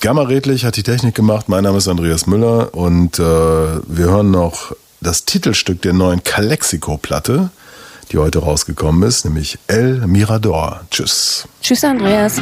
Gamma 0.00 0.22
Redlich 0.22 0.64
hat 0.64 0.76
die 0.76 0.82
Technik 0.82 1.14
gemacht. 1.14 1.50
Mein 1.50 1.64
Name 1.64 1.76
ist 1.78 1.86
Andreas 1.88 2.26
Müller 2.26 2.74
und 2.74 3.18
äh, 3.18 3.22
wir 3.22 4.06
hören 4.06 4.30
noch 4.30 4.72
das 5.02 5.26
Titelstück 5.26 5.82
der 5.82 5.92
neuen 5.92 6.24
Calexico-Platte, 6.24 7.50
die 8.08 8.18
heute 8.18 8.40
rausgekommen 8.40 9.02
ist, 9.08 9.24
nämlich 9.24 9.58
El 9.66 10.06
Mirador. 10.06 10.80
Tschüss. 10.90 11.46
Tschüss, 11.62 11.84
Andreas. 11.84 12.40